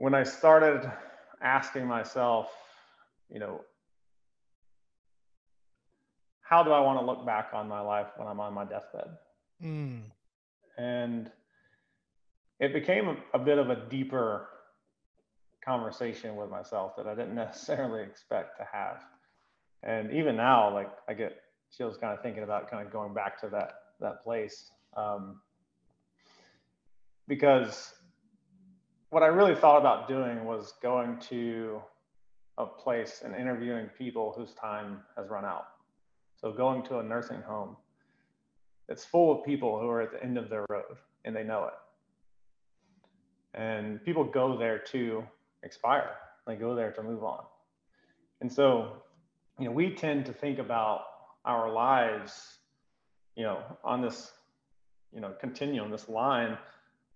when 0.00 0.14
I 0.14 0.22
started 0.22 0.90
asking 1.42 1.86
myself, 1.86 2.50
you 3.30 3.38
know, 3.38 3.60
how 6.40 6.62
do 6.62 6.70
I 6.70 6.80
want 6.80 6.98
to 6.98 7.04
look 7.04 7.26
back 7.26 7.50
on 7.52 7.68
my 7.68 7.82
life 7.82 8.06
when 8.16 8.26
I'm 8.26 8.40
on 8.40 8.54
my 8.54 8.64
deathbed? 8.64 9.10
Mm. 9.62 10.04
And 10.78 11.30
it 12.60 12.72
became 12.72 13.08
a, 13.08 13.16
a 13.34 13.38
bit 13.38 13.58
of 13.58 13.68
a 13.68 13.76
deeper 13.90 14.48
conversation 15.62 16.34
with 16.34 16.48
myself 16.48 16.96
that 16.96 17.06
I 17.06 17.14
didn't 17.14 17.34
necessarily 17.46 18.02
expect 18.02 18.56
to 18.56 18.66
have. 18.72 19.02
And 19.82 20.10
even 20.12 20.34
now, 20.34 20.72
like 20.72 20.90
I 21.10 21.12
get 21.12 21.42
chills 21.76 21.98
kind 21.98 22.14
of 22.14 22.22
thinking 22.22 22.42
about 22.42 22.70
kind 22.70 22.86
of 22.86 22.90
going 22.90 23.12
back 23.12 23.38
to 23.42 23.50
that 23.50 23.72
that 24.00 24.24
place. 24.24 24.70
Um, 24.96 25.42
because 27.28 27.92
what 29.10 29.22
I 29.22 29.26
really 29.26 29.54
thought 29.54 29.78
about 29.78 30.08
doing 30.08 30.44
was 30.44 30.74
going 30.82 31.18
to 31.28 31.80
a 32.58 32.66
place 32.66 33.22
and 33.24 33.34
interviewing 33.34 33.86
people 33.96 34.32
whose 34.36 34.54
time 34.54 35.00
has 35.16 35.28
run 35.28 35.44
out. 35.44 35.66
So 36.36 36.52
going 36.52 36.82
to 36.84 36.98
a 36.98 37.02
nursing 37.02 37.42
home 37.42 37.76
it's 38.90 39.04
full 39.04 39.30
of 39.30 39.44
people 39.44 39.78
who 39.78 39.88
are 39.88 40.02
at 40.02 40.10
the 40.10 40.22
end 40.22 40.36
of 40.36 40.50
their 40.50 40.66
road 40.68 40.96
and 41.24 41.34
they 41.34 41.44
know 41.44 41.68
it. 41.68 41.74
And 43.54 44.04
people 44.04 44.24
go 44.24 44.58
there 44.58 44.78
to 44.90 45.24
expire. 45.62 46.10
They 46.46 46.56
go 46.56 46.74
there 46.74 46.90
to 46.92 47.02
move 47.02 47.22
on. 47.22 47.44
And 48.40 48.52
so, 48.52 49.02
you 49.58 49.66
know, 49.66 49.70
we 49.70 49.94
tend 49.94 50.26
to 50.26 50.32
think 50.32 50.58
about 50.58 51.02
our 51.44 51.72
lives, 51.72 52.58
you 53.36 53.44
know, 53.44 53.62
on 53.84 54.02
this, 54.02 54.32
you 55.12 55.20
know, 55.20 55.34
continuum, 55.40 55.90
this 55.90 56.08
line, 56.08 56.58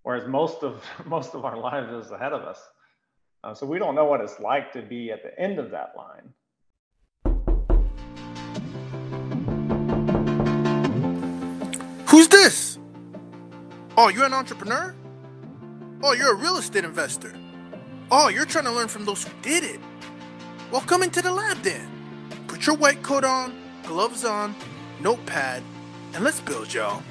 whereas 0.05 0.29
most 0.29 0.63
of 0.63 0.85
most 1.05 1.35
of 1.35 1.45
our 1.45 1.59
lives 1.59 1.93
is 1.93 2.13
ahead 2.13 2.33
of 2.33 2.43
us. 2.43 2.61
Uh, 3.43 3.53
so 3.53 3.67
we 3.67 3.79
don't 3.79 3.95
know 3.95 4.05
what 4.05 4.21
it's 4.21 4.39
like 4.39 4.73
to 4.73 4.81
be 4.81 5.11
at 5.11 5.23
the 5.23 5.39
end 5.39 5.59
of 5.59 5.71
that 5.73 5.93
line. 5.97 6.33
Who's 12.07 12.29
this? 12.29 12.79
Oh, 13.99 14.09
you're 14.09 14.25
an 14.25 14.33
entrepreneur? 14.33 14.95
Oh, 16.03 16.13
you're 16.13 16.33
a 16.33 16.37
real 16.37 16.57
estate 16.57 16.85
investor. 16.85 17.35
Oh, 18.11 18.29
you're 18.29 18.47
trying 18.47 18.65
to 18.65 18.73
learn 18.73 18.89
from 18.89 19.05
those 19.05 19.25
who 19.25 19.33
did 19.43 19.65
it. 19.65 19.81
Well, 20.71 20.81
come 20.83 21.03
into 21.03 21.21
the 21.21 21.33
lab 21.33 21.59
then. 21.63 21.89
Put 22.47 22.67
your 22.67 22.77
white 22.77 23.03
coat 23.03 23.25
on, 23.25 23.55
gloves 23.83 24.25
on, 24.25 24.55
notepad, 25.01 25.63
and 26.15 26.25
let's 26.25 26.41
build, 26.41 26.73
y'all. 26.73 27.03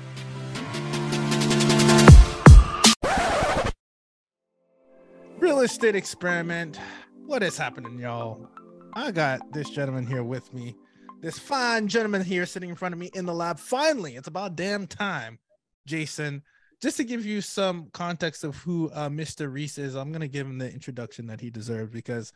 Estate 5.63 5.95
experiment. 5.95 6.79
What 7.25 7.41
is 7.41 7.57
happening, 7.57 7.97
y'all? 7.97 8.47
I 8.93 9.11
got 9.11 9.51
this 9.53 9.69
gentleman 9.69 10.05
here 10.05 10.23
with 10.23 10.53
me 10.53 10.75
this 11.23 11.39
fine 11.39 11.87
gentleman 11.87 12.21
here 12.21 12.45
sitting 12.45 12.69
in 12.69 12.75
front 12.75 12.91
of 12.91 12.99
me 12.99 13.09
in 13.13 13.25
the 13.25 13.33
lab. 13.33 13.57
Finally, 13.57 14.17
it's 14.17 14.27
about 14.27 14.57
damn 14.57 14.85
time, 14.85 15.39
Jason. 15.87 16.43
Just 16.81 16.97
to 16.97 17.05
give 17.05 17.25
you 17.25 17.39
some 17.39 17.87
context 17.93 18.43
of 18.43 18.57
who 18.57 18.91
uh, 18.93 19.07
Mr. 19.07 19.51
Reece 19.51 19.77
is, 19.77 19.95
I'm 19.95 20.11
gonna 20.11 20.27
give 20.27 20.45
him 20.45 20.57
the 20.57 20.69
introduction 20.69 21.27
that 21.27 21.39
he 21.39 21.49
deserves 21.49 21.93
because 21.93 22.33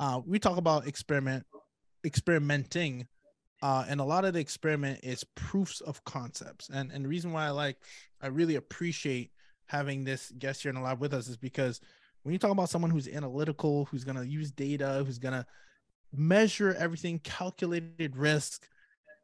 uh, 0.00 0.20
we 0.26 0.40
talk 0.40 0.56
about 0.56 0.88
experiment, 0.88 1.46
experimenting, 2.04 3.06
uh, 3.62 3.84
and 3.88 4.00
a 4.00 4.04
lot 4.04 4.24
of 4.24 4.34
the 4.34 4.40
experiment 4.40 4.98
is 5.04 5.22
proofs 5.36 5.80
of 5.80 6.02
concepts. 6.02 6.68
And 6.70 6.90
and 6.90 7.04
the 7.04 7.08
reason 7.08 7.32
why 7.32 7.46
I 7.46 7.50
like, 7.50 7.76
I 8.20 8.26
really 8.26 8.56
appreciate 8.56 9.30
having 9.66 10.02
this 10.02 10.32
guest 10.40 10.62
here 10.62 10.70
in 10.70 10.74
the 10.74 10.82
lab 10.82 11.00
with 11.00 11.14
us 11.14 11.28
is 11.28 11.36
because 11.36 11.80
when 12.24 12.32
you 12.32 12.38
talk 12.38 12.50
about 12.50 12.70
someone 12.70 12.90
who's 12.90 13.06
analytical, 13.06 13.84
who's 13.86 14.02
gonna 14.02 14.24
use 14.24 14.50
data, 14.50 15.04
who's 15.06 15.18
gonna 15.18 15.46
measure 16.12 16.74
everything, 16.74 17.18
calculated 17.20 18.16
risk, 18.16 18.66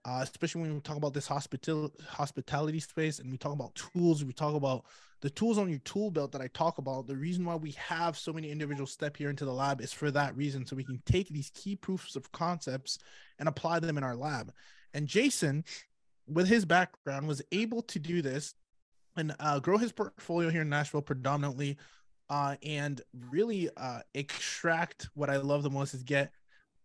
uh, 0.05 0.21
especially 0.23 0.63
when 0.63 0.75
we 0.75 0.81
talk 0.81 0.97
about 0.97 1.15
this 1.15 1.27
hospital 1.27 1.91
hospitality 2.09 2.79
space 2.79 3.19
and 3.19 3.31
we 3.31 3.39
talk 3.39 3.53
about 3.53 3.75
tools, 3.75 4.25
we 4.25 4.33
talk 4.33 4.55
about 4.55 4.85
the 5.23 5.31
tools 5.31 5.59
on 5.59 5.69
your 5.69 5.79
tool 5.81 6.11
belt 6.11 6.33
that 6.33 6.41
I 6.41 6.49
talk 6.49 6.79
about. 6.79 7.07
The 7.07 7.17
reason 7.17 7.45
why 7.45 7.57
we 7.57 7.73
have 7.73 8.17
so 8.17 8.33
many 8.33 8.51
individuals 8.51 8.93
step 8.93 9.17
here 9.17 9.29
into 9.29 9.45
the 9.45 9.53
lab 9.53 9.81
is 9.81 9.93
for 9.93 10.11
that 10.11 10.37
reason, 10.37 10.65
so 10.65 10.77
we 10.77 10.85
can 10.85 11.03
take 11.05 11.29
these 11.29 11.51
key 11.55 11.77
proofs 11.77 12.17
of 12.17 12.33
concepts 12.33 12.99
and 13.39 13.49
apply 13.49 13.81
them 13.81 13.99
in 13.99 14.05
our 14.05 14.17
lab. 14.17 14.53
And 14.95 15.07
Jason, 15.07 15.65
with 16.27 16.49
his 16.49 16.65
background, 16.65 17.29
was 17.29 17.43
able 17.53 17.83
to 17.83 17.99
do 17.99 18.23
this 18.23 18.55
and 19.17 19.35
uh, 19.41 19.59
grow 19.59 19.77
his 19.77 19.93
portfolio 19.93 20.51
here 20.51 20.63
in 20.63 20.69
Nashville 20.69 21.03
predominantly. 21.03 21.77
Uh, 22.31 22.55
and 22.63 23.03
really 23.31 23.69
uh, 23.77 24.01
extract 24.15 25.11
what 25.15 25.29
I 25.29 25.37
love 25.39 25.65
the 25.65 25.71
most 25.71 25.95
is 25.95 26.05
get 26.05 26.33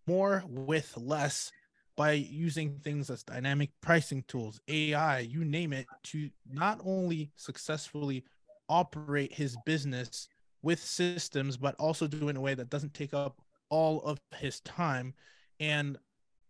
more 0.07 0.44
with 0.47 0.91
less 0.97 1.51
by 1.95 2.13
using 2.13 2.79
things 2.79 3.09
as 3.09 3.23
dynamic 3.23 3.69
pricing 3.81 4.23
tools, 4.28 4.59
AI, 4.67 5.19
you 5.19 5.45
name 5.45 5.72
it, 5.72 5.85
to 6.06 6.29
not 6.51 6.81
only 6.83 7.31
successfully 7.35 8.25
operate 8.67 9.33
his 9.33 9.56
business 9.66 10.28
with 10.61 10.79
systems, 10.79 11.57
but 11.57 11.75
also 11.79 12.07
do 12.07 12.27
it 12.27 12.31
in 12.31 12.38
a 12.38 12.41
way 12.41 12.56
that 12.56 12.69
doesn't 12.69 12.94
take 12.94 13.13
up 13.13 13.39
all 13.69 14.01
of 14.01 14.19
his 14.35 14.59
time. 14.62 15.13
And 15.59 15.97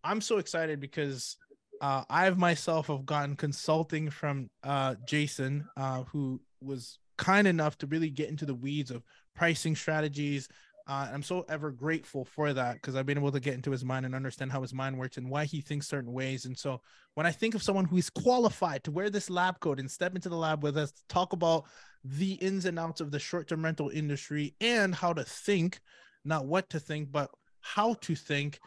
I'm 0.03 0.21
so 0.21 0.37
excited 0.37 0.79
because 0.79 1.37
uh, 1.81 2.05
I've 2.09 2.37
myself 2.37 2.87
have 2.87 3.05
gotten 3.05 3.35
consulting 3.35 4.09
from 4.09 4.49
uh, 4.63 4.95
Jason, 5.05 5.67
uh, 5.75 6.03
who 6.03 6.41
was 6.61 6.97
kind 7.17 7.47
enough 7.47 7.77
to 7.79 7.87
really 7.87 8.09
get 8.09 8.29
into 8.29 8.45
the 8.45 8.55
weeds 8.55 8.91
of 8.91 9.03
pricing 9.35 9.75
strategies, 9.75 10.47
uh, 10.87 11.09
I'm 11.11 11.23
so 11.23 11.45
ever 11.49 11.71
grateful 11.71 12.25
for 12.25 12.53
that 12.53 12.75
because 12.75 12.95
I've 12.95 13.07
been 13.07 13.17
able 13.17 13.31
to 13.31 13.39
get 13.39 13.55
into 13.55 13.71
his 13.71 13.83
mind 13.83 14.05
and 14.05 14.13
understand 14.13 14.51
how 14.51 14.61
his 14.61 14.73
mind 14.73 14.97
works 14.97 15.17
and 15.17 15.29
why 15.29 15.45
he 15.45 15.59
thinks 15.59 15.87
certain 15.87 16.13
ways. 16.13 16.45
And 16.45 16.55
so 16.55 16.79
when 17.15 17.25
I 17.25 17.31
think 17.31 17.55
of 17.55 17.63
someone 17.63 17.85
who 17.85 17.97
is 17.97 18.11
qualified 18.11 18.83
to 18.83 18.91
wear 18.91 19.09
this 19.09 19.29
lab 19.29 19.59
coat 19.59 19.79
and 19.79 19.89
step 19.89 20.13
into 20.13 20.29
the 20.29 20.35
lab 20.35 20.61
with 20.61 20.77
us, 20.77 20.93
talk 21.09 21.33
about 21.33 21.65
the 22.03 22.33
ins 22.33 22.65
and 22.65 22.77
outs 22.77 23.01
of 23.01 23.09
the 23.09 23.17
short 23.17 23.47
term 23.47 23.63
rental 23.63 23.89
industry 23.89 24.53
and 24.61 24.93
how 24.93 25.11
to 25.11 25.23
think, 25.23 25.79
not 26.23 26.45
what 26.45 26.69
to 26.69 26.79
think, 26.79 27.11
but 27.11 27.31
how 27.61 27.95
to 28.01 28.13
think, 28.13 28.59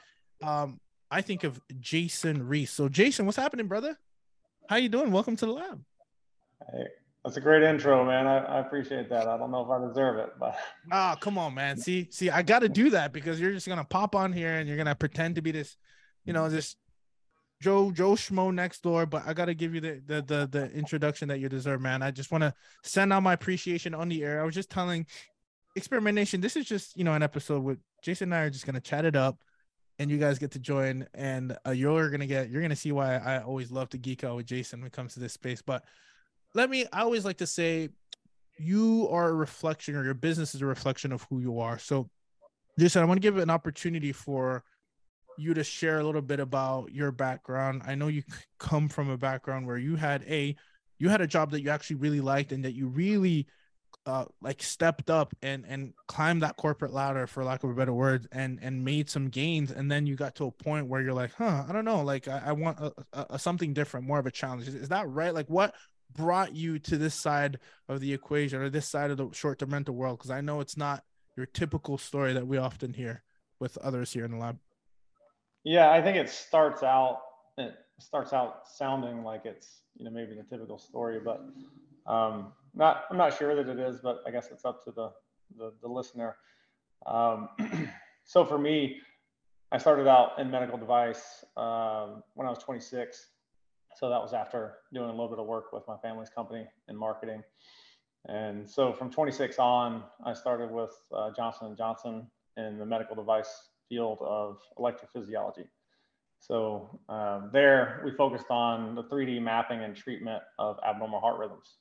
um, 0.43 0.81
I 1.11 1.23
think 1.23 1.45
of 1.45 1.61
Jason 1.79 2.47
Reece. 2.49 2.73
So, 2.73 2.89
Jason, 2.89 3.27
what's 3.27 3.39
happening, 3.39 3.69
brother? 3.69 3.97
How 4.69 4.77
you 4.77 4.89
doing? 4.89 5.13
Welcome 5.13 5.37
to 5.37 5.47
the 5.47 5.53
lab. 5.53 5.85
That's 7.29 7.37
a 7.37 7.43
great 7.43 7.63
intro, 7.63 8.07
man. 8.07 8.27
I, 8.27 8.39
I, 8.39 8.61
appreciate 8.61 9.11
that. 9.11 9.29
I 9.29 9.37
don't 9.37 9.51
know 9.51 9.63
if 9.63 9.69
I 9.69 9.87
deserve 9.87 10.17
it, 10.17 10.31
but 10.41 10.57
oh, 10.93 11.15
come 11.21 11.37
on, 11.37 11.53
man. 11.53 11.77
See, 11.77 12.09
see, 12.11 12.31
I 12.31 12.41
got 12.41 12.61
to 12.61 12.71
do 12.71 12.89
that 12.89 13.13
because 13.13 13.39
you're 13.39 13.53
just 13.53 13.69
gonna 13.69 13.85
pop 13.85 14.15
on 14.15 14.33
here 14.33 14.55
and 14.55 14.67
you're 14.67 14.79
gonna 14.79 14.95
pretend 14.95 15.35
to 15.35 15.43
be 15.43 15.51
this, 15.51 15.77
you 16.25 16.33
know, 16.33 16.49
this 16.49 16.75
Joe 17.61 17.91
Joe 17.91 18.13
Schmo 18.13 18.55
next 18.55 18.83
door. 18.83 19.05
But 19.05 19.25
I 19.27 19.35
got 19.35 19.45
to 19.45 19.55
give 19.55 19.75
you 19.75 19.83
the, 19.83 20.03
the 20.07 20.23
the 20.23 20.49
the 20.51 20.71
introduction 20.73 21.29
that 21.29 21.39
you 21.39 21.51
deserve, 21.51 21.83
man. 21.83 22.03
I 22.03 22.13
just 22.13 22.33
want 22.33 22.45
to 22.45 22.55
send 22.83 23.13
out 23.13 23.23
my 23.23 23.35
appreciation 23.35 23.95
on 23.95 24.09
the 24.09 24.25
air. 24.25 24.41
I 24.41 24.45
was 24.47 24.55
just 24.55 24.71
telling 24.71 25.05
experimentation. 25.77 26.41
This 26.41 26.57
is 26.57 26.65
just 26.65 26.97
you 26.97 27.05
know 27.05 27.13
an 27.13 27.23
episode 27.23 27.63
with 27.63 27.79
Jason 28.03 28.33
and 28.33 28.37
I 28.37 28.45
are 28.45 28.51
just 28.51 28.65
gonna 28.65 28.81
chat 28.81 29.05
it 29.05 29.17
up 29.17 29.37
and 29.99 30.11
you 30.11 30.17
guys 30.17 30.39
get 30.39 30.53
to 30.53 30.59
join 30.59 31.07
and 31.13 31.59
uh, 31.67 31.73
you're 31.73 32.09
gonna 32.09 32.27
get 32.27 32.49
you're 32.49 32.63
gonna 32.63 32.77
see 32.77 32.93
why 32.93 33.17
i 33.17 33.43
always 33.43 33.73
love 33.73 33.89
to 33.89 33.99
geek 33.99 34.23
out 34.23 34.37
with 34.37 34.47
jason 34.47 34.79
when 34.79 34.87
it 34.87 34.93
comes 34.93 35.13
to 35.13 35.19
this 35.19 35.33
space 35.33 35.61
but 35.61 35.83
let 36.55 36.71
me 36.71 36.87
i 36.93 37.01
always 37.01 37.25
like 37.25 37.39
to 37.39 37.47
say 37.47 37.89
you 38.59 39.09
are 39.11 39.29
a 39.29 39.35
reflection 39.35 39.95
or 39.95 40.05
your 40.05 40.15
business 40.15 40.55
is 40.55 40.63
a 40.63 40.67
reflection 40.67 41.13
of 41.13 41.25
who 41.31 41.41
you 41.41 41.61
are. 41.61 41.79
So 41.79 42.09
jason 42.79 43.03
i 43.03 43.05
want 43.05 43.19
to 43.19 43.23
give 43.23 43.39
an 43.39 43.51
opportunity 43.51 44.13
for 44.13 44.65
you 45.39 45.55
to 45.55 45.65
share 45.65 46.01
a 46.01 46.05
little 46.05 46.21
bit 46.21 46.41
about 46.41 46.93
your 46.93 47.13
background. 47.13 47.83
I 47.87 47.95
know 47.95 48.09
you 48.09 48.23
come 48.59 48.89
from 48.89 49.09
a 49.09 49.17
background 49.17 49.67
where 49.67 49.79
you 49.79 49.97
had 49.97 50.25
a 50.25 50.57
you 50.99 51.09
had 51.09 51.21
a 51.21 51.27
job 51.27 51.53
that 51.53 51.63
you 51.63 51.71
actually 51.71 51.97
really 51.97 52.21
liked 52.21 52.51
and 52.51 52.65
that 52.65 52.75
you 52.75 52.89
really 52.89 53.47
uh, 54.05 54.25
like 54.43 54.63
stepped 54.63 55.11
up 55.11 55.35
and 55.43 55.65
and 55.67 55.93
climbed 56.09 56.43
that 56.43 56.57
corporate 56.57 56.93
ladder 56.93 57.27
for 57.27 57.45
lack 57.45 57.63
of 57.63 57.71
a 57.71 57.75
better 57.75 57.93
word 57.93 58.27
and 58.33 58.59
and 58.61 58.85
made 58.85 59.09
some 59.09 59.29
gains. 59.29 59.71
And 59.71 59.91
then 59.91 60.07
you 60.07 60.17
got 60.17 60.35
to 60.37 60.47
a 60.47 60.51
point 60.51 60.89
where 60.89 61.01
you're 61.01 61.15
like 61.15 61.33
huh 61.35 61.65
i 61.69 61.73
don't 61.73 61.85
know. 61.85 62.03
Like 62.03 62.27
i, 62.27 62.43
I 62.47 62.53
want 62.53 62.79
a, 62.81 62.93
a, 63.13 63.27
a 63.31 63.39
something 63.39 63.73
different 63.73 64.07
more 64.07 64.19
of 64.19 64.27
a 64.27 64.31
challenge. 64.31 64.67
Is, 64.67 64.75
is 64.75 64.89
that 64.89 65.09
right? 65.09 65.33
Like 65.33 65.49
what 65.49 65.75
brought 66.15 66.55
you 66.55 66.79
to 66.79 66.97
this 66.97 67.15
side 67.15 67.59
of 67.89 68.01
the 68.01 68.13
equation 68.13 68.61
or 68.61 68.69
this 68.69 68.89
side 68.89 69.11
of 69.11 69.17
the 69.17 69.31
short-term 69.33 69.71
rental 69.71 69.95
world? 69.95 70.19
Because 70.19 70.31
I 70.31 70.41
know 70.41 70.61
it's 70.61 70.77
not 70.77 71.05
your 71.37 71.47
typical 71.47 71.99
story 71.99 72.33
that 72.33 72.47
we 72.47 72.59
often 72.59 72.95
hear 72.95 73.23
with 73.61 73.79
others 73.79 74.13
here 74.13 74.25
in 74.25 74.33
the 74.33 74.37
lab. 74.37 74.59
Yeah, 75.65 75.91
I 75.91 76.01
think 76.03 76.17
it 76.17 76.29
starts 76.29 76.83
out 76.83 77.21
it 77.59 77.75
starts 77.99 78.33
out 78.33 78.69
sounding 78.73 79.25
like 79.25 79.45
it's 79.45 79.83
you 79.97 80.05
know 80.05 80.11
maybe 80.11 80.35
the 80.35 80.45
typical 80.45 80.79
story, 80.79 81.21
but 81.23 81.45
um, 82.07 82.53
not 82.75 83.05
I'm 83.11 83.17
not 83.17 83.37
sure 83.37 83.55
that 83.55 83.69
it 83.69 83.79
is, 83.79 84.01
but 84.01 84.23
I 84.27 84.31
guess 84.31 84.49
it's 84.51 84.65
up 84.65 84.85
to 84.85 84.93
the 84.93 85.11
the, 85.57 85.73
the 85.83 85.89
listener. 85.89 86.37
Um, 87.07 87.49
so 88.25 88.45
for 88.45 88.59
me, 88.59 89.01
I 89.73 89.79
started 89.79 90.07
out 90.07 90.39
in 90.39 90.51
medical 90.51 90.79
device 90.79 91.45
um, 91.57 92.23
when 92.35 92.47
I 92.47 92.51
was 92.51 92.59
26. 92.59 93.27
So 93.99 94.09
that 94.09 94.23
was 94.23 94.33
after 94.33 94.77
doing 94.95 95.09
a 95.09 95.11
little 95.11 95.29
bit 95.29 95.41
of 95.41 95.47
work 95.47 95.73
with 95.73 95.83
my 95.89 95.97
family's 95.97 96.31
company 96.31 96.65
in 96.89 96.97
marketing. 96.97 97.43
And 98.29 98.69
so 98.69 98.93
from 98.93 99.11
26 99.11 99.59
on, 99.59 100.05
I 100.25 100.35
started 100.35 100.71
with 100.71 100.93
uh, 101.13 101.33
Johnson 101.35 101.75
& 101.77 101.79
Johnson 101.79 102.31
in 102.57 102.79
the 102.79 102.87
medical 102.87 103.17
device 103.17 103.71
field 103.89 104.19
of 104.21 104.59
electrophysiology. 104.79 105.65
So 106.39 107.01
um, 107.09 107.51
there 107.53 108.01
we 108.05 108.13
focused 108.13 108.51
on 108.51 108.95
the 108.95 109.03
3D 109.03 109.43
mapping 109.43 109.81
and 109.81 109.97
treatment 109.97 110.45
of 110.61 110.79
abnormal 110.89 111.21
heart 111.21 111.41
rhythms. 111.41 111.79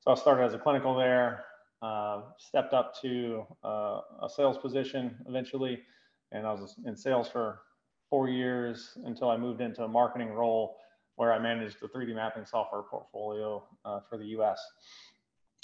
So 0.00 0.10
I 0.10 0.16
started 0.16 0.44
as 0.44 0.52
a 0.52 0.58
clinical 0.58 0.94
there, 0.94 1.46
uh, 1.80 2.24
stepped 2.36 2.74
up 2.74 3.00
to 3.00 3.46
uh, 3.64 4.00
a 4.22 4.28
sales 4.28 4.58
position 4.58 5.16
eventually, 5.26 5.80
and 6.30 6.46
I 6.46 6.52
was 6.52 6.74
in 6.84 6.94
sales 6.94 7.30
for 7.30 7.60
four 8.10 8.28
years 8.28 8.98
until 9.06 9.30
I 9.30 9.38
moved 9.38 9.62
into 9.62 9.82
a 9.84 9.88
marketing 9.88 10.28
role 10.28 10.76
where 11.16 11.32
I 11.32 11.38
managed 11.38 11.80
the 11.80 11.88
3D 11.88 12.14
mapping 12.14 12.44
software 12.44 12.82
portfolio 12.82 13.62
uh, 13.84 14.00
for 14.08 14.18
the 14.18 14.26
US. 14.38 14.60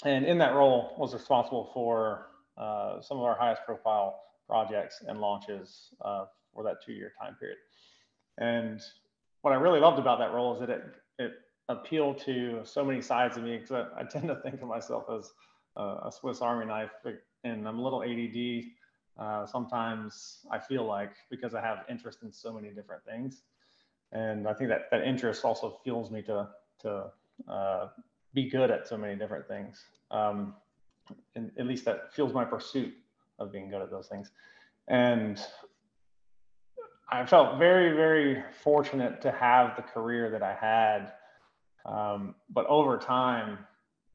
And 0.05 0.25
in 0.25 0.37
that 0.39 0.53
role 0.53 0.95
was 0.97 1.13
responsible 1.13 1.69
for 1.73 2.27
uh, 2.57 3.01
some 3.01 3.17
of 3.17 3.23
our 3.23 3.35
highest 3.37 3.63
profile 3.65 4.19
projects 4.47 5.03
and 5.07 5.19
launches 5.19 5.89
uh, 6.03 6.25
for 6.53 6.63
that 6.63 6.77
two 6.85 6.93
year 6.93 7.13
time 7.21 7.35
period. 7.39 7.57
And 8.37 8.81
what 9.41 9.51
I 9.51 9.55
really 9.57 9.79
loved 9.79 9.99
about 9.99 10.19
that 10.19 10.33
role 10.33 10.53
is 10.53 10.59
that 10.59 10.69
it, 10.69 10.83
it 11.19 11.31
appealed 11.69 12.19
to 12.25 12.61
so 12.63 12.83
many 12.83 13.01
sides 13.01 13.37
of 13.37 13.43
me 13.43 13.57
because 13.57 13.71
I, 13.71 14.01
I, 14.01 14.03
tend 14.09 14.27
to 14.27 14.35
think 14.35 14.61
of 14.61 14.67
myself 14.67 15.05
as 15.15 15.31
a 15.77 16.11
Swiss 16.11 16.41
Army 16.41 16.65
knife 16.65 16.91
and 17.43 17.67
I'm 17.67 17.79
a 17.79 17.81
little 17.81 18.03
ADD. 18.03 18.65
Uh, 19.17 19.45
sometimes 19.45 20.39
I 20.51 20.59
feel 20.59 20.85
like 20.85 21.13
because 21.29 21.53
I 21.53 21.61
have 21.61 21.79
interest 21.89 22.19
in 22.23 22.31
so 22.31 22.53
many 22.53 22.69
different 22.69 23.03
things. 23.05 23.43
And 24.11 24.47
I 24.47 24.53
think 24.53 24.69
that 24.69 24.89
that 24.91 25.03
interest 25.03 25.45
also 25.45 25.79
fuels 25.83 26.11
me 26.11 26.21
to, 26.23 26.49
to 26.81 27.05
uh, 27.47 27.87
be 28.33 28.49
good 28.49 28.71
at 28.71 28.87
so 28.87 28.97
many 28.97 29.15
different 29.15 29.47
things. 29.47 29.83
Um, 30.09 30.55
and 31.35 31.51
at 31.57 31.65
least 31.65 31.85
that 31.85 32.13
fuels 32.13 32.33
my 32.33 32.45
pursuit 32.45 32.93
of 33.39 33.51
being 33.51 33.69
good 33.69 33.81
at 33.81 33.89
those 33.89 34.07
things. 34.07 34.31
And 34.87 35.39
I 37.09 37.25
felt 37.25 37.57
very, 37.57 37.95
very 37.95 38.43
fortunate 38.63 39.21
to 39.21 39.31
have 39.31 39.75
the 39.75 39.81
career 39.81 40.29
that 40.31 40.43
I 40.43 40.55
had. 40.55 41.11
Um, 41.85 42.35
but 42.49 42.65
over 42.67 42.97
time, 42.97 43.59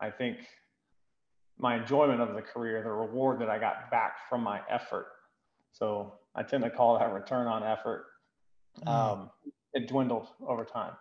I 0.00 0.10
think 0.10 0.38
my 1.58 1.76
enjoyment 1.76 2.20
of 2.20 2.34
the 2.34 2.42
career, 2.42 2.82
the 2.82 2.90
reward 2.90 3.40
that 3.40 3.50
I 3.50 3.58
got 3.58 3.90
back 3.90 4.28
from 4.28 4.42
my 4.42 4.60
effort. 4.70 5.06
So 5.72 6.14
I 6.34 6.42
tend 6.42 6.64
to 6.64 6.70
call 6.70 6.98
that 6.98 7.12
return 7.12 7.46
on 7.46 7.62
effort. 7.62 8.06
Mm. 8.84 8.88
Um, 8.88 9.30
it 9.76 9.88
dwindled 9.88 10.28
over 10.48 10.64
time. 10.64 10.94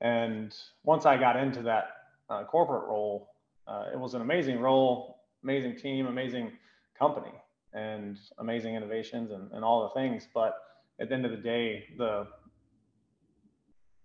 And 0.00 0.54
once 0.84 1.06
I 1.06 1.16
got 1.16 1.36
into 1.36 1.62
that 1.62 1.84
uh, 2.28 2.44
corporate 2.44 2.86
role, 2.86 3.30
uh, 3.66 3.86
it 3.92 3.98
was 3.98 4.12
an 4.12 4.20
amazing 4.20 4.60
role, 4.60 5.22
amazing 5.42 5.76
team, 5.76 6.06
amazing 6.06 6.52
company, 6.98 7.32
and 7.72 8.18
amazing 8.38 8.74
innovations 8.74 9.30
and, 9.30 9.50
and 9.52 9.64
all 9.64 9.82
the 9.88 10.00
things. 10.00 10.28
But 10.34 10.54
at 11.00 11.08
the 11.08 11.14
end 11.14 11.24
of 11.24 11.30
the 11.30 11.38
day, 11.38 11.84
the 11.96 12.26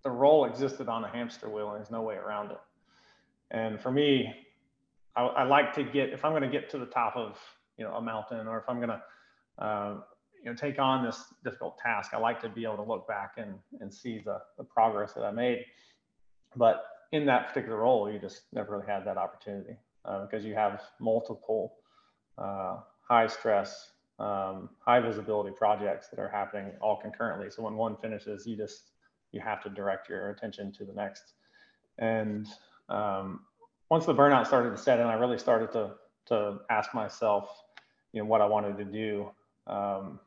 the 0.02 0.10
role 0.10 0.46
existed 0.46 0.88
on 0.88 1.04
a 1.04 1.10
hamster 1.10 1.50
wheel, 1.50 1.68
and 1.72 1.78
there's 1.78 1.92
no 1.92 2.02
way 2.02 2.16
around 2.16 2.52
it. 2.52 2.62
And 3.52 3.82
for 3.82 3.92
me, 3.92 4.34
I, 5.18 5.24
I 5.24 5.44
like 5.44 5.74
to 5.74 5.84
get 5.84 6.12
if 6.12 6.24
I'm 6.24 6.32
going 6.32 6.44
to 6.44 6.50
get 6.50 6.70
to 6.70 6.78
the 6.78 6.86
top 6.86 7.18
of 7.18 7.38
you 7.78 7.84
know 7.84 7.94
a 7.96 8.02
mountain, 8.02 8.48
or 8.48 8.60
if 8.60 8.70
I'm 8.70 8.78
going 8.78 8.96
to 8.98 9.02
uh, 9.66 9.96
you 10.44 10.50
know 10.50 10.56
take 10.56 10.80
on 10.80 11.04
this 11.04 11.26
difficult 11.44 11.78
task, 11.78 12.14
I 12.14 12.18
like 12.18 12.42
to 12.42 12.50
be 12.50 12.64
able 12.64 12.78
to 12.78 12.84
look 12.84 13.08
back 13.08 13.34
and 13.38 13.56
and 13.82 13.94
see 13.94 14.22
the 14.24 14.40
the 14.58 14.64
progress 14.64 15.14
that 15.14 15.24
I 15.24 15.32
made. 15.32 15.66
But 16.56 16.84
in 17.12 17.26
that 17.26 17.48
particular 17.48 17.80
role, 17.80 18.12
you 18.12 18.20
just 18.20 18.44
never 18.54 18.74
really 18.74 18.88
had 18.88 19.06
that 19.06 19.18
opportunity 19.18 19.78
uh, 20.06 20.26
because 20.26 20.46
you 20.46 20.54
have 20.56 20.82
multiple 21.00 21.76
uh, 22.38 22.78
high 23.08 23.28
stress, 23.28 23.92
um, 24.20 24.70
high 24.80 25.00
visibility 25.00 25.52
projects 25.56 26.08
that 26.10 26.20
are 26.20 26.30
happening 26.30 26.72
all 26.82 26.98
concurrently. 26.98 27.50
So 27.50 27.64
when 27.64 27.76
one 27.76 27.96
finishes, 27.98 28.46
you 28.46 28.56
just 28.56 28.92
you 29.32 29.40
have 29.42 29.62
to 29.64 29.70
direct 29.70 30.10
your 30.10 30.30
attention 30.32 30.72
to 30.74 30.86
the 30.86 30.94
next. 30.94 31.34
And 31.98 32.48
um, 32.90 33.42
once 33.90 34.06
the 34.06 34.16
burnout 34.16 34.48
started 34.48 34.72
to 34.72 34.78
set 34.78 35.00
in, 35.00 35.06
I 35.06 35.14
really 35.14 35.38
started 35.38 35.72
to 35.74 35.92
to 36.28 36.60
ask 36.70 36.94
myself, 36.94 37.50
you 38.14 38.22
know, 38.22 38.26
what 38.26 38.40
I 38.40 38.46
wanted 38.46 38.78
to 38.78 38.86
do, 38.86 39.32
um, 39.66 40.20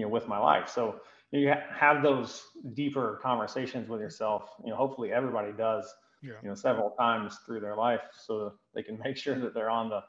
you 0.00 0.06
know, 0.06 0.08
with 0.08 0.26
my 0.26 0.38
life. 0.38 0.68
So 0.68 1.00
you 1.30 1.52
have 1.78 2.02
those 2.02 2.42
deeper 2.74 3.20
conversations 3.22 3.88
with 3.88 4.00
yourself. 4.00 4.50
You 4.64 4.70
know, 4.70 4.76
hopefully 4.76 5.12
everybody 5.12 5.52
does 5.52 5.86
yeah. 6.22 6.32
you 6.42 6.48
know, 6.48 6.54
several 6.54 6.90
times 6.90 7.38
through 7.46 7.60
their 7.60 7.76
life 7.76 8.00
so 8.12 8.54
they 8.74 8.82
can 8.82 8.98
make 9.04 9.16
sure 9.16 9.38
that 9.38 9.54
they're 9.54 9.70
on 9.70 9.88
the 9.88 10.02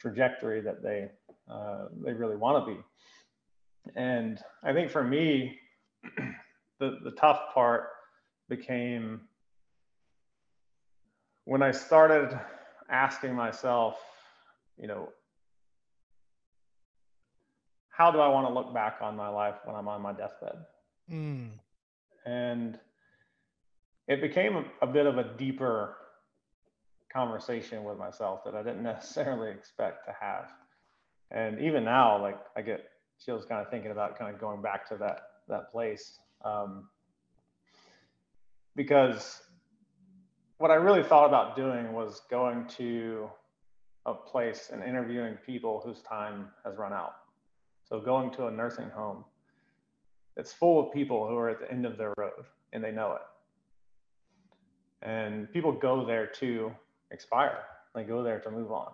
trajectory 0.00 0.60
that 0.60 0.82
they 0.82 1.10
uh, 1.50 1.86
they 2.04 2.12
really 2.12 2.36
want 2.36 2.64
to 2.64 2.74
be. 2.74 2.80
And 3.96 4.38
I 4.62 4.72
think 4.72 4.90
for 4.90 5.02
me, 5.02 5.58
the 6.78 6.98
the 7.02 7.12
tough 7.18 7.40
part 7.54 7.88
became 8.48 9.22
when 11.44 11.62
I 11.62 11.70
started 11.70 12.38
asking 12.90 13.34
myself, 13.34 13.98
you 14.78 14.86
know, 14.86 15.08
how 17.98 18.12
do 18.12 18.20
I 18.20 18.28
want 18.28 18.46
to 18.46 18.54
look 18.54 18.72
back 18.72 18.98
on 19.02 19.16
my 19.16 19.28
life 19.28 19.56
when 19.64 19.74
I'm 19.74 19.88
on 19.88 20.00
my 20.00 20.12
deathbed? 20.12 20.64
Mm. 21.12 21.50
And 22.24 22.78
it 24.06 24.20
became 24.20 24.56
a, 24.56 24.64
a 24.82 24.86
bit 24.86 25.06
of 25.06 25.18
a 25.18 25.24
deeper 25.36 25.96
conversation 27.12 27.82
with 27.82 27.98
myself 27.98 28.44
that 28.44 28.54
I 28.54 28.62
didn't 28.62 28.82
necessarily 28.94 29.50
expect 29.50 30.06
to 30.06 30.14
have. 30.18 30.48
And 31.32 31.58
even 31.58 31.84
now, 31.84 32.22
like 32.22 32.38
I 32.56 32.62
get 32.62 32.88
chills 33.22 33.44
kind 33.44 33.60
of 33.60 33.68
thinking 33.68 33.90
about 33.90 34.16
kind 34.16 34.32
of 34.32 34.40
going 34.40 34.62
back 34.62 34.88
to 34.90 34.96
that 34.98 35.22
that 35.48 35.72
place. 35.72 36.20
Um, 36.44 36.88
because 38.76 39.42
what 40.58 40.70
I 40.70 40.74
really 40.74 41.02
thought 41.02 41.26
about 41.26 41.56
doing 41.56 41.92
was 41.92 42.22
going 42.30 42.68
to 42.76 43.28
a 44.06 44.14
place 44.14 44.70
and 44.72 44.84
interviewing 44.84 45.34
people 45.44 45.82
whose 45.84 46.00
time 46.02 46.46
has 46.64 46.76
run 46.76 46.92
out. 46.92 47.14
So 47.88 48.00
going 48.00 48.30
to 48.32 48.46
a 48.46 48.50
nursing 48.50 48.90
home 48.90 49.24
it's 50.38 50.52
full 50.52 50.86
of 50.86 50.92
people 50.92 51.26
who 51.26 51.36
are 51.36 51.50
at 51.50 51.58
the 51.58 51.70
end 51.70 51.84
of 51.84 51.98
their 51.98 52.14
road 52.16 52.44
and 52.72 52.82
they 52.82 52.92
know 52.92 53.16
it. 53.16 55.06
And 55.06 55.52
people 55.52 55.72
go 55.72 56.06
there 56.06 56.26
to 56.38 56.72
expire. 57.10 57.58
They 57.94 58.04
go 58.04 58.22
there 58.22 58.38
to 58.40 58.50
move 58.50 58.70
on. 58.70 58.92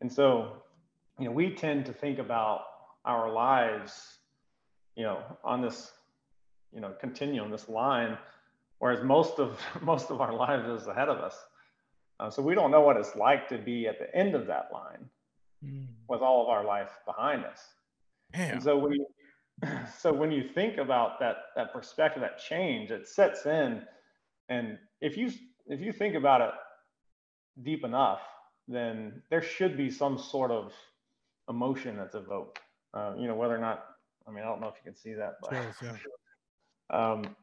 And 0.00 0.12
so 0.12 0.62
you 1.18 1.26
know 1.26 1.30
we 1.30 1.54
tend 1.54 1.86
to 1.86 1.92
think 1.92 2.18
about 2.18 2.62
our 3.04 3.32
lives 3.32 4.18
you 4.96 5.04
know 5.04 5.22
on 5.44 5.62
this 5.62 5.92
you 6.72 6.80
know 6.80 6.92
continuum 7.00 7.50
this 7.50 7.68
line 7.68 8.16
whereas 8.78 9.02
most 9.02 9.38
of 9.38 9.58
most 9.82 10.10
of 10.10 10.20
our 10.20 10.34
lives 10.34 10.68
is 10.68 10.88
ahead 10.88 11.08
of 11.08 11.18
us. 11.18 11.36
Uh, 12.18 12.28
so 12.28 12.42
we 12.42 12.54
don't 12.54 12.70
know 12.70 12.80
what 12.80 12.96
it's 12.96 13.14
like 13.14 13.48
to 13.48 13.56
be 13.56 13.86
at 13.86 13.98
the 13.98 14.14
end 14.14 14.34
of 14.34 14.46
that 14.46 14.68
line 14.72 15.08
mm. 15.64 15.86
with 16.08 16.20
all 16.20 16.42
of 16.42 16.48
our 16.48 16.64
life 16.64 16.90
behind 17.06 17.44
us 17.44 17.60
Damn. 18.32 18.54
and 18.54 18.62
so 18.62 18.78
when 18.78 18.92
you 18.92 19.06
so 19.98 20.12
when 20.12 20.30
you 20.30 20.48
think 20.54 20.78
about 20.78 21.20
that 21.20 21.36
that 21.56 21.72
perspective 21.72 22.22
that 22.22 22.38
change 22.38 22.90
it 22.90 23.08
sets 23.08 23.46
in 23.46 23.82
and 24.48 24.78
if 25.00 25.16
you 25.16 25.30
if 25.66 25.80
you 25.80 25.92
think 25.92 26.14
about 26.14 26.40
it 26.40 26.50
deep 27.62 27.84
enough, 27.84 28.20
then 28.68 29.22
there 29.30 29.42
should 29.42 29.76
be 29.76 29.90
some 29.90 30.18
sort 30.18 30.50
of 30.50 30.72
emotion 31.48 31.96
that's 31.96 32.14
evoked. 32.14 32.60
Uh, 32.92 33.14
you 33.18 33.26
know, 33.26 33.34
whether 33.34 33.54
or 33.54 33.60
not 33.60 33.84
I 34.26 34.32
mean, 34.32 34.44
I 34.44 34.46
don't 34.46 34.60
know 34.60 34.68
if 34.68 34.74
you 34.76 34.92
can 34.92 34.96
see 34.96 35.14
that, 35.14 35.36
but 35.40 35.52
yes, 35.52 35.76
yeah. 35.82 35.92
um, 37.12 37.36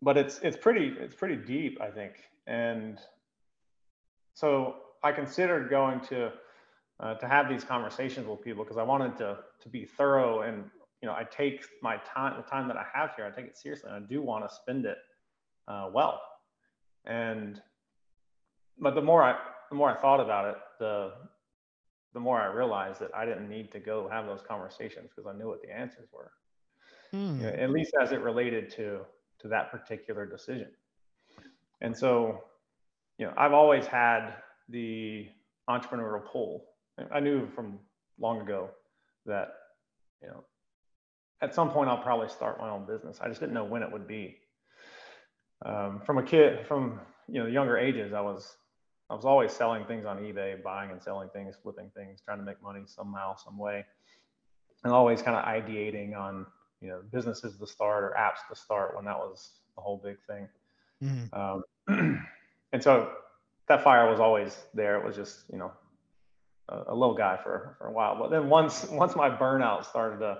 but 0.00 0.16
it's 0.16 0.38
it's 0.40 0.56
pretty 0.56 0.94
it's 0.98 1.14
pretty 1.14 1.36
deep, 1.36 1.80
I 1.80 1.90
think. 1.90 2.14
And 2.46 2.98
so 4.34 4.76
I 5.02 5.12
considered 5.12 5.70
going 5.70 6.00
to 6.08 6.32
uh, 7.02 7.14
to 7.14 7.28
have 7.28 7.48
these 7.48 7.64
conversations 7.64 8.26
with 8.26 8.40
people 8.40 8.64
because 8.64 8.78
I 8.78 8.82
wanted 8.82 9.16
to 9.18 9.38
to 9.60 9.68
be 9.68 9.84
thorough 9.84 10.42
and 10.42 10.64
you 11.02 11.08
know 11.08 11.14
I 11.14 11.24
take 11.24 11.64
my 11.82 11.96
time 11.98 12.36
the 12.36 12.48
time 12.48 12.68
that 12.68 12.76
I 12.76 12.86
have 12.94 13.10
here 13.16 13.26
I 13.26 13.30
take 13.30 13.50
it 13.50 13.58
seriously 13.58 13.90
and 13.92 14.04
I 14.04 14.08
do 14.08 14.22
want 14.22 14.48
to 14.48 14.54
spend 14.54 14.86
it 14.86 14.98
uh, 15.68 15.90
well. 15.92 16.20
And 17.04 17.60
but 18.78 18.94
the 18.94 19.02
more 19.02 19.22
I 19.22 19.36
the 19.68 19.76
more 19.76 19.90
I 19.90 20.00
thought 20.00 20.20
about 20.20 20.48
it, 20.48 20.56
the 20.78 21.12
the 22.14 22.20
more 22.20 22.40
I 22.40 22.46
realized 22.46 23.00
that 23.00 23.14
I 23.14 23.24
didn't 23.24 23.48
need 23.48 23.72
to 23.72 23.80
go 23.80 24.08
have 24.08 24.26
those 24.26 24.42
conversations 24.42 25.10
because 25.14 25.28
I 25.28 25.36
knew 25.36 25.48
what 25.48 25.62
the 25.62 25.74
answers 25.74 26.08
were. 26.12 26.30
Hmm. 27.10 27.40
You 27.40 27.46
know, 27.46 27.48
at 27.48 27.70
least 27.70 27.94
as 28.00 28.12
it 28.12 28.20
related 28.20 28.70
to 28.76 29.00
to 29.40 29.48
that 29.48 29.72
particular 29.72 30.24
decision. 30.24 30.68
And 31.80 31.96
so, 31.96 32.44
you 33.18 33.26
know, 33.26 33.32
I've 33.36 33.52
always 33.52 33.86
had 33.86 34.34
the 34.68 35.26
entrepreneurial 35.68 36.24
pull. 36.24 36.64
I 37.12 37.20
knew 37.20 37.48
from 37.54 37.78
long 38.20 38.40
ago 38.40 38.70
that, 39.26 39.54
you 40.22 40.28
know, 40.28 40.44
at 41.40 41.54
some 41.54 41.70
point 41.70 41.88
I'll 41.88 42.02
probably 42.02 42.28
start 42.28 42.58
my 42.60 42.70
own 42.70 42.86
business. 42.86 43.18
I 43.20 43.28
just 43.28 43.40
didn't 43.40 43.54
know 43.54 43.64
when 43.64 43.82
it 43.82 43.90
would 43.90 44.06
be 44.06 44.36
um, 45.64 46.00
from 46.04 46.18
a 46.18 46.22
kid 46.22 46.66
from 46.66 47.00
you 47.28 47.40
know 47.40 47.46
younger 47.46 47.78
ages 47.78 48.12
i 48.12 48.20
was 48.20 48.56
I 49.12 49.14
was 49.14 49.26
always 49.26 49.52
selling 49.52 49.84
things 49.84 50.06
on 50.06 50.16
eBay, 50.20 50.62
buying 50.62 50.90
and 50.90 51.02
selling 51.02 51.28
things, 51.34 51.54
flipping 51.62 51.90
things, 51.94 52.22
trying 52.24 52.38
to 52.38 52.44
make 52.44 52.62
money 52.62 52.80
somehow, 52.86 53.36
some 53.36 53.58
way, 53.58 53.84
and 54.84 54.92
always 54.92 55.20
kind 55.20 55.36
of 55.36 55.44
ideating 55.44 56.16
on 56.16 56.46
you 56.80 56.88
know 56.88 57.02
businesses 57.12 57.58
to 57.58 57.66
start 57.66 58.04
or 58.04 58.16
apps 58.18 58.48
to 58.48 58.56
start 58.58 58.96
when 58.96 59.04
that 59.04 59.18
was 59.18 59.50
the 59.76 59.82
whole 59.82 60.00
big 60.02 60.16
thing. 60.26 60.48
Mm-hmm. 61.04 61.38
Um, 61.88 62.26
and 62.72 62.82
so 62.82 63.12
that 63.68 63.84
fire 63.84 64.10
was 64.10 64.18
always 64.18 64.56
there. 64.72 64.96
It 64.98 65.04
was 65.04 65.14
just 65.14 65.44
you 65.52 65.58
know 65.58 65.72
a, 66.68 66.82
a, 66.88 66.94
little 66.94 67.14
guy 67.14 67.38
for 67.42 67.76
for 67.78 67.88
a 67.88 67.92
while, 67.92 68.18
but 68.18 68.30
then 68.30 68.48
once 68.48 68.86
once 68.90 69.14
my 69.16 69.30
burnout 69.30 69.84
started 69.84 70.18
to 70.18 70.38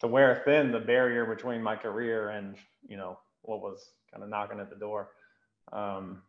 to 0.00 0.06
wear 0.06 0.42
thin 0.44 0.72
the 0.72 0.80
barrier 0.80 1.26
between 1.26 1.62
my 1.62 1.76
career 1.76 2.30
and 2.30 2.56
you 2.86 2.96
know 2.96 3.18
what 3.42 3.60
was 3.60 3.92
kind 4.10 4.22
of 4.22 4.28
knocking 4.28 4.60
at 4.60 4.70
the 4.70 4.76
door. 4.76 5.10
Um, 5.72 6.22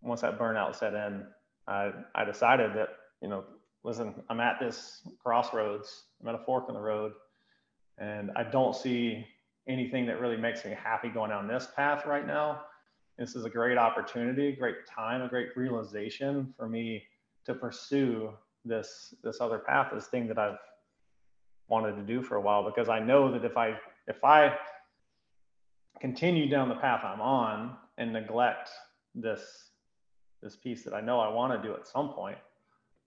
once 0.00 0.20
that 0.20 0.38
burnout 0.38 0.76
set 0.76 0.94
in, 0.94 1.26
I, 1.66 1.92
I 2.14 2.24
decided 2.24 2.74
that, 2.74 2.88
you 3.20 3.28
know, 3.28 3.44
listen, 3.84 4.14
I'm 4.28 4.40
at 4.40 4.58
this 4.60 5.02
crossroads, 5.22 6.04
I'm 6.20 6.28
at 6.28 6.34
a 6.34 6.44
fork 6.44 6.66
in 6.68 6.74
the 6.74 6.80
road, 6.80 7.12
and 7.98 8.30
I 8.36 8.44
don't 8.44 8.74
see 8.74 9.26
anything 9.68 10.06
that 10.06 10.20
really 10.20 10.36
makes 10.36 10.64
me 10.64 10.74
happy 10.82 11.08
going 11.08 11.30
down 11.30 11.46
this 11.46 11.68
path 11.76 12.06
right 12.06 12.26
now. 12.26 12.62
This 13.18 13.34
is 13.34 13.44
a 13.44 13.50
great 13.50 13.76
opportunity, 13.76 14.52
great 14.52 14.86
time, 14.86 15.22
a 15.22 15.28
great 15.28 15.56
realization 15.56 16.54
for 16.56 16.68
me 16.68 17.02
to 17.48 17.54
pursue 17.54 18.30
this 18.64 19.14
this 19.24 19.40
other 19.40 19.58
path, 19.58 19.90
this 19.92 20.06
thing 20.06 20.28
that 20.28 20.38
I've 20.38 20.58
wanted 21.68 21.96
to 21.96 22.02
do 22.02 22.22
for 22.22 22.36
a 22.36 22.40
while 22.40 22.64
because 22.64 22.88
I 22.88 23.00
know 23.00 23.32
that 23.32 23.44
if 23.44 23.56
I 23.56 23.74
if 24.06 24.22
I 24.24 24.54
continue 26.00 26.48
down 26.48 26.68
the 26.68 26.76
path 26.76 27.02
I'm 27.04 27.20
on 27.20 27.76
and 27.98 28.12
neglect 28.12 28.70
this 29.14 29.42
this 30.42 30.56
piece 30.56 30.84
that 30.84 30.94
I 30.94 31.00
know 31.00 31.18
I 31.18 31.28
want 31.28 31.60
to 31.60 31.68
do 31.68 31.74
at 31.74 31.86
some 31.86 32.10
point, 32.10 32.38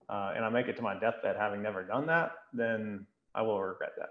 uh, 0.10 0.34
and 0.36 0.44
I 0.44 0.50
make 0.50 0.68
it 0.68 0.76
to 0.78 0.82
my 0.82 1.00
deathbed 1.00 1.38
having 1.38 1.62
never 1.62 1.84
done 1.84 2.06
that, 2.08 2.32
then 2.54 3.06
I 3.34 3.42
will 3.42 3.62
regret 3.62 3.92
that. 3.98 4.10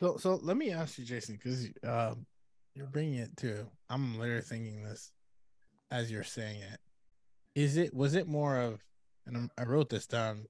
So, 0.00 0.16
so 0.16 0.40
let 0.42 0.56
me 0.56 0.72
ask 0.72 0.98
you, 0.98 1.04
Jason, 1.04 1.36
because 1.36 1.68
uh, 1.86 2.14
you're 2.74 2.88
bringing 2.88 3.20
it 3.20 3.36
to. 3.38 3.66
I'm 3.88 4.18
literally 4.18 4.42
thinking 4.42 4.82
this 4.82 5.12
as 5.90 6.10
you're 6.10 6.24
saying 6.24 6.60
it. 6.60 6.80
Is 7.54 7.76
it 7.76 7.94
was 7.94 8.14
it 8.16 8.26
more 8.26 8.58
of, 8.58 8.82
and 9.26 9.50
I 9.58 9.64
wrote 9.64 9.88
this 9.88 10.06
down 10.06 10.46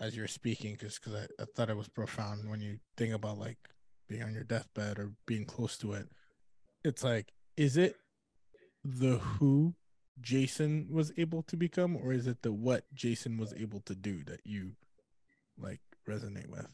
as 0.00 0.16
you're 0.16 0.28
speaking, 0.28 0.76
just 0.78 1.00
because 1.00 1.20
I, 1.20 1.42
I 1.42 1.46
thought 1.54 1.70
it 1.70 1.76
was 1.76 1.88
profound 1.88 2.48
when 2.48 2.60
you 2.60 2.78
think 2.96 3.14
about 3.14 3.38
like 3.38 3.58
being 4.08 4.22
on 4.22 4.34
your 4.34 4.44
deathbed 4.44 4.98
or 4.98 5.12
being 5.26 5.44
close 5.44 5.76
to 5.78 5.94
it. 5.94 6.08
It's 6.84 7.02
like, 7.02 7.32
is 7.56 7.76
it 7.76 7.96
the 8.84 9.18
who 9.18 9.74
Jason 10.20 10.86
was 10.90 11.12
able 11.16 11.42
to 11.44 11.56
become, 11.56 11.96
or 11.96 12.12
is 12.12 12.26
it 12.26 12.42
the 12.42 12.52
what 12.52 12.84
Jason 12.94 13.38
was 13.38 13.52
able 13.54 13.80
to 13.80 13.94
do 13.94 14.22
that 14.24 14.40
you 14.44 14.72
like 15.58 15.80
resonate 16.08 16.48
with? 16.48 16.66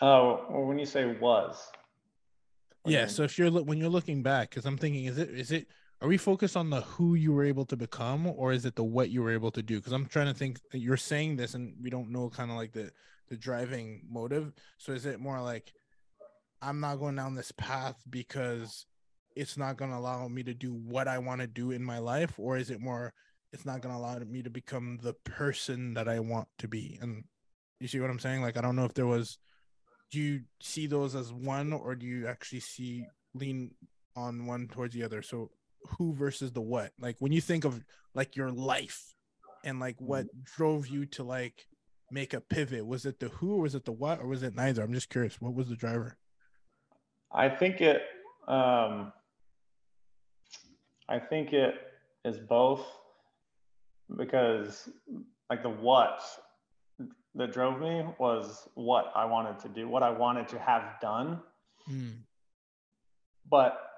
Oh, 0.00 0.44
well, 0.50 0.64
when 0.64 0.78
you 0.78 0.86
say 0.86 1.06
was, 1.06 1.70
yeah. 2.86 3.06
So 3.06 3.22
if 3.22 3.38
you're 3.38 3.50
when 3.50 3.78
you're 3.78 3.90
looking 3.90 4.22
back, 4.22 4.50
because 4.50 4.64
I'm 4.64 4.78
thinking, 4.78 5.04
is 5.04 5.18
it 5.18 5.30
is 5.30 5.52
it 5.52 5.68
are 6.02 6.08
we 6.08 6.16
focused 6.16 6.56
on 6.56 6.70
the 6.70 6.80
who 6.80 7.14
you 7.14 7.32
were 7.32 7.44
able 7.44 7.66
to 7.66 7.76
become, 7.76 8.26
or 8.26 8.52
is 8.52 8.64
it 8.64 8.74
the 8.74 8.84
what 8.84 9.10
you 9.10 9.22
were 9.22 9.32
able 9.32 9.50
to 9.50 9.62
do? 9.62 9.76
Because 9.76 9.92
I'm 9.92 10.06
trying 10.06 10.32
to 10.32 10.34
think. 10.34 10.58
You're 10.72 10.96
saying 10.96 11.36
this, 11.36 11.54
and 11.54 11.74
we 11.80 11.90
don't 11.90 12.10
know 12.10 12.30
kind 12.30 12.50
of 12.50 12.56
like 12.56 12.72
the 12.72 12.90
the 13.28 13.36
driving 13.36 14.02
motive. 14.10 14.52
So 14.78 14.92
is 14.92 15.04
it 15.04 15.20
more 15.20 15.40
like 15.40 15.72
I'm 16.62 16.80
not 16.80 16.96
going 16.96 17.16
down 17.16 17.34
this 17.34 17.52
path 17.52 17.96
because 18.08 18.86
it's 19.36 19.56
not 19.56 19.76
going 19.76 19.90
to 19.90 19.96
allow 19.96 20.26
me 20.28 20.42
to 20.42 20.54
do 20.54 20.72
what 20.74 21.06
I 21.06 21.18
want 21.18 21.40
to 21.42 21.46
do 21.46 21.70
in 21.70 21.84
my 21.84 21.98
life, 21.98 22.34
or 22.38 22.56
is 22.56 22.70
it 22.70 22.80
more 22.80 23.12
it's 23.52 23.66
not 23.66 23.82
going 23.82 23.94
to 23.94 24.00
allow 24.00 24.18
me 24.18 24.42
to 24.42 24.50
become 24.50 24.98
the 25.02 25.14
person 25.24 25.94
that 25.94 26.08
I 26.08 26.20
want 26.20 26.48
to 26.58 26.68
be? 26.68 26.98
And 27.02 27.24
you 27.78 27.88
see 27.88 28.00
what 28.00 28.10
I'm 28.10 28.18
saying? 28.18 28.40
Like 28.40 28.56
I 28.56 28.62
don't 28.62 28.76
know 28.76 28.86
if 28.86 28.94
there 28.94 29.06
was. 29.06 29.38
Do 30.10 30.18
you 30.18 30.40
see 30.60 30.86
those 30.86 31.14
as 31.14 31.32
one, 31.32 31.72
or 31.72 31.94
do 31.94 32.06
you 32.06 32.26
actually 32.26 32.60
see 32.60 33.04
lean 33.34 33.72
on 34.16 34.46
one 34.46 34.66
towards 34.66 34.94
the 34.94 35.04
other? 35.04 35.22
So 35.22 35.50
who 35.98 36.14
versus 36.14 36.52
the 36.52 36.60
what? 36.60 36.92
Like 36.98 37.16
when 37.18 37.32
you 37.32 37.40
think 37.40 37.64
of 37.64 37.82
like 38.14 38.36
your 38.36 38.50
life 38.50 39.14
and 39.64 39.80
like 39.80 39.96
what 39.98 40.26
drove 40.44 40.86
you 40.88 41.06
to 41.06 41.22
like 41.22 41.66
make 42.10 42.34
a 42.34 42.40
pivot, 42.40 42.86
was 42.86 43.06
it 43.06 43.20
the 43.20 43.28
who, 43.28 43.54
or 43.54 43.62
was 43.62 43.74
it 43.74 43.84
the 43.84 43.92
what, 43.92 44.20
or 44.20 44.26
was 44.26 44.42
it 44.42 44.54
neither? 44.54 44.82
I'm 44.82 44.92
just 44.92 45.10
curious. 45.10 45.40
What 45.40 45.54
was 45.54 45.68
the 45.68 45.76
driver? 45.76 46.16
I 47.32 47.48
think 47.48 47.80
it. 47.80 48.02
um 48.48 49.12
I 51.08 51.18
think 51.18 51.52
it 51.52 51.74
is 52.24 52.38
both 52.38 52.86
because 54.16 54.88
like 55.48 55.62
the 55.62 55.68
what 55.68 56.20
that 57.34 57.52
drove 57.52 57.80
me 57.80 58.04
was 58.18 58.68
what 58.74 59.12
I 59.14 59.24
wanted 59.24 59.58
to 59.60 59.68
do, 59.68 59.88
what 59.88 60.02
I 60.02 60.10
wanted 60.10 60.48
to 60.48 60.58
have 60.58 61.00
done. 61.00 61.40
Mm. 61.90 62.18
But 63.50 63.89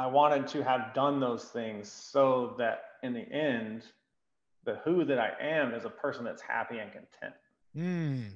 I 0.00 0.06
wanted 0.06 0.46
to 0.48 0.64
have 0.64 0.94
done 0.94 1.20
those 1.20 1.44
things 1.44 1.92
so 1.92 2.54
that 2.56 2.84
in 3.02 3.12
the 3.12 3.30
end, 3.30 3.84
the 4.64 4.76
who 4.82 5.04
that 5.04 5.18
I 5.18 5.32
am 5.38 5.74
is 5.74 5.84
a 5.84 5.90
person 5.90 6.24
that's 6.24 6.40
happy 6.40 6.78
and 6.78 6.90
content. 6.90 7.34
Mm. 7.76 8.30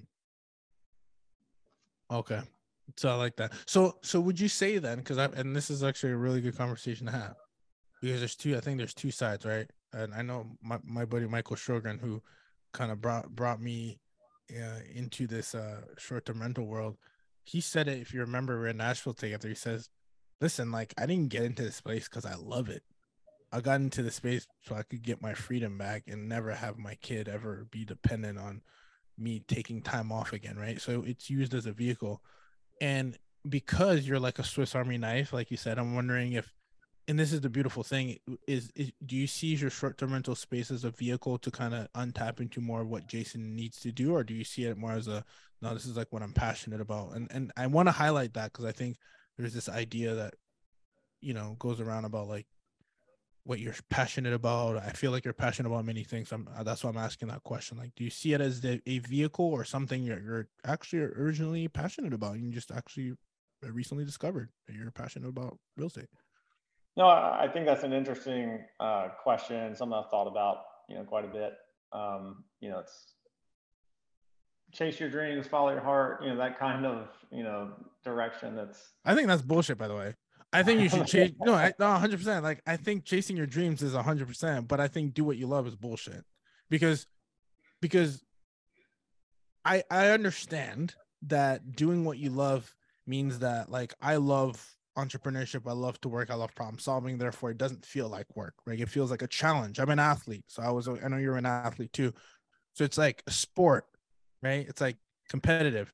Okay. 2.11 2.41
So 2.99 3.09
I 3.09 3.15
like 3.15 3.37
that. 3.37 3.55
So 3.65 3.97
so 4.03 4.21
would 4.21 4.39
you 4.39 4.49
say 4.49 4.77
then, 4.77 4.99
because 4.99 5.17
I 5.17 5.25
and 5.25 5.57
this 5.57 5.71
is 5.71 5.83
actually 5.83 6.13
a 6.13 6.19
really 6.19 6.43
good 6.43 6.55
conversation 6.55 7.07
to 7.07 7.13
have 7.13 7.37
because 8.03 8.21
there's 8.21 8.37
two. 8.37 8.55
I 8.59 8.61
think 8.61 8.77
there's 8.77 8.93
two 8.93 9.11
sides, 9.11 9.47
right? 9.47 9.67
And 9.95 10.13
I 10.13 10.21
know 10.21 10.59
my, 10.63 10.79
my 10.85 11.07
buddy 11.07 11.27
Michael 11.27 11.57
Shogren, 11.57 11.99
who 11.99 12.23
kind 12.75 12.93
of 12.93 13.01
brought 13.01 13.35
brought 13.35 13.63
me 13.63 14.01
uh, 14.51 14.81
into 14.95 15.27
this 15.27 15.55
uh, 15.55 15.81
short 15.97 16.27
term 16.27 16.43
rental 16.43 16.67
world. 16.67 16.99
He 17.43 17.63
said 17.63 17.89
it. 17.89 18.01
If 18.01 18.13
you 18.13 18.21
remember, 18.21 18.59
we're 18.59 18.67
in 18.67 18.77
Nashville 18.77 19.15
together. 19.15 19.49
He 19.49 19.55
says, 19.55 19.89
"Listen, 20.41 20.71
like 20.71 20.95
I 20.99 21.07
didn't 21.07 21.31
get 21.31 21.45
into 21.45 21.63
this 21.63 21.81
place 21.81 22.09
because 22.09 22.27
I 22.27 22.35
love 22.35 22.69
it. 22.69 22.83
I 23.53 23.61
got 23.61 23.81
into 23.81 24.03
the 24.03 24.11
space 24.11 24.47
so 24.63 24.75
I 24.75 24.83
could 24.83 25.03
get 25.03 25.23
my 25.23 25.35
freedom 25.35 25.79
back 25.79 26.05
and 26.09 26.29
never 26.29 26.53
have 26.53 26.77
my 26.77 26.97
kid 26.97 27.29
ever 27.29 27.67
be 27.71 27.85
dependent 27.85 28.39
on 28.39 28.63
me 29.17 29.45
taking 29.47 29.81
time 29.81 30.11
off 30.11 30.33
again, 30.33 30.59
right? 30.59 30.81
So 30.81 31.05
it's 31.07 31.31
used 31.31 31.55
as 31.55 31.67
a 31.67 31.73
vehicle, 31.73 32.23
and 32.81 33.17
because 33.49 34.07
you're 34.07 34.21
like 34.21 34.39
a 34.39 34.45
Swiss 34.45 34.75
Army 34.75 34.99
knife, 34.99 35.33
like 35.33 35.51
you 35.51 35.57
said, 35.57 35.79
I'm 35.79 35.95
wondering 35.95 36.33
if 36.33 36.53
and 37.07 37.19
this 37.19 37.33
is 37.33 37.41
the 37.41 37.51
beautiful 37.51 37.83
thing 37.83 38.19
is, 38.47 38.71
is 38.75 38.91
do 39.05 39.17
you 39.17 39.27
see 39.27 39.49
your 39.49 39.71
short-term 39.71 40.13
rental 40.13 40.35
space 40.35 40.71
as 40.71 40.85
a 40.85 40.91
vehicle 40.91 41.39
to 41.39 41.51
kind 41.51 41.75
of 41.75 41.93
untap 41.93 42.41
into 42.41 42.61
more 42.61 42.81
of 42.81 42.89
what 42.89 43.07
jason 43.07 43.55
needs 43.55 43.81
to 43.81 43.93
do 43.93 44.15
or 44.15 44.25
do 44.25 44.35
you 44.35 44.45
see 44.45 44.65
it 44.65 44.77
more 44.77 44.93
as 44.93 45.09
a 45.09 45.25
no 45.61 45.75
this 45.75 45.87
is 45.87 45.97
like 45.97 46.13
what 46.13 46.23
i'm 46.23 46.33
passionate 46.33 46.81
about 46.81 47.15
and 47.15 47.31
and 47.31 47.53
i 47.57 47.67
want 47.67 47.89
to 47.89 47.93
highlight 47.93 48.35
that 48.35 48.53
because 48.53 48.65
i 48.65 48.73
think 48.73 48.97
there's 49.39 49.55
this 49.55 49.69
idea 49.69 50.15
that 50.15 50.35
you 51.21 51.35
know 51.35 51.57
goes 51.59 51.81
around 51.81 52.05
about 52.05 52.29
like 52.29 52.47
what 53.45 53.61
you're 53.61 53.75
passionate 53.91 54.33
about. 54.33 54.79
I 54.79 54.91
feel 54.91 55.11
like 55.11 55.25
you're 55.25 55.35
passionate 55.35 55.69
about 55.69 55.85
many 55.85 56.03
things. 56.03 56.33
I'm, 56.33 56.49
uh, 56.57 56.63
that's 56.63 56.83
why 56.83 56.89
i'm 56.89 56.97
asking 56.97 57.29
that 57.29 57.43
question. 57.43 57.77
Like 57.77 57.95
do 57.95 58.05
you 58.05 58.11
see 58.11 58.33
it 58.33 58.41
as 58.41 58.61
the, 58.61 58.81
a 58.87 58.99
vehicle 59.01 59.45
or 59.45 59.65
something 59.65 60.03
you're, 60.03 60.21
you're 60.21 60.49
actually 60.65 61.03
originally 61.03 61.69
passionate 61.69 62.15
about 62.15 62.39
you 62.39 62.51
just 62.51 62.71
actually 62.71 63.13
recently 63.63 64.05
discovered 64.05 64.51
that 64.67 64.75
you're 64.75 64.91
passionate 64.91 65.29
about 65.29 65.59
real 65.77 65.89
estate? 65.89 66.09
No, 66.97 67.07
I 67.07 67.49
think 67.53 67.67
that's 67.67 67.83
an 67.83 67.93
interesting 67.93 68.61
uh, 68.79 69.09
question, 69.23 69.75
something 69.75 69.99
I've 69.99 70.11
thought 70.11 70.29
about, 70.29 70.59
you 70.89 70.95
know, 70.95 71.03
quite 71.03 71.25
a 71.25 71.29
bit. 71.29 71.55
Um, 71.93 72.45
you 72.61 72.71
know, 72.71 72.79
it's 72.79 73.14
chase 74.75 75.01
your 75.01 75.09
dreams, 75.09 75.47
follow 75.47 75.71
your 75.71 75.81
heart, 75.81 76.23
you 76.23 76.29
know, 76.29 76.37
that 76.37 76.59
kind 76.59 76.85
of, 76.85 77.09
you 77.31 77.43
know, 77.43 77.73
direction. 78.05 78.55
That's. 78.57 78.93
I 79.05 79.15
think 79.15 79.29
that's 79.29 79.43
bullshit, 79.43 79.79
by 79.79 79.89
the 79.89 79.95
way. 79.95 80.15
I 80.53 80.63
think 80.63 80.81
you 80.81 80.89
should 80.89 81.07
chase. 81.15 81.33
no, 81.41 81.55
I, 81.55 81.73
no, 81.79 81.93
hundred 81.95 82.19
percent. 82.19 82.45
Like 82.45 82.63
I 82.67 82.77
think 82.77 83.05
chasing 83.05 83.37
your 83.37 83.47
dreams 83.47 83.83
is 83.83 83.95
hundred 83.95 84.29
percent, 84.29 84.69
but 84.69 84.81
I 84.81 84.89
think 84.89 85.15
do 85.15 85.25
what 85.25 85.37
you 85.37 85.47
love 85.47 85.67
is 85.67 85.77
bullshit, 85.77 86.25
because, 86.69 87.07
because. 87.81 88.23
I 89.65 89.83
I 89.91 90.11
understand 90.11 90.95
that 91.23 91.75
doing 91.75 92.05
what 92.05 92.19
you 92.19 92.31
love 92.31 92.75
means 93.07 93.39
that 93.41 93.71
like 93.71 93.95
I 94.01 94.17
love 94.17 94.63
entrepreneurship. 94.97 95.67
I 95.67 95.73
love 95.73 96.01
to 96.03 96.09
work. 96.09 96.31
I 96.31 96.35
love 96.35 96.55
problem 96.55 96.79
solving. 96.79 97.19
Therefore, 97.19 97.51
it 97.51 97.59
doesn't 97.59 97.85
feel 97.85 98.09
like 98.09 98.27
work. 98.37 98.55
Right? 98.67 98.81
It 98.81 98.89
feels 98.89 99.11
like 99.11 99.23
a 99.23 99.27
challenge. 99.27 99.79
I'm 99.79 99.91
an 99.91 99.99
athlete, 99.99 100.45
so 100.49 100.63
I 100.63 100.71
was. 100.71 100.89
I 100.89 101.09
know 101.09 101.17
you're 101.17 101.37
an 101.37 101.47
athlete 101.47 101.93
too. 101.93 102.13
So 102.75 102.85
it's 102.85 102.99
like 102.99 103.23
a 103.27 103.31
sport, 103.31 103.87
right? 104.45 104.67
It's 104.69 104.81
like 104.81 104.97
competitive. 105.29 105.93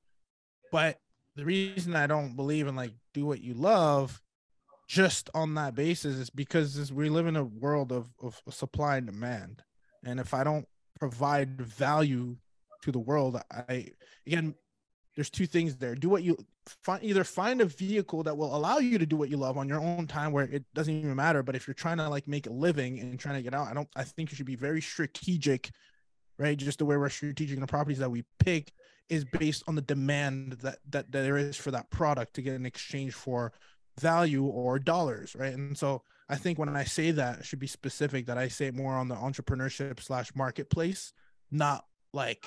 But 0.73 0.99
the 1.37 1.45
reason 1.45 1.95
I 1.97 2.07
don't 2.07 2.37
believe 2.37 2.67
in 2.67 2.77
like 2.77 2.93
do 3.15 3.25
what 3.25 3.41
you 3.41 3.55
love, 3.55 4.21
just 4.89 5.31
on 5.35 5.55
that 5.55 5.75
basis, 5.75 6.17
is 6.17 6.31
because 6.31 6.93
we 6.93 7.09
live 7.09 7.27
in 7.27 7.37
a 7.37 7.45
world 7.45 7.93
of 7.93 8.11
of 8.23 8.41
supply 8.51 8.97
and 8.97 9.07
demand, 9.07 9.63
and 10.05 10.21
if 10.21 10.35
I 10.35 10.45
don't 10.45 10.67
provide 10.99 11.61
value 11.61 12.37
to 12.83 12.93
the 12.93 12.99
world, 12.99 13.41
I 13.51 13.89
again, 14.27 14.55
there's 15.15 15.31
two 15.31 15.47
things 15.47 15.77
there. 15.77 15.95
Do 15.95 16.09
what 16.09 16.23
you 16.23 16.37
find 16.83 17.03
either 17.03 17.25
find 17.25 17.61
a 17.61 17.65
vehicle 17.65 18.23
that 18.23 18.37
will 18.37 18.55
allow 18.55 18.79
you 18.79 18.99
to 18.99 19.07
do 19.07 19.17
what 19.17 19.29
you 19.29 19.37
love 19.37 19.57
on 19.57 19.69
your 19.69 19.81
own 19.81 20.07
time 20.07 20.33
where 20.33 20.45
it 20.45 20.65
doesn't 20.75 20.95
even 20.95 21.17
matter 21.17 21.43
but 21.43 21.57
if 21.57 21.67
you're 21.67 21.75
trying 21.75 21.97
to 21.97 22.09
like 22.09 22.29
make 22.29 22.47
a 22.47 22.53
living 22.53 23.01
and 23.01 23.19
trying 23.19 23.35
to 23.35 23.43
get 23.43 23.55
out 23.55 23.67
i 23.67 23.75
don't 23.75 23.89
i 23.97 24.05
think 24.05 24.31
you 24.31 24.37
should 24.37 24.47
be 24.47 24.55
very 24.55 24.81
strategic 24.81 25.71
right? 26.41 26.57
Just 26.57 26.79
the 26.79 26.87
way 26.87 26.97
we're 26.97 27.11
strategic 27.11 27.61
the 27.61 27.67
properties 27.67 27.99
that 27.99 28.11
we 28.11 28.25
pick 28.39 28.73
is 29.11 29.25
based 29.25 29.63
on 29.69 29.75
the 29.75 29.83
demand 29.83 30.53
that 30.63 30.79
that, 30.89 31.13
there 31.13 31.37
is 31.37 31.57
for 31.57 31.71
that 31.71 31.91
product 31.91 32.35
to 32.35 32.43
get 32.43 32.55
in 32.55 32.65
exchange 32.65 33.13
for 33.13 33.53
value 34.01 34.45
or 34.45 34.79
dollars 34.79 35.37
right? 35.39 35.53
And 35.53 35.77
so 35.77 36.03
i 36.31 36.37
think 36.37 36.59
when 36.59 36.69
i 36.71 36.85
say 36.85 37.11
that 37.11 37.41
it 37.41 37.45
should 37.45 37.59
be 37.59 37.67
specific 37.67 38.27
that 38.27 38.39
i 38.39 38.47
say 38.47 38.71
more 38.71 38.95
on 38.95 39.09
the 39.09 39.17
entrepreneurship 39.17 40.01
slash 40.01 40.31
marketplace 40.35 41.13
not 41.51 41.85
like 42.15 42.47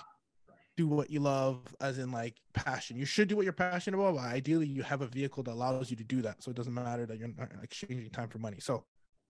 do 0.78 0.88
what 0.88 1.10
you 1.12 1.20
love 1.20 1.60
as 1.82 2.00
in 2.00 2.12
like 2.12 2.36
passion. 2.54 2.98
You 2.98 3.06
should 3.06 3.28
do 3.28 3.36
what 3.36 3.44
you're 3.44 3.54
passionate 3.54 4.00
about 4.00 4.16
but 4.16 4.24
ideally 4.24 4.66
you 4.66 4.82
have 4.82 5.02
a 5.02 5.08
vehicle 5.08 5.44
that 5.44 5.52
allows 5.52 5.92
you 5.92 5.98
to 5.98 6.04
do 6.04 6.24
that. 6.24 6.42
So 6.42 6.50
it 6.50 6.58
doesn't 6.58 6.74
matter 6.74 7.06
that 7.06 7.20
you're 7.20 7.30
not 7.38 7.52
exchanging 7.62 8.10
time 8.10 8.30
for 8.30 8.40
money. 8.40 8.58
So 8.60 8.84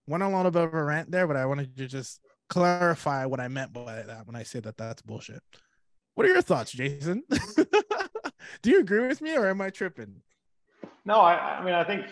went 0.06 0.22
a 0.22 0.50
bit 0.50 0.62
of 0.62 0.74
a 0.74 0.84
rant 0.84 1.10
there 1.10 1.26
but 1.26 1.36
i 1.36 1.46
wanted 1.46 1.76
to 1.76 1.86
just 1.86 2.20
clarify 2.48 3.24
what 3.24 3.40
i 3.40 3.48
meant 3.48 3.72
by 3.72 4.02
that 4.02 4.26
when 4.26 4.36
i 4.36 4.42
say 4.42 4.60
that 4.60 4.76
that's 4.76 5.02
bullshit 5.02 5.42
what 6.14 6.26
are 6.26 6.30
your 6.30 6.42
thoughts 6.42 6.72
jason 6.72 7.22
do 8.62 8.70
you 8.70 8.80
agree 8.80 9.06
with 9.06 9.20
me 9.20 9.36
or 9.36 9.48
am 9.48 9.60
i 9.60 9.70
tripping 9.70 10.20
no 11.04 11.20
i 11.20 11.58
i 11.58 11.64
mean 11.64 11.74
i 11.74 11.84
think 11.84 12.06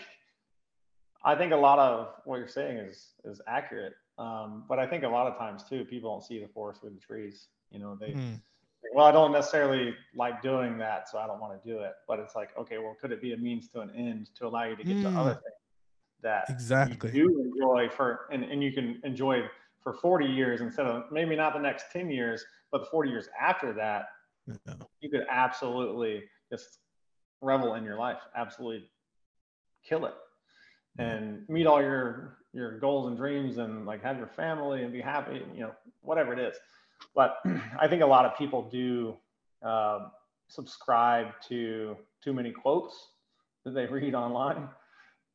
i 1.23 1.35
think 1.35 1.51
a 1.53 1.57
lot 1.57 1.79
of 1.79 2.09
what 2.25 2.37
you're 2.37 2.47
saying 2.47 2.77
is 2.77 3.11
is 3.25 3.41
accurate 3.47 3.93
um, 4.17 4.63
but 4.69 4.79
i 4.79 4.85
think 4.85 5.03
a 5.03 5.07
lot 5.07 5.27
of 5.27 5.37
times 5.37 5.63
too 5.63 5.85
people 5.85 6.11
don't 6.11 6.23
see 6.23 6.39
the 6.39 6.47
forest 6.47 6.83
with 6.83 6.93
the 6.93 6.99
trees 6.99 7.47
you 7.71 7.79
know 7.79 7.97
they 7.99 8.11
mm 8.11 8.39
well, 8.93 9.05
I 9.05 9.11
don't 9.11 9.31
necessarily 9.31 9.95
like 10.15 10.41
doing 10.41 10.77
that, 10.79 11.09
so 11.09 11.17
I 11.17 11.27
don't 11.27 11.39
want 11.39 11.61
to 11.61 11.69
do 11.69 11.79
it. 11.79 11.93
But 12.07 12.19
it's 12.19 12.35
like, 12.35 12.49
okay, 12.57 12.77
well, 12.77 12.95
could 12.99 13.11
it 13.11 13.21
be 13.21 13.33
a 13.33 13.37
means 13.37 13.69
to 13.69 13.81
an 13.81 13.91
end 13.95 14.29
to 14.35 14.47
allow 14.47 14.63
you 14.63 14.75
to 14.75 14.83
get 14.83 14.97
mm. 14.97 15.03
to 15.03 15.19
other 15.19 15.31
mm. 15.31 15.41
things 15.41 15.55
that 16.21 16.45
exactly 16.49 17.11
you 17.13 17.51
enjoy 17.53 17.89
for, 17.89 18.27
and, 18.31 18.43
and 18.43 18.63
you 18.63 18.71
can 18.71 19.01
enjoy 19.03 19.41
for 19.83 19.93
40 19.93 20.25
years 20.25 20.61
instead 20.61 20.85
of 20.85 21.11
maybe 21.11 21.35
not 21.35 21.53
the 21.53 21.59
next 21.59 21.85
10 21.91 22.09
years, 22.09 22.43
but 22.71 22.79
the 22.79 22.87
40 22.87 23.09
years 23.09 23.27
after 23.39 23.73
that, 23.73 24.05
you 25.01 25.09
could 25.09 25.25
absolutely 25.29 26.23
just 26.51 26.79
revel 27.41 27.75
in 27.75 27.83
your 27.83 27.97
life, 27.97 28.19
absolutely 28.35 28.89
kill 29.87 30.05
it. 30.05 30.13
And 30.99 31.47
meet 31.49 31.65
all 31.65 31.81
your 31.81 32.37
your 32.53 32.77
goals 32.77 33.07
and 33.07 33.17
dreams 33.17 33.57
and 33.57 33.85
like 33.87 34.03
have 34.03 34.17
your 34.17 34.27
family 34.27 34.83
and 34.83 34.93
be 34.93 35.01
happy 35.01 35.41
you 35.55 35.61
know 35.61 35.71
whatever 36.01 36.33
it 36.33 36.39
is. 36.39 36.55
But 37.15 37.37
I 37.79 37.87
think 37.87 38.03
a 38.03 38.05
lot 38.05 38.25
of 38.25 38.37
people 38.37 38.69
do 38.69 39.17
uh, 39.65 40.09
subscribe 40.49 41.27
to 41.49 41.97
too 42.23 42.33
many 42.33 42.51
quotes 42.51 43.07
that 43.65 43.73
they 43.73 43.85
read 43.91 44.13
online. 44.13 44.69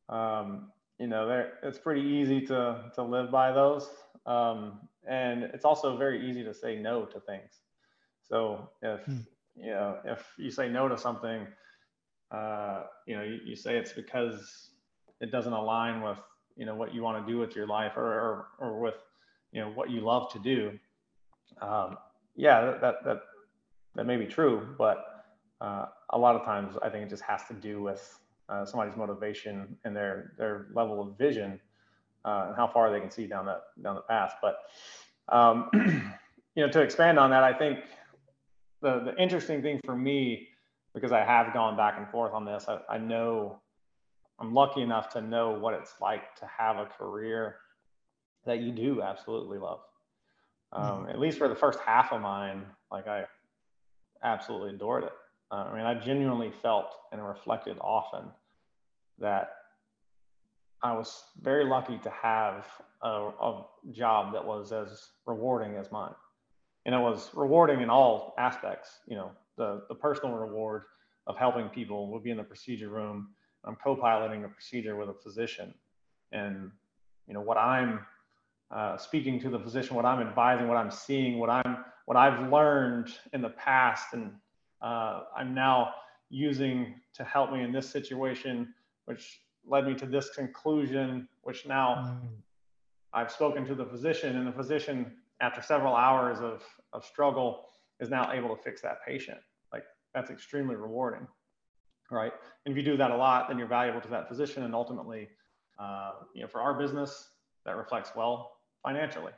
Um, 0.09 0.71
you 1.01 1.09
know, 1.09 1.47
it's 1.63 1.79
pretty 1.79 2.03
easy 2.03 2.41
to 2.47 2.91
to 2.95 3.03
live 3.03 3.31
by 3.31 3.53
those, 3.53 3.89
um, 4.29 4.81
and 5.09 5.43
it's 5.43 5.65
also 5.65 5.97
very 5.97 6.29
easy 6.29 6.45
to 6.45 6.55
say 6.55 6.77
no 6.77 7.05
to 7.07 7.21
things. 7.21 7.61
So 8.29 8.69
if 8.83 9.05
hmm. 9.05 9.19
you 9.57 9.71
know 9.71 9.99
if 10.05 10.25
you 10.37 10.51
say 10.51 10.69
no 10.69 10.89
to 10.89 10.99
something, 10.99 11.47
uh, 12.31 12.85
you 13.07 13.17
know, 13.17 13.23
you, 13.23 13.39
you 13.45 13.57
say 13.57 13.77
it's 13.77 13.93
because 13.93 14.71
it 15.21 15.33
doesn't 15.33 15.53
align 15.53 16.03
with 16.03 16.19
you 16.57 16.67
know 16.67 16.75
what 16.75 16.95
you 16.95 17.03
want 17.03 17.27
to 17.27 17.33
do 17.33 17.39
with 17.39 17.57
your 17.57 17.67
life 17.67 17.97
or, 17.97 18.07
or, 18.07 18.47
or 18.59 18.81
with 18.81 18.99
you 19.53 19.61
know 19.61 19.71
what 19.71 19.91
you 19.91 20.01
love 20.01 20.31
to 20.33 20.39
do 20.39 20.79
um, 21.61 21.97
yeah, 22.37 22.77
that, 22.81 23.05
that, 23.05 23.23
that 23.95 24.07
may 24.07 24.17
be 24.17 24.27
true, 24.27 24.75
but 24.79 25.25
uh, 25.61 25.87
a 26.11 26.19
lot 26.19 26.37
of 26.37 26.45
times 26.45 26.77
I 26.83 26.89
think 26.89 27.05
it 27.05 27.11
just 27.11 27.23
has 27.23 27.45
to 27.49 27.55
do 27.55 27.83
with 27.83 28.19
uh, 28.49 28.65
somebody's 28.65 28.97
motivation 28.97 29.77
and 29.85 29.95
their, 29.95 30.33
their 30.39 30.67
level 30.73 31.01
of 31.01 31.19
vision 31.19 31.61
uh, 32.29 32.47
and 32.49 32.57
how 32.57 32.67
far 32.67 32.91
they 32.91 33.01
can 33.01 33.11
see 33.11 33.27
down 33.27 33.47
that, 33.47 33.63
down 33.83 33.95
the 33.95 34.03
path. 34.03 34.35
But, 34.43 34.59
um, 35.29 35.71
you 36.55 36.67
know, 36.67 36.71
to 36.71 36.83
expand 36.83 37.19
on 37.19 37.31
that, 37.31 37.43
I 37.43 37.53
think 37.53 37.79
the, 38.83 39.01
the 39.01 39.23
interesting 39.23 39.63
thing 39.63 39.81
for 39.85 39.97
me, 39.97 40.49
because 40.95 41.13
I 41.13 41.25
have 41.25 41.55
gone 41.55 41.77
back 41.77 41.95
and 41.97 42.09
forth 42.11 42.33
on 42.35 42.45
this, 42.45 42.67
I, 42.69 42.81
I 42.89 42.99
know 42.99 43.61
I'm 44.39 44.53
lucky 44.53 44.83
enough 44.83 45.09
to 45.11 45.21
know 45.21 45.51
what 45.53 45.75
it's 45.75 45.95
like 46.01 46.35
to 46.37 46.47
have 46.47 46.77
a 46.77 46.87
career 46.87 47.57
that 48.45 48.61
you 48.61 48.73
do 48.73 49.03
absolutely 49.03 49.59
love. 49.59 49.81
Um, 50.73 50.85
mm-hmm. 50.85 51.11
At 51.11 51.19
least 51.19 51.39
for 51.39 51.49
the 51.49 51.57
first 51.57 51.79
half 51.81 52.13
of 52.13 52.21
mine, 52.21 52.63
like 52.91 53.09
I 53.09 53.25
absolutely 54.23 54.71
adored 54.71 55.05
it. 55.05 55.13
Uh, 55.51 55.69
I 55.73 55.75
mean, 55.75 55.87
I 55.87 55.95
genuinely 55.95 56.53
felt 56.63 56.95
and 57.11 57.27
reflected 57.27 57.79
often 57.81 58.25
that 59.19 59.58
I 60.83 60.93
was 60.93 61.25
very 61.41 61.65
lucky 61.65 61.99
to 61.99 62.11
have 62.11 62.67
a, 63.03 63.09
a, 63.09 63.67
job 63.93 64.33
that 64.33 64.45
was 64.45 64.73
as 64.73 65.09
rewarding 65.27 65.77
as 65.77 65.91
mine. 65.91 66.15
And 66.85 66.95
it 66.95 66.99
was 66.99 67.31
rewarding 67.35 67.81
in 67.81 67.91
all 67.91 68.35
aspects. 68.39 69.01
You 69.07 69.17
know, 69.17 69.31
the, 69.57 69.83
the 69.89 69.95
personal 69.95 70.35
reward 70.35 70.83
of 71.27 71.37
helping 71.37 71.69
people 71.69 72.11
would 72.13 72.23
be 72.23 72.31
in 72.31 72.37
the 72.37 72.45
procedure 72.45 72.89
room. 72.89 73.31
I'm 73.65 73.77
co-piloting 73.77 74.45
a 74.45 74.49
procedure 74.49 74.97
with 74.97 75.09
a 75.09 75.15
physician. 75.15 75.75
And, 76.33 76.71
you 77.27 77.35
know, 77.35 77.41
what 77.41 77.57
I'm 77.57 78.01
uh, 78.71 78.97
speaking 78.99 79.41
to 79.41 79.51
the 79.51 79.59
physician, 79.59 79.97
what 79.97 80.05
I'm 80.05 80.21
advising, 80.21 80.69
what 80.69 80.77
I'm 80.77 80.91
seeing, 80.91 81.39
what 81.39 81.51
I'm 81.51 81.85
what 82.05 82.17
I've 82.17 82.51
learned 82.51 83.13
in 83.35 83.43
the 83.43 83.51
past, 83.51 84.15
and 84.15 84.33
uh, 84.81 85.25
I'm 85.37 85.55
now 85.55 85.93
using 86.31 86.95
to 87.13 87.25
help 87.25 87.53
me 87.53 87.63
in 87.63 87.71
this 87.71 87.89
situation, 87.91 88.73
which 89.05 89.41
led 89.69 89.87
me 89.87 89.95
to 89.95 90.07
this 90.07 90.31
conclusion, 90.31 91.29
which 91.43 91.67
now 91.67 92.19
mm. 92.23 92.29
I've 93.13 93.31
spoken 93.31 93.65
to 93.67 93.75
the 93.75 93.85
physician, 93.85 94.37
and 94.37 94.47
the 94.47 94.53
physician, 94.53 95.13
after 95.41 95.63
several 95.63 95.95
hours 95.95 96.41
of, 96.41 96.63
of 96.93 97.05
struggle, 97.05 97.67
is 98.01 98.09
now 98.11 98.33
able 98.33 98.55
to 98.55 98.63
fix 98.63 98.81
that 98.83 99.05
patient. 99.07 99.39
Like 99.73 99.85
that's 100.15 100.31
extremely 100.31 100.77
rewarding, 100.77 101.27
right? 102.11 102.33
And 102.65 102.73
if 102.73 102.77
you 102.77 102.85
do 102.91 102.97
that 102.97 103.11
a 103.11 103.17
lot, 103.17 103.49
then 103.49 103.59
you're 103.59 103.69
valuable 103.69 104.01
to 104.01 104.09
that 104.09 104.29
physician, 104.29 104.63
and 104.65 104.75
ultimately, 104.75 105.29
uh, 105.79 106.13
you 106.35 106.43
know, 106.43 106.49
for 106.49 106.61
our 106.61 106.79
business, 106.79 107.31
that 107.65 107.77
reflects 107.77 108.13
well 108.17 108.53
financially, 108.83 109.33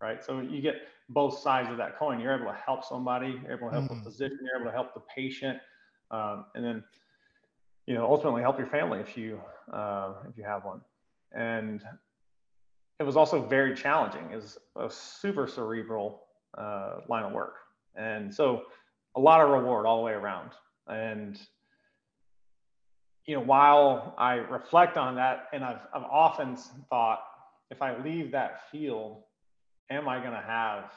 right? 0.00 0.24
So 0.24 0.40
you 0.40 0.60
get 0.60 0.76
both 1.08 1.38
sides 1.38 1.70
of 1.70 1.76
that 1.76 1.98
coin. 1.98 2.20
You're 2.20 2.34
able 2.34 2.46
to 2.46 2.58
help 2.58 2.84
somebody, 2.84 3.40
you're 3.42 3.56
able 3.56 3.68
to 3.68 3.74
help 3.74 3.90
mm. 3.90 3.98
the 3.98 4.10
physician, 4.10 4.38
you're 4.42 4.60
able 4.60 4.70
to 4.70 4.76
help 4.76 4.94
the 4.94 5.02
patient, 5.14 5.58
um, 6.10 6.46
and 6.54 6.64
then 6.64 6.84
you 7.86 7.94
know 7.94 8.04
ultimately 8.04 8.42
help 8.42 8.58
your 8.58 8.66
family 8.66 9.00
if 9.00 9.16
you 9.16 9.40
uh, 9.72 10.14
if 10.28 10.36
you 10.36 10.44
have 10.44 10.64
one. 10.64 10.80
And 11.32 11.82
it 12.98 13.02
was 13.02 13.16
also 13.16 13.46
very 13.46 13.74
challenging. 13.74 14.30
It's 14.32 14.58
a 14.76 14.88
super 14.90 15.46
cerebral 15.46 16.22
uh, 16.56 17.00
line 17.08 17.24
of 17.24 17.32
work, 17.32 17.56
and 17.94 18.34
so 18.34 18.62
a 19.16 19.20
lot 19.20 19.40
of 19.40 19.50
reward 19.50 19.86
all 19.86 19.98
the 19.98 20.04
way 20.04 20.12
around. 20.12 20.50
And 20.88 21.38
you 23.26 23.34
know, 23.34 23.42
while 23.42 24.14
I 24.18 24.34
reflect 24.34 24.96
on 24.96 25.16
that, 25.16 25.48
and 25.52 25.64
I've 25.64 25.80
I've 25.94 26.04
often 26.04 26.56
thought 26.90 27.20
if 27.70 27.82
I 27.82 27.96
leave 28.02 28.30
that 28.32 28.70
field, 28.70 29.22
am 29.90 30.08
I 30.08 30.18
going 30.18 30.32
to 30.32 30.44
have 30.46 30.92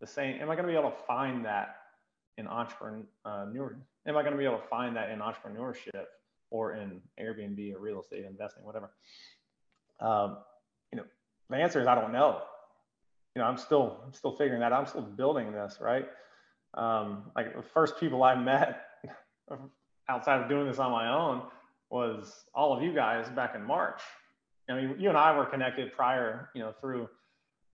the 0.00 0.06
same? 0.06 0.40
Am 0.40 0.50
I 0.50 0.54
going 0.54 0.66
to 0.66 0.72
be 0.72 0.78
able 0.78 0.90
to 0.90 1.04
find 1.06 1.44
that 1.44 1.76
in 2.38 2.46
entrepreneur? 2.46 3.76
Am 4.06 4.16
I 4.16 4.22
going 4.22 4.32
to 4.32 4.38
be 4.38 4.44
able 4.44 4.58
to 4.58 4.68
find 4.68 4.96
that 4.96 5.10
in 5.10 5.20
entrepreneurship 5.20 6.06
or 6.50 6.74
in 6.74 7.00
Airbnb 7.20 7.74
or 7.74 7.78
real 7.78 8.00
estate 8.00 8.24
investing, 8.24 8.64
whatever? 8.64 8.90
Um, 10.00 10.38
you 10.92 10.98
know, 10.98 11.04
the 11.50 11.56
answer 11.56 11.80
is 11.80 11.86
I 11.86 11.94
don't 11.94 12.12
know. 12.12 12.42
You 13.34 13.42
know, 13.42 13.48
I'm 13.48 13.56
still 13.56 14.00
I'm 14.04 14.12
still 14.12 14.32
figuring 14.32 14.60
that. 14.60 14.72
I'm 14.72 14.86
still 14.86 15.02
building 15.02 15.52
this, 15.52 15.78
right? 15.80 16.06
Um, 16.74 17.30
like 17.36 17.54
the 17.54 17.62
first 17.62 17.98
people 17.98 18.22
I 18.22 18.34
met 18.34 18.84
outside 20.08 20.40
of 20.40 20.48
doing 20.48 20.66
this 20.66 20.78
on 20.78 20.90
my 20.90 21.08
own 21.12 21.42
was 21.90 22.44
all 22.54 22.76
of 22.76 22.82
you 22.82 22.94
guys 22.94 23.28
back 23.30 23.54
in 23.54 23.62
March 23.62 24.00
I 24.68 24.74
mean, 24.74 24.96
you 24.98 25.08
and 25.08 25.18
I 25.18 25.36
were 25.36 25.46
connected 25.46 25.92
prior, 25.92 26.50
you 26.54 26.62
know, 26.62 26.72
through 26.80 27.08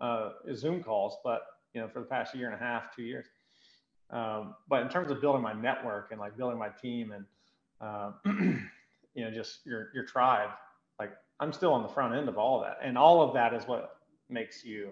uh, 0.01 0.31
Zoom 0.55 0.83
calls, 0.83 1.17
but 1.23 1.43
you 1.75 1.81
know, 1.81 1.89
for 1.89 2.01
the 2.01 2.07
past 2.07 2.35
year 2.35 2.47
and 2.47 2.55
a 2.55 2.59
half, 2.59 2.95
two 2.95 3.03
years. 3.03 3.27
Um, 4.11 4.55
but 4.69 4.83
in 4.83 4.89
terms 4.89 5.11
of 5.11 5.21
building 5.21 5.43
my 5.43 5.53
network 5.53 6.09
and 6.11 6.21
like 6.21 6.37
building 6.37 6.59
my 6.59 6.69
team 6.69 7.13
and 7.13 7.25
uh, 7.81 8.13
you 9.15 9.25
know, 9.25 9.31
just 9.31 9.67
your 9.67 9.91
your 9.95 10.05
tribe, 10.05 10.51
like 10.99 11.13
I'm 11.41 11.53
still 11.53 11.73
on 11.73 11.83
the 11.83 11.89
front 11.89 12.15
end 12.15 12.29
of 12.29 12.39
all 12.39 12.61
of 12.61 12.67
that, 12.67 12.79
and 12.83 12.97
all 12.97 13.21
of 13.23 13.35
that 13.35 13.55
is 13.55 13.67
what 13.67 14.01
makes 14.29 14.65
you 14.65 14.91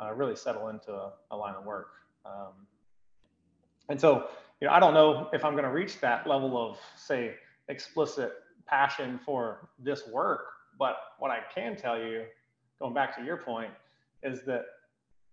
uh, 0.00 0.12
really 0.12 0.36
settle 0.36 0.68
into 0.68 0.92
a, 0.92 1.12
a 1.30 1.36
line 1.36 1.54
of 1.54 1.64
work. 1.64 1.88
Um, 2.24 2.66
and 3.88 4.00
so, 4.00 4.28
you 4.60 4.68
know, 4.68 4.72
I 4.72 4.80
don't 4.80 4.94
know 4.94 5.28
if 5.32 5.44
I'm 5.44 5.52
going 5.52 5.64
to 5.64 5.70
reach 5.70 6.00
that 6.00 6.26
level 6.26 6.56
of, 6.56 6.78
say, 6.96 7.34
explicit 7.68 8.32
passion 8.66 9.18
for 9.24 9.68
this 9.78 10.06
work 10.06 10.42
but 10.80 10.96
what 11.18 11.30
I 11.30 11.40
can 11.54 11.76
tell 11.76 12.00
you, 12.00 12.24
going 12.80 12.94
back 12.94 13.14
to 13.18 13.22
your 13.22 13.36
point, 13.36 13.70
is 14.22 14.42
that 14.46 14.64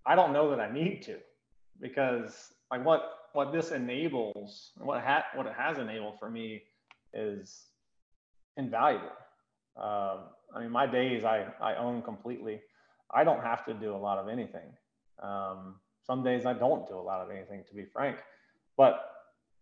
I 0.06 0.13
don't 0.13 0.34
know 0.34 0.50
that 0.50 0.60
I 0.60 0.70
need 0.70 1.02
to, 1.04 1.18
because 1.80 2.54
like 2.71 2.84
what 2.86 3.13
what 3.34 3.51
this 3.51 3.71
enables, 3.71 4.71
what 4.77 5.03
ha- 5.03 5.25
what 5.36 5.45
it 5.45 5.53
has 5.53 5.77
enabled 5.77 6.17
for 6.19 6.30
me 6.30 6.63
is 7.13 7.67
invaluable. 8.58 9.12
Uh, 9.80 10.17
I 10.56 10.62
mean, 10.62 10.71
my 10.71 10.88
days 10.88 11.23
I, 11.23 11.45
I 11.62 11.75
own 11.75 12.01
completely. 12.01 12.62
I 13.13 13.23
don't 13.23 13.41
have 13.41 13.63
to 13.65 13.73
do 13.73 13.95
a 13.95 13.97
lot 13.97 14.17
of 14.17 14.27
anything. 14.27 14.73
Um, 15.21 15.75
some 16.03 16.23
days 16.23 16.45
I 16.45 16.53
don't 16.53 16.88
do 16.88 16.95
a 16.95 17.01
lot 17.01 17.21
of 17.21 17.30
anything, 17.30 17.63
to 17.67 17.75
be 17.75 17.86
frank, 17.86 18.17
but 18.75 19.12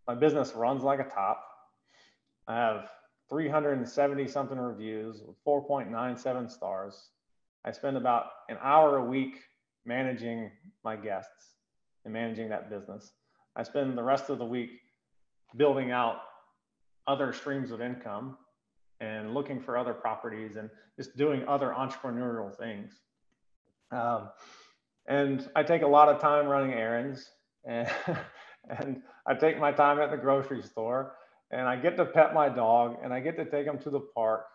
my 0.07 0.15
business 0.15 0.53
runs 0.53 0.83
like 0.83 0.99
a 0.99 1.09
top. 1.09 1.43
I 2.47 2.55
have 2.55 2.89
370 3.29 4.27
something 4.27 4.57
reviews 4.57 5.21
with 5.25 5.35
4.97 5.45 6.49
stars. 6.49 7.09
I 7.65 7.71
spend 7.71 7.97
about 7.97 8.27
an 8.47 8.57
hour 8.61 8.97
a 8.97 9.03
week 9.03 9.41
managing 9.85 10.51
my 10.83 10.95
guests 10.95 11.54
and 12.05 12.13
managing 12.13 12.49
that 12.49 12.69
business. 12.69 13.11
I 13.55 13.63
spend 13.63 13.97
the 13.97 14.03
rest 14.03 14.29
of 14.29 14.37
the 14.37 14.45
week 14.45 14.69
building 15.55 15.91
out 15.91 16.17
other 17.07 17.33
streams 17.33 17.71
of 17.71 17.81
income 17.81 18.37
and 18.99 19.33
looking 19.33 19.59
for 19.59 19.77
other 19.77 19.93
properties 19.93 20.55
and 20.55 20.69
just 20.97 21.15
doing 21.17 21.45
other 21.47 21.73
entrepreneurial 21.77 22.55
things. 22.55 22.93
Um, 23.91 24.29
and 25.07 25.47
I 25.55 25.63
take 25.63 25.81
a 25.81 25.87
lot 25.87 26.09
of 26.09 26.19
time 26.19 26.47
running 26.47 26.73
errands 26.73 27.29
and, 27.65 27.89
and 28.79 29.01
I 29.27 29.33
take 29.35 29.59
my 29.59 29.71
time 29.71 29.99
at 29.99 30.11
the 30.11 30.17
grocery 30.17 30.63
store 30.63 31.13
and 31.51 31.67
I 31.67 31.75
get 31.75 31.97
to 31.97 32.05
pet 32.05 32.33
my 32.33 32.49
dog 32.49 32.97
and 33.03 33.13
I 33.13 33.19
get 33.19 33.37
to 33.37 33.45
take 33.45 33.67
him 33.67 33.77
to 33.79 33.89
the 33.89 33.99
park. 33.99 34.45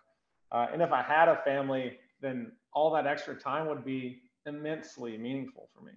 Uh, 0.53 0.67
and 0.73 0.83
if 0.83 0.93
I 0.93 1.03
had 1.03 1.29
a 1.29 1.41
family, 1.45 1.99
then 2.21 2.53
all 2.73 2.93
that 2.95 3.07
extra 3.07 3.35
time 3.35 3.69
would 3.69 3.85
be 3.85 4.23
immensely 4.47 5.17
meaningful 5.17 5.69
for 5.75 5.83
me. 5.83 5.93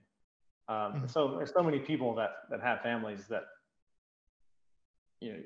Um, 0.70 0.76
mm-hmm. 0.76 1.08
So 1.08 1.36
there's 1.38 1.52
so 1.54 1.64
many 1.64 1.80
people 1.80 2.16
that 2.16 2.32
that 2.50 2.62
have 2.62 2.82
families 2.82 3.26
that 3.30 3.44
you 5.20 5.34
know 5.34 5.40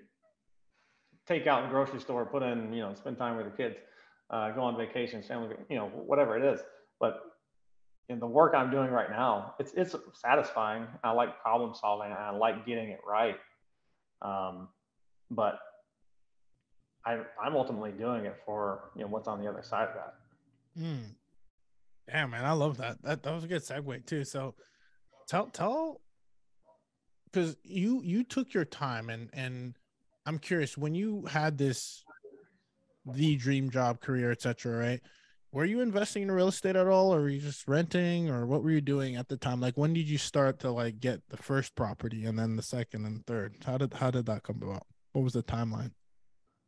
take 1.27 1.47
out 1.47 1.63
the 1.63 1.69
grocery 1.69 1.99
store, 1.99 2.25
put 2.25 2.43
in 2.43 2.73
you 2.73 2.81
know 2.81 2.93
spend 2.93 3.17
time 3.17 3.37
with 3.37 3.45
the 3.45 3.57
kids, 3.57 3.77
uh, 4.29 4.51
go 4.51 4.61
on 4.61 4.77
vacations, 4.77 5.27
family, 5.27 5.55
you 5.69 5.77
know 5.77 5.87
whatever 5.87 6.37
it 6.37 6.53
is. 6.53 6.61
But 6.99 7.21
in 8.09 8.19
the 8.19 8.27
work 8.27 8.53
I'm 8.55 8.71
doing 8.71 8.91
right 8.91 9.09
now, 9.09 9.55
it's 9.59 9.73
it's 9.73 9.95
satisfying. 10.13 10.87
I 11.03 11.11
like 11.11 11.41
problem 11.41 11.73
solving. 11.73 12.11
I 12.11 12.31
like 12.31 12.65
getting 12.65 12.89
it 12.89 12.99
right. 13.07 13.37
Um, 14.21 14.69
but 15.29 15.59
I, 17.05 17.19
I'm 17.41 17.55
ultimately 17.55 17.91
doing 17.91 18.25
it 18.25 18.35
for 18.45 18.91
you 18.95 19.01
know 19.01 19.07
what's 19.07 19.27
on 19.27 19.41
the 19.41 19.49
other 19.49 19.63
side 19.63 19.89
of 19.89 19.95
that. 19.95 20.13
Mm. 20.79 21.15
Damn, 22.09 22.29
man, 22.29 22.45
I 22.45 22.51
love 22.51 22.77
that. 22.77 23.01
That 23.03 23.23
that 23.23 23.33
was 23.33 23.43
a 23.43 23.47
good 23.47 23.63
segue 23.63 24.05
too. 24.05 24.23
So, 24.23 24.55
tell 25.27 25.47
tell, 25.47 26.01
because 27.25 27.55
you 27.63 28.01
you 28.03 28.23
took 28.23 28.53
your 28.53 28.65
time 28.65 29.09
and 29.09 29.29
and 29.33 29.75
I'm 30.25 30.39
curious 30.39 30.77
when 30.77 30.95
you 30.95 31.25
had 31.25 31.57
this 31.57 32.03
the 33.05 33.37
dream 33.37 33.69
job 33.69 34.01
career 34.01 34.31
etc 34.31 34.75
right 34.75 35.01
were 35.51 35.65
you 35.65 35.79
investing 35.79 36.23
in 36.23 36.31
real 36.31 36.49
estate 36.49 36.75
at 36.75 36.87
all 36.87 37.13
or 37.13 37.21
were 37.21 37.29
you 37.29 37.39
just 37.39 37.67
renting 37.67 38.29
or 38.29 38.45
what 38.45 38.63
were 38.63 38.71
you 38.71 38.81
doing 38.81 39.15
at 39.15 39.27
the 39.29 39.37
time? 39.37 39.61
Like 39.61 39.77
when 39.77 39.93
did 39.93 40.07
you 40.07 40.17
start 40.17 40.59
to 40.59 40.71
like 40.71 40.99
get 40.99 41.21
the 41.29 41.37
first 41.37 41.75
property 41.75 42.25
and 42.25 42.37
then 42.37 42.55
the 42.55 42.61
second 42.61 43.05
and 43.05 43.25
third? 43.25 43.55
How 43.65 43.77
did 43.77 43.93
how 43.93 44.11
did 44.11 44.25
that 44.25 44.43
come 44.43 44.61
about? 44.61 44.85
What 45.13 45.23
was 45.23 45.33
the 45.33 45.43
timeline? 45.43 45.91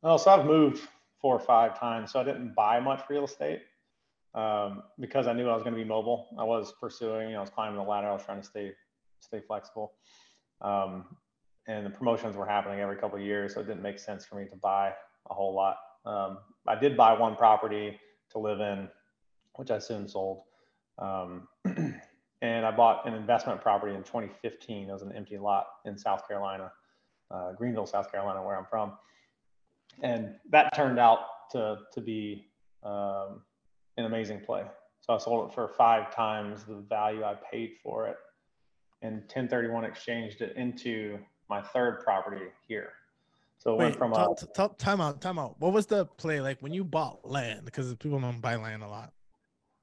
Well, 0.01 0.17
so 0.17 0.31
I've 0.31 0.45
moved 0.45 0.81
four 1.21 1.35
or 1.35 1.39
five 1.39 1.77
times, 1.77 2.13
so 2.13 2.21
I 2.21 2.23
didn't 2.23 2.55
buy 2.55 2.79
much 2.79 3.03
real 3.09 3.25
estate 3.25 3.61
um, 4.35 4.83
because 4.99 5.27
I 5.27 5.33
knew 5.33 5.49
I 5.49 5.53
was 5.53 5.63
going 5.63 5.75
to 5.75 5.81
be 5.81 5.87
mobile. 5.87 6.27
I 6.37 6.43
was 6.43 6.73
pursuing, 6.79 7.29
you 7.29 7.33
know, 7.33 7.39
I 7.39 7.41
was 7.41 7.49
climbing 7.49 7.77
the 7.77 7.83
ladder. 7.83 8.07
I 8.07 8.13
was 8.13 8.23
trying 8.23 8.41
to 8.41 8.47
stay 8.47 8.71
stay 9.19 9.41
flexible, 9.45 9.93
um, 10.61 11.05
and 11.67 11.85
the 11.85 11.89
promotions 11.89 12.35
were 12.35 12.45
happening 12.45 12.79
every 12.79 12.95
couple 12.95 13.17
of 13.17 13.25
years, 13.25 13.53
so 13.53 13.61
it 13.61 13.67
didn't 13.67 13.83
make 13.83 13.99
sense 13.99 14.25
for 14.25 14.35
me 14.35 14.45
to 14.45 14.55
buy 14.55 14.93
a 15.29 15.33
whole 15.33 15.53
lot. 15.53 15.77
Um, 16.05 16.37
I 16.67 16.75
did 16.75 16.95
buy 16.95 17.13
one 17.13 17.35
property 17.35 17.99
to 18.31 18.39
live 18.39 18.61
in, 18.61 18.87
which 19.55 19.71
I 19.71 19.79
soon 19.79 20.07
sold. 20.07 20.43
Um, 20.97 21.47
and 22.41 22.65
I 22.65 22.71
bought 22.71 23.07
an 23.07 23.13
investment 23.13 23.61
property 23.61 23.93
in 23.93 24.03
2015. 24.03 24.89
It 24.89 24.91
was 24.91 25.01
an 25.01 25.11
empty 25.11 25.37
lot 25.37 25.67
in 25.85 25.97
South 25.97 26.27
Carolina 26.27 26.71
uh, 27.31 27.53
Greenville, 27.53 27.85
South 27.85 28.11
Carolina, 28.11 28.43
where 28.43 28.57
I'm 28.57 28.65
from. 28.65 28.93
And 30.01 30.35
that 30.49 30.73
turned 30.75 30.99
out 30.99 31.19
to, 31.51 31.79
to 31.93 32.01
be 32.01 32.47
um, 32.83 33.41
an 33.99 34.05
amazing 34.05 34.41
play. 34.41 34.63
So 35.01 35.13
I 35.13 35.17
sold 35.17 35.49
it 35.49 35.53
for 35.53 35.69
five 35.77 36.13
times 36.13 36.63
the 36.63 36.75
value 36.75 37.23
I 37.23 37.35
paid 37.51 37.73
for 37.83 38.07
it 38.07 38.17
and 39.01 39.15
1031 39.21 39.85
exchanged 39.85 40.41
it 40.41 40.55
into 40.55 41.19
my 41.49 41.61
third 41.61 42.01
property 42.03 42.45
here. 42.67 42.93
So 43.57 43.73
it 43.73 43.77
Wait, 43.77 43.85
went 43.85 43.97
from 43.97 44.13
a 44.13 44.27
t- 44.37 44.45
t- 44.55 44.67
time 44.77 45.01
out, 45.01 45.21
time 45.21 45.39
out. 45.39 45.55
What 45.59 45.73
was 45.73 45.85
the 45.85 46.05
play 46.05 46.41
like 46.41 46.61
when 46.61 46.73
you 46.73 46.83
bought 46.83 47.29
land? 47.29 47.65
Because 47.65 47.93
people 47.95 48.19
don't 48.19 48.41
buy 48.41 48.55
land 48.55 48.83
a 48.83 48.87
lot. 48.87 49.11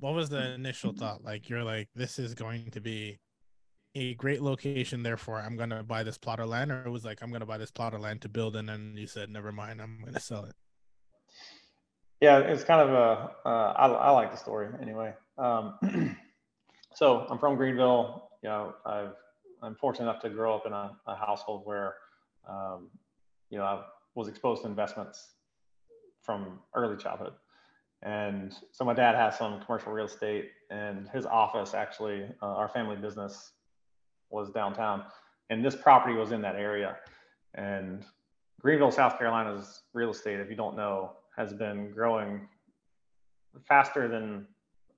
What 0.00 0.14
was 0.14 0.28
the 0.28 0.52
initial 0.52 0.92
thought? 0.92 1.24
Like 1.24 1.48
you're 1.48 1.64
like, 1.64 1.88
this 1.94 2.18
is 2.18 2.34
going 2.34 2.70
to 2.70 2.80
be 2.80 3.18
a 3.94 4.14
great 4.14 4.42
location, 4.42 5.02
therefore 5.02 5.40
I'm 5.40 5.56
gonna 5.56 5.82
buy 5.82 6.02
this 6.02 6.18
plot 6.18 6.40
of 6.40 6.48
land, 6.48 6.70
or 6.70 6.84
it 6.84 6.90
was 6.90 7.04
like 7.04 7.22
I'm 7.22 7.32
gonna 7.32 7.46
buy 7.46 7.58
this 7.58 7.70
plot 7.70 7.94
of 7.94 8.00
land 8.00 8.20
to 8.22 8.28
build, 8.28 8.56
and 8.56 8.68
then 8.68 8.94
you 8.96 9.06
said 9.06 9.30
never 9.30 9.52
mind, 9.52 9.80
I'm 9.80 10.02
gonna 10.04 10.20
sell 10.20 10.44
it. 10.44 10.54
Yeah, 12.20 12.38
it's 12.38 12.64
kind 12.64 12.80
of 12.80 12.90
a. 12.90 13.30
Uh, 13.48 13.72
I, 13.76 13.86
I 13.88 14.10
like 14.10 14.30
the 14.30 14.38
story 14.38 14.68
anyway. 14.80 15.12
Um, 15.36 16.16
so 16.94 17.26
I'm 17.28 17.38
from 17.38 17.56
Greenville. 17.56 18.30
You 18.42 18.48
know, 18.48 18.74
I've 18.84 19.12
I'm 19.62 19.74
fortunate 19.74 20.08
enough 20.08 20.22
to 20.22 20.30
grow 20.30 20.54
up 20.54 20.66
in 20.66 20.72
a, 20.72 20.92
a 21.06 21.16
household 21.16 21.62
where, 21.64 21.94
um, 22.48 22.88
you 23.50 23.58
know, 23.58 23.64
I 23.64 23.82
was 24.14 24.28
exposed 24.28 24.62
to 24.62 24.68
investments 24.68 25.32
from 26.22 26.60
early 26.74 26.96
childhood. 26.96 27.32
And 28.02 28.54
so 28.72 28.84
my 28.84 28.94
dad 28.94 29.14
has 29.14 29.38
some 29.38 29.60
commercial 29.60 29.92
real 29.92 30.06
estate, 30.06 30.50
and 30.70 31.08
his 31.08 31.24
office 31.24 31.74
actually, 31.74 32.24
uh, 32.42 32.46
our 32.46 32.68
family 32.68 32.96
business 32.96 33.52
was 34.30 34.50
downtown, 34.50 35.04
and 35.50 35.64
this 35.64 35.74
property 35.74 36.14
was 36.14 36.32
in 36.32 36.42
that 36.42 36.56
area. 36.56 36.96
And 37.54 38.04
Greenville, 38.60 38.90
South 38.90 39.18
Carolina's 39.18 39.82
real 39.94 40.10
estate, 40.10 40.40
if 40.40 40.50
you 40.50 40.56
don't 40.56 40.76
know, 40.76 41.12
has 41.36 41.52
been 41.52 41.90
growing 41.92 42.48
faster 43.68 44.08
than 44.08 44.46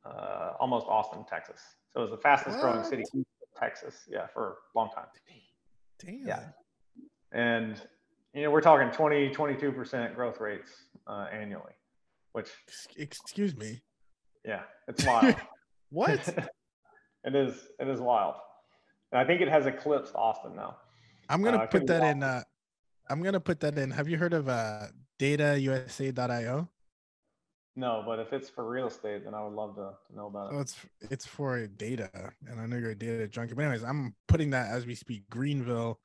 uh, 0.05 0.53
almost 0.61 0.87
Austin, 0.87 1.24
Texas. 1.29 1.61
So 1.92 2.01
it 2.01 2.03
was 2.05 2.11
the 2.11 2.18
fastest 2.18 2.61
growing 2.61 2.85
city 2.85 3.05
in 3.14 3.24
Texas, 3.59 4.07
yeah, 4.09 4.27
for 4.27 4.59
a 4.74 4.79
long 4.79 4.90
time. 4.94 5.07
Damn. 5.98 6.27
Yeah. 6.27 6.40
And 7.33 7.81
you 8.35 8.42
know, 8.42 8.51
we're 8.51 8.61
talking 8.61 8.90
20, 8.90 9.31
22% 9.31 10.14
growth 10.14 10.40
rates 10.40 10.70
uh, 11.07 11.27
annually, 11.33 11.72
which 12.33 12.51
excuse 12.96 13.57
me. 13.57 13.83
Yeah, 14.44 14.62
it's 14.87 15.05
wild. 15.05 15.35
what? 15.90 16.11
it 17.24 17.35
is 17.35 17.55
it 17.81 17.88
is 17.88 18.01
wild. 18.01 18.37
And 19.12 19.20
I 19.20 19.24
think 19.24 19.40
it 19.40 19.48
has 19.48 19.66
eclipsed 19.66 20.14
Austin 20.14 20.55
now. 20.55 20.77
I'm 21.29 21.42
gonna 21.42 21.59
uh, 21.59 21.66
put 21.66 21.87
that 21.87 22.05
in. 22.05 22.22
Uh, 22.22 22.42
I'm 23.11 23.22
gonna 23.22 23.40
put 23.40 23.61
that 23.61 23.77
in. 23.79 23.90
Have 23.90 24.09
you 24.09 24.18
heard 24.18 24.35
of 24.35 24.48
uh, 24.48 24.87
DataUSA.io? 25.18 26.68
No, 27.76 28.02
but 28.04 28.18
if 28.18 28.33
it's 28.33 28.48
for 28.50 28.68
real 28.68 28.88
estate, 28.88 29.24
then 29.24 29.35
I 29.35 29.44
would 29.44 29.52
love 29.54 29.76
to, 29.76 29.92
to 30.09 30.16
know 30.16 30.26
about 30.26 30.52
it. 30.52 30.57
Oh, 30.57 30.61
it's 30.61 30.76
it's 31.00 31.26
for 31.26 31.64
data, 31.68 32.11
and 32.48 32.61
I 32.61 32.66
know 32.66 32.76
you're 32.76 32.90
a 32.90 32.94
data 32.98 33.28
junkie. 33.28 33.54
But 33.54 33.62
anyways, 33.62 33.85
I'm 33.85 34.16
putting 34.26 34.50
that 34.50 34.70
as 34.70 34.85
we 34.85 34.96
speak. 34.96 35.31
Greenville, 35.31 36.00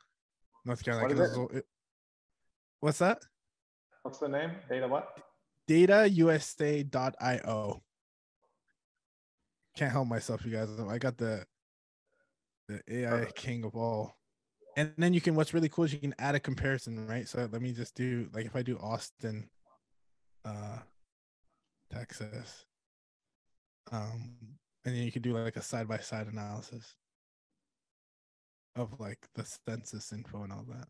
North 0.65 0.84
Carolina. 0.84 1.15
What 1.15 1.52
is 1.52 1.56
it? 1.56 1.65
what's 2.80 2.99
that? 2.99 3.23
What's 4.04 4.19
the 4.19 4.28
name? 4.28 4.52
Data 4.69 4.88
what? 4.88 5.17
DataUSA.io. 5.67 6.91
Can't 9.76 9.91
help 9.91 10.08
myself, 10.08 10.45
you 10.45 10.52
guys. 10.52 10.69
I 10.80 10.99
got 10.99 11.17
the 11.17 11.43
the 12.67 12.82
AI 12.88 13.10
Perfect. 13.10 13.36
king 13.36 13.63
of 13.63 13.76
all. 13.76 14.15
And 14.75 14.91
then 14.97 15.13
you 15.13 15.21
can 15.21 15.36
what's 15.36 15.53
really 15.53 15.69
cool 15.69 15.86
is 15.86 15.93
you 15.93 15.99
can 15.99 16.15
add 16.17 16.36
a 16.36 16.39
comparison, 16.39 17.05
right? 17.07 17.27
So 17.27 17.47
let 17.51 17.62
me 17.62 17.73
just 17.73 17.95
do 17.95 18.27
like 18.33 18.45
if 18.45 18.55
I 18.55 18.62
do 18.63 18.77
Austin, 18.77 19.49
uh 20.45 20.79
Texas. 21.91 22.65
Um, 23.91 24.36
and 24.86 24.95
then 24.95 25.03
you 25.03 25.12
can 25.12 25.21
do 25.21 25.33
like 25.33 25.55
a 25.55 25.62
side 25.62 25.88
by 25.88 25.97
side 25.97 26.27
analysis 26.27 26.95
of 28.75 28.99
like 28.99 29.27
the 29.36 29.45
census 29.67 30.12
info 30.12 30.43
and 30.43 30.51
all 30.51 30.65
that. 30.69 30.88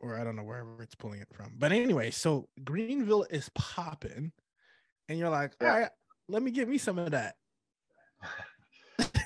Or 0.00 0.18
I 0.18 0.24
don't 0.24 0.36
know 0.36 0.42
wherever 0.42 0.82
it's 0.82 0.94
pulling 0.94 1.20
it 1.20 1.28
from. 1.32 1.52
But 1.58 1.72
anyway, 1.72 2.10
so 2.10 2.48
Greenville 2.64 3.26
is 3.30 3.50
popping, 3.54 4.32
and 5.08 5.18
you're 5.18 5.28
like, 5.28 5.52
all 5.60 5.68
right, 5.68 5.90
let 6.28 6.42
me 6.42 6.50
give 6.50 6.68
me 6.68 6.78
some 6.78 6.98
of 6.98 7.10
that. 7.12 7.34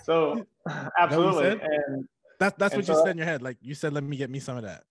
So 0.07 0.47
absolutely, 0.99 1.61
and 1.61 2.07
that, 2.39 2.59
that's 2.59 2.75
and 2.75 2.83
what 2.83 2.87
so 2.87 2.95
you 2.95 3.05
said 3.05 3.11
in 3.13 3.19
your 3.19 3.27
head. 3.27 3.43
Like 3.43 3.59
you 3.61 3.75
said, 3.75 3.93
let 3.93 4.05
me 4.05 4.17
get 4.17 4.31
me 4.31 4.39
some 4.39 4.57
of 4.57 4.63
that. 4.65 4.85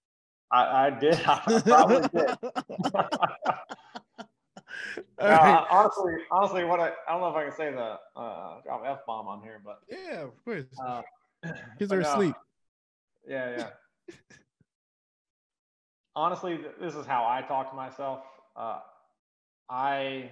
I, 0.51 0.87
I 0.87 0.89
did. 0.91 1.15
I 1.25 1.61
probably 1.65 2.09
did. 2.09 2.37
right. 5.19 5.67
honestly, 5.69 6.13
honestly, 6.31 6.63
what 6.63 6.79
I 6.79 6.91
I 7.07 7.11
don't 7.11 7.21
know 7.21 7.29
if 7.29 7.35
I 7.35 7.43
can 7.43 7.55
say 7.55 7.71
the 7.71 7.97
uh, 8.15 8.61
drop 8.63 8.83
f 8.85 8.99
bomb 9.05 9.27
on 9.27 9.41
here, 9.41 9.61
but 9.63 9.79
yeah, 9.89 10.21
of 10.21 10.43
course. 10.43 10.65
Uh, 10.83 11.01
Kids 11.79 11.91
are 11.91 12.01
asleep. 12.01 12.35
yeah, 13.27 13.57
yeah. 13.57 14.15
honestly, 16.15 16.59
this 16.79 16.95
is 16.95 17.05
how 17.05 17.25
I 17.25 17.41
talk 17.41 17.69
to 17.69 17.75
myself. 17.75 18.21
Uh, 18.55 18.79
I 19.69 20.31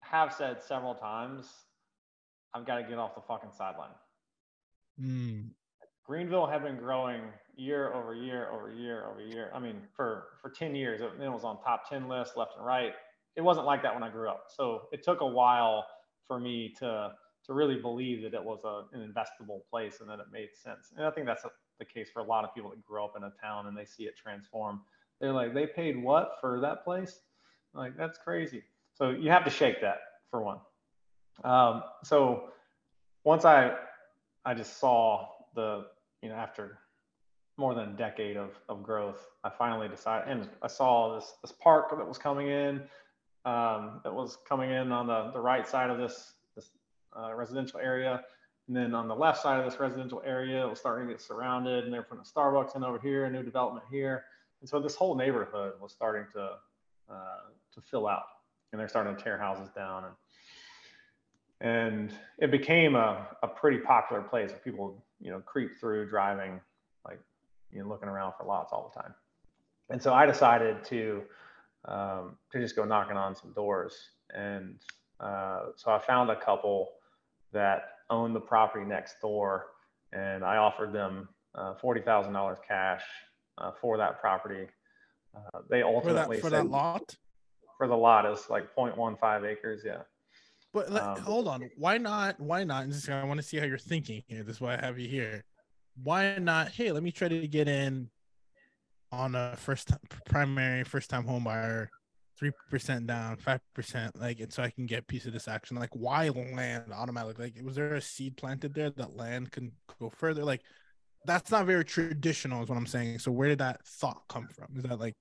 have 0.00 0.32
said 0.32 0.62
several 0.62 0.94
times, 0.94 1.48
I've 2.54 2.66
got 2.66 2.76
to 2.76 2.82
get 2.84 2.98
off 2.98 3.14
the 3.14 3.22
fucking 3.22 3.50
sideline. 3.56 3.90
Mm. 5.00 5.50
Greenville 6.06 6.46
had 6.46 6.62
been 6.62 6.76
growing 6.76 7.22
year 7.56 7.92
over 7.92 8.14
year 8.14 8.50
over 8.50 8.72
year 8.72 9.06
over 9.10 9.20
year. 9.20 9.50
I 9.54 9.58
mean, 9.58 9.76
for 9.94 10.24
for 10.40 10.50
10 10.50 10.74
years, 10.74 11.00
it, 11.00 11.10
it 11.20 11.28
was 11.28 11.44
on 11.44 11.60
top 11.62 11.88
10 11.88 12.08
lists 12.08 12.36
left 12.36 12.52
and 12.56 12.64
right. 12.64 12.92
It 13.34 13.42
wasn't 13.42 13.66
like 13.66 13.82
that 13.82 13.92
when 13.92 14.02
I 14.02 14.08
grew 14.08 14.28
up. 14.28 14.44
So 14.48 14.82
it 14.92 15.02
took 15.02 15.20
a 15.20 15.26
while 15.26 15.84
for 16.26 16.38
me 16.38 16.74
to 16.78 17.12
to 17.46 17.52
really 17.52 17.76
believe 17.76 18.22
that 18.22 18.34
it 18.34 18.42
was 18.42 18.60
a, 18.64 18.84
an 18.96 19.08
investable 19.08 19.60
place 19.70 20.00
and 20.00 20.10
that 20.10 20.18
it 20.18 20.26
made 20.32 20.48
sense. 20.54 20.92
And 20.96 21.06
I 21.06 21.10
think 21.10 21.26
that's 21.26 21.44
a, 21.44 21.50
the 21.78 21.84
case 21.84 22.08
for 22.12 22.20
a 22.20 22.24
lot 22.24 22.44
of 22.44 22.52
people 22.54 22.70
that 22.70 22.84
grow 22.84 23.04
up 23.04 23.14
in 23.16 23.22
a 23.22 23.30
town 23.40 23.68
and 23.68 23.76
they 23.76 23.84
see 23.84 24.04
it 24.04 24.16
transform. 24.16 24.80
They're 25.20 25.32
like, 25.32 25.54
they 25.54 25.66
paid 25.66 26.02
what 26.02 26.32
for 26.40 26.60
that 26.60 26.84
place? 26.84 27.20
Like, 27.72 27.96
that's 27.96 28.18
crazy. 28.18 28.64
So 28.94 29.10
you 29.10 29.30
have 29.30 29.44
to 29.44 29.50
shake 29.50 29.80
that 29.82 29.98
for 30.30 30.42
one. 30.42 30.58
Um, 31.44 31.84
so 32.02 32.48
once 33.22 33.44
I, 33.44 33.76
I 34.44 34.54
just 34.54 34.78
saw 34.80 35.28
the, 35.54 35.84
you 36.22 36.28
know, 36.28 36.34
after 36.34 36.78
more 37.56 37.74
than 37.74 37.88
a 37.90 37.96
decade 37.96 38.36
of, 38.36 38.50
of 38.68 38.82
growth, 38.82 39.26
I 39.44 39.50
finally 39.50 39.88
decided, 39.88 40.28
and 40.28 40.48
I 40.62 40.66
saw 40.66 41.14
this, 41.14 41.34
this 41.42 41.52
park 41.52 41.96
that 41.96 42.06
was 42.06 42.18
coming 42.18 42.48
in, 42.48 42.82
um, 43.44 44.00
that 44.04 44.12
was 44.12 44.38
coming 44.48 44.70
in 44.70 44.92
on 44.92 45.06
the, 45.06 45.30
the 45.32 45.40
right 45.40 45.66
side 45.66 45.88
of 45.88 45.98
this, 45.98 46.34
this 46.54 46.70
uh, 47.18 47.34
residential 47.34 47.80
area. 47.80 48.22
And 48.68 48.76
then 48.76 48.94
on 48.94 49.06
the 49.06 49.14
left 49.14 49.40
side 49.40 49.58
of 49.58 49.70
this 49.70 49.78
residential 49.78 50.22
area, 50.26 50.66
it 50.66 50.68
was 50.68 50.80
starting 50.80 51.06
to 51.06 51.14
get 51.14 51.22
surrounded, 51.22 51.84
and 51.84 51.92
they're 51.92 52.02
putting 52.02 52.24
a 52.24 52.38
Starbucks 52.38 52.74
in 52.74 52.82
over 52.82 52.98
here, 52.98 53.24
a 53.24 53.30
new 53.30 53.42
development 53.42 53.86
here. 53.90 54.24
And 54.60 54.68
so 54.68 54.80
this 54.80 54.96
whole 54.96 55.14
neighborhood 55.14 55.74
was 55.80 55.92
starting 55.92 56.26
to 56.34 56.56
uh, 57.08 57.36
to 57.74 57.80
fill 57.80 58.08
out, 58.08 58.24
and 58.72 58.80
they're 58.80 58.88
starting 58.88 59.14
to 59.14 59.22
tear 59.22 59.38
houses 59.38 59.68
down, 59.74 60.04
and 60.04 60.14
and 61.60 62.14
it 62.38 62.50
became 62.50 62.96
a, 62.96 63.28
a 63.42 63.48
pretty 63.48 63.78
popular 63.78 64.22
place. 64.22 64.50
People, 64.64 65.04
you 65.20 65.30
know, 65.30 65.40
creep 65.40 65.78
through 65.78 66.08
driving, 66.08 66.60
like 67.06 67.20
you 67.72 67.82
know, 67.82 67.88
looking 67.88 68.08
around 68.08 68.34
for 68.38 68.44
lots 68.44 68.72
all 68.72 68.92
the 68.94 69.00
time. 69.00 69.14
And 69.90 70.02
so 70.02 70.12
I 70.12 70.26
decided 70.26 70.84
to 70.86 71.22
um, 71.86 72.36
to 72.52 72.60
just 72.60 72.76
go 72.76 72.84
knocking 72.84 73.16
on 73.16 73.34
some 73.34 73.52
doors, 73.52 74.10
and 74.34 74.78
uh, 75.20 75.66
so 75.76 75.90
I 75.90 75.98
found 75.98 76.30
a 76.30 76.36
couple 76.36 76.90
that 77.52 77.90
owned 78.10 78.34
the 78.34 78.40
property 78.40 78.84
next 78.84 79.20
door, 79.20 79.66
and 80.12 80.44
I 80.44 80.56
offered 80.56 80.92
them 80.92 81.28
uh, 81.54 81.74
forty 81.74 82.00
thousand 82.00 82.32
dollars 82.32 82.58
cash 82.66 83.02
uh, 83.58 83.70
for 83.80 83.96
that 83.98 84.20
property. 84.20 84.66
Uh, 85.36 85.60
they 85.70 85.82
ultimately 85.82 86.40
for 86.40 86.50
that, 86.50 86.62
for 86.62 86.64
that 86.64 86.70
lot 86.70 87.16
for 87.76 87.86
the 87.86 87.96
lot 87.96 88.26
is 88.26 88.48
like 88.48 88.74
0.15 88.74 89.50
acres. 89.50 89.82
Yeah. 89.84 90.02
But 90.72 90.90
um, 90.92 91.18
hold 91.20 91.48
on, 91.48 91.68
why 91.76 91.98
not? 91.98 92.38
Why 92.38 92.64
not? 92.64 92.86
I 93.08 93.24
want 93.24 93.38
to 93.38 93.46
see 93.46 93.56
how 93.56 93.64
you're 93.64 93.78
thinking 93.78 94.22
here. 94.26 94.42
This 94.42 94.56
is 94.56 94.60
why 94.60 94.74
I 94.74 94.84
have 94.84 94.98
you 94.98 95.08
here. 95.08 95.44
Why 96.02 96.36
not? 96.38 96.68
Hey, 96.72 96.92
let 96.92 97.02
me 97.02 97.10
try 97.10 97.28
to 97.28 97.48
get 97.48 97.68
in 97.68 98.10
on 99.12 99.34
a 99.34 99.56
first 99.56 99.88
time, 99.88 100.00
primary 100.26 100.84
first 100.84 101.08
time 101.08 101.24
home 101.24 101.44
buyer 101.44 101.90
three 102.38 102.52
percent 102.70 103.06
down, 103.06 103.36
five 103.36 103.60
percent, 103.74 104.18
like, 104.20 104.40
and 104.40 104.52
so 104.52 104.62
I 104.62 104.70
can 104.70 104.86
get 104.86 105.00
a 105.00 105.04
piece 105.04 105.26
of 105.26 105.32
this 105.32 105.48
action. 105.48 105.76
Like, 105.78 105.94
why 105.94 106.28
land 106.28 106.92
automatically? 106.92 107.52
Like, 107.56 107.64
was 107.64 107.76
there 107.76 107.94
a 107.94 108.00
seed 108.00 108.36
planted 108.36 108.74
there 108.74 108.90
that 108.90 109.16
land 109.16 109.52
can 109.52 109.72
go 109.98 110.10
further? 110.10 110.44
Like, 110.44 110.62
that's 111.24 111.50
not 111.50 111.66
very 111.66 111.84
traditional, 111.84 112.62
is 112.62 112.68
what 112.68 112.78
I'm 112.78 112.86
saying. 112.86 113.20
So, 113.20 113.32
where 113.32 113.48
did 113.48 113.58
that 113.58 113.84
thought 113.86 114.22
come 114.28 114.48
from? 114.48 114.76
Is 114.76 114.82
that 114.84 115.00
like 115.00 115.16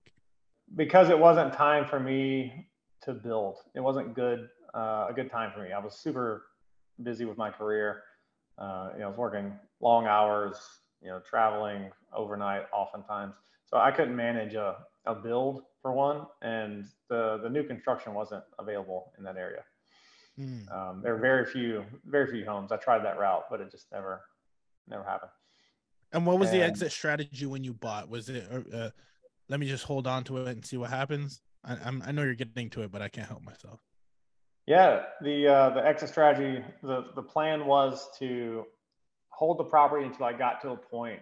because 0.76 1.10
it 1.10 1.18
wasn't 1.18 1.54
time 1.54 1.86
for 1.86 2.00
me 2.00 2.68
to 3.04 3.14
build? 3.14 3.58
It 3.76 3.80
wasn't 3.80 4.14
good, 4.14 4.50
uh, 4.76 5.08
a 5.10 5.14
good 5.14 5.32
time 5.32 5.52
for 5.54 5.64
me. 5.64 5.72
I 5.72 5.80
was 5.80 5.96
super 5.96 6.48
busy 7.02 7.26
with 7.26 7.38
my 7.38 7.50
career. 7.50 8.04
Uh, 8.58 8.90
you 8.94 9.00
know, 9.00 9.06
I 9.06 9.10
was 9.10 9.18
working 9.18 9.54
long 9.82 10.06
hours, 10.06 10.58
you 11.02 11.10
know, 11.10 11.20
traveling 11.20 11.92
overnight 12.14 12.64
oftentimes. 12.74 13.36
So 13.66 13.78
I 13.78 13.92
couldn't 13.92 14.16
manage 14.16 14.54
a, 14.54 14.78
a 15.06 15.16
build 15.16 15.64
for 15.82 15.92
one, 15.92 16.26
and 16.42 16.86
the 17.10 17.40
the 17.42 17.50
new 17.50 17.64
construction 17.64 18.14
wasn't 18.14 18.44
available 18.60 19.12
in 19.18 19.24
that 19.24 19.38
area. 19.38 19.64
Mm. 20.40 20.72
Um, 20.72 21.02
there 21.02 21.16
are 21.16 21.20
very 21.20 21.46
few 21.46 21.84
very 22.06 22.28
few 22.32 22.46
homes. 22.46 22.72
I 22.72 22.78
tried 22.78 23.04
that 23.06 23.18
route, 23.18 23.46
but 23.50 23.62
it 23.62 23.72
just 23.72 23.92
never 23.92 24.22
never 24.88 25.04
happened. 25.04 25.32
And 26.12 26.26
what 26.26 26.40
was 26.40 26.52
and, 26.52 26.60
the 26.60 26.64
exit 26.64 26.92
strategy 26.92 27.46
when 27.46 27.64
you 27.64 27.74
bought? 27.74 28.10
Was 28.10 28.30
it 28.30 28.48
uh, 28.52 28.76
uh, 28.76 28.90
let 29.50 29.60
me 29.60 29.68
just 29.68 29.84
hold 29.84 30.08
on 30.08 30.24
to 30.26 30.38
it 30.38 30.50
and 30.50 30.66
see 30.66 30.78
what 30.78 30.90
happens? 30.90 31.42
I, 31.64 31.78
I'm, 31.84 32.04
I 32.06 32.12
know 32.12 32.24
you're 32.24 32.36
getting 32.36 32.70
to 32.72 32.84
it, 32.84 32.92
but 32.92 33.02
I 33.02 33.10
can't 33.10 33.28
help 33.28 33.44
myself. 33.44 33.80
Yeah, 34.68 35.04
the 35.22 35.48
uh, 35.48 35.70
the 35.72 35.86
exit 35.86 36.10
strategy. 36.10 36.64
The 36.82 37.06
the 37.16 37.22
plan 37.22 37.68
was 37.68 38.10
to 38.18 38.66
hold 39.30 39.60
the 39.60 39.64
property 39.64 40.06
until 40.06 40.26
I 40.26 40.34
got 40.34 40.62
to 40.62 40.72
a 40.72 40.78
point 40.78 41.20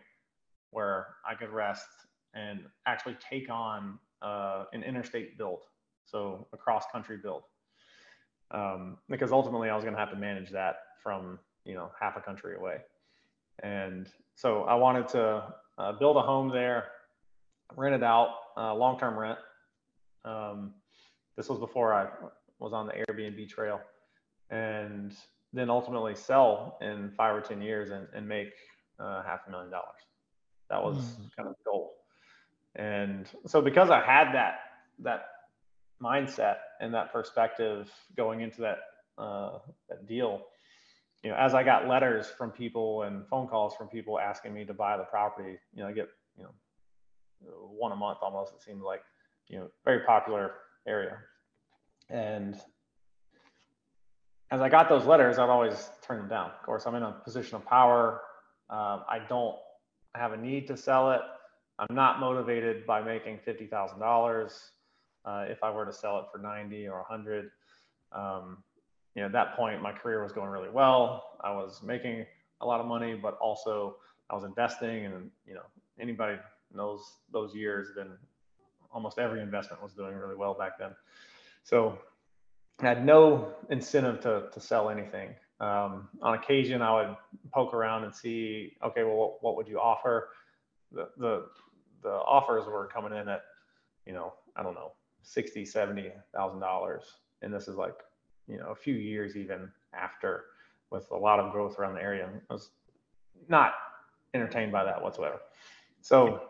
where 0.72 1.08
I 1.28 1.36
could 1.36 1.50
rest 1.50 1.88
and 2.34 2.62
actually 2.86 3.18
take 3.30 3.50
on 3.50 4.00
uh, 4.22 4.66
an 4.72 4.82
interstate 4.84 5.38
build, 5.38 5.60
so 6.06 6.48
a 6.54 6.58
cross 6.58 6.86
country 6.92 7.18
build. 7.18 7.44
Um, 8.52 8.98
because 9.10 9.32
ultimately 9.32 9.70
I 9.70 9.76
was 9.76 9.84
going 9.84 9.96
to 9.96 10.00
have 10.00 10.12
to 10.12 10.16
manage 10.16 10.52
that 10.52 10.78
from 11.02 11.38
you 11.66 11.74
know 11.74 11.92
half 12.00 12.16
a 12.16 12.22
country 12.22 12.56
away, 12.56 12.78
and 13.62 14.08
so 14.36 14.64
I 14.64 14.76
wanted 14.76 15.10
to 15.10 15.54
uh, 15.78 15.92
build 15.94 16.16
a 16.16 16.22
home 16.22 16.48
there, 16.48 16.86
rent 17.76 17.94
it 17.94 18.04
out, 18.04 18.36
uh, 18.56 18.74
long 18.74 18.98
term 18.98 19.20
rent. 19.20 19.40
Um, 20.24 20.76
this 21.36 21.50
was 21.50 21.60
before 21.60 21.94
I 21.94 22.08
was 22.64 22.72
on 22.72 22.88
the 22.88 22.94
Airbnb 22.94 23.50
trail, 23.50 23.82
and 24.50 25.14
then 25.52 25.70
ultimately 25.70 26.16
sell 26.16 26.78
in 26.82 27.12
five 27.18 27.36
or 27.36 27.42
ten 27.42 27.62
years 27.62 27.92
and, 27.92 28.08
and 28.16 28.28
make 28.28 28.54
uh, 29.00 29.22
half 29.24 29.42
a 29.48 29.52
million 29.52 29.70
dollars. 29.70 30.02
That 30.70 30.82
was 30.82 30.98
mm. 30.98 31.30
kind 31.36 31.50
of 31.50 31.56
the 31.58 31.70
goal. 31.70 31.96
And 32.76 33.28
so 33.46 33.62
because 33.62 33.90
I 33.90 34.02
had 34.02 34.34
that 34.34 34.56
that 35.00 35.26
mindset 36.02 36.56
and 36.80 36.94
that 36.94 37.12
perspective 37.12 37.92
going 38.16 38.40
into 38.40 38.62
that 38.62 38.80
uh, 39.18 39.60
that 39.90 40.08
deal, 40.08 40.42
you 41.22 41.32
know, 41.32 41.36
as 41.36 41.54
I 41.54 41.64
got 41.64 41.88
letters 41.88 42.32
from 42.38 42.50
people 42.50 43.04
and 43.04 43.28
phone 43.28 43.48
calls 43.48 43.76
from 43.76 43.90
people 43.90 44.20
asking 44.20 44.54
me 44.54 44.64
to 44.66 44.74
buy 44.74 44.96
the 44.96 45.04
property, 45.04 45.58
you 45.74 45.84
know, 45.84 45.90
I 45.90 45.92
get 45.92 46.08
you 46.38 46.44
know 46.44 46.50
one 47.52 47.92
a 47.92 47.96
month 47.96 48.20
almost. 48.22 48.54
It 48.54 48.64
seems 48.64 48.82
like 48.82 49.02
you 49.50 49.60
know 49.60 49.68
very 49.84 50.06
popular 50.06 50.54
area, 50.88 51.18
and 52.10 52.56
as 54.52 54.62
I 54.62 54.70
got 54.70 54.88
those 54.88 55.06
letters, 55.06 55.40
I'd 55.40 55.50
always 55.50 55.90
turn 56.06 56.20
them 56.20 56.30
down. 56.30 56.52
Of 56.52 56.64
course, 56.64 56.86
I'm 56.86 56.96
in 56.96 57.04
a 57.04 57.12
position 57.24 57.56
of 57.56 57.66
power. 57.66 58.22
Um, 58.70 59.04
I 59.10 59.20
don't 59.28 59.56
have 60.16 60.34
a 60.34 60.38
need 60.38 60.68
to 60.68 60.78
sell 60.78 61.12
it. 61.12 61.22
I'm 61.80 61.96
not 61.96 62.20
motivated 62.20 62.86
by 62.86 63.02
making 63.02 63.40
fifty 63.44 63.66
thousand 63.66 64.02
uh, 64.02 64.06
dollars. 64.06 64.72
If 65.26 65.64
I 65.64 65.72
were 65.72 65.86
to 65.86 65.94
sell 65.94 66.20
it 66.20 66.26
for 66.32 66.38
ninety 66.38 66.88
or 66.88 67.00
a 67.00 67.04
hundred, 67.04 67.50
um, 68.12 68.64
you 69.16 69.22
know, 69.22 69.26
at 69.28 69.32
that 69.34 69.56
point, 69.56 69.82
my 69.82 69.92
career 69.92 70.22
was 70.22 70.32
going 70.32 70.50
really 70.50 70.70
well. 70.70 71.38
I 71.44 71.52
was 71.52 71.82
making 71.82 72.26
a 72.62 72.66
lot 72.66 72.80
of 72.80 72.86
money, 72.86 73.16
but 73.16 73.38
also 73.40 73.98
I 74.30 74.36
was 74.36 74.44
investing, 74.44 75.06
and 75.06 75.32
you 75.48 75.56
know, 75.56 75.66
anybody 76.00 76.38
knows 76.74 77.02
those 77.32 77.56
years, 77.56 77.90
then 77.96 78.08
almost 78.92 79.18
every 79.18 79.42
investment 79.42 79.82
was 79.82 79.94
doing 79.94 80.16
really 80.16 80.36
well 80.36 80.54
back 80.54 80.78
then. 80.78 80.92
So 81.64 81.98
I 82.82 82.88
had 82.88 83.06
no 83.06 83.54
incentive 83.70 84.20
to 84.22 84.50
to 84.52 84.60
sell 84.60 84.90
anything. 84.90 85.30
Um, 85.60 86.10
on 86.22 86.34
occasion, 86.34 86.82
I 86.82 86.94
would 86.94 87.16
poke 87.54 87.74
around 87.74 88.04
and 88.04 88.14
see, 88.14 88.76
okay, 88.84 89.04
well, 89.04 89.16
what, 89.16 89.44
what 89.44 89.56
would 89.56 89.68
you 89.68 89.80
offer? 89.80 90.30
The, 90.92 91.10
the 91.18 91.46
the 92.02 92.10
offers 92.10 92.66
were 92.66 92.88
coming 92.88 93.18
in 93.18 93.30
at, 93.30 93.44
you 94.06 94.12
know, 94.14 94.34
I 94.56 94.64
don't 94.64 94.74
know, 94.74 94.92
sixty, 95.22 95.66
seventy 95.66 96.12
thousand 96.36 96.60
dollars, 96.60 97.04
and 97.42 97.54
this 97.54 97.68
is 97.68 97.76
like, 97.76 97.96
you 98.48 98.58
know, 98.58 98.72
a 98.72 98.76
few 98.76 98.96
years 98.96 99.38
even 99.38 99.72
after, 99.94 100.46
with 100.92 101.10
a 101.12 101.18
lot 101.18 101.40
of 101.40 101.52
growth 101.54 101.80
around 101.80 101.96
the 101.96 102.02
area. 102.02 102.30
I 102.50 102.54
was 102.54 102.72
not 103.48 103.74
entertained 104.34 104.72
by 104.72 104.84
that 104.84 105.02
whatsoever. 105.02 105.40
So 106.02 106.42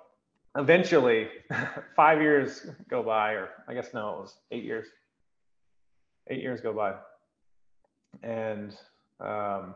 eventually, 0.58 1.28
five 1.96 2.22
years 2.22 2.66
go 2.90 3.04
by, 3.04 3.34
or 3.34 3.50
I 3.68 3.74
guess 3.74 3.94
no, 3.94 4.10
it 4.10 4.20
was 4.22 4.38
eight 4.52 4.64
years. 4.64 4.88
Eight 6.30 6.42
years 6.42 6.62
go 6.62 6.74
by, 6.74 6.96
and 8.22 8.76
um, 9.20 9.76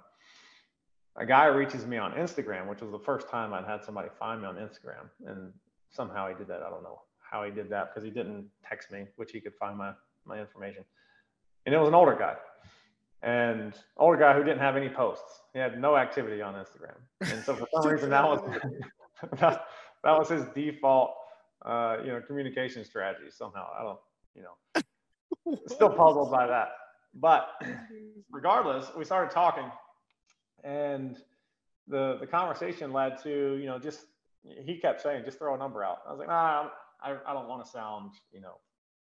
a 1.17 1.25
guy 1.25 1.45
reaches 1.47 1.85
me 1.85 1.97
on 1.97 2.13
Instagram, 2.13 2.69
which 2.69 2.81
was 2.81 2.91
the 2.91 2.99
first 2.99 3.29
time 3.29 3.53
I'd 3.53 3.65
had 3.65 3.83
somebody 3.83 4.09
find 4.17 4.41
me 4.41 4.47
on 4.47 4.55
Instagram, 4.55 5.09
and 5.25 5.51
somehow 5.89 6.29
he 6.29 6.35
did 6.35 6.47
that. 6.47 6.61
I 6.63 6.69
don't 6.69 6.83
know 6.83 7.01
how 7.19 7.43
he 7.43 7.51
did 7.51 7.69
that 7.69 7.93
because 7.93 8.03
he 8.03 8.11
didn't 8.11 8.47
text 8.67 8.91
me, 8.91 9.05
which 9.17 9.31
he 9.31 9.41
could 9.41 9.55
find 9.55 9.77
my 9.77 9.91
my 10.25 10.39
information. 10.39 10.83
And 11.65 11.75
it 11.75 11.77
was 11.77 11.89
an 11.89 11.95
older 11.95 12.15
guy, 12.15 12.35
and 13.23 13.73
older 13.97 14.17
guy 14.17 14.33
who 14.33 14.43
didn't 14.43 14.59
have 14.59 14.77
any 14.77 14.89
posts. 14.89 15.41
He 15.53 15.59
had 15.59 15.81
no 15.81 15.97
activity 15.97 16.41
on 16.41 16.53
Instagram, 16.53 16.97
and 17.21 17.43
so 17.43 17.55
for 17.55 17.67
some 17.73 17.91
reason 17.91 18.09
that 18.11 18.23
was 18.23 18.39
that, 19.39 19.65
that 20.03 20.17
was 20.17 20.29
his 20.29 20.45
default 20.55 21.11
uh, 21.65 21.97
you 22.03 22.11
know, 22.11 22.21
communication 22.21 22.85
strategy 22.85 23.29
somehow. 23.29 23.67
I 23.77 23.83
don't, 23.83 23.99
you 24.35 24.43
know, 24.43 24.81
still 25.67 25.89
puzzled 25.89 26.31
by 26.31 26.47
that. 26.47 26.69
But 27.13 27.49
regardless, 28.31 28.87
we 28.95 29.05
started 29.05 29.31
talking, 29.31 29.71
and 30.63 31.17
the 31.87 32.17
the 32.19 32.27
conversation 32.27 32.91
led 32.93 33.21
to, 33.23 33.57
you 33.57 33.65
know, 33.65 33.79
just 33.79 34.05
he 34.43 34.77
kept 34.77 35.01
saying, 35.01 35.23
just 35.25 35.39
throw 35.39 35.55
a 35.55 35.57
number 35.57 35.83
out. 35.83 35.99
I 36.07 36.11
was 36.11 36.19
like, 36.19 36.27
nah, 36.27 36.69
I, 37.01 37.15
I 37.25 37.33
don't 37.33 37.47
want 37.47 37.65
to 37.65 37.69
sound, 37.69 38.11
you 38.31 38.41
know, 38.41 38.55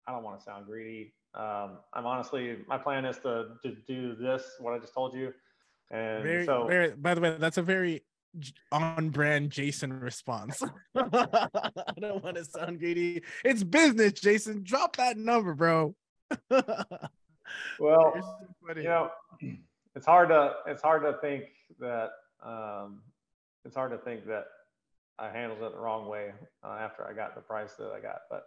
I 0.07 0.11
don't 0.11 0.23
want 0.23 0.39
to 0.39 0.43
sound 0.43 0.65
greedy. 0.65 1.13
Um, 1.33 1.79
I'm 1.93 2.05
honestly, 2.05 2.57
my 2.67 2.77
plan 2.77 3.05
is 3.05 3.17
to, 3.19 3.47
to 3.63 3.75
do 3.87 4.15
this, 4.15 4.43
what 4.59 4.73
I 4.73 4.79
just 4.79 4.93
told 4.93 5.13
you. 5.13 5.33
And 5.91 6.23
very, 6.23 6.45
so, 6.45 6.65
very, 6.67 6.91
by 6.91 7.13
the 7.13 7.21
way, 7.21 7.35
that's 7.37 7.57
a 7.57 7.61
very 7.61 8.03
on 8.71 9.09
brand 9.09 9.51
Jason 9.51 9.93
response. 9.93 10.61
I 10.95 11.47
don't 11.99 12.23
want 12.23 12.37
to 12.37 12.45
sound 12.45 12.79
greedy. 12.79 13.21
It's 13.43 13.63
business, 13.63 14.13
Jason. 14.13 14.63
Drop 14.63 14.95
that 14.95 15.17
number, 15.17 15.53
bro. 15.53 15.95
well, 17.79 18.13
you 18.75 18.83
know, 18.83 19.09
it's 19.95 20.05
hard 20.05 20.29
to 20.29 20.53
it's 20.67 20.81
hard 20.81 21.03
to 21.03 21.17
think 21.21 21.45
that 21.79 22.09
um, 22.43 23.01
it's 23.63 23.75
hard 23.75 23.91
to 23.91 23.97
think 23.97 24.25
that 24.27 24.45
I 25.17 25.29
handled 25.29 25.61
it 25.61 25.71
the 25.73 25.79
wrong 25.79 26.09
way 26.09 26.31
uh, 26.63 26.77
after 26.79 27.07
I 27.07 27.13
got 27.13 27.35
the 27.35 27.41
price 27.41 27.73
that 27.79 27.91
I 27.91 27.99
got, 27.99 28.21
but 28.29 28.45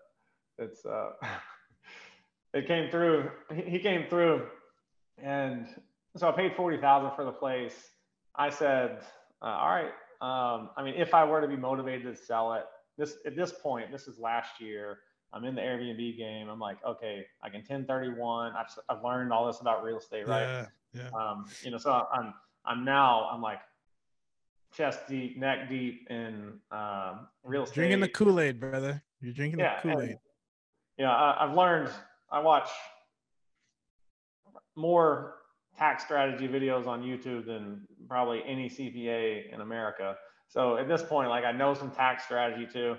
it's 0.58 0.84
uh, 0.84 1.10
it 2.54 2.66
came 2.66 2.90
through. 2.90 3.30
He 3.66 3.78
came 3.78 4.06
through, 4.08 4.46
and 5.22 5.66
so 6.16 6.28
I 6.28 6.32
paid 6.32 6.54
forty 6.54 6.78
thousand 6.78 7.12
for 7.16 7.24
the 7.24 7.32
place. 7.32 7.90
I 8.34 8.50
said, 8.50 9.00
uh, 9.42 9.46
all 9.46 9.68
right. 9.68 9.92
Um, 10.20 10.70
I 10.76 10.82
mean, 10.82 10.94
if 10.94 11.14
I 11.14 11.24
were 11.24 11.40
to 11.40 11.48
be 11.48 11.56
motivated 11.56 12.14
to 12.14 12.22
sell 12.22 12.54
it, 12.54 12.64
this 12.96 13.16
at 13.24 13.36
this 13.36 13.52
point, 13.52 13.90
this 13.92 14.08
is 14.08 14.18
last 14.18 14.60
year. 14.60 14.98
I'm 15.32 15.44
in 15.44 15.54
the 15.54 15.60
Airbnb 15.60 16.16
game. 16.16 16.48
I'm 16.48 16.58
like, 16.58 16.78
okay, 16.84 17.26
I 17.42 17.48
can 17.48 17.60
1031. 17.60 18.52
I've, 18.56 18.66
I've 18.88 19.04
learned 19.04 19.32
all 19.32 19.46
this 19.46 19.60
about 19.60 19.82
real 19.82 19.98
estate, 19.98 20.26
right? 20.26 20.42
Yeah, 20.42 20.66
yeah. 20.94 21.10
Um, 21.18 21.46
you 21.62 21.70
know, 21.70 21.78
so 21.78 22.06
I'm 22.12 22.34
I'm 22.64 22.84
now 22.84 23.28
I'm 23.30 23.42
like 23.42 23.60
chest 24.74 25.00
deep, 25.08 25.38
neck 25.38 25.68
deep 25.68 26.06
in 26.10 26.54
um, 26.70 27.28
real 27.44 27.64
estate. 27.64 27.74
Drinking 27.74 28.00
the 28.00 28.08
Kool 28.08 28.40
Aid, 28.40 28.60
brother. 28.60 29.02
You're 29.20 29.32
drinking 29.32 29.60
yeah, 29.60 29.80
the 29.82 29.88
Kool 29.90 30.02
Aid. 30.02 30.18
Yeah, 30.96 31.10
I, 31.10 31.44
I've 31.44 31.54
learned. 31.54 31.90
I 32.30 32.40
watch 32.40 32.68
more 34.76 35.34
tax 35.76 36.04
strategy 36.04 36.48
videos 36.48 36.86
on 36.86 37.02
YouTube 37.02 37.46
than 37.46 37.86
probably 38.08 38.42
any 38.46 38.68
CPA 38.68 39.52
in 39.52 39.60
America. 39.60 40.16
So 40.48 40.76
at 40.76 40.88
this 40.88 41.02
point, 41.02 41.28
like 41.28 41.44
I 41.44 41.52
know 41.52 41.74
some 41.74 41.90
tax 41.90 42.24
strategy 42.24 42.66
too, 42.70 42.96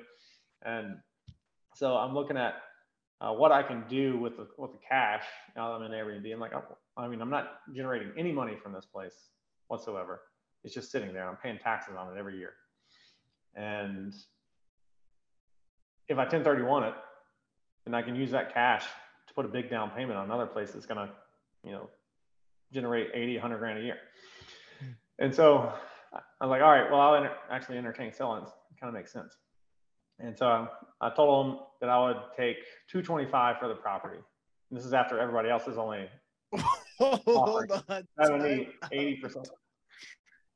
and 0.63 0.97
so 1.75 1.95
I'm 1.95 2.13
looking 2.13 2.37
at 2.37 2.55
uh, 3.21 3.33
what 3.33 3.51
I 3.51 3.63
can 3.63 3.83
do 3.89 4.17
with 4.17 4.37
the 4.37 4.47
with 4.57 4.71
the 4.71 4.79
cash 4.87 5.23
now 5.55 5.69
that 5.69 5.83
I'm 5.83 5.91
in 5.91 5.91
Airbnb. 5.91 6.31
I'm 6.31 6.39
like, 6.39 6.53
oh, 6.53 6.77
I 6.97 7.07
mean, 7.07 7.21
I'm 7.21 7.29
not 7.29 7.59
generating 7.75 8.11
any 8.17 8.31
money 8.31 8.55
from 8.61 8.73
this 8.73 8.85
place 8.85 9.29
whatsoever. 9.67 10.21
It's 10.63 10.73
just 10.73 10.91
sitting 10.91 11.13
there. 11.13 11.27
I'm 11.27 11.37
paying 11.37 11.57
taxes 11.57 11.95
on 11.97 12.15
it 12.15 12.19
every 12.19 12.37
year, 12.37 12.53
and 13.55 14.13
if 16.07 16.17
I 16.17 16.23
1031 16.23 16.83
it, 16.83 16.93
and 17.85 17.95
I 17.95 18.01
can 18.01 18.15
use 18.15 18.31
that 18.31 18.53
cash 18.53 18.85
to 19.27 19.33
put 19.33 19.45
a 19.45 19.47
big 19.47 19.69
down 19.69 19.91
payment 19.91 20.17
on 20.17 20.25
another 20.25 20.47
place 20.47 20.71
that's 20.71 20.85
gonna, 20.85 21.09
you 21.63 21.71
know, 21.71 21.89
generate 22.73 23.09
80, 23.13 23.33
100 23.35 23.57
grand 23.57 23.79
a 23.79 23.81
year. 23.81 23.97
Hmm. 24.79 24.91
And 25.19 25.33
so 25.33 25.71
I 26.13 26.45
was 26.45 26.49
like, 26.49 26.61
all 26.61 26.71
right, 26.71 26.89
well, 26.89 26.99
I'll 26.99 27.15
enter- 27.15 27.35
actually 27.51 27.77
entertain 27.77 28.11
selling. 28.11 28.43
It 28.43 28.79
kind 28.79 28.89
of 28.89 28.93
makes 28.93 29.11
sense. 29.11 29.37
And 30.19 30.37
so 30.37 30.47
um, 30.47 30.69
I 31.01 31.09
told 31.09 31.45
them 31.45 31.59
that 31.81 31.89
I 31.89 31.99
would 31.99 32.17
take 32.37 32.57
225 32.89 33.57
for 33.59 33.67
the 33.67 33.75
property. 33.75 34.19
And 34.69 34.77
this 34.77 34.85
is 34.85 34.93
after 34.93 35.19
everybody 35.19 35.49
else 35.49 35.67
is 35.67 35.77
only 35.77 36.09
Hold 36.99 37.71
on. 37.87 38.07
70, 38.21 38.69
80%. 38.93 39.45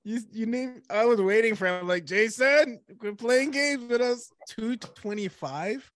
You, 0.06 0.20
you 0.32 0.46
name 0.46 0.82
I 0.90 1.06
was 1.06 1.22
waiting 1.22 1.56
for 1.56 1.68
him 1.68 1.88
like 1.88 2.06
Jason, 2.06 2.82
quit 3.00 3.18
playing 3.18 3.52
games 3.52 3.90
with 3.90 4.02
us. 4.02 4.30
225. 4.50 5.90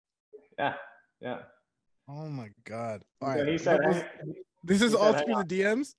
Yeah, 0.59 0.73
yeah. 1.19 1.39
Oh 2.07 2.27
my 2.27 2.49
god. 2.65 3.03
All 3.21 3.29
right. 3.29 3.47
He 3.47 3.57
said, 3.57 3.79
was, 3.83 4.03
this 4.63 4.83
is 4.83 4.93
all 4.93 5.13
through 5.13 5.43
the 5.43 5.45
DMs. 5.45 5.95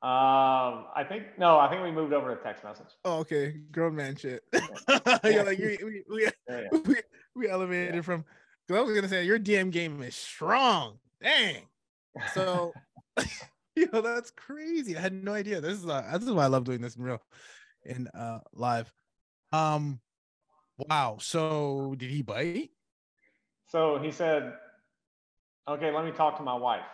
Um, 0.00 0.86
I 0.94 1.04
think 1.08 1.24
no, 1.38 1.58
I 1.58 1.68
think 1.68 1.82
we 1.82 1.90
moved 1.90 2.12
over 2.12 2.32
to 2.32 2.40
text 2.40 2.62
message. 2.62 2.86
Oh, 3.04 3.18
okay, 3.18 3.56
grown 3.72 3.96
man 3.96 4.14
shit. 4.14 4.44
Yeah. 4.52 4.60
like 5.24 5.58
we 5.58 5.76
we 5.82 6.02
we, 6.08 6.22
yeah, 6.22 6.30
yeah. 6.48 6.78
we, 6.86 6.94
we 7.34 7.48
elevated 7.48 8.04
from. 8.04 8.24
Because 8.66 8.80
I 8.80 8.84
was 8.84 8.94
gonna 8.94 9.08
say 9.08 9.24
your 9.24 9.40
DM 9.40 9.72
game 9.72 10.00
is 10.02 10.14
strong. 10.14 10.98
Dang. 11.20 11.62
So, 12.32 12.72
you 13.74 13.88
know 13.92 14.00
that's 14.00 14.30
crazy. 14.30 14.96
I 14.96 15.00
had 15.00 15.12
no 15.12 15.32
idea. 15.32 15.60
This 15.60 15.78
is 15.78 15.86
uh, 15.86 16.08
this 16.12 16.28
is 16.28 16.32
why 16.32 16.44
I 16.44 16.48
love 16.48 16.62
doing 16.62 16.80
this 16.80 16.94
in 16.94 17.02
real, 17.02 17.20
in 17.84 18.06
uh 18.08 18.38
live. 18.52 18.92
Um, 19.50 19.98
wow. 20.76 21.16
So 21.20 21.96
did 21.98 22.10
he 22.10 22.22
bite? 22.22 22.70
So 23.66 23.98
he 23.98 24.12
said, 24.12 24.52
"Okay, 25.66 25.90
let 25.90 26.04
me 26.04 26.12
talk 26.12 26.36
to 26.36 26.44
my 26.44 26.54
wife." 26.54 26.86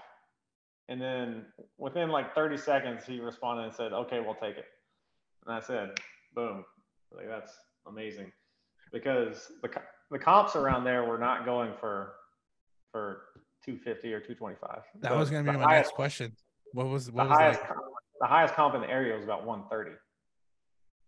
And 0.89 1.01
then 1.01 1.47
within 1.79 2.11
like 2.11 2.35
30 2.35 2.57
seconds, 2.59 3.05
he 3.07 3.21
responded 3.21 3.65
and 3.65 3.75
said, 3.75 3.93
okay, 3.93 4.21
we'll 4.21 4.35
take 4.35 4.57
it. 4.57 4.67
And 5.47 5.55
I 5.55 5.61
said, 5.61 5.99
boom. 6.35 6.65
Like, 7.15 7.29
that's 7.29 7.53
amazing 7.87 8.33
because 8.93 9.51
the, 9.63 9.71
the 10.11 10.19
comps 10.19 10.57
around 10.57 10.85
there 10.85 11.05
were 11.05 11.19
not 11.19 11.45
going 11.45 11.73
for, 11.81 12.13
for 12.93 13.23
250 13.65 14.13
or 14.13 14.21
225. 14.21 14.83
That 15.01 15.13
the, 15.13 15.17
was 15.17 15.31
going 15.31 15.45
to 15.45 15.53
be 15.53 15.57
my 15.57 15.65
highest, 15.65 15.89
next 15.89 15.95
question. 15.95 16.33
What 16.73 16.89
was, 16.89 17.11
what 17.11 17.25
the 17.25 17.31
was 17.31 17.39
highest, 17.39 17.61
comp, 17.63 17.81
the 18.21 18.27
highest 18.27 18.55
comp 18.55 18.75
in 18.75 18.81
the 18.83 18.91
area 18.91 19.15
was 19.15 19.25
about 19.25 19.47
130. 19.47 19.97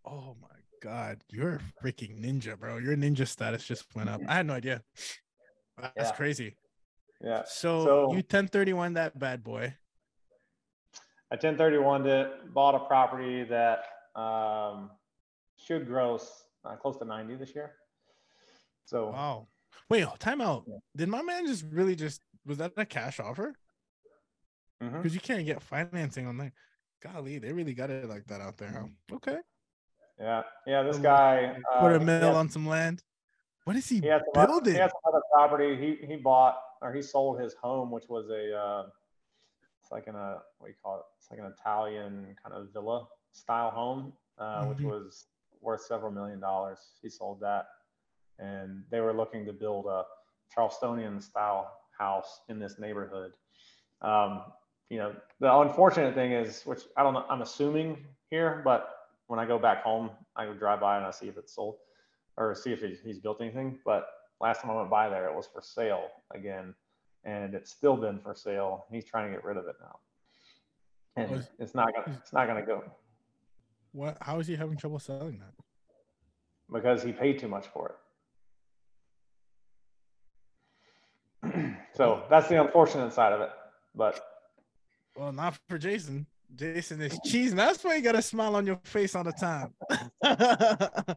Oh 0.07 0.37
my 0.41 0.49
God. 0.83 1.23
You're 1.29 1.55
a 1.55 1.85
freaking 1.85 2.21
ninja, 2.25 2.59
bro. 2.59 2.79
Your 2.79 2.97
ninja 2.97 3.27
status 3.27 3.65
just 3.65 3.85
went 3.95 4.09
up. 4.09 4.21
I 4.27 4.37
had 4.37 4.47
no 4.47 4.55
idea. 4.55 4.83
That's 5.79 5.93
yeah. 5.97 6.13
crazy. 6.13 6.57
Yeah. 7.23 7.43
So, 7.47 7.85
so 7.85 8.01
you 8.11 8.17
1031 8.17 8.95
that 8.95 9.19
bad 9.19 9.43
boy. 9.43 9.75
I 11.31 11.35
1031 11.35 12.07
it, 12.07 12.55
bought 12.55 12.75
a 12.75 12.81
property 12.81 13.45
that 13.45 13.85
um, 14.15 14.91
should 15.57 15.87
gross 15.87 16.45
uh, 16.65 16.77
close 16.77 16.97
to 16.99 17.05
90 17.05 17.37
this 17.37 17.55
year. 17.55 17.73
So 18.85 19.11
wow. 19.11 19.49
Wait, 19.91 20.07
time 20.19 20.41
out. 20.41 20.65
Yeah. 20.67 20.77
Did 20.97 21.09
my 21.09 21.23
man 21.23 21.47
just 21.47 21.65
really 21.71 21.97
just 21.97 22.23
was 22.45 22.59
that 22.59 22.73
a 22.77 22.85
cash 22.85 23.19
offer? 23.19 23.55
Because 24.79 24.95
mm-hmm. 24.95 25.15
you 25.15 25.21
can't 25.21 25.47
get 25.47 25.63
financing 25.63 26.27
on 26.27 26.37
that. 26.39 26.53
Golly, 27.03 27.39
they 27.39 27.53
really 27.53 27.75
got 27.75 27.91
it 27.91 28.09
like 28.09 28.27
that 28.27 28.41
out 28.41 28.57
there, 28.57 28.71
huh? 28.71 29.17
Okay. 29.17 29.39
Yeah, 30.19 30.43
yeah. 30.67 30.83
This 30.83 30.99
guy 30.99 31.57
put 31.79 31.93
a 31.93 31.97
uh, 31.97 32.05
mill 32.05 32.37
on 32.37 32.49
some 32.49 32.67
land. 32.67 33.03
What 33.65 33.77
is 33.77 33.89
he, 33.89 33.97
he 33.97 34.11
building? 34.33 34.75
he 34.75 34.81
has 34.81 34.91
some 34.93 35.13
other 35.13 35.23
property. 35.33 35.77
He 35.77 36.07
he 36.07 36.17
bought 36.17 36.59
or 36.87 36.93
he 36.93 37.03
sold 37.03 37.41
his 37.41 37.55
home, 37.55 37.91
which 37.91 38.09
was 38.09 38.31
a 38.31 38.57
uh, 38.57 38.87
it's 39.83 39.91
like 39.91 40.07
in 40.07 40.15
a 40.15 40.39
what 40.59 40.67
do 40.67 40.69
you 40.69 40.75
call 40.83 40.99
it? 40.99 41.03
It's 41.19 41.31
like 41.31 41.41
an 41.41 41.53
Italian 41.59 42.37
kind 42.43 42.55
of 42.55 42.73
villa 42.73 43.07
style 43.33 43.71
home, 43.71 44.13
uh, 44.39 44.61
mm-hmm. 44.61 44.69
which 44.69 44.81
was 44.81 45.27
worth 45.61 45.83
several 45.83 46.13
million 46.13 46.39
dollars. 46.39 46.79
He 47.03 47.09
sold 47.09 47.41
that, 47.41 47.67
and 48.39 48.85
they 48.91 49.01
were 49.01 49.13
looking 49.13 49.45
to 49.47 49.53
build 49.53 49.87
a 49.87 50.05
Charlestonian 50.57 51.21
style 51.21 51.73
house 51.99 52.41
in 52.49 52.61
this 52.61 52.79
neighborhood. 52.79 53.33
Um, 54.01 54.43
you 54.89 54.99
know, 54.99 55.13
the 55.41 55.53
unfortunate 55.53 56.15
thing 56.15 56.33
is, 56.33 56.63
which 56.65 56.83
I 56.97 57.03
don't 57.03 57.15
know, 57.15 57.25
I'm 57.29 57.43
assuming 57.43 57.99
here, 58.31 58.61
but 58.65 58.93
when 59.27 59.41
I 59.41 59.45
go 59.45 59.59
back 59.59 59.83
home, 59.83 60.11
I 60.37 60.47
would 60.47 60.61
drive 60.61 60.81
by 60.81 60.99
and 60.99 61.05
I 61.05 61.11
see 61.11 61.27
if 61.27 61.37
it's 61.37 61.53
sold 61.53 61.79
or 62.37 62.55
see 62.55 62.73
if 62.73 62.81
he's 63.03 63.19
built 63.19 63.41
anything. 63.41 63.81
But 63.85 64.07
last 64.41 64.63
time 64.63 64.71
I 64.71 64.77
went 64.77 64.91
by 64.91 65.09
there, 65.09 65.29
it 65.29 65.35
was 65.35 65.47
for 65.47 65.61
sale 65.63 66.09
again, 66.35 66.75
and 67.25 67.55
it's 67.55 67.71
still 67.71 67.97
been 67.97 68.19
for 68.19 68.35
sale. 68.35 68.87
He's 68.91 69.05
trying 69.05 69.31
to 69.31 69.37
get 69.37 69.45
rid 69.45 69.57
of 69.57 69.67
it 69.67 69.77
now, 69.81 69.99
and 71.17 71.31
was, 71.31 71.49
it's 71.59 71.75
not 71.75 71.93
gonna 71.95 72.19
it's 72.21 72.33
not 72.33 72.47
gonna 72.47 72.65
go. 72.65 72.85
What? 73.93 74.19
How 74.21 74.39
is 74.41 74.47
he 74.47 74.57
having 74.57 74.77
trouble 74.77 74.99
selling 74.99 75.39
that? 75.39 75.55
Because 76.73 77.03
he 77.03 77.13
paid 77.13 77.39
too 77.39 77.49
much 77.49 77.67
for 77.69 77.97
it. 81.45 81.77
so 81.95 82.25
that's 82.29 82.49
the 82.49 82.61
unfortunate 82.61 83.13
side 83.13 83.33
of 83.33 83.41
it, 83.41 83.51
but. 83.95 84.21
Well, 85.17 85.33
not 85.33 85.59
for 85.69 85.79
Jason. 85.79 86.27
Jason 86.55 87.03
is 87.03 87.19
cheese. 87.25 87.55
That's 87.55 87.83
why 87.85 87.97
you 87.97 88.03
got 88.03 88.15
a 88.15 88.23
smile 88.23 88.57
on 88.57 88.67
your 88.67 88.79
face 88.85 89.15
all 89.15 89.25
the 89.25 89.33
time. 89.33 89.75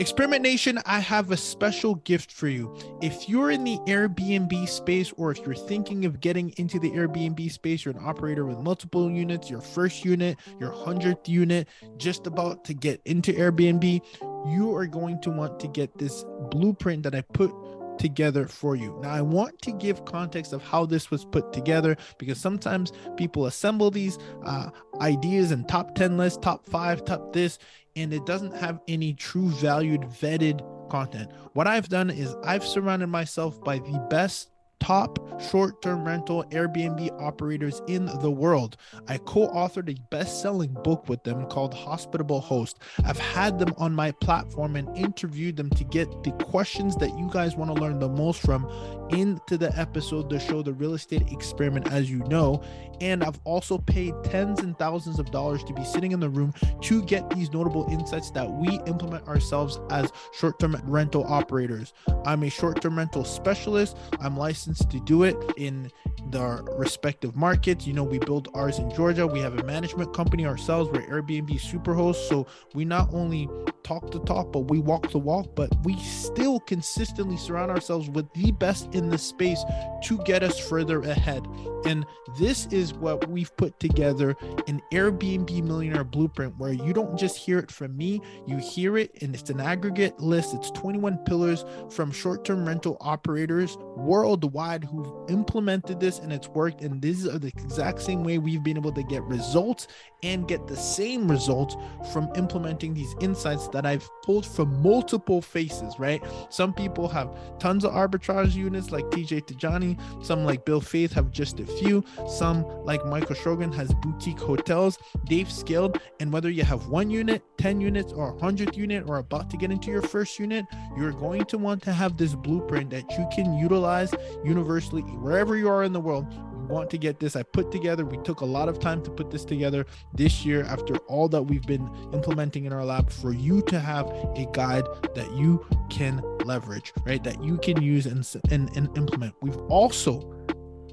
Experiment 0.00 0.42
Nation, 0.42 0.78
I 0.86 1.00
have 1.00 1.30
a 1.30 1.36
special 1.36 1.96
gift 1.96 2.30
for 2.30 2.48
you. 2.48 2.76
If 3.02 3.28
you're 3.28 3.50
in 3.50 3.64
the 3.64 3.78
Airbnb 3.86 4.68
space, 4.68 5.12
or 5.16 5.32
if 5.32 5.38
you're 5.38 5.54
thinking 5.54 6.04
of 6.04 6.20
getting 6.20 6.50
into 6.58 6.78
the 6.78 6.90
Airbnb 6.90 7.50
space, 7.50 7.84
you're 7.84 7.94
an 7.94 8.04
operator 8.04 8.44
with 8.44 8.58
multiple 8.58 9.10
units, 9.10 9.50
your 9.50 9.60
first 9.60 10.04
unit, 10.04 10.38
your 10.60 10.72
hundredth 10.72 11.28
unit, 11.28 11.68
just 11.96 12.26
about 12.26 12.64
to 12.66 12.74
get 12.74 13.00
into 13.06 13.32
Airbnb, 13.32 14.02
you 14.46 14.74
are 14.74 14.86
going 14.86 15.20
to 15.22 15.30
want 15.30 15.58
to 15.60 15.68
get 15.68 15.96
this 15.98 16.24
blueprint 16.50 17.02
that 17.02 17.14
I 17.14 17.22
put 17.22 17.50
together 17.98 18.46
for 18.46 18.76
you. 18.76 18.98
Now, 19.02 19.10
I 19.10 19.20
want 19.20 19.60
to 19.62 19.72
give 19.72 20.04
context 20.04 20.52
of 20.52 20.62
how 20.62 20.86
this 20.86 21.10
was 21.10 21.24
put 21.24 21.52
together 21.52 21.96
because 22.18 22.38
sometimes 22.38 22.92
people 23.16 23.46
assemble 23.46 23.90
these 23.90 24.18
uh, 24.44 24.70
ideas 25.00 25.50
and 25.50 25.68
top 25.68 25.94
10 25.94 26.16
lists, 26.16 26.38
top 26.40 26.66
five, 26.66 27.04
top 27.04 27.32
this, 27.32 27.58
and 27.94 28.12
it 28.12 28.26
doesn't 28.26 28.54
have 28.54 28.80
any 28.88 29.14
true 29.14 29.48
valued, 29.48 30.02
vetted 30.02 30.60
content. 30.90 31.30
What 31.54 31.66
I've 31.66 31.88
done 31.88 32.10
is 32.10 32.34
I've 32.44 32.64
surrounded 32.64 33.08
myself 33.08 33.62
by 33.62 33.78
the 33.78 34.06
best 34.10 34.50
top 34.80 35.18
short 35.40 35.82
term 35.82 36.04
rental 36.04 36.44
Airbnb 36.50 37.20
operators 37.20 37.82
in 37.86 38.06
the 38.20 38.30
world. 38.30 38.76
I 39.08 39.18
co 39.18 39.48
authored 39.48 39.90
a 39.90 40.00
best 40.10 40.42
selling 40.42 40.72
book 40.84 41.08
with 41.08 41.22
them 41.24 41.46
called 41.46 41.74
Hospitable 41.74 42.40
Host. 42.40 42.78
I've 43.04 43.18
had 43.18 43.58
them 43.58 43.74
on 43.78 43.94
my 43.94 44.12
platform 44.12 44.76
and 44.76 44.94
interviewed 44.96 45.56
them 45.56 45.70
to 45.70 45.84
get 45.84 46.08
the 46.22 46.32
questions 46.32 46.96
that 46.96 47.16
you 47.18 47.28
guys 47.32 47.56
want 47.56 47.74
to 47.74 47.80
learn 47.82 47.98
the 47.98 48.08
most 48.08 48.42
from 48.42 48.64
into 49.10 49.56
the 49.56 49.76
episode 49.78 50.30
to 50.30 50.38
show 50.38 50.62
the 50.62 50.72
real 50.72 50.94
estate 50.94 51.30
experiment, 51.30 51.90
as 51.92 52.10
you 52.10 52.18
know. 52.24 52.62
And 53.00 53.22
I've 53.22 53.38
also 53.44 53.78
paid 53.78 54.14
tens 54.24 54.60
and 54.60 54.78
thousands 54.78 55.18
of 55.18 55.30
dollars 55.30 55.62
to 55.64 55.74
be 55.74 55.84
sitting 55.84 56.12
in 56.12 56.20
the 56.20 56.30
room 56.30 56.54
to 56.82 57.02
get 57.02 57.28
these 57.30 57.52
notable 57.52 57.86
insights 57.90 58.30
that 58.30 58.50
we 58.50 58.80
implement 58.86 59.26
ourselves 59.28 59.78
as 59.90 60.10
short 60.32 60.58
term 60.58 60.80
rental 60.84 61.24
operators. 61.24 61.92
I'm 62.24 62.42
a 62.42 62.48
short 62.48 62.80
term 62.80 62.96
rental 62.96 63.24
specialist. 63.24 63.96
I'm 64.20 64.36
licensed 64.36 64.90
to 64.90 65.00
do 65.00 65.24
it 65.24 65.36
in 65.56 65.90
the 66.30 66.62
respective 66.76 67.36
markets. 67.36 67.86
You 67.86 67.92
know, 67.92 68.04
we 68.04 68.18
build 68.18 68.48
ours 68.54 68.78
in 68.78 68.90
Georgia. 68.94 69.26
We 69.26 69.40
have 69.40 69.58
a 69.58 69.64
management 69.64 70.14
company 70.14 70.46
ourselves. 70.46 70.90
We're 70.90 71.06
Airbnb 71.06 71.60
superhosts. 71.60 72.28
So 72.28 72.46
we 72.74 72.84
not 72.84 73.12
only 73.12 73.48
talk 73.82 74.10
the 74.10 74.20
talk, 74.20 74.52
but 74.52 74.68
we 74.68 74.78
walk 74.80 75.10
the 75.10 75.18
walk, 75.18 75.54
but 75.54 75.70
we 75.84 75.96
still 76.00 76.58
consistently 76.60 77.36
surround 77.36 77.70
ourselves 77.70 78.10
with 78.10 78.32
the 78.34 78.50
best 78.52 78.92
in 78.96 79.08
the 79.10 79.18
space 79.18 79.62
to 80.04 80.18
get 80.24 80.42
us 80.42 80.58
further 80.58 81.00
ahead. 81.02 81.46
And 81.84 82.04
this 82.38 82.66
is 82.66 82.92
what 82.94 83.28
we've 83.28 83.54
put 83.56 83.78
together 83.78 84.36
an 84.66 84.82
Airbnb 84.92 85.62
millionaire 85.62 86.04
blueprint 86.04 86.58
where 86.58 86.72
you 86.72 86.92
don't 86.92 87.16
just 87.16 87.36
hear 87.36 87.58
it 87.58 87.70
from 87.70 87.96
me, 87.96 88.20
you 88.46 88.56
hear 88.56 88.96
it 88.98 89.22
and 89.22 89.34
it's 89.34 89.50
an 89.50 89.60
aggregate 89.60 90.18
list. 90.18 90.54
It's 90.54 90.70
21 90.72 91.18
pillars 91.18 91.64
from 91.90 92.10
short 92.10 92.44
term 92.44 92.66
rental 92.66 92.96
operators 93.00 93.76
worldwide 93.96 94.84
who've 94.84 95.30
implemented 95.30 96.00
this 96.00 96.18
and 96.18 96.32
it's 96.32 96.48
worked. 96.48 96.82
And 96.82 97.00
these 97.00 97.26
are 97.26 97.38
the 97.38 97.48
exact 97.48 98.02
same 98.02 98.24
way 98.24 98.38
we've 98.38 98.64
been 98.64 98.76
able 98.76 98.92
to 98.92 99.02
get 99.02 99.22
results 99.22 99.86
and 100.22 100.48
get 100.48 100.66
the 100.66 100.76
same 100.76 101.30
results 101.30 101.76
from 102.12 102.28
implementing 102.34 102.94
these 102.94 103.14
insights 103.20 103.68
that 103.68 103.86
I've 103.86 104.08
pulled 104.24 104.46
from 104.46 104.82
multiple 104.82 105.40
faces, 105.40 105.98
right? 105.98 106.22
Some 106.50 106.72
people 106.72 107.08
have 107.08 107.36
tons 107.58 107.84
of 107.84 107.92
arbitrage 107.92 108.54
units 108.54 108.85
like 108.92 109.04
TJ 109.06 109.46
Tijani, 109.46 109.98
some 110.24 110.44
like 110.44 110.64
Bill 110.64 110.80
Faeth 110.80 111.12
have 111.12 111.30
just 111.30 111.60
a 111.60 111.66
few, 111.66 112.04
some 112.28 112.64
like 112.84 113.04
Michael 113.06 113.36
Sjogren 113.36 113.74
has 113.74 113.92
boutique 113.94 114.38
hotels. 114.38 114.98
They've 115.28 115.50
scaled, 115.50 115.98
and 116.20 116.32
whether 116.32 116.50
you 116.50 116.64
have 116.64 116.88
one 116.88 117.10
unit, 117.10 117.42
10 117.58 117.80
units, 117.80 118.12
or 118.12 118.32
100 118.32 118.76
unit, 118.76 119.04
or 119.06 119.18
about 119.18 119.50
to 119.50 119.56
get 119.56 119.70
into 119.70 119.90
your 119.90 120.02
first 120.02 120.38
unit, 120.38 120.64
you're 120.96 121.12
going 121.12 121.44
to 121.46 121.58
want 121.58 121.82
to 121.82 121.92
have 121.92 122.16
this 122.16 122.34
blueprint 122.34 122.90
that 122.90 123.10
you 123.12 123.26
can 123.34 123.56
utilize 123.58 124.12
universally 124.44 125.02
wherever 125.02 125.56
you 125.56 125.68
are 125.68 125.84
in 125.84 125.92
the 125.92 126.00
world 126.00 126.26
want 126.68 126.90
to 126.90 126.98
get 126.98 127.20
this. 127.20 127.36
I 127.36 127.42
put 127.42 127.70
together, 127.70 128.04
we 128.04 128.18
took 128.18 128.40
a 128.40 128.44
lot 128.44 128.68
of 128.68 128.78
time 128.78 129.02
to 129.02 129.10
put 129.10 129.30
this 129.30 129.44
together 129.44 129.86
this 130.14 130.44
year 130.44 130.64
after 130.64 130.96
all 131.08 131.28
that 131.28 131.42
we've 131.42 131.66
been 131.66 131.88
implementing 132.12 132.64
in 132.64 132.72
our 132.72 132.84
lab 132.84 133.10
for 133.10 133.32
you 133.32 133.62
to 133.62 133.80
have 133.80 134.06
a 134.08 134.46
guide 134.52 134.84
that 135.14 135.30
you 135.36 135.64
can 135.90 136.22
leverage, 136.44 136.92
right? 137.04 137.22
That 137.22 137.42
you 137.42 137.58
can 137.58 137.82
use 137.82 138.06
and, 138.06 138.26
and, 138.50 138.74
and 138.76 138.96
implement. 138.96 139.34
We've 139.40 139.56
also 139.68 140.35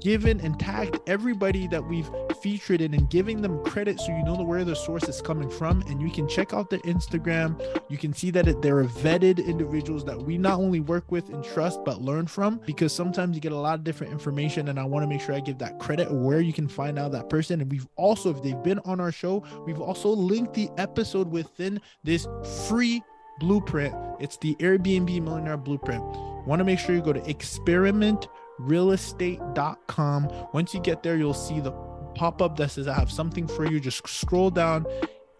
given 0.04 0.38
and 0.42 0.60
tagged 0.60 1.00
everybody 1.06 1.66
that 1.66 1.82
we've 1.82 2.08
featured 2.42 2.82
in 2.82 2.92
and 2.92 3.08
giving 3.08 3.40
them 3.40 3.64
credit 3.64 3.98
so 3.98 4.14
you 4.14 4.22
know 4.22 4.34
where 4.34 4.62
the 4.62 4.76
source 4.76 5.08
is 5.08 5.22
coming 5.22 5.48
from. 5.48 5.82
And 5.88 6.00
you 6.00 6.10
can 6.10 6.28
check 6.28 6.52
out 6.52 6.68
their 6.68 6.80
instagram. 6.80 7.60
You 7.88 7.96
can 7.96 8.12
see 8.12 8.30
that 8.32 8.44
they're 8.62 8.84
vetted 8.84 9.44
individuals 9.44 10.04
that 10.04 10.22
we 10.22 10.36
not 10.36 10.58
only 10.58 10.80
work 10.80 11.10
with 11.10 11.30
and 11.30 11.42
trust 11.42 11.80
but 11.84 12.02
learn 12.02 12.26
from 12.26 12.60
because 12.66 12.92
sometimes 12.92 13.34
you 13.34 13.40
get 13.40 13.52
a 13.52 13.56
lot 13.56 13.78
of 13.78 13.84
different 13.84 14.12
information. 14.12 14.68
And 14.68 14.78
i 14.78 14.84
want 14.84 15.02
to 15.02 15.08
make 15.08 15.22
sure 15.22 15.34
i 15.34 15.40
give 15.40 15.58
that 15.58 15.80
credit 15.80 16.12
where 16.12 16.40
you 16.40 16.52
can 16.52 16.68
find 16.68 16.98
out 16.98 17.10
that 17.12 17.30
person. 17.30 17.62
And 17.62 17.72
we've 17.72 17.88
also 17.96 18.30
if 18.30 18.42
they've 18.42 18.62
been 18.62 18.80
on 18.80 19.00
our 19.00 19.10
show 19.10 19.42
we've 19.66 19.80
also 19.80 20.10
linked 20.10 20.52
the 20.52 20.68
episode 20.76 21.30
within 21.30 21.80
this 22.02 22.28
free 22.68 23.02
blueprint. 23.40 23.94
It's 24.20 24.36
the 24.36 24.54
airbnb 24.56 25.22
millionaire 25.22 25.56
blueprint. 25.56 26.02
Want 26.46 26.60
to 26.60 26.64
make 26.64 26.78
sure 26.78 26.94
you 26.94 27.00
go 27.00 27.12
to 27.12 27.28
experiment 27.28 28.28
realestate.com. 28.60 30.48
Once 30.52 30.74
you 30.74 30.80
get 30.80 31.02
there, 31.02 31.16
you'll 31.16 31.34
see 31.34 31.60
the 31.60 31.72
pop 32.14 32.40
up 32.40 32.56
that 32.56 32.70
says, 32.70 32.88
I 32.88 32.94
have 32.94 33.10
something 33.10 33.46
for 33.46 33.70
you. 33.70 33.80
Just 33.80 34.06
scroll 34.08 34.50
down, 34.50 34.86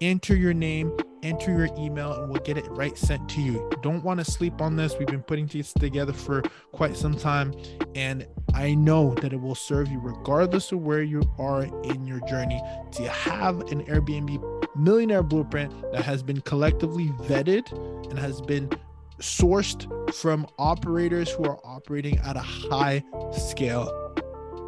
enter 0.01 0.37
your 0.37 0.55
name, 0.55 0.97
enter 1.23 1.51
your 1.57 1.69
email, 1.79 2.13
and 2.13 2.31
we'll 2.31 2.43
get 2.43 2.59
it 2.59 2.67
right 2.71 2.97
sent 2.97 3.29
to 3.31 3.41
you. 3.41 3.71
Don't 3.83 4.05
want 4.05 4.19
to 4.21 4.31
sleep 4.31 4.61
on 4.61 4.77
this. 4.77 4.95
We've 4.99 5.09
been 5.09 5.23
putting 5.23 5.47
this 5.47 5.73
together 5.73 6.13
for 6.13 6.43
quite 6.73 6.97
some 6.97 7.17
time, 7.17 7.55
and 7.95 8.27
I 8.55 8.75
know 8.75 9.15
that 9.15 9.33
it 9.33 9.41
will 9.41 9.55
serve 9.55 9.89
you 9.89 9.99
regardless 10.01 10.73
of 10.73 10.81
where 10.81 11.03
you 11.03 11.23
are 11.39 11.65
in 11.85 12.07
your 12.07 12.21
journey 12.29 12.61
to 12.93 13.09
have 13.09 13.61
an 13.73 13.85
Airbnb 13.85 14.77
millionaire 14.77 15.23
blueprint 15.23 15.73
that 15.93 16.05
has 16.05 16.23
been 16.23 16.41
collectively 16.41 17.09
vetted 17.23 17.71
and 18.11 18.19
has 18.19 18.41
been 18.41 18.71
sourced 19.25 19.91
from 20.15 20.47
operators 20.59 21.31
who 21.31 21.45
are 21.45 21.59
operating 21.65 22.19
at 22.19 22.37
a 22.37 22.41
high 22.41 23.03
scale. 23.33 23.91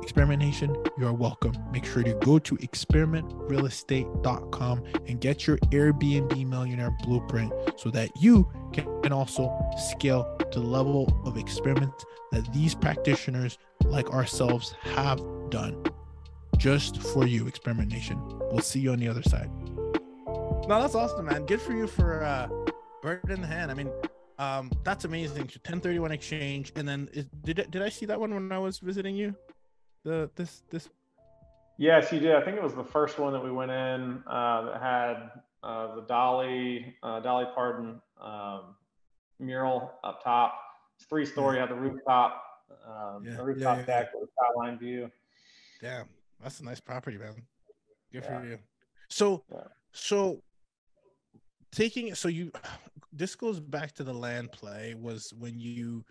Experiment 0.03 0.41
Nation, 0.41 0.75
you're 0.97 1.13
welcome. 1.13 1.53
Make 1.73 1.85
sure 1.85 2.03
to 2.03 2.15
go 2.15 2.39
to 2.39 2.57
experimentrealestate.com 2.57 4.83
and 5.07 5.21
get 5.21 5.47
your 5.47 5.59
Airbnb 5.59 6.47
millionaire 6.47 6.97
blueprint 7.03 7.53
so 7.77 7.91
that 7.91 8.11
you 8.19 8.51
can 8.73 9.13
also 9.13 9.55
scale 9.77 10.39
to 10.53 10.61
the 10.61 10.67
level 10.67 11.21
of 11.27 11.37
experiment 11.37 11.93
that 12.33 12.51
these 12.53 12.75
practitioners 12.75 13.59
like 13.85 14.11
ourselves 14.11 14.75
have 14.81 15.23
done 15.51 15.85
just 16.57 17.03
for 17.03 17.27
you, 17.27 17.47
Experiment 17.47 17.91
Nation. 17.91 18.19
We'll 18.51 18.61
see 18.61 18.81
you 18.81 18.93
on 18.93 19.01
the 19.01 19.09
other 19.09 19.23
side. 19.23 19.51
No, 20.69 20.81
that's 20.81 20.95
awesome, 20.95 21.27
man. 21.27 21.45
Good 21.47 21.61
for 21.61 21.73
you 21.73 21.87
for 21.87 22.25
uh 22.25 22.49
bird 23.03 23.21
in 23.29 23.41
the 23.41 23.47
hand. 23.47 23.71
I 23.71 23.75
mean, 23.75 23.91
um, 24.39 24.71
that's 24.85 25.05
amazing. 25.05 25.43
1031 25.43 26.13
exchange, 26.13 26.73
and 26.77 26.87
then 26.87 27.09
is, 27.13 27.25
did 27.43 27.67
did 27.71 27.83
I 27.83 27.89
see 27.89 28.07
that 28.07 28.21
one 28.21 28.35
when 28.35 28.53
I 28.53 28.59
was 28.59 28.79
visiting 28.79 29.17
you? 29.17 29.35
The 30.05 30.31
this 30.37 30.63
this. 30.71 30.89
Yes, 31.79 32.13
you 32.13 32.21
did. 32.21 32.35
I 32.35 32.43
think 32.43 32.57
it 32.57 32.63
was 32.63 32.75
the 32.75 32.85
first 32.85 33.19
one 33.19 33.33
that 33.33 33.43
we 33.43 33.51
went 33.51 33.71
in 33.71 34.23
uh, 34.27 34.63
that 34.63 34.81
had 34.81 35.31
uh, 35.63 35.95
the 35.95 36.03
Dolly 36.03 36.97
uh, 37.03 37.21
Dolly 37.21 37.47
Parton 37.55 38.01
um, 38.21 38.77
mural 39.39 39.93
up 40.05 40.23
top. 40.23 40.59
It's 40.97 41.07
three 41.07 41.27
story. 41.27 41.57
Yeah. 41.57 41.63
Had 41.63 41.71
the 41.71 41.81
rooftop, 41.81 42.43
um, 42.87 43.25
yeah. 43.25 43.37
the 43.37 43.45
rooftop 43.45 43.77
yeah, 43.77 43.81
yeah, 43.81 44.01
deck 44.01 44.09
with 44.15 44.29
a 44.29 44.33
skyline 44.33 44.79
view. 44.79 45.11
Damn, 45.81 46.07
that's 46.43 46.61
a 46.61 46.65
nice 46.65 46.81
property, 46.81 47.19
man. 47.19 47.35
Good 48.13 48.25
for 48.25 48.45
you. 48.47 48.59
So, 49.09 49.45
so 49.93 50.43
taking 51.71 52.15
so 52.15 52.29
you 52.29 52.51
this 53.17 53.35
goes 53.35 53.61
back 53.61 53.93
to 53.93 54.05
the 54.05 54.13
land 54.13 54.53
play 54.53 54.95
was 54.99 55.33
when 55.39 55.59
you 55.59 56.05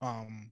um 0.00 0.50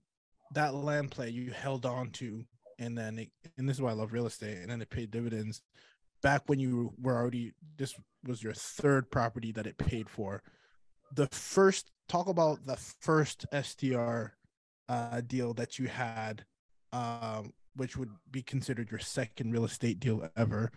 that 0.53 0.73
land 0.73 1.11
play 1.11 1.29
you 1.29 1.51
held 1.51 1.85
on 1.85 2.09
to 2.11 2.43
and 2.79 2.97
then 2.97 3.19
it, 3.19 3.29
and 3.57 3.67
this 3.67 3.77
is 3.77 3.81
why 3.81 3.91
I 3.91 3.93
love 3.93 4.13
real 4.13 4.27
estate 4.27 4.57
and 4.57 4.69
then 4.69 4.81
it 4.81 4.89
paid 4.89 5.11
dividends 5.11 5.61
back 6.21 6.43
when 6.47 6.59
you 6.59 6.93
were 7.01 7.15
already 7.15 7.53
this 7.77 7.95
was 8.25 8.41
your 8.41 8.53
third 8.53 9.11
property 9.11 9.51
that 9.51 9.67
it 9.67 9.77
paid 9.77 10.09
for. 10.09 10.41
The 11.13 11.27
first 11.27 11.91
talk 12.07 12.27
about 12.27 12.65
the 12.65 12.77
first 12.77 13.45
STR 13.61 14.27
uh, 14.89 15.21
deal 15.27 15.53
that 15.53 15.77
you 15.77 15.87
had 15.87 16.45
um, 16.91 17.53
which 17.75 17.97
would 17.97 18.09
be 18.31 18.41
considered 18.41 18.89
your 18.89 18.99
second 18.99 19.51
real 19.51 19.65
estate 19.65 19.99
deal 19.99 20.27
ever 20.37 20.71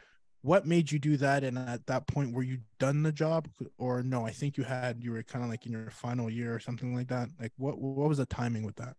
what 0.46 0.64
made 0.64 0.92
you 0.92 1.00
do 1.00 1.16
that? 1.16 1.42
And 1.42 1.58
at 1.58 1.86
that 1.86 2.06
point 2.06 2.32
were 2.32 2.44
you 2.44 2.58
done 2.78 3.02
the 3.02 3.10
job? 3.10 3.48
Or 3.78 4.02
no 4.02 4.24
i 4.24 4.30
think 4.30 4.56
you 4.56 4.64
had 4.64 5.02
you 5.02 5.10
were 5.12 5.22
kind 5.22 5.44
of 5.44 5.50
like 5.50 5.66
in 5.66 5.72
your 5.72 5.90
final 5.90 6.30
year 6.30 6.54
or 6.54 6.60
something 6.60 6.94
like 6.94 7.08
that. 7.08 7.28
Like 7.40 7.52
what 7.56 7.78
what 7.78 8.08
was 8.08 8.18
the 8.18 8.26
timing 8.26 8.64
with 8.64 8.76
that? 8.76 8.96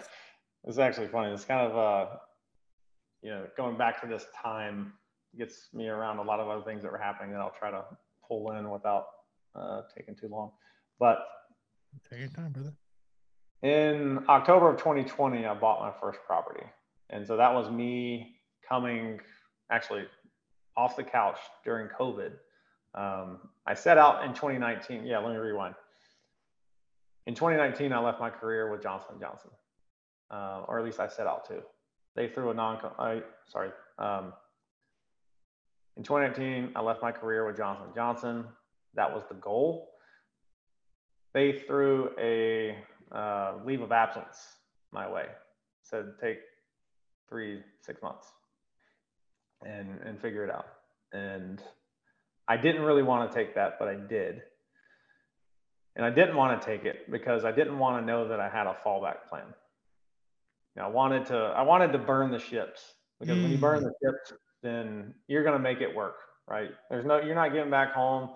It's 0.62 0.76
actually 0.76 1.08
funny. 1.08 1.32
It's 1.32 1.46
kind 1.46 1.70
of 1.70 1.76
uh 1.76 2.06
you 3.22 3.30
know 3.30 3.46
going 3.56 3.76
back 3.76 4.00
to 4.02 4.06
this 4.06 4.26
time 4.40 4.92
gets 5.38 5.68
me 5.72 5.88
around 5.88 6.18
a 6.18 6.22
lot 6.22 6.38
of 6.38 6.48
other 6.48 6.62
things 6.62 6.82
that 6.82 6.92
were 6.92 6.98
happening 6.98 7.32
that 7.32 7.40
i'll 7.40 7.54
try 7.56 7.70
to 7.70 7.84
pull 8.26 8.50
in 8.52 8.68
without 8.68 9.06
uh, 9.54 9.82
taking 9.96 10.14
too 10.14 10.28
long. 10.28 10.50
But 10.98 11.18
take 12.08 12.20
your 12.20 12.28
time 12.28 12.52
brother. 12.52 12.74
in 13.62 14.24
october 14.28 14.70
of 14.70 14.76
2020 14.78 15.46
i 15.46 15.54
bought 15.54 15.80
my 15.80 15.92
first 16.00 16.20
property. 16.26 16.66
And 17.10 17.26
so 17.26 17.36
that 17.36 17.52
was 17.54 17.70
me 17.70 18.39
coming 18.70 19.20
actually 19.70 20.04
off 20.76 20.96
the 20.96 21.02
couch 21.02 21.38
during 21.64 21.88
COVID 21.88 22.32
Um, 22.92 23.38
I 23.66 23.74
set 23.74 23.98
out 23.98 24.24
in 24.24 24.34
2019. 24.34 25.06
Yeah, 25.06 25.18
let 25.18 25.30
me 25.30 25.36
rewind. 25.36 25.76
In 27.26 27.36
2019, 27.36 27.92
I 27.92 28.00
left 28.00 28.18
my 28.18 28.30
career 28.30 28.68
with 28.68 28.82
Johnson 28.82 29.14
Johnson, 29.20 29.50
uh, 30.28 30.64
or 30.66 30.80
at 30.80 30.84
least 30.84 30.98
I 30.98 31.06
set 31.06 31.28
out 31.28 31.46
to. 31.50 31.62
They 32.16 32.26
threw 32.26 32.50
a 32.50 32.54
non. 32.54 32.80
I 32.98 33.22
sorry. 33.46 33.70
Um, 33.98 34.32
in 35.96 36.02
2019, 36.02 36.72
I 36.74 36.80
left 36.80 37.00
my 37.00 37.12
career 37.12 37.46
with 37.46 37.56
Johnson 37.56 37.86
Johnson. 37.94 38.44
That 38.94 39.14
was 39.14 39.22
the 39.28 39.36
goal. 39.36 39.90
They 41.32 41.52
threw 41.52 42.10
a 42.18 42.76
uh, 43.12 43.52
leave 43.64 43.82
of 43.82 43.92
absence 43.92 44.56
my 44.90 45.08
way. 45.08 45.26
Said 45.82 46.14
take 46.20 46.40
three, 47.28 47.62
six 47.82 48.02
months 48.02 48.26
and 49.64 50.00
and 50.04 50.20
figure 50.20 50.44
it 50.44 50.50
out. 50.50 50.66
And 51.12 51.62
I 52.48 52.56
didn't 52.56 52.82
really 52.82 53.02
want 53.02 53.30
to 53.30 53.36
take 53.36 53.54
that, 53.54 53.78
but 53.78 53.88
I 53.88 53.94
did. 53.94 54.42
And 55.96 56.04
I 56.04 56.10
didn't 56.10 56.36
want 56.36 56.60
to 56.60 56.66
take 56.66 56.84
it 56.84 57.10
because 57.10 57.44
I 57.44 57.52
didn't 57.52 57.78
want 57.78 58.00
to 58.00 58.06
know 58.06 58.28
that 58.28 58.40
I 58.40 58.48
had 58.48 58.66
a 58.66 58.76
fallback 58.84 59.28
plan. 59.28 59.44
Know, 60.76 60.84
I 60.84 60.88
wanted 60.88 61.26
to 61.26 61.36
I 61.36 61.62
wanted 61.62 61.92
to 61.92 61.98
burn 61.98 62.30
the 62.30 62.38
ships 62.38 62.94
because 63.18 63.36
mm. 63.36 63.42
when 63.42 63.52
you 63.52 63.58
burn 63.58 63.82
the 63.82 63.90
mm. 63.90 63.94
ships, 64.04 64.32
then 64.62 65.14
you're 65.26 65.42
going 65.42 65.56
to 65.56 65.62
make 65.62 65.80
it 65.80 65.94
work, 65.94 66.16
right? 66.48 66.70
There's 66.88 67.04
no 67.04 67.20
you're 67.20 67.34
not 67.34 67.52
getting 67.52 67.70
back 67.70 67.92
home. 67.92 68.30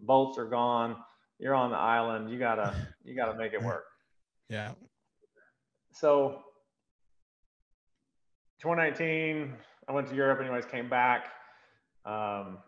Boats 0.00 0.38
are 0.38 0.48
gone. 0.48 0.96
You're 1.38 1.54
on 1.54 1.70
the 1.70 1.76
island. 1.76 2.30
You 2.30 2.38
gotta 2.38 2.74
you 3.04 3.16
gotta 3.16 3.36
make 3.36 3.52
it 3.52 3.62
work. 3.62 3.84
Yeah. 4.48 4.72
So 5.92 6.42
2019, 8.60 9.54
I 9.88 9.92
went 9.92 10.08
to 10.08 10.14
Europe 10.14 10.40
anyways, 10.40 10.64
came 10.66 10.88
back, 10.88 11.26
um, 12.04 12.58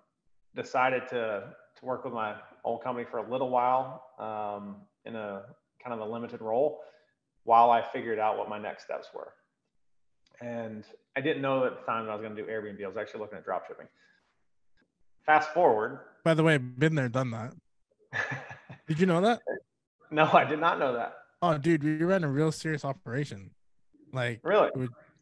decided 0.56 1.08
to, 1.08 1.54
to 1.78 1.84
work 1.84 2.04
with 2.04 2.12
my 2.12 2.34
old 2.64 2.82
company 2.82 3.06
for 3.08 3.18
a 3.18 3.30
little 3.30 3.50
while 3.50 4.04
um, 4.18 4.76
in 5.04 5.16
a 5.16 5.42
kind 5.82 6.00
of 6.00 6.06
a 6.06 6.10
limited 6.10 6.40
role 6.40 6.80
while 7.44 7.70
I 7.70 7.82
figured 7.82 8.18
out 8.18 8.38
what 8.38 8.48
my 8.48 8.58
next 8.58 8.84
steps 8.84 9.08
were. 9.14 9.32
And 10.40 10.84
I 11.16 11.20
didn't 11.20 11.42
know 11.42 11.64
at 11.64 11.78
the 11.78 11.86
time 11.86 12.06
that 12.06 12.12
I 12.12 12.14
was 12.16 12.22
going 12.22 12.34
to 12.34 12.42
do 12.42 12.48
Airbnb. 12.48 12.82
I 12.82 12.88
was 12.88 12.96
actually 12.96 13.20
looking 13.20 13.38
at 13.38 13.44
drop 13.44 13.66
shipping. 13.68 13.86
Fast 15.24 15.50
forward. 15.54 16.00
By 16.24 16.34
the 16.34 16.42
way, 16.42 16.58
been 16.58 16.94
there, 16.94 17.08
done 17.08 17.30
that. 17.30 17.52
did 18.88 18.98
you 18.98 19.06
know 19.06 19.20
that? 19.20 19.40
No, 20.10 20.24
I 20.32 20.44
did 20.44 20.60
not 20.60 20.78
know 20.78 20.94
that. 20.94 21.14
Oh, 21.42 21.58
dude, 21.58 21.82
we 21.82 21.96
ran 21.96 22.24
a 22.24 22.28
real 22.28 22.50
serious 22.50 22.84
operation. 22.84 23.50
Like, 24.12 24.40
really? 24.42 24.70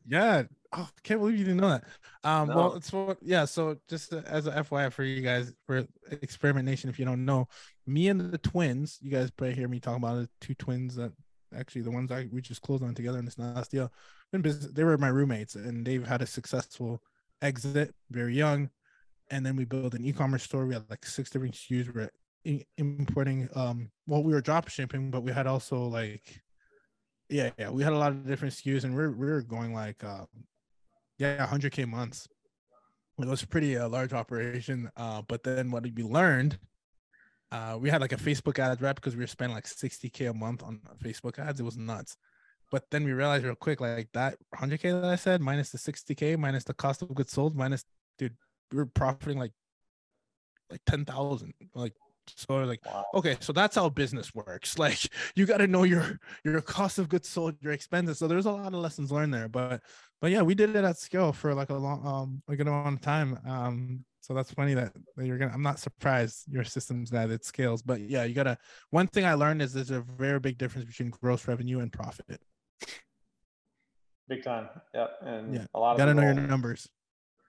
yeah, 0.07 0.45
Oh, 0.75 0.89
I 0.89 1.01
can't 1.03 1.21
believe 1.21 1.39
you 1.39 1.45
didn't 1.45 1.61
know 1.61 1.69
that. 1.69 1.85
Um, 2.25 2.49
no. 2.49 2.57
well, 2.57 2.75
it's 2.75 2.93
what, 2.93 3.19
yeah. 3.21 3.45
So 3.45 3.77
just 3.89 4.13
as 4.13 4.47
a 4.47 4.53
FYI 4.53 4.91
for 4.93 5.05
you 5.05 5.21
guys 5.21 5.53
for 5.67 5.87
Experiment 6.11 6.67
Nation, 6.67 6.89
if 6.89 6.99
you 6.99 7.05
don't 7.05 7.25
know, 7.27 7.49
me 7.87 8.09
and 8.09 8.33
the 8.33 8.39
twins, 8.39 8.99
you 9.03 9.11
guys 9.11 9.31
probably 9.31 9.55
hear 9.55 9.69
me 9.69 9.81
talking 9.81 10.03
about 10.03 10.17
the 10.17 10.29
Two 10.41 10.55
twins 10.55 10.97
that 10.97 11.13
actually 11.55 11.83
the 11.83 11.91
ones 11.91 12.11
I 12.11 12.29
we 12.33 12.41
just 12.41 12.63
closed 12.63 12.83
on 12.83 12.95
together 12.95 13.19
in 13.19 13.27
this 13.27 13.39
last 13.39 13.71
deal. 13.71 13.93
Been 14.33 14.41
business, 14.41 14.73
they 14.73 14.85
were 14.85 14.97
my 14.97 15.09
roommates, 15.09 15.57
and 15.57 15.85
they've 15.85 16.07
had 16.07 16.23
a 16.23 16.27
successful 16.27 17.03
exit, 17.43 17.95
very 18.11 18.35
young, 18.35 18.71
and 19.31 19.45
then 19.45 19.57
we 19.57 19.67
built 19.67 19.95
an 19.95 20.05
e-commerce 20.05 20.45
store. 20.45 20.65
We 20.65 20.75
had 20.75 20.89
like 20.89 21.05
six 21.05 21.29
different 21.29 21.55
SKUs. 21.55 21.95
We 21.95 22.55
are 22.55 22.61
importing. 22.79 23.49
Um, 23.55 23.91
well, 24.07 24.23
we 24.23 24.33
were 24.33 24.41
drop 24.41 24.69
shipping, 24.69 25.11
but 25.11 25.23
we 25.23 25.33
had 25.33 25.47
also 25.47 25.85
like 25.85 26.41
yeah, 27.29 27.51
yeah, 27.59 27.71
we 27.71 27.83
had 27.83 27.93
a 27.93 27.99
lot 27.99 28.13
of 28.13 28.27
different 28.27 28.55
SKUs, 28.55 28.85
and 28.85 28.95
we're 28.95 29.11
we're 29.11 29.43
going 29.43 29.73
like 29.75 30.05
uh, 30.05 30.25
yeah, 31.19 31.47
100k 31.47 31.87
months. 31.87 32.29
It 33.21 33.29
was 33.29 33.43
a 33.43 33.47
pretty 33.47 33.77
uh, 33.77 33.89
large 33.89 34.13
operation. 34.13 34.91
Uh, 34.97 35.23
but 35.23 35.43
then 35.43 35.71
what 35.71 35.85
we 35.85 36.03
learned, 36.03 36.59
uh, 37.51 37.79
we 37.81 37.91
had 37.91 38.01
like 38.01 38.13
a 38.13 38.17
Facebook 38.17 38.59
ad 38.59 38.81
rep 38.81 38.97
because 38.97 39.15
we 39.15 39.23
were 39.23 39.29
spending 39.29 39.55
like 39.55 39.67
60k 39.67 40.31
a 40.31 40.35
month 40.35 40.63
on 40.63 40.81
Facebook 41.03 41.39
ads. 41.39 41.61
It 41.61 41.65
was 41.65 41.77
nuts. 41.77 42.17
But 42.71 42.85
then 42.91 43.05
we 43.05 43.13
realized 43.13 43.45
real 43.45 43.55
quick, 43.55 43.81
like 43.81 44.09
that 44.15 44.37
100k 44.57 45.03
that 45.03 45.05
I 45.05 45.17
said, 45.17 45.43
minus 45.43 45.71
the 45.71 45.79
60k, 45.79 46.39
minus 46.39 46.65
the 46.65 46.73
cost 46.73 47.03
of 47.03 47.15
goods 47.15 47.33
sold, 47.33 47.55
minus, 47.55 47.85
dude, 48.19 48.35
we 48.71 48.79
were 48.79 48.87
profiting 48.87 49.39
like 49.39 49.53
like 50.71 50.81
10,000, 50.87 51.53
like 51.75 51.93
so 52.29 52.57
like, 52.59 52.85
wow. 52.87 53.05
okay, 53.15 53.37
so 53.41 53.53
that's 53.53 53.77
how 53.77 53.89
business 53.89 54.35
works. 54.35 54.79
Like 54.83 54.99
you 55.37 55.47
got 55.47 55.59
to 55.59 55.67
know 55.69 55.85
your 55.85 56.19
your 56.45 56.61
cost 56.61 56.99
of 56.99 57.09
goods 57.09 57.29
sold, 57.29 57.55
your 57.61 57.73
expenses. 57.73 58.19
So 58.19 58.27
there's 58.27 58.47
a 58.47 58.51
lot 58.51 58.67
of 58.67 58.81
lessons 58.81 59.13
learned 59.13 59.33
there. 59.33 59.49
But 59.49 59.81
but 60.21 60.31
yeah, 60.31 60.43
we 60.43 60.55
did 60.55 60.75
it 60.75 60.85
at 60.85 60.99
scale 60.99 61.33
for 61.33 61.55
like 61.55 61.71
a 61.71 61.75
long 61.75 62.05
um 62.05 62.43
a 62.49 62.57
good 62.57 62.67
amount 62.67 62.97
of 62.97 63.01
time. 63.01 63.39
Um 63.47 64.05
so 64.21 64.35
that's 64.35 64.53
funny 64.53 64.75
that, 64.75 64.93
that 65.17 65.27
you're 65.27 65.39
gonna 65.39 65.53
I'm 65.53 65.63
not 65.63 65.79
surprised 65.79 66.53
your 66.53 66.65
systems 66.65 67.11
that 67.11 67.31
it 67.31 67.45
scales. 67.45 67.83
But 67.83 68.01
yeah, 68.01 68.25
you 68.25 68.35
gotta 68.35 68.59
one 68.91 69.07
thing 69.07 69.25
I 69.25 69.35
learned 69.35 69.63
is 69.63 69.73
there's 69.73 69.91
a 69.91 70.01
very 70.01 70.41
big 70.41 70.59
difference 70.59 70.87
between 70.87 71.11
gross 71.11 71.47
revenue 71.47 71.81
and 71.81 71.93
profit. 71.93 72.41
Big 74.29 74.43
time. 74.43 74.69
Yep. 74.95 75.11
And 75.23 75.55
yeah, 75.55 75.67
a 75.75 75.79
lot 75.79 75.93
of 75.93 75.99
gotta 75.99 76.13
people, 76.13 76.35
know 76.35 76.41
your 76.41 76.49
numbers. 76.49 76.89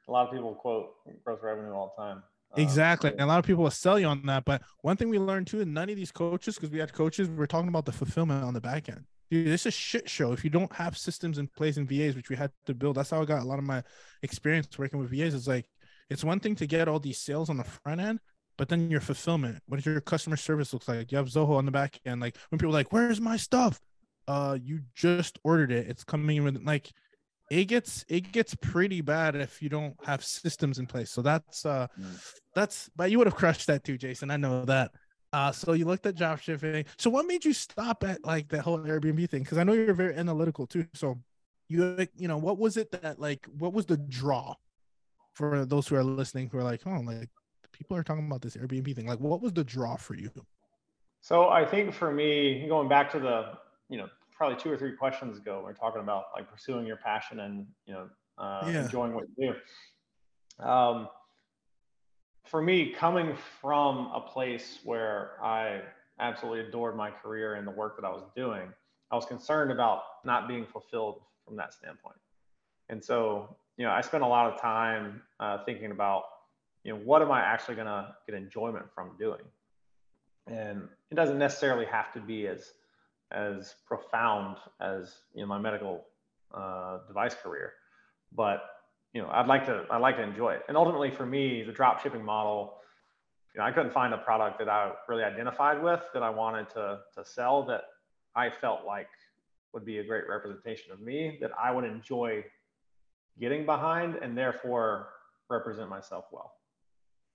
A 0.07 0.11
lot 0.11 0.27
of 0.27 0.33
people 0.33 0.53
quote 0.53 0.93
gross 1.23 1.39
revenue 1.41 1.71
all 1.71 1.93
the 1.97 2.03
time. 2.03 2.23
Um, 2.55 2.63
exactly. 2.63 3.09
Um, 3.09 3.15
and 3.19 3.21
a 3.21 3.25
lot 3.27 3.39
of 3.39 3.45
people 3.45 3.63
will 3.63 3.71
sell 3.71 3.99
you 3.99 4.07
on 4.07 4.25
that. 4.25 4.45
But 4.45 4.61
one 4.81 4.97
thing 4.97 5.09
we 5.09 5.19
learned 5.19 5.47
too, 5.47 5.61
in 5.61 5.73
none 5.73 5.89
of 5.89 5.95
these 5.95 6.11
coaches, 6.11 6.55
because 6.55 6.69
we 6.69 6.79
had 6.79 6.93
coaches, 6.93 7.29
we 7.29 7.43
are 7.43 7.47
talking 7.47 7.69
about 7.69 7.85
the 7.85 7.91
fulfillment 7.91 8.43
on 8.43 8.53
the 8.53 8.61
back 8.61 8.89
end. 8.89 9.05
Dude, 9.31 9.47
this 9.47 9.61
is 9.61 9.67
a 9.67 9.71
shit 9.71 10.09
show. 10.09 10.31
If 10.31 10.43
you 10.43 10.49
don't 10.49 10.71
have 10.73 10.97
systems 10.97 11.39
in 11.39 11.47
place 11.47 11.77
in 11.77 11.87
VAs, 11.87 12.15
which 12.15 12.29
we 12.29 12.35
had 12.35 12.51
to 12.65 12.75
build, 12.75 12.97
that's 12.97 13.09
how 13.09 13.21
I 13.21 13.25
got 13.25 13.41
a 13.41 13.47
lot 13.47 13.57
of 13.57 13.65
my 13.65 13.81
experience 14.21 14.67
working 14.77 14.99
with 14.99 15.09
VAs. 15.09 15.33
It's 15.33 15.47
like 15.47 15.65
it's 16.09 16.23
one 16.23 16.39
thing 16.39 16.55
to 16.55 16.67
get 16.67 16.87
all 16.87 16.99
these 16.99 17.17
sales 17.17 17.49
on 17.49 17.57
the 17.57 17.63
front 17.63 17.99
end, 17.99 18.19
but 18.57 18.69
then 18.69 18.91
your 18.91 19.01
fulfillment, 19.01 19.59
what 19.65 19.83
your 19.85 20.01
customer 20.01 20.37
service 20.37 20.73
looks 20.73 20.87
like? 20.87 21.11
You 21.11 21.17
have 21.17 21.27
Zoho 21.27 21.57
on 21.57 21.65
the 21.65 21.71
back 21.71 21.99
end. 22.05 22.21
Like 22.21 22.37
when 22.49 22.59
people 22.59 22.73
like, 22.73 22.93
Where's 22.93 23.19
my 23.19 23.37
stuff? 23.37 23.79
Uh, 24.27 24.57
you 24.61 24.81
just 24.95 25.39
ordered 25.43 25.71
it. 25.71 25.87
It's 25.87 26.03
coming 26.03 26.37
in 26.37 26.43
with 26.43 26.63
like 26.63 26.91
it 27.49 27.65
gets 27.65 28.05
it 28.07 28.31
gets 28.31 28.55
pretty 28.55 29.01
bad 29.01 29.35
if 29.35 29.61
you 29.61 29.69
don't 29.69 29.95
have 30.05 30.23
systems 30.23 30.79
in 30.79 30.85
place. 30.85 31.11
So 31.11 31.21
that's 31.21 31.65
uh 31.65 31.87
mm. 31.99 32.33
that's 32.55 32.89
but 32.95 33.11
you 33.11 33.17
would 33.17 33.27
have 33.27 33.35
crushed 33.35 33.67
that 33.67 33.83
too, 33.83 33.97
Jason. 33.97 34.31
I 34.31 34.37
know 34.37 34.65
that. 34.65 34.91
Uh 35.31 35.51
so 35.51 35.73
you 35.73 35.85
looked 35.85 36.05
at 36.05 36.15
drop 36.15 36.39
shipping. 36.39 36.85
So 36.97 37.09
what 37.09 37.25
made 37.25 37.43
you 37.45 37.53
stop 37.53 38.03
at 38.03 38.23
like 38.25 38.49
the 38.49 38.61
whole 38.61 38.79
Airbnb 38.79 39.29
thing? 39.29 39.43
Because 39.43 39.57
I 39.57 39.63
know 39.63 39.73
you're 39.73 39.93
very 39.93 40.15
analytical 40.15 40.67
too. 40.67 40.87
So 40.93 41.19
you 41.69 42.07
you 42.15 42.27
know 42.27 42.37
what 42.37 42.57
was 42.57 42.77
it 42.77 42.91
that 42.91 43.19
like 43.19 43.45
what 43.57 43.73
was 43.73 43.85
the 43.85 43.97
draw 43.97 44.55
for 45.33 45.65
those 45.65 45.87
who 45.87 45.95
are 45.95 46.03
listening 46.03 46.49
who 46.49 46.59
are 46.59 46.63
like, 46.63 46.81
oh 46.85 46.99
like 47.01 47.29
people 47.71 47.97
are 47.97 48.03
talking 48.03 48.25
about 48.25 48.41
this 48.41 48.55
Airbnb 48.55 48.95
thing. 48.95 49.07
Like 49.07 49.19
what 49.19 49.41
was 49.41 49.53
the 49.53 49.63
draw 49.63 49.95
for 49.95 50.15
you? 50.15 50.31
So 51.21 51.49
I 51.49 51.65
think 51.65 51.93
for 51.93 52.11
me, 52.11 52.65
going 52.67 52.87
back 52.87 53.11
to 53.13 53.19
the 53.19 53.53
you 53.89 53.97
know 53.97 54.07
probably 54.43 54.61
two 54.61 54.69
or 54.69 54.75
three 54.75 54.91
questions 54.91 55.37
ago, 55.37 55.63
we 55.63 55.71
are 55.71 55.73
talking 55.73 56.01
about 56.01 56.25
like 56.33 56.51
pursuing 56.51 56.85
your 56.85 56.97
passion 56.97 57.39
and 57.39 57.65
you 57.85 57.93
know 57.93 58.09
uh, 58.37 58.61
yeah. 58.65 58.83
enjoying 58.83 59.13
what 59.13 59.23
you 59.37 59.53
do. 60.59 60.65
Um, 60.65 61.07
for 62.43 62.61
me, 62.61 62.89
coming 62.89 63.37
from 63.61 64.11
a 64.13 64.19
place 64.19 64.79
where 64.83 65.41
I 65.41 65.79
absolutely 66.19 66.67
adored 66.67 66.97
my 66.97 67.09
career 67.09 67.55
and 67.55 67.65
the 67.65 67.71
work 67.71 67.95
that 67.95 68.05
I 68.05 68.09
was 68.09 68.23
doing, 68.35 68.67
I 69.11 69.15
was 69.15 69.25
concerned 69.25 69.71
about 69.71 70.01
not 70.25 70.49
being 70.49 70.65
fulfilled 70.65 71.21
from 71.45 71.55
that 71.55 71.73
standpoint. 71.73 72.17
And 72.89 73.01
so, 73.01 73.55
you 73.77 73.85
know, 73.85 73.91
I 73.91 74.01
spent 74.01 74.23
a 74.23 74.27
lot 74.27 74.51
of 74.51 74.59
time 74.59 75.21
uh, 75.39 75.59
thinking 75.63 75.91
about, 75.91 76.23
you 76.83 76.91
know, 76.91 76.99
what 76.99 77.21
am 77.21 77.31
I 77.31 77.39
actually 77.39 77.75
going 77.75 77.87
to 77.87 78.13
get 78.27 78.35
enjoyment 78.35 78.87
from 78.93 79.11
doing? 79.17 79.45
And 80.47 80.89
it 81.11 81.15
doesn't 81.15 81.37
necessarily 81.37 81.85
have 81.85 82.11
to 82.11 82.19
be 82.19 82.47
as 82.47 82.73
as 83.33 83.75
profound 83.85 84.57
as 84.79 85.15
you 85.33 85.41
know 85.41 85.47
my 85.47 85.57
medical 85.57 86.05
uh, 86.53 86.99
device 87.07 87.35
career, 87.35 87.73
but 88.35 88.63
you 89.13 89.21
know 89.21 89.29
I'd 89.31 89.47
like 89.47 89.65
to 89.65 89.85
I'd 89.89 90.01
like 90.01 90.17
to 90.17 90.23
enjoy 90.23 90.53
it. 90.53 90.63
And 90.67 90.77
ultimately, 90.77 91.11
for 91.11 91.25
me, 91.25 91.63
the 91.63 91.71
drop 91.71 92.01
shipping 92.01 92.23
model, 92.23 92.75
you 93.53 93.59
know, 93.59 93.65
I 93.65 93.71
couldn't 93.71 93.93
find 93.93 94.13
a 94.13 94.17
product 94.17 94.59
that 94.59 94.69
I 94.69 94.91
really 95.07 95.23
identified 95.23 95.81
with 95.81 96.01
that 96.13 96.23
I 96.23 96.29
wanted 96.29 96.69
to 96.71 96.99
to 97.15 97.25
sell 97.25 97.63
that 97.65 97.83
I 98.35 98.49
felt 98.49 98.85
like 98.85 99.09
would 99.73 99.85
be 99.85 99.97
a 99.97 100.03
great 100.03 100.25
representation 100.29 100.91
of 100.91 101.01
me 101.01 101.37
that 101.41 101.51
I 101.59 101.71
would 101.71 101.83
enjoy 101.83 102.43
getting 103.39 103.65
behind 103.65 104.15
and 104.21 104.37
therefore 104.37 105.09
represent 105.49 105.89
myself 105.89 106.25
well. 106.31 106.53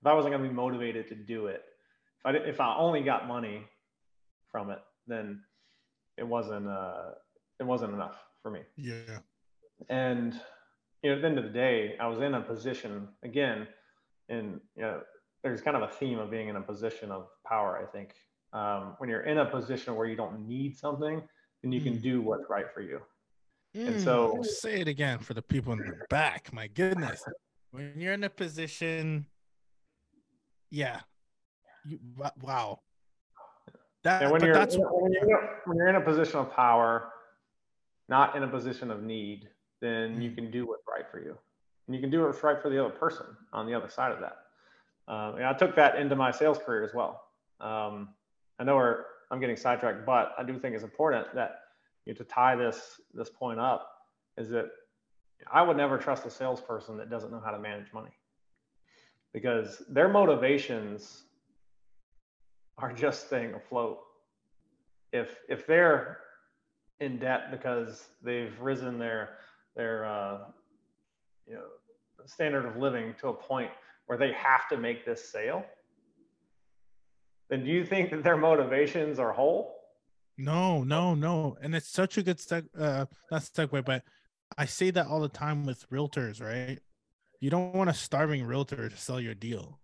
If 0.01 0.07
I 0.07 0.13
wasn't 0.13 0.33
going 0.33 0.43
to 0.43 0.49
be 0.49 0.55
motivated 0.55 1.09
to 1.09 1.15
do 1.15 1.47
it, 1.47 1.63
if 2.19 2.25
I 2.25 2.31
if 2.31 2.59
I 2.61 2.75
only 2.77 3.01
got 3.01 3.27
money 3.27 3.65
from 4.51 4.69
it, 4.69 4.79
then 5.07 5.41
it 6.19 6.27
wasn't 6.27 6.67
uh, 6.67 7.11
it 7.59 7.63
wasn't 7.63 7.93
enough 7.93 8.17
for 8.41 8.51
me. 8.51 8.61
Yeah. 8.77 9.19
And 9.89 10.33
you 11.01 11.09
know, 11.09 11.15
at 11.15 11.21
the 11.21 11.27
end 11.27 11.37
of 11.37 11.45
the 11.45 11.49
day, 11.49 11.95
I 11.99 12.07
was 12.07 12.19
in 12.19 12.33
a 12.33 12.41
position 12.41 13.07
again, 13.23 13.67
and 14.27 14.59
you 14.75 14.81
know, 14.81 15.01
there's 15.43 15.61
kind 15.61 15.77
of 15.77 15.83
a 15.83 15.87
theme 15.87 16.19
of 16.19 16.29
being 16.29 16.49
in 16.49 16.57
a 16.57 16.61
position 16.61 17.11
of 17.11 17.27
power. 17.47 17.79
I 17.81 17.85
think 17.85 18.13
um, 18.53 18.95
when 18.97 19.09
you're 19.09 19.21
in 19.21 19.37
a 19.37 19.45
position 19.45 19.95
where 19.95 20.07
you 20.07 20.15
don't 20.15 20.47
need 20.47 20.77
something, 20.77 21.21
then 21.63 21.71
you 21.71 21.81
mm. 21.81 21.85
can 21.85 21.97
do 21.99 22.21
what's 22.21 22.49
right 22.49 22.65
for 22.73 22.81
you. 22.81 22.99
Mm, 23.75 23.87
and 23.87 24.01
so, 24.01 24.41
say 24.43 24.81
it 24.81 24.87
again 24.87 25.19
for 25.19 25.33
the 25.33 25.41
people 25.41 25.73
in 25.73 25.79
the 25.79 25.93
back. 26.09 26.51
My 26.51 26.67
goodness, 26.67 27.23
when 27.71 27.93
you're 27.95 28.13
in 28.13 28.23
a 28.23 28.29
position, 28.29 29.27
yeah, 30.71 31.01
You, 31.85 31.99
wow. 32.41 32.79
That, 34.03 34.21
and 34.23 34.31
when 34.31 34.43
you're, 34.43 34.53
that's, 34.53 34.77
when 34.77 35.11
you're, 35.11 35.61
when 35.65 35.77
you're 35.77 35.87
in 35.87 35.95
a 35.95 36.01
position 36.01 36.39
of 36.39 36.53
power, 36.53 37.11
not 38.07 38.35
in 38.35 38.43
a 38.43 38.47
position 38.47 38.91
of 38.91 39.03
need, 39.03 39.49
then 39.81 40.21
you 40.21 40.31
can 40.31 40.49
do 40.51 40.65
what's 40.65 40.83
right 40.87 41.05
for 41.11 41.19
you. 41.19 41.37
And 41.87 41.95
you 41.95 42.01
can 42.01 42.09
do 42.09 42.23
what's 42.23 42.41
right 42.43 42.61
for 42.61 42.69
the 42.69 42.83
other 42.83 42.93
person 42.93 43.25
on 43.51 43.65
the 43.65 43.73
other 43.73 43.89
side 43.89 44.11
of 44.11 44.19
that. 44.19 44.37
Um, 45.11 45.35
and 45.35 45.45
I 45.45 45.53
took 45.53 45.75
that 45.75 45.97
into 45.97 46.15
my 46.15 46.31
sales 46.31 46.57
career 46.57 46.83
as 46.83 46.93
well. 46.93 47.23
Um, 47.59 48.09
I 48.59 48.63
know 48.63 48.75
we're, 48.75 49.05
I'm 49.31 49.39
getting 49.39 49.57
sidetracked, 49.57 50.05
but 50.05 50.33
I 50.37 50.43
do 50.43 50.57
think 50.59 50.75
it's 50.75 50.83
important 50.83 51.27
that 51.35 51.59
you 52.05 52.13
know, 52.13 52.17
to 52.17 52.23
tie 52.23 52.55
this 52.55 53.01
this 53.13 53.29
point 53.29 53.59
up 53.59 53.89
is 54.37 54.49
that 54.49 54.69
I 55.51 55.61
would 55.61 55.77
never 55.77 55.97
trust 55.97 56.25
a 56.25 56.29
salesperson 56.29 56.97
that 56.97 57.09
doesn't 57.09 57.31
know 57.31 57.41
how 57.43 57.51
to 57.51 57.59
manage 57.59 57.93
money 57.93 58.11
because 59.33 59.81
their 59.89 60.07
motivations 60.07 61.23
are 62.81 62.93
just 62.93 63.27
staying 63.27 63.53
afloat. 63.53 63.99
If 65.11 65.29
if 65.47 65.65
they're 65.67 66.19
in 66.99 67.17
debt 67.17 67.51
because 67.51 68.07
they've 68.21 68.53
risen 68.59 68.99
their 68.99 69.37
their 69.75 70.05
uh, 70.05 70.39
you 71.47 71.55
know 71.55 71.65
standard 72.25 72.65
of 72.65 72.77
living 72.77 73.15
to 73.19 73.29
a 73.29 73.33
point 73.33 73.71
where 74.05 74.17
they 74.17 74.31
have 74.33 74.67
to 74.69 74.77
make 74.77 75.05
this 75.05 75.29
sale, 75.29 75.63
then 77.49 77.63
do 77.63 77.71
you 77.71 77.85
think 77.85 78.11
that 78.11 78.23
their 78.23 78.37
motivations 78.37 79.19
are 79.19 79.31
whole? 79.31 79.75
No, 80.37 80.83
no, 80.83 81.15
no. 81.15 81.57
And 81.61 81.75
it's 81.75 81.89
such 81.89 82.17
a 82.17 82.23
good 82.23 82.37
seg 82.37 82.67
uh 82.77 83.05
not 83.31 83.41
segue, 83.41 83.83
but 83.83 84.03
I 84.57 84.65
say 84.65 84.91
that 84.91 85.07
all 85.07 85.19
the 85.19 85.29
time 85.29 85.65
with 85.65 85.89
realtors, 85.89 86.41
right? 86.41 86.79
You 87.39 87.49
don't 87.49 87.73
want 87.73 87.89
a 87.89 87.93
starving 87.93 88.43
realtor 88.45 88.89
to 88.89 88.97
sell 88.97 89.19
your 89.19 89.35
deal. 89.35 89.79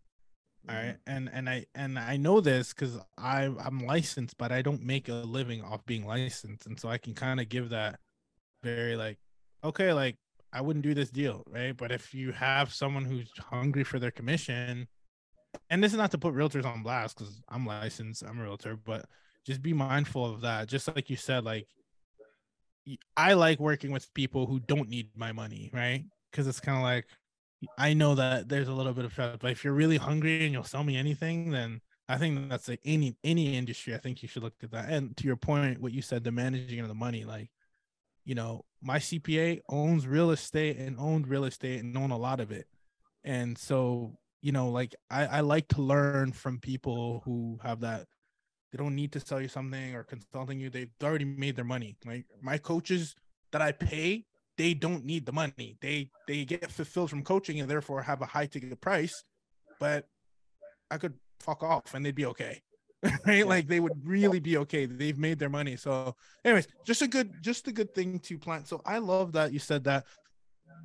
All 0.67 0.75
right. 0.75 0.95
Mm-hmm. 1.07 1.15
And 1.15 1.29
and 1.33 1.49
I 1.49 1.65
and 1.75 1.99
I 1.99 2.17
know 2.17 2.41
this 2.41 2.73
because 2.73 2.97
I 3.17 3.51
I'm 3.59 3.85
licensed, 3.85 4.37
but 4.37 4.51
I 4.51 4.61
don't 4.61 4.81
make 4.81 5.09
a 5.09 5.13
living 5.13 5.61
off 5.63 5.85
being 5.85 6.05
licensed. 6.05 6.65
And 6.65 6.79
so 6.79 6.89
I 6.89 6.97
can 6.97 7.13
kind 7.13 7.39
of 7.39 7.49
give 7.49 7.69
that 7.69 7.99
very 8.63 8.95
like, 8.95 9.17
okay, 9.63 9.93
like 9.93 10.17
I 10.51 10.61
wouldn't 10.61 10.83
do 10.83 10.93
this 10.93 11.09
deal, 11.09 11.43
right? 11.49 11.75
But 11.75 11.91
if 11.91 12.13
you 12.13 12.31
have 12.31 12.73
someone 12.73 13.05
who's 13.05 13.29
hungry 13.37 13.83
for 13.83 13.99
their 13.99 14.11
commission, 14.11 14.87
and 15.69 15.83
this 15.83 15.91
is 15.91 15.97
not 15.97 16.11
to 16.11 16.17
put 16.17 16.33
realtors 16.33 16.65
on 16.65 16.81
blast 16.81 17.17
because 17.17 17.41
I'm 17.49 17.65
licensed, 17.65 18.23
I'm 18.23 18.39
a 18.39 18.43
realtor, 18.43 18.75
but 18.75 19.05
just 19.45 19.61
be 19.61 19.73
mindful 19.73 20.25
of 20.25 20.41
that. 20.41 20.67
Just 20.67 20.87
like 20.87 21.09
you 21.09 21.15
said, 21.15 21.43
like 21.43 21.67
I 23.17 23.33
like 23.33 23.59
working 23.59 23.91
with 23.91 24.13
people 24.13 24.45
who 24.45 24.59
don't 24.59 24.89
need 24.89 25.09
my 25.15 25.31
money, 25.31 25.69
right? 25.73 26.05
Because 26.31 26.47
it's 26.47 26.59
kind 26.59 26.77
of 26.77 26.83
like 26.83 27.05
I 27.77 27.93
know 27.93 28.15
that 28.15 28.49
there's 28.49 28.67
a 28.67 28.73
little 28.73 28.93
bit 28.93 29.05
of 29.05 29.13
trust, 29.13 29.39
but 29.39 29.51
if 29.51 29.63
you're 29.63 29.73
really 29.73 29.97
hungry 29.97 30.43
and 30.43 30.53
you'll 30.53 30.63
sell 30.63 30.83
me 30.83 30.97
anything, 30.97 31.51
then 31.51 31.81
I 32.07 32.17
think 32.17 32.49
that's 32.49 32.67
like 32.67 32.81
any 32.85 33.15
any 33.23 33.57
industry. 33.57 33.95
I 33.95 33.97
think 33.97 34.21
you 34.21 34.27
should 34.27 34.43
look 34.43 34.53
at 34.63 34.71
that. 34.71 34.89
And 34.89 35.15
to 35.17 35.27
your 35.27 35.35
point, 35.35 35.81
what 35.81 35.91
you 35.91 36.01
said, 36.01 36.23
the 36.23 36.31
managing 36.31 36.79
of 36.79 36.87
the 36.87 36.93
money, 36.93 37.25
like 37.25 37.49
you 38.23 38.35
know, 38.35 38.65
my 38.81 38.97
CPA 38.97 39.61
owns 39.69 40.07
real 40.07 40.31
estate 40.31 40.77
and 40.77 40.97
owned 40.99 41.27
real 41.27 41.45
estate 41.45 41.81
and 41.81 41.95
own 41.97 42.11
a 42.11 42.17
lot 42.17 42.39
of 42.39 42.51
it, 42.51 42.67
and 43.23 43.57
so 43.57 44.17
you 44.41 44.51
know, 44.51 44.69
like 44.69 44.95
I, 45.09 45.25
I 45.25 45.39
like 45.41 45.67
to 45.69 45.81
learn 45.81 46.31
from 46.31 46.59
people 46.59 47.21
who 47.25 47.59
have 47.63 47.81
that. 47.81 48.05
They 48.71 48.77
don't 48.77 48.95
need 48.95 49.11
to 49.13 49.19
sell 49.19 49.41
you 49.41 49.47
something 49.47 49.95
or 49.95 50.03
consulting 50.03 50.59
you. 50.59 50.69
They've 50.69 50.91
already 51.03 51.25
made 51.25 51.55
their 51.55 51.65
money. 51.65 51.95
Like 52.05 52.25
my 52.41 52.57
coaches 52.57 53.15
that 53.51 53.61
I 53.61 53.71
pay 53.71 54.25
they 54.57 54.73
don't 54.73 55.05
need 55.05 55.25
the 55.25 55.31
money. 55.31 55.77
They 55.81 56.09
they 56.27 56.45
get 56.45 56.71
fulfilled 56.71 57.09
from 57.09 57.23
coaching 57.23 57.59
and 57.59 57.69
therefore 57.69 58.01
have 58.01 58.21
a 58.21 58.25
high 58.25 58.45
ticket 58.45 58.79
price. 58.81 59.23
But 59.79 60.07
I 60.89 60.97
could 60.97 61.15
fuck 61.39 61.63
off 61.63 61.93
and 61.93 62.05
they'd 62.05 62.15
be 62.15 62.25
okay. 62.27 62.61
right? 63.25 63.47
Like 63.47 63.67
they 63.67 63.79
would 63.79 64.07
really 64.07 64.39
be 64.39 64.57
okay. 64.57 64.85
They've 64.85 65.17
made 65.17 65.39
their 65.39 65.49
money. 65.49 65.75
So, 65.75 66.15
anyways, 66.43 66.67
just 66.85 67.01
a 67.01 67.07
good 67.07 67.33
just 67.41 67.67
a 67.67 67.71
good 67.71 67.93
thing 67.93 68.19
to 68.19 68.37
plan. 68.37 68.65
So 68.65 68.81
I 68.85 68.97
love 68.99 69.33
that 69.33 69.53
you 69.53 69.59
said 69.59 69.83
that. 69.85 70.05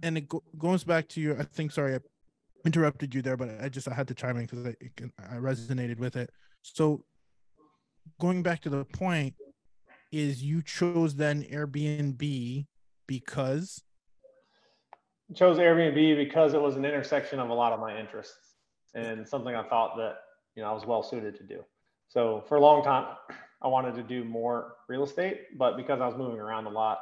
And 0.03 0.17
it 0.19 0.29
go- 0.29 0.43
goes 0.59 0.85
back 0.85 1.09
to 1.09 1.21
your 1.21 1.39
I 1.39 1.45
think 1.45 1.73
sorry 1.73 1.95
I 1.95 1.99
interrupted 2.65 3.15
you 3.15 3.23
there, 3.23 3.37
but 3.37 3.51
I 3.61 3.69
just 3.69 3.89
I 3.89 3.95
had 3.95 4.09
to 4.09 4.15
chime 4.15 4.37
in 4.37 4.47
because 4.47 4.67
I, 4.67 5.37
I 5.37 5.39
resonated 5.39 5.99
with 5.99 6.17
it. 6.17 6.31
So 6.63 7.05
going 8.19 8.43
back 8.43 8.61
to 8.63 8.71
the 8.71 8.85
point 8.85 9.35
is 10.13 10.43
you 10.43 10.63
chose 10.63 11.15
then 11.15 11.45
Airbnb 11.45 12.67
because 13.11 13.83
chose 15.35 15.59
Airbnb 15.59 16.17
because 16.17 16.55
it 16.55 16.63
was 16.63 16.77
an 16.77 16.85
intersection 16.85 17.41
of 17.41 17.51
a 17.51 17.53
lot 17.53 17.73
of 17.73 17.81
my 17.81 17.99
interests 17.99 18.55
and 18.95 19.27
something 19.27 19.53
I 19.53 19.65
thought 19.69 19.97
that 19.97 20.19
you 20.55 20.63
know 20.63 20.71
I 20.71 20.73
was 20.73 20.87
well 20.87 21.03
suited 21.03 21.37
to 21.39 21.43
do. 21.43 21.65
So 22.09 22.45
for 22.49 22.57
a 22.57 22.61
long 22.61 22.85
time, 22.85 23.17
I 23.63 23.67
wanted 23.67 23.97
to 23.97 24.05
do 24.05 24.23
more 24.23 24.75
real 24.89 25.03
estate, 25.03 25.59
but 25.59 25.77
because 25.77 26.01
I 26.01 26.07
was 26.07 26.17
moving 26.17 26.39
around 26.39 26.67
a 26.67 26.71
lot, 26.71 27.01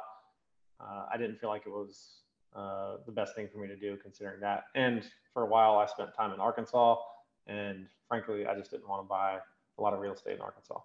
uh, 0.79 1.05
I 1.13 1.17
didn't 1.17 1.39
feel 1.39 1.49
like 1.49 1.67
it 1.67 1.71
was 1.71 2.21
uh, 2.55 2.97
the 3.05 3.11
best 3.11 3.35
thing 3.35 3.47
for 3.51 3.59
me 3.59 3.67
to 3.67 3.75
do 3.75 3.95
considering 3.97 4.39
that. 4.41 4.63
And 4.73 5.03
for 5.31 5.43
a 5.43 5.47
while, 5.47 5.77
I 5.77 5.85
spent 5.85 6.15
time 6.15 6.33
in 6.33 6.39
Arkansas, 6.39 6.97
and 7.45 7.85
frankly, 8.07 8.47
I 8.47 8.55
just 8.55 8.71
didn't 8.71 8.87
want 8.87 9.03
to 9.03 9.07
buy 9.07 9.37
a 9.77 9.81
lot 9.81 9.93
of 9.93 9.99
real 9.99 10.13
estate 10.13 10.35
in 10.35 10.41
Arkansas. 10.41 10.79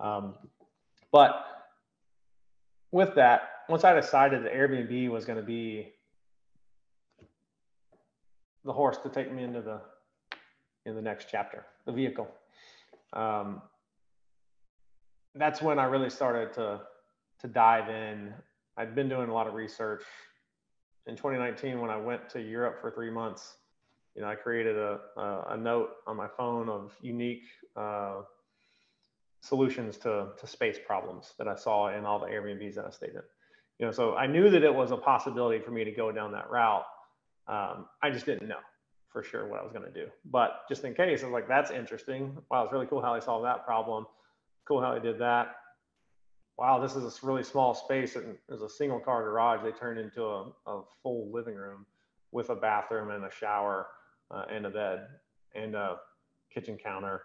Um, 0.00 0.34
but 1.12 1.59
with 2.92 3.14
that, 3.14 3.42
once 3.68 3.84
I 3.84 3.94
decided 3.94 4.44
that 4.44 4.52
Airbnb 4.52 5.10
was 5.10 5.24
going 5.24 5.38
to 5.38 5.44
be 5.44 5.92
the 8.64 8.72
horse 8.72 8.98
to 8.98 9.08
take 9.08 9.32
me 9.32 9.44
into 9.44 9.60
the 9.60 9.80
in 10.86 10.94
the 10.94 11.02
next 11.02 11.28
chapter, 11.30 11.64
the 11.84 11.92
vehicle. 11.92 12.28
Um, 13.12 13.62
that's 15.34 15.62
when 15.62 15.78
I 15.78 15.84
really 15.84 16.10
started 16.10 16.52
to 16.54 16.80
to 17.40 17.48
dive 17.48 17.88
in. 17.88 18.34
I'd 18.76 18.94
been 18.94 19.08
doing 19.08 19.28
a 19.28 19.34
lot 19.34 19.46
of 19.46 19.54
research. 19.54 20.02
In 21.06 21.16
2019, 21.16 21.80
when 21.80 21.90
I 21.90 21.96
went 21.96 22.28
to 22.30 22.40
Europe 22.40 22.80
for 22.80 22.90
three 22.90 23.10
months, 23.10 23.56
you 24.14 24.22
know, 24.22 24.28
I 24.28 24.34
created 24.34 24.76
a 24.76 25.00
a, 25.16 25.44
a 25.50 25.56
note 25.56 25.90
on 26.06 26.16
my 26.16 26.28
phone 26.36 26.68
of 26.68 26.92
unique 27.00 27.44
uh, 27.76 28.22
solutions 29.40 29.96
to 29.98 30.28
to 30.38 30.46
space 30.46 30.78
problems 30.86 31.34
that 31.38 31.48
I 31.48 31.54
saw 31.54 31.96
in 31.96 32.04
all 32.04 32.18
the 32.18 32.26
Airbnbs 32.26 32.74
that 32.74 32.84
I 32.84 32.90
stayed 32.90 33.10
in 33.10 33.22
you 33.80 33.86
know, 33.86 33.92
so 33.92 34.14
I 34.14 34.26
knew 34.26 34.50
that 34.50 34.62
it 34.62 34.74
was 34.74 34.90
a 34.90 34.96
possibility 34.96 35.58
for 35.58 35.70
me 35.70 35.84
to 35.84 35.90
go 35.90 36.12
down 36.12 36.32
that 36.32 36.50
route. 36.50 36.84
Um, 37.48 37.86
I 38.02 38.10
just 38.10 38.26
didn't 38.26 38.46
know 38.46 38.58
for 39.08 39.22
sure 39.22 39.48
what 39.48 39.58
I 39.58 39.62
was 39.62 39.72
going 39.72 39.86
to 39.86 39.90
do. 39.90 40.08
But 40.26 40.68
just 40.68 40.84
in 40.84 40.94
case, 40.94 41.22
I 41.22 41.26
was 41.26 41.32
like, 41.32 41.48
that's 41.48 41.70
interesting. 41.70 42.36
Wow, 42.50 42.64
it's 42.64 42.72
really 42.74 42.86
cool 42.86 43.00
how 43.00 43.14
they 43.14 43.24
solved 43.24 43.46
that 43.46 43.64
problem. 43.64 44.06
Cool 44.66 44.82
how 44.82 44.92
they 44.92 45.00
did 45.00 45.18
that. 45.20 45.56
Wow, 46.58 46.78
this 46.78 46.94
is 46.94 47.04
a 47.04 47.26
really 47.26 47.42
small 47.42 47.72
space 47.72 48.16
and 48.16 48.36
there's 48.50 48.60
a 48.60 48.68
single 48.68 49.00
car 49.00 49.22
garage. 49.22 49.62
They 49.64 49.72
turned 49.72 49.98
into 49.98 50.24
a, 50.24 50.52
a 50.66 50.82
full 51.02 51.32
living 51.32 51.54
room 51.54 51.86
with 52.32 52.50
a 52.50 52.54
bathroom 52.54 53.10
and 53.10 53.24
a 53.24 53.30
shower 53.30 53.86
uh, 54.30 54.44
and 54.52 54.66
a 54.66 54.70
bed 54.70 55.06
and 55.54 55.74
a 55.74 55.96
kitchen 56.52 56.76
counter, 56.76 57.22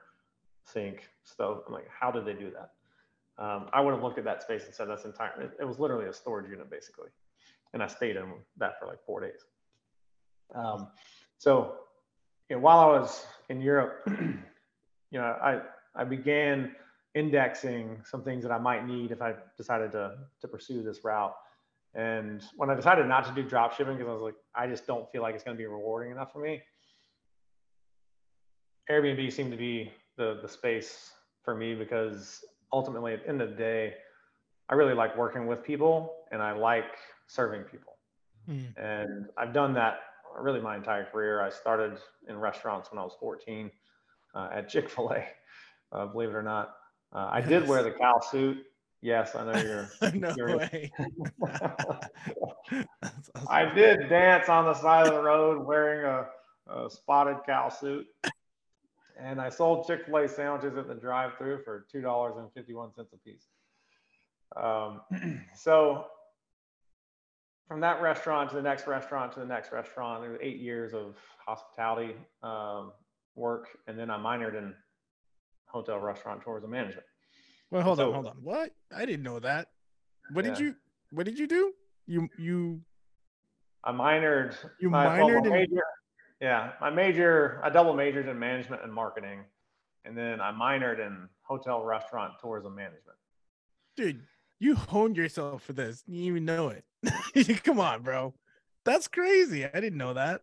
sink, 0.66 1.10
stove. 1.24 1.64
I'm 1.68 1.74
like, 1.74 1.88
how 1.90 2.12
did 2.12 2.26
they 2.26 2.34
do 2.34 2.52
that? 2.52 2.72
um, 3.38 3.68
I 3.74 3.82
would 3.82 3.94
have 3.94 4.04
looked 4.04 4.18
at 4.18 4.24
that 4.26 4.42
space 4.42 4.66
and 4.66 4.74
said 4.74 4.88
that's 4.88 5.06
entire. 5.06 5.42
It, 5.42 5.52
it, 5.60 5.66
was 5.66 5.80
literally 5.80 6.08
a 6.08 6.14
storage 6.14 6.50
unit 6.50 6.70
basically, 6.70 7.10
and 7.74 7.84
I 7.84 7.88
stayed 7.88 8.16
in 8.16 8.32
that 8.58 8.80
for 8.80 8.88
like 8.88 9.04
four 9.06 9.20
days. 9.20 9.46
Um, 10.54 10.88
so, 11.38 11.76
you 12.50 12.56
know, 12.56 12.62
while 12.62 12.80
I 12.80 12.86
was 12.86 13.26
in 13.50 13.62
Europe, 13.62 14.04
you 14.08 15.20
know, 15.20 15.24
I 15.24 15.62
I 15.96 16.06
began 16.06 16.76
indexing 17.14 18.02
some 18.06 18.24
things 18.24 18.44
that 18.44 18.52
I 18.52 18.58
might 18.58 18.88
need 18.88 19.12
if 19.12 19.22
I 19.22 19.34
decided 19.58 19.92
to 19.94 20.16
to 20.42 20.48
pursue 20.48 20.82
this 20.82 21.04
route. 21.04 21.36
And 21.94 22.44
when 22.58 22.70
I 22.70 22.76
decided 22.76 23.08
not 23.08 23.26
to 23.26 23.34
do 23.34 23.48
drop 23.48 23.74
shipping 23.74 23.98
because 23.98 24.10
I 24.10 24.14
was 24.14 24.22
like, 24.22 24.36
I 24.54 24.68
just 24.68 24.86
don't 24.86 25.10
feel 25.12 25.22
like 25.22 25.34
it's 25.34 25.46
going 25.46 25.56
to 25.56 25.62
be 25.62 25.66
rewarding 25.66 26.12
enough 26.12 26.34
for 26.34 26.40
me. 26.40 26.62
Airbnb 28.90 29.32
seemed 29.32 29.52
to 29.52 29.58
be 29.58 29.94
the 30.18 30.40
the 30.42 30.48
space 30.48 31.12
for 31.44 31.56
me 31.56 31.76
because 31.76 32.44
ultimately 32.74 33.14
at 33.14 33.24
the 33.24 33.30
end 33.30 33.42
of 33.42 33.50
the 33.50 33.56
day, 33.56 33.94
I 34.70 34.74
really 34.74 34.94
like 34.94 35.18
working 35.18 35.48
with 35.48 35.64
people 35.64 36.14
and 36.32 36.42
I 36.42 36.52
like 36.52 36.96
serving 37.28 37.64
people. 37.64 37.94
Mm. 38.50 38.78
And 38.78 39.28
I've 39.38 39.54
done 39.54 39.74
that 39.74 40.00
really 40.40 40.60
my 40.60 40.76
entire 40.76 41.06
career. 41.06 41.42
I 41.42 41.50
started 41.50 41.98
in 42.28 42.38
restaurants 42.38 42.92
when 42.92 43.00
I 43.00 43.04
was 43.04 43.14
14 43.20 43.72
uh, 44.34 44.50
at 44.52 44.70
Chick 44.70 44.90
fil 44.90 45.12
A, 45.12 45.26
uh, 45.96 46.08
believe 46.08 46.30
it 46.30 46.36
or 46.36 46.44
not. 46.44 46.76
Uh, 47.14 47.30
I 47.32 47.40
yes. 47.40 47.48
did 47.48 47.68
wear 47.68 47.84
the 47.84 47.92
cow 47.92 48.20
suit. 48.20 48.58
Yes, 49.02 49.36
I 49.36 49.46
know 49.46 49.62
you're. 49.62 50.12
no 50.16 50.58
way. 50.58 50.92
awesome. 51.44 52.88
I 53.48 53.66
did 53.74 54.10
dance 54.10 54.50
on 54.50 54.66
the 54.66 54.74
side 54.74 55.08
of 55.08 55.14
the 55.14 55.22
road 55.22 55.66
wearing 55.66 56.06
a, 56.06 56.74
a 56.74 56.90
spotted 56.90 57.38
cow 57.46 57.70
suit 57.70 58.08
and 59.20 59.40
I 59.40 59.50
sold 59.50 59.88
Chick 59.88 60.06
Fil 60.06 60.18
A 60.18 60.28
sandwiches 60.28 60.78
at 60.78 60.88
the 60.88 60.96
drive-through 60.96 61.64
for 61.64 61.86
two 61.92 62.02
dollars 62.02 62.36
and 62.38 62.52
fifty-one 62.54 62.94
cents 62.94 63.14
a 63.14 63.18
piece. 63.18 63.48
Um, 64.56 65.02
so 65.56 66.06
from 67.68 67.82
that 67.82 68.02
restaurant 68.02 68.50
to 68.52 68.56
the 68.56 68.62
next 68.62 68.88
restaurant 68.88 69.32
to 69.34 69.40
the 69.40 69.46
next 69.46 69.72
restaurant, 69.72 70.22
there 70.22 70.32
was 70.32 70.40
eight 70.42 70.60
years 70.60 70.94
of 70.94 71.16
hospitality 71.46 72.16
um, 72.44 72.92
work, 73.36 73.70
and 73.88 73.98
then 73.98 74.10
I 74.10 74.18
minored 74.18 74.58
in 74.58 74.74
hotel, 75.66 76.00
restaurant, 76.00 76.42
tourism 76.44 76.72
management. 76.72 77.06
Well, 77.72 77.82
hold 77.82 77.98
so, 77.98 78.08
on, 78.08 78.14
hold 78.14 78.28
on. 78.28 78.38
What? 78.42 78.72
I 78.96 79.06
didn't 79.06 79.24
know 79.24 79.40
that. 79.40 79.68
What 80.32 80.46
yeah. 80.46 80.52
did 80.52 80.60
you? 80.60 80.76
What 81.12 81.26
did 81.26 81.40
you 81.40 81.48
do? 81.48 81.74
You 82.08 82.30
you. 82.38 82.82
I 83.84 83.92
minored. 83.92 84.56
You 84.80 84.90
minored 84.90 85.42
well. 85.44 85.52
Major, 85.52 85.82
yeah, 86.42 86.72
my 86.82 86.90
major. 86.90 87.62
I 87.64 87.70
double 87.70 87.94
majored 87.94 88.28
in 88.28 88.38
management 88.38 88.84
and 88.84 88.94
marketing, 88.94 89.40
and 90.04 90.18
then 90.18 90.42
I 90.42 90.52
minored 90.52 91.06
in 91.06 91.30
hotel, 91.44 91.84
restaurant, 91.84 92.34
tourism 92.42 92.76
management. 92.76 93.18
Dude, 93.96 94.22
you 94.60 94.76
honed 94.76 95.18
yourself 95.18 95.64
for 95.64 95.74
this. 95.74 96.04
You 96.08 96.24
even 96.24 96.46
know 96.46 96.70
it. 96.70 97.64
Come 97.64 97.80
on, 97.80 98.04
bro. 98.04 98.34
That's 98.84 99.08
crazy. 99.08 99.66
I 99.66 99.80
didn't 99.80 99.98
know 99.98 100.14
that. 100.14 100.42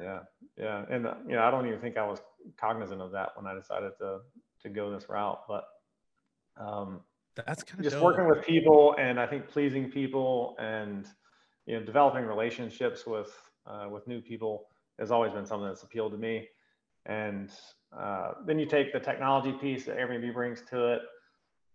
Yeah, 0.00 0.20
yeah, 0.56 0.84
and 0.90 1.06
uh, 1.06 1.14
you 1.26 1.34
know, 1.34 1.42
I 1.42 1.50
don't 1.50 1.66
even 1.66 1.80
think 1.80 1.96
I 1.96 2.06
was 2.06 2.20
cognizant 2.58 3.00
of 3.00 3.12
that 3.12 3.30
when 3.36 3.46
I 3.46 3.54
decided 3.54 3.92
to 4.00 4.20
to 4.62 4.68
go 4.68 4.90
this 4.90 5.08
route. 5.08 5.40
But 5.48 5.64
um, 6.58 7.00
that's 7.34 7.62
kind 7.62 7.80
of 7.80 7.84
just 7.84 7.96
dope. 7.96 8.04
working 8.04 8.28
with 8.28 8.44
people, 8.44 8.94
and 8.98 9.18
I 9.18 9.26
think 9.26 9.48
pleasing 9.48 9.90
people, 9.90 10.56
and 10.58 11.06
you 11.66 11.78
know, 11.78 11.84
developing 11.84 12.24
relationships 12.24 13.06
with 13.06 13.32
uh, 13.66 13.88
with 13.90 14.06
new 14.06 14.20
people 14.20 14.68
has 15.02 15.10
always 15.10 15.32
been 15.32 15.44
something 15.44 15.66
that's 15.66 15.82
appealed 15.82 16.12
to 16.12 16.18
me. 16.18 16.48
And 17.06 17.50
uh, 17.96 18.34
then 18.46 18.58
you 18.58 18.66
take 18.66 18.92
the 18.92 19.00
technology 19.00 19.52
piece 19.52 19.84
that 19.86 19.98
Airbnb 19.98 20.32
brings 20.32 20.62
to 20.70 20.94
it, 20.94 21.02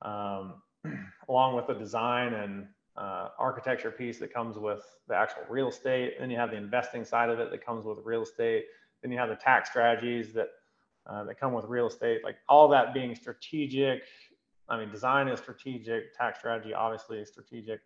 um, 0.02 0.54
along 1.30 1.58
with 1.58 1.68
the 1.68 1.74
design 1.74 2.34
and 2.34 2.68
uh, 2.96 3.30
architecture 3.38 3.92
piece 3.92 4.18
that 4.20 4.34
comes 4.34 4.58
with 4.58 4.82
the 5.10 5.16
actual 5.16 5.44
real 5.50 5.68
estate. 5.68 6.14
Then 6.20 6.32
you 6.32 6.38
have 6.38 6.52
the 6.52 6.58
investing 6.58 7.04
side 7.04 7.30
of 7.30 7.40
it 7.40 7.52
that 7.52 7.66
comes 7.66 7.86
with 7.86 8.00
real 8.06 8.24
estate. 8.24 8.66
Then 9.02 9.12
you 9.12 9.18
have 9.18 9.30
the 9.30 9.36
tax 9.36 9.70
strategies 9.70 10.34
that 10.34 10.48
uh, 11.06 11.24
that 11.26 11.40
come 11.40 11.54
with 11.54 11.66
real 11.66 11.88
estate. 11.88 12.22
Like 12.24 12.38
all 12.48 12.70
that 12.70 12.94
being 12.94 13.14
strategic. 13.14 14.04
I 14.70 14.80
mean, 14.80 14.90
design 14.90 15.28
is 15.28 15.40
strategic. 15.40 16.18
Tax 16.18 16.40
strategy 16.40 16.74
obviously 16.74 17.20
is 17.20 17.28
strategic. 17.30 17.82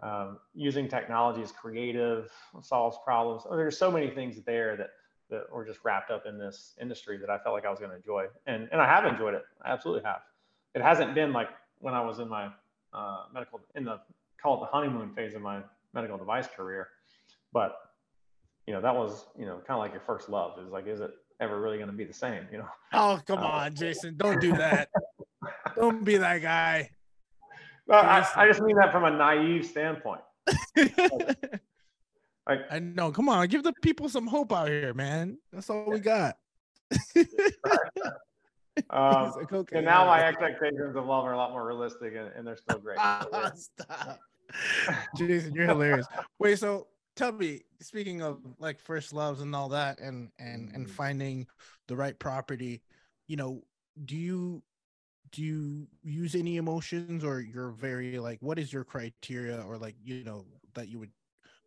Um, 0.00 0.38
using 0.54 0.88
technology 0.88 1.40
is 1.40 1.52
creative, 1.52 2.30
solves 2.60 2.98
problems. 3.04 3.42
There's 3.50 3.78
so 3.78 3.90
many 3.90 4.10
things 4.10 4.42
there 4.44 4.76
that 4.76 4.90
that 5.30 5.50
were 5.50 5.64
just 5.64 5.80
wrapped 5.84 6.10
up 6.10 6.26
in 6.26 6.38
this 6.38 6.74
industry 6.80 7.16
that 7.18 7.30
I 7.30 7.38
felt 7.38 7.54
like 7.54 7.64
I 7.64 7.70
was 7.70 7.78
going 7.78 7.90
to 7.90 7.96
enjoy, 7.96 8.26
and 8.46 8.68
and 8.72 8.80
I 8.80 8.86
have 8.86 9.04
enjoyed 9.04 9.34
it. 9.34 9.44
I 9.62 9.72
absolutely 9.72 10.04
have. 10.04 10.20
It 10.74 10.82
hasn't 10.82 11.14
been 11.14 11.32
like 11.32 11.48
when 11.78 11.94
I 11.94 12.00
was 12.00 12.18
in 12.18 12.28
my 12.28 12.48
uh, 12.92 13.24
medical 13.32 13.60
in 13.74 13.84
the 13.84 14.00
call 14.42 14.56
it 14.56 14.66
the 14.66 14.72
honeymoon 14.72 15.14
phase 15.14 15.34
of 15.34 15.42
my 15.42 15.60
medical 15.92 16.18
device 16.18 16.48
career, 16.54 16.88
but 17.52 17.76
you 18.66 18.74
know 18.74 18.80
that 18.80 18.94
was 18.94 19.26
you 19.38 19.46
know 19.46 19.56
kind 19.66 19.76
of 19.76 19.78
like 19.78 19.92
your 19.92 20.02
first 20.02 20.28
love. 20.28 20.58
Is 20.58 20.70
like, 20.70 20.86
is 20.86 21.00
it 21.00 21.12
ever 21.40 21.60
really 21.60 21.76
going 21.76 21.90
to 21.90 21.96
be 21.96 22.04
the 22.04 22.14
same? 22.14 22.46
You 22.50 22.58
know? 22.58 22.68
Oh 22.92 23.20
come 23.26 23.38
uh, 23.38 23.42
on, 23.46 23.74
Jason! 23.74 24.16
Don't 24.16 24.40
do 24.40 24.52
that. 24.56 24.88
don't 25.76 26.04
be 26.04 26.16
that 26.16 26.42
guy. 26.42 26.90
No, 27.86 27.96
I, 27.96 28.26
I 28.36 28.46
just 28.46 28.60
mean 28.62 28.76
that 28.76 28.92
from 28.92 29.04
a 29.04 29.10
naive 29.10 29.66
standpoint. 29.66 30.22
Like, 32.46 32.60
I 32.70 32.78
know. 32.78 33.10
Come 33.10 33.28
on, 33.28 33.46
give 33.48 33.62
the 33.62 33.72
people 33.82 34.08
some 34.08 34.26
hope 34.26 34.52
out 34.52 34.68
here, 34.68 34.92
man. 34.92 35.38
That's 35.52 35.70
all 35.70 35.86
we 35.88 35.98
got. 35.98 36.36
um, 38.90 39.32
like, 39.36 39.52
okay, 39.52 39.76
and 39.78 39.86
now 39.86 40.04
my 40.04 40.22
expectations 40.26 40.94
of 40.94 41.06
love 41.06 41.24
are 41.24 41.32
a 41.32 41.36
lot 41.36 41.52
more 41.52 41.66
realistic, 41.66 42.14
and, 42.14 42.30
and 42.36 42.46
they're 42.46 42.56
still 42.56 42.78
great. 42.78 42.98
Stop, 43.54 44.20
Jason, 45.16 45.54
you're 45.54 45.66
hilarious. 45.66 46.06
Wait, 46.38 46.58
so 46.58 46.88
tell 47.16 47.32
me, 47.32 47.62
speaking 47.80 48.20
of 48.20 48.40
like 48.58 48.78
first 48.78 49.14
loves 49.14 49.40
and 49.40 49.56
all 49.56 49.70
that, 49.70 49.98
and 50.00 50.30
and 50.38 50.70
and 50.74 50.84
mm-hmm. 50.84 50.94
finding 50.94 51.46
the 51.88 51.96
right 51.96 52.18
property, 52.18 52.82
you 53.26 53.36
know, 53.36 53.62
do 54.04 54.16
you 54.16 54.62
do 55.34 55.42
you 55.42 55.88
use 56.04 56.36
any 56.36 56.58
emotions, 56.58 57.24
or 57.24 57.40
you're 57.40 57.72
very 57.72 58.18
like, 58.20 58.38
what 58.40 58.58
is 58.58 58.72
your 58.72 58.84
criteria, 58.84 59.60
or 59.66 59.76
like 59.76 59.96
you 60.02 60.22
know 60.22 60.44
that 60.74 60.88
you 60.88 61.00
would 61.00 61.10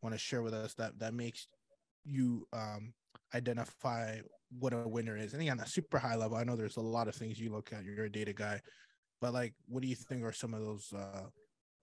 want 0.01 0.13
to 0.15 0.19
share 0.19 0.41
with 0.41 0.53
us 0.53 0.73
that 0.75 0.97
that 0.99 1.13
makes 1.13 1.47
you 2.05 2.47
um, 2.53 2.93
identify 3.35 4.19
what 4.57 4.71
a 4.71 4.87
winner 4.87 5.17
is? 5.17 5.33
And 5.33 5.49
on 5.49 5.59
a 5.59 5.67
super 5.67 5.99
high 5.99 6.15
level, 6.15 6.37
I 6.37 6.45
know 6.45 6.55
there's 6.55 6.77
a 6.77 6.81
lot 6.81 7.09
of 7.09 7.15
things 7.15 7.39
you 7.39 7.51
look 7.51 7.73
at. 7.73 7.83
You're 7.83 8.05
a 8.05 8.09
data 8.09 8.31
guy, 8.31 8.61
but 9.19 9.33
like, 9.33 9.53
what 9.67 9.81
do 9.81 9.89
you 9.89 9.95
think 9.95 10.23
are 10.23 10.31
some 10.31 10.53
of 10.53 10.61
those 10.61 10.93
uh, 10.95 11.23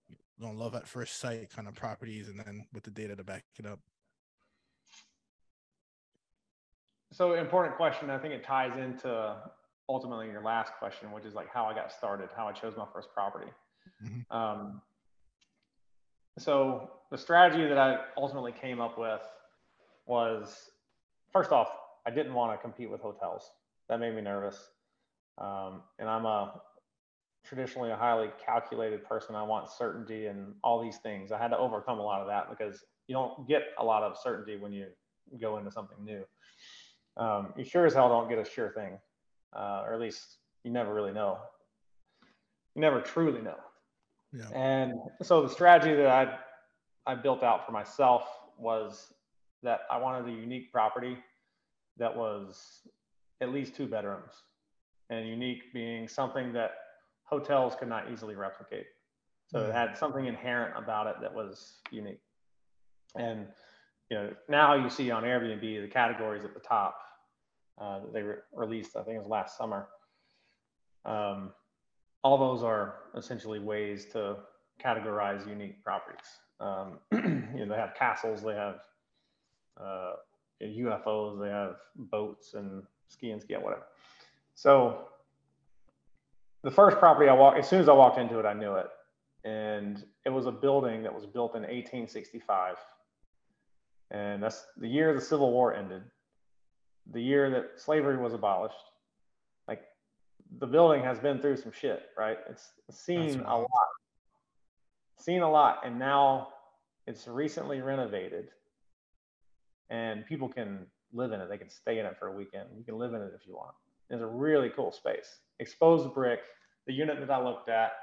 you 0.09 0.45
know, 0.45 0.51
love 0.51 0.73
at 0.73 0.87
first 0.87 1.19
sight 1.19 1.51
kind 1.51 1.67
of 1.67 1.75
properties, 1.75 2.29
and 2.29 2.39
then 2.39 2.65
with 2.73 2.83
the 2.83 2.91
data 2.91 3.15
to 3.15 3.23
back 3.23 3.43
it 3.59 3.67
up? 3.67 3.79
So 7.11 7.35
important 7.35 7.75
question. 7.75 8.09
I 8.09 8.17
think 8.17 8.33
it 8.33 8.43
ties 8.43 8.75
into 8.79 9.37
ultimately 9.87 10.27
your 10.27 10.41
last 10.41 10.73
question, 10.79 11.11
which 11.11 11.25
is 11.25 11.33
like 11.33 11.49
how 11.51 11.65
I 11.65 11.73
got 11.73 11.91
started, 11.91 12.29
how 12.35 12.47
I 12.47 12.51
chose 12.51 12.73
my 12.77 12.85
first 12.93 13.09
property. 13.13 13.51
Mm-hmm. 14.03 14.35
Um, 14.35 14.81
so 16.37 16.89
the 17.11 17.17
strategy 17.17 17.67
that 17.67 17.77
I 17.77 17.99
ultimately 18.17 18.51
came 18.51 18.81
up 18.81 18.97
with 18.97 19.21
was 20.05 20.69
first 21.31 21.51
off, 21.51 21.69
I 22.05 22.11
didn't 22.11 22.33
want 22.33 22.53
to 22.53 22.61
compete 22.61 22.89
with 22.89 23.01
hotels. 23.01 23.51
That 23.89 23.99
made 23.99 24.15
me 24.15 24.21
nervous. 24.21 24.57
Um, 25.37 25.81
and 25.99 26.09
I'm 26.09 26.25
a 26.25 26.61
traditionally 27.45 27.91
a 27.91 27.95
highly 27.95 28.29
calculated 28.43 29.03
person. 29.05 29.35
I 29.35 29.43
want 29.43 29.69
certainty 29.69 30.25
and 30.25 30.55
all 30.63 30.81
these 30.81 30.97
things. 30.97 31.31
I 31.31 31.37
had 31.37 31.49
to 31.49 31.57
overcome 31.57 31.99
a 31.99 32.01
lot 32.01 32.21
of 32.21 32.27
that 32.27 32.49
because 32.49 32.83
you 33.07 33.13
don't 33.13 33.47
get 33.47 33.63
a 33.77 33.83
lot 33.83 34.03
of 34.03 34.17
certainty 34.17 34.57
when 34.57 34.73
you 34.73 34.87
go 35.39 35.57
into 35.57 35.71
something 35.71 35.97
new. 36.03 36.23
Um, 37.17 37.53
you 37.55 37.63
sure 37.63 37.85
as 37.85 37.93
hell 37.93 38.09
don't 38.09 38.27
get 38.27 38.39
a 38.39 38.45
sure 38.45 38.71
thing, 38.71 38.97
uh, 39.55 39.83
or 39.85 39.93
at 39.93 39.99
least 39.99 40.37
you 40.63 40.71
never 40.71 40.93
really 40.93 41.13
know. 41.13 41.37
You 42.75 42.81
never 42.81 43.01
truly 43.01 43.41
know. 43.41 43.57
Yeah. 44.33 44.49
And 44.53 44.93
so 45.21 45.41
the 45.41 45.49
strategy 45.49 45.95
that 45.95 46.07
I 46.07 46.37
I 47.07 47.15
built 47.15 47.43
out 47.43 47.65
for 47.65 47.71
myself 47.71 48.27
was 48.57 49.13
that 49.63 49.81
I 49.89 49.97
wanted 49.97 50.27
a 50.27 50.35
unique 50.35 50.71
property 50.71 51.17
that 51.97 52.15
was 52.15 52.81
at 53.41 53.51
least 53.51 53.75
two 53.75 53.87
bedrooms, 53.87 54.33
and 55.09 55.27
unique 55.27 55.73
being 55.73 56.07
something 56.07 56.51
that 56.53 56.71
hotels 57.23 57.75
could 57.75 57.89
not 57.89 58.11
easily 58.11 58.35
replicate. 58.35 58.87
So 59.47 59.59
mm-hmm. 59.59 59.69
it 59.69 59.73
had 59.73 59.97
something 59.97 60.25
inherent 60.25 60.73
about 60.77 61.07
it 61.07 61.15
that 61.21 61.33
was 61.33 61.79
unique. 61.91 62.21
And 63.15 63.47
you 64.09 64.17
know, 64.17 64.29
now 64.49 64.75
you 64.75 64.89
see 64.89 65.11
on 65.11 65.23
Airbnb 65.23 65.61
the 65.61 65.87
categories 65.87 66.43
at 66.43 66.53
the 66.53 66.59
top 66.59 66.97
uh, 67.79 67.99
that 67.99 68.13
they 68.13 68.21
re- 68.21 68.35
released. 68.53 68.95
I 68.95 69.03
think 69.03 69.15
it 69.15 69.19
was 69.19 69.27
last 69.27 69.57
summer. 69.57 69.87
Um, 71.05 71.51
all 72.23 72.37
those 72.37 72.63
are 72.63 72.95
essentially 73.15 73.59
ways 73.59 74.05
to 74.13 74.37
categorize 74.83 75.47
unique 75.47 75.83
properties. 75.83 76.25
Um, 76.59 76.99
you 77.11 77.65
know, 77.65 77.69
they 77.69 77.75
have 77.75 77.93
castles, 77.95 78.41
they 78.41 78.55
have 78.55 78.79
uh, 79.79 80.13
UFOs, 80.63 81.39
they 81.39 81.49
have 81.49 81.75
boats 81.95 82.53
and 82.53 82.83
ski 83.09 83.31
and 83.31 83.41
ski, 83.41 83.55
whatever. 83.55 83.83
So 84.55 85.09
the 86.63 86.71
first 86.71 86.97
property 86.97 87.29
I 87.29 87.33
walked, 87.33 87.59
as 87.59 87.69
soon 87.69 87.81
as 87.81 87.89
I 87.89 87.93
walked 87.93 88.17
into 88.17 88.39
it, 88.39 88.45
I 88.45 88.53
knew 88.53 88.75
it. 88.75 88.87
And 89.43 90.03
it 90.25 90.29
was 90.29 90.47
a 90.47 90.51
building 90.51 91.03
that 91.03 91.13
was 91.13 91.25
built 91.25 91.51
in 91.55 91.61
1865. 91.61 92.75
And 94.11 94.41
that's 94.41 94.65
the 94.77 94.87
year 94.87 95.13
the 95.13 95.21
Civil 95.21 95.51
War 95.51 95.75
ended, 95.75 96.03
the 97.11 97.21
year 97.21 97.49
that 97.51 97.79
slavery 97.79 98.17
was 98.17 98.33
abolished, 98.33 98.75
Like 99.67 99.83
the 100.59 100.67
building 100.67 101.03
has 101.03 101.19
been 101.19 101.39
through 101.39 101.57
some 101.57 101.71
shit, 101.71 102.03
right? 102.17 102.37
It's 102.49 102.71
seen 102.89 103.41
a 103.41 103.57
lot, 103.57 103.89
seen 105.17 105.41
a 105.41 105.49
lot, 105.49 105.85
and 105.85 105.99
now 105.99 106.49
it's 107.07 107.27
recently 107.27 107.81
renovated, 107.81 108.49
and 109.89 110.25
people 110.25 110.49
can 110.49 110.87
live 111.13 111.31
in 111.31 111.39
it. 111.39 111.49
They 111.49 111.57
can 111.57 111.69
stay 111.69 111.99
in 111.99 112.05
it 112.05 112.17
for 112.19 112.27
a 112.27 112.35
weekend. 112.35 112.69
You 112.77 112.83
can 112.83 112.97
live 112.97 113.13
in 113.13 113.21
it 113.21 113.31
if 113.39 113.47
you 113.47 113.55
want. 113.55 113.75
It's 114.09 114.21
a 114.21 114.27
really 114.27 114.69
cool 114.69 114.91
space. 114.91 115.39
Exposed 115.59 116.13
brick. 116.13 116.41
The 116.87 116.93
unit 116.93 117.19
that 117.19 117.31
I 117.31 117.41
looked 117.43 117.69
at 117.69 117.93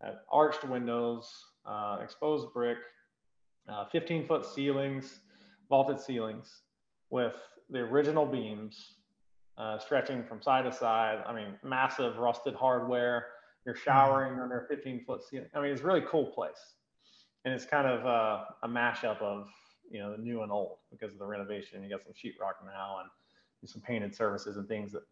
had 0.00 0.18
arched 0.30 0.64
windows, 0.64 1.30
uh, 1.66 1.98
exposed 2.02 2.52
brick, 2.52 2.78
uh, 3.68 3.84
15 3.86 4.26
foot 4.26 4.44
ceilings, 4.44 5.20
vaulted 5.68 6.00
ceilings 6.00 6.62
with 7.10 7.36
the 7.72 7.80
original 7.80 8.26
beams 8.26 8.92
uh, 9.58 9.78
stretching 9.78 10.22
from 10.24 10.40
side 10.40 10.64
to 10.64 10.72
side. 10.72 11.22
I 11.26 11.34
mean, 11.34 11.54
massive 11.64 12.18
rusted 12.18 12.54
hardware. 12.54 13.26
You're 13.64 13.74
hmm. 13.74 13.80
showering 13.84 14.38
under 14.38 14.66
15 14.68 15.04
foot 15.04 15.22
ceiling. 15.24 15.48
I 15.54 15.60
mean, 15.60 15.72
it's 15.72 15.80
a 15.80 15.84
really 15.84 16.02
cool 16.06 16.26
place. 16.26 16.74
And 17.44 17.52
it's 17.52 17.64
kind 17.64 17.88
of 17.88 18.06
uh, 18.06 18.44
a 18.62 18.68
mashup 18.68 19.20
of, 19.20 19.48
you 19.90 19.98
know, 19.98 20.12
the 20.12 20.22
new 20.22 20.42
and 20.42 20.52
old 20.52 20.76
because 20.90 21.12
of 21.12 21.18
the 21.18 21.26
renovation. 21.26 21.82
You 21.82 21.90
got 21.90 22.04
some 22.04 22.12
sheetrock 22.12 22.64
now 22.64 22.98
and 23.00 23.68
some 23.68 23.82
painted 23.82 24.14
surfaces 24.14 24.56
and 24.56 24.68
things 24.68 24.92
that 24.92 25.02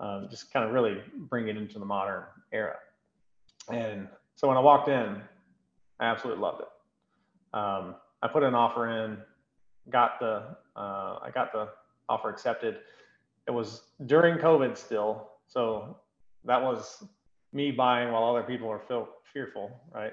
uh, 0.00 0.26
just 0.28 0.52
kind 0.52 0.64
of 0.64 0.72
really 0.72 1.02
bring 1.16 1.48
it 1.48 1.56
into 1.56 1.78
the 1.78 1.84
modern 1.84 2.24
era. 2.52 2.76
And 3.70 4.08
so 4.34 4.48
when 4.48 4.56
I 4.56 4.60
walked 4.60 4.88
in, 4.88 5.20
I 6.00 6.06
absolutely 6.06 6.42
loved 6.42 6.62
it. 6.62 6.68
Um, 7.56 7.94
I 8.22 8.28
put 8.28 8.42
an 8.42 8.54
offer 8.54 8.88
in, 8.88 9.18
got 9.90 10.18
the, 10.20 10.56
uh, 10.76 11.18
I 11.22 11.30
got 11.32 11.52
the 11.52 11.68
offer 12.08 12.28
accepted 12.28 12.78
it 13.46 13.50
was 13.50 13.82
during 14.06 14.38
COVID 14.38 14.76
still. 14.76 15.28
So 15.46 15.96
that 16.44 16.60
was 16.60 17.04
me 17.52 17.70
buying 17.70 18.12
while 18.12 18.24
other 18.24 18.42
people 18.42 18.68
are 18.68 18.80
feel, 18.80 19.08
fearful, 19.32 19.70
right? 19.92 20.12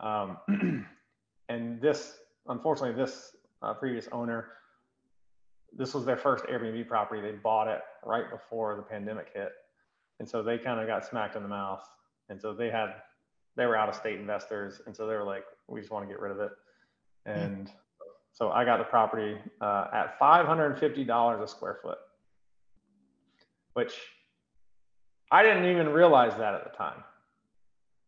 Um, 0.00 0.86
and 1.48 1.80
this, 1.80 2.18
unfortunately, 2.46 3.00
this 3.00 3.36
uh, 3.62 3.74
previous 3.74 4.08
owner, 4.12 4.48
this 5.76 5.94
was 5.94 6.04
their 6.04 6.16
first 6.16 6.44
Airbnb 6.44 6.86
property. 6.86 7.20
They 7.20 7.32
bought 7.32 7.68
it 7.68 7.80
right 8.04 8.30
before 8.30 8.76
the 8.76 8.82
pandemic 8.82 9.30
hit, 9.34 9.50
and 10.20 10.28
so 10.28 10.42
they 10.42 10.58
kind 10.58 10.80
of 10.80 10.86
got 10.86 11.04
smacked 11.04 11.36
in 11.36 11.42
the 11.42 11.48
mouth. 11.48 11.84
And 12.30 12.40
so 12.40 12.52
they 12.52 12.70
had, 12.70 12.94
they 13.56 13.66
were 13.66 13.76
out 13.76 13.88
of 13.88 13.94
state 13.94 14.18
investors, 14.18 14.80
and 14.86 14.94
so 14.94 15.06
they 15.06 15.14
were 15.14 15.24
like, 15.24 15.44
we 15.66 15.80
just 15.80 15.92
want 15.92 16.06
to 16.06 16.08
get 16.08 16.20
rid 16.20 16.32
of 16.32 16.40
it. 16.40 16.52
Hmm. 17.26 17.32
And 17.32 17.66
mm. 17.66 17.72
So 18.38 18.52
I 18.52 18.64
got 18.64 18.78
the 18.78 18.84
property 18.84 19.36
uh, 19.60 19.88
at 19.92 20.16
five 20.16 20.46
hundred 20.46 20.66
and 20.66 20.78
fifty 20.78 21.02
dollars 21.02 21.40
a 21.42 21.48
square 21.48 21.80
foot, 21.82 21.98
which 23.72 23.92
I 25.32 25.42
didn't 25.42 25.64
even 25.64 25.88
realize 25.88 26.36
that 26.38 26.54
at 26.54 26.62
the 26.62 26.76
time. 26.76 27.02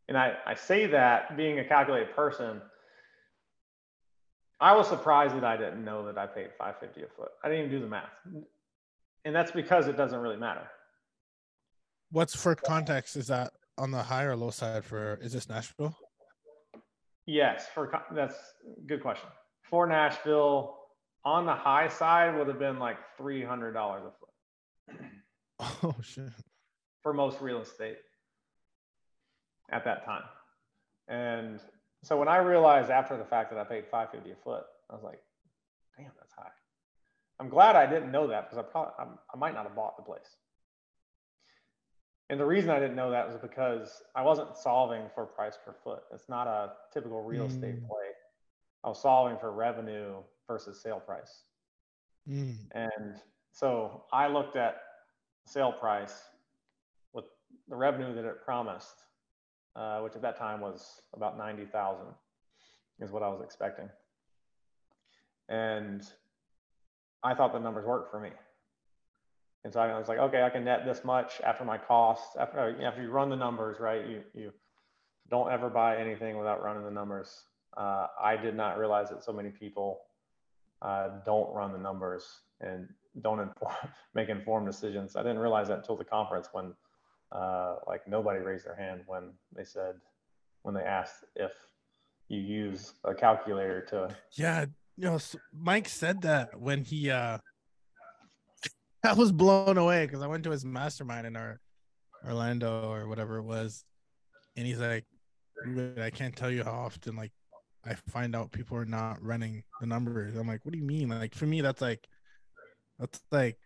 And 0.07 0.17
I, 0.17 0.37
I 0.47 0.55
say 0.55 0.87
that 0.87 1.37
being 1.37 1.59
a 1.59 1.65
calculated 1.65 2.15
person, 2.15 2.63
I 4.61 4.77
was 4.77 4.87
surprised 4.87 5.35
that 5.35 5.45
I 5.45 5.57
didn't 5.57 5.85
know 5.85 6.07
that 6.07 6.17
I 6.17 6.27
paid 6.27 6.51
550 6.57 7.03
a 7.03 7.07
foot. 7.17 7.33
I 7.43 7.49
didn't 7.49 7.67
even 7.67 7.79
do 7.79 7.81
the 7.81 7.91
math. 7.91 8.11
And 9.25 9.35
that's 9.35 9.51
because 9.51 9.89
it 9.89 9.97
doesn't 9.97 10.19
really 10.19 10.37
matter. 10.37 10.67
What's 12.13 12.37
for 12.37 12.55
context? 12.55 13.17
Is 13.17 13.27
that 13.27 13.53
on 13.77 13.91
the 13.91 14.03
high 14.03 14.25
or 14.25 14.37
low 14.37 14.51
side 14.51 14.85
for 14.85 15.19
is 15.21 15.33
this 15.33 15.49
Nashville? 15.49 15.97
Yes, 17.27 17.67
for 17.75 17.93
that's 18.13 18.37
good 18.87 19.03
question. 19.03 19.29
For 19.71 19.87
Nashville, 19.87 20.77
on 21.25 21.47
the 21.47 21.55
high 21.55 21.89
side 21.89 22.37
would 22.37 22.49
have 22.49 22.59
been 22.59 22.79
like 22.79 22.97
three 23.17 23.45
hundred 23.45 23.73
dollars 23.73 24.03
a 24.07 24.11
foot. 24.19 25.01
Oh 25.83 25.95
shit! 26.03 26.31
For 27.03 27.13
most 27.13 27.41
real 27.41 27.61
estate 27.61 27.99
at 29.71 29.85
that 29.85 30.07
time, 30.07 30.23
and 31.07 31.61
so 32.03 32.19
when 32.19 32.29
I 32.29 32.39
realized 32.39 32.91
after 32.91 33.19
the 33.19 33.27
fact 33.27 33.51
that 33.51 33.59
I 33.59 33.65
paid 33.65 33.85
five 33.91 34.11
fifty 34.11 34.31
a 34.31 34.37
foot, 34.37 34.65
I 34.89 34.95
was 34.95 35.03
like, 35.05 35.21
"Damn, 35.99 36.13
that's 36.19 36.33
high." 36.33 36.51
I'm 37.39 37.51
glad 37.51 37.77
I 37.77 37.85
didn't 37.87 38.11
know 38.11 38.27
that 38.29 38.49
because 38.49 38.59
I 38.59 38.63
probably 38.71 38.93
I, 38.99 39.05
I 39.35 39.39
might 39.39 39.55
not 39.55 39.65
have 39.65 39.77
bought 39.77 39.99
the 39.99 40.03
place. 40.03 40.37
And 42.31 42.39
the 42.39 42.47
reason 42.47 42.71
I 42.71 42.79
didn't 42.79 42.97
know 42.97 43.11
that 43.11 43.27
was 43.27 43.37
because 43.37 44.03
I 44.15 44.23
wasn't 44.23 44.57
solving 44.57 45.03
for 45.15 45.27
price 45.27 45.59
per 45.65 45.75
foot. 45.85 46.03
It's 46.15 46.29
not 46.29 46.47
a 46.47 46.73
typical 46.93 47.23
real 47.23 47.45
mm. 47.45 47.51
estate 47.51 47.87
play. 47.87 48.07
I 48.85 48.89
was 48.89 49.01
solving 49.01 49.39
for 49.39 49.53
revenue 49.53 50.17
versus 50.49 50.81
sale 50.83 51.01
price. 51.01 51.45
Mm. 52.29 52.57
And 52.73 53.17
so 53.53 54.05
I 54.13 54.29
looked 54.29 54.57
at 54.57 54.77
sale 55.47 55.73
price 55.73 56.15
with 57.13 57.25
the 57.69 57.77
revenue 57.77 58.15
that 58.15 58.25
it 58.25 58.43
promised, 58.45 59.05
uh, 59.77 60.01
which 60.01 60.15
at 60.17 60.23
that 60.23 60.39
time 60.39 60.61
was 60.61 61.03
about 61.15 61.37
90,000 61.37 62.07
is 63.01 63.11
what 63.11 63.23
I 63.23 63.29
was 63.29 63.41
expecting. 63.43 63.89
And 65.49 66.03
I 67.23 67.35
thought 67.35 67.53
the 67.53 67.59
numbers 67.59 67.85
worked 67.85 68.11
for 68.11 68.21
me. 68.21 68.31
And 69.65 69.73
so 69.73 69.81
I 69.81 69.99
was 69.99 70.09
like, 70.09 70.19
okay, 70.19 70.43
I 70.43 70.51
can 70.51 70.65
net 70.65 70.87
this 70.87 71.05
much 71.05 71.41
after 71.45 71.65
my 71.65 71.77
costs. 71.77 72.35
After 72.39 72.83
after 72.83 73.03
you 73.03 73.11
run 73.11 73.29
the 73.29 73.37
numbers, 73.37 73.79
right? 73.79 74.07
You 74.07 74.23
you 74.33 74.53
don't 75.29 75.53
ever 75.53 75.69
buy 75.69 75.99
anything 75.99 76.39
without 76.39 76.63
running 76.63 76.85
the 76.85 76.91
numbers. 76.91 77.45
Uh, 77.77 78.07
I 78.21 78.37
did 78.37 78.57
not 78.57 78.79
realize 78.79 79.11
that 79.11 79.23
so 79.23 79.33
many 79.33 79.51
people 79.51 80.01
uh, 80.83 81.09
don't 81.25 81.53
run 81.55 81.73
the 81.73 81.79
numbers 81.79 82.41
and 82.61 82.89
don't 83.23 83.41
inform, 83.41 83.75
make 84.15 84.29
informed 84.29 84.67
decisions. 84.67 85.17
I 85.17 85.23
didn't 85.23 85.39
realize 85.39 85.69
that 85.69 85.79
until 85.79 85.97
the 85.97 86.05
conference 86.05 86.49
when 86.53 86.73
uh, 87.33 87.77
like 87.87 88.07
nobody 88.09 88.41
raised 88.41 88.67
their 88.67 88.75
hand 88.75 89.03
when 89.07 89.31
they 89.55 89.65
said 89.65 89.95
when 90.63 90.75
they 90.75 90.83
asked 90.83 91.25
if 91.37 91.53
you 92.29 92.41
use 92.41 92.95
a 93.05 93.15
calculator 93.15 93.81
to. 93.83 94.15
Yeah, 94.33 94.67
you 94.97 95.05
know, 95.05 95.19
Mike 95.53 95.89
said 95.89 96.23
that 96.23 96.59
when 96.59 96.85
he 96.85 97.11
uh 97.11 97.39
I 99.05 99.13
was 99.15 99.33
blown 99.33 99.79
away 99.79 100.07
because 100.07 100.23
I 100.23 100.27
went 100.27 100.45
to 100.45 100.51
his 100.51 100.65
mastermind 100.65 101.27
in 101.27 101.37
our 101.37 101.61
Orlando 102.25 102.91
or 102.91 103.09
whatever 103.09 103.39
it 103.39 103.45
was, 103.45 103.85
and 104.57 104.67
he's 104.67 104.79
like, 104.79 105.07
"I 105.99 106.11
can't 106.11 106.37
tell 106.37 106.51
you 106.51 106.65
how 106.65 106.73
often 106.73 107.17
like 107.17 107.33
I 107.85 107.95
find 108.11 108.37
out 108.37 108.53
people 108.53 108.77
are 108.77 108.85
not 108.85 109.23
running 109.23 109.65
the 109.81 109.87
numbers." 109.87 110.37
I'm 110.37 110.47
like, 110.47 110.65
"What 110.65 110.73
do 110.73 110.79
you 110.79 110.85
mean?" 110.85 111.09
Like 111.09 111.35
for 111.35 111.47
me, 111.47 111.61
that's 111.61 111.81
like, 111.81 112.07
that's 112.99 113.21
like, 113.31 113.59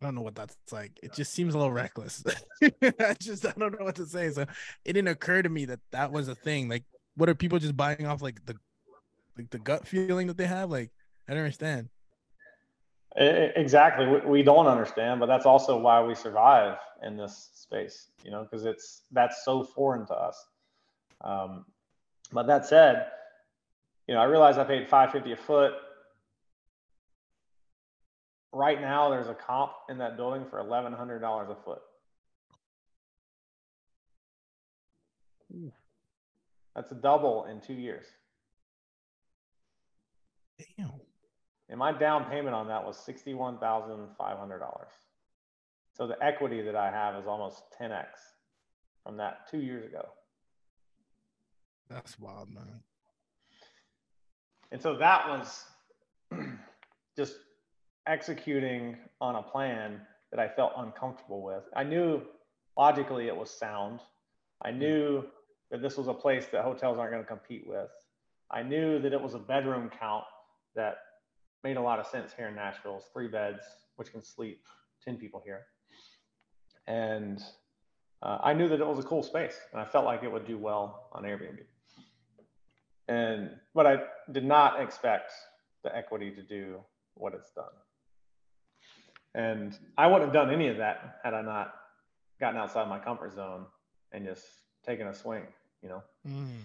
I 0.00 0.06
don't 0.06 0.14
know 0.14 0.22
what 0.22 0.34
that's 0.34 0.56
like. 0.72 0.98
It 1.02 1.14
just 1.14 1.32
seems 1.32 1.54
a 1.54 1.58
little 1.58 1.72
reckless. 1.72 2.24
I 2.62 3.16
just 3.18 3.46
I 3.46 3.52
don't 3.56 3.78
know 3.78 3.84
what 3.84 3.96
to 3.96 4.06
say. 4.06 4.30
So 4.30 4.42
it 4.84 4.92
didn't 4.92 5.08
occur 5.08 5.42
to 5.42 5.48
me 5.48 5.64
that 5.66 5.80
that 5.92 6.12
was 6.12 6.28
a 6.28 6.34
thing. 6.34 6.68
Like, 6.68 6.84
what 7.16 7.28
are 7.28 7.34
people 7.34 7.58
just 7.58 7.76
buying 7.76 8.06
off 8.06 8.22
like 8.22 8.44
the 8.44 8.56
like 9.36 9.50
the 9.50 9.58
gut 9.58 9.86
feeling 9.86 10.26
that 10.26 10.36
they 10.36 10.46
have? 10.46 10.70
Like, 10.70 10.90
I 11.28 11.32
don't 11.32 11.42
understand. 11.42 11.88
Exactly. 13.16 14.06
We 14.26 14.42
don't 14.42 14.66
understand, 14.66 15.20
but 15.20 15.26
that's 15.26 15.46
also 15.46 15.78
why 15.78 16.02
we 16.02 16.14
survive 16.14 16.76
in 17.02 17.16
this 17.16 17.50
space, 17.54 18.08
you 18.22 18.30
know, 18.30 18.42
because 18.42 18.66
it's 18.66 19.02
that's 19.10 19.44
so 19.44 19.64
foreign 19.64 20.06
to 20.06 20.14
us. 20.14 20.46
Um, 21.22 21.64
but 22.32 22.46
that 22.46 22.66
said, 22.66 23.06
you 24.06 24.14
know, 24.14 24.20
I 24.20 24.24
realized 24.24 24.58
I 24.58 24.64
paid 24.64 24.88
550 24.88 25.32
a 25.32 25.36
foot. 25.36 25.72
Right 28.52 28.80
now, 28.80 29.10
there's 29.10 29.28
a 29.28 29.34
comp 29.34 29.72
in 29.88 29.98
that 29.98 30.16
building 30.16 30.46
for 30.48 30.62
$1,100 30.62 31.50
a 31.50 31.54
foot. 31.64 31.80
That's 36.74 36.92
a 36.92 36.94
double 36.94 37.46
in 37.46 37.60
two 37.60 37.74
years. 37.74 38.06
Damn. 40.76 40.92
And 41.68 41.78
my 41.78 41.92
down 41.92 42.26
payment 42.26 42.54
on 42.54 42.68
that 42.68 42.84
was 42.84 42.96
$61,500. 42.98 44.60
So 45.94 46.06
the 46.06 46.22
equity 46.22 46.62
that 46.62 46.76
I 46.76 46.90
have 46.90 47.16
is 47.16 47.26
almost 47.26 47.62
10x 47.80 48.06
from 49.04 49.16
that 49.16 49.48
two 49.50 49.60
years 49.60 49.84
ago. 49.86 50.06
That's 51.88 52.18
wild, 52.18 52.52
man. 52.52 52.80
And 54.72 54.82
so 54.82 54.96
that 54.96 55.28
was 55.28 55.64
just 57.16 57.36
executing 58.06 58.96
on 59.20 59.36
a 59.36 59.42
plan 59.42 60.00
that 60.30 60.40
I 60.40 60.48
felt 60.48 60.72
uncomfortable 60.76 61.42
with. 61.42 61.64
I 61.74 61.84
knew 61.84 62.22
logically 62.76 63.28
it 63.28 63.36
was 63.36 63.50
sound. 63.50 64.00
I 64.62 64.70
knew 64.70 65.24
that 65.70 65.82
this 65.82 65.96
was 65.96 66.08
a 66.08 66.14
place 66.14 66.46
that 66.52 66.62
hotels 66.62 66.98
aren't 66.98 67.12
going 67.12 67.22
to 67.22 67.28
compete 67.28 67.64
with. 67.66 67.90
I 68.50 68.62
knew 68.62 68.98
that 69.00 69.12
it 69.12 69.20
was 69.20 69.34
a 69.34 69.38
bedroom 69.38 69.90
count 69.98 70.24
that 70.74 70.98
made 71.64 71.76
a 71.76 71.80
lot 71.80 71.98
of 71.98 72.06
sense 72.06 72.32
here 72.36 72.48
in 72.48 72.54
Nashville. 72.54 72.96
It's 72.98 73.06
three 73.12 73.28
beds, 73.28 73.62
which 73.96 74.12
can 74.12 74.22
sleep 74.22 74.62
10 75.04 75.16
people 75.16 75.42
here. 75.44 75.66
And 76.86 77.42
uh, 78.22 78.38
I 78.42 78.52
knew 78.52 78.68
that 78.68 78.80
it 78.80 78.86
was 78.86 78.98
a 78.98 79.02
cool 79.02 79.22
space 79.22 79.58
and 79.72 79.80
I 79.80 79.84
felt 79.84 80.04
like 80.04 80.22
it 80.22 80.30
would 80.30 80.46
do 80.46 80.58
well 80.58 81.08
on 81.12 81.24
Airbnb. 81.24 81.58
And, 83.08 83.50
but 83.74 83.86
I 83.86 83.98
did 84.32 84.44
not 84.44 84.80
expect 84.80 85.32
the 85.84 85.94
equity 85.94 86.30
to 86.32 86.42
do 86.42 86.80
what 87.14 87.34
it's 87.34 87.50
done. 87.50 87.64
And 89.34 89.78
I 89.96 90.06
wouldn't 90.06 90.24
have 90.24 90.32
done 90.32 90.52
any 90.52 90.68
of 90.68 90.78
that 90.78 91.20
had 91.22 91.34
I 91.34 91.42
not 91.42 91.74
gotten 92.40 92.58
outside 92.58 92.88
my 92.88 92.98
comfort 92.98 93.34
zone 93.34 93.66
and 94.12 94.24
just 94.24 94.44
taken 94.84 95.06
a 95.06 95.14
swing, 95.14 95.44
you 95.82 95.88
know? 95.88 96.02
Mm. 96.26 96.58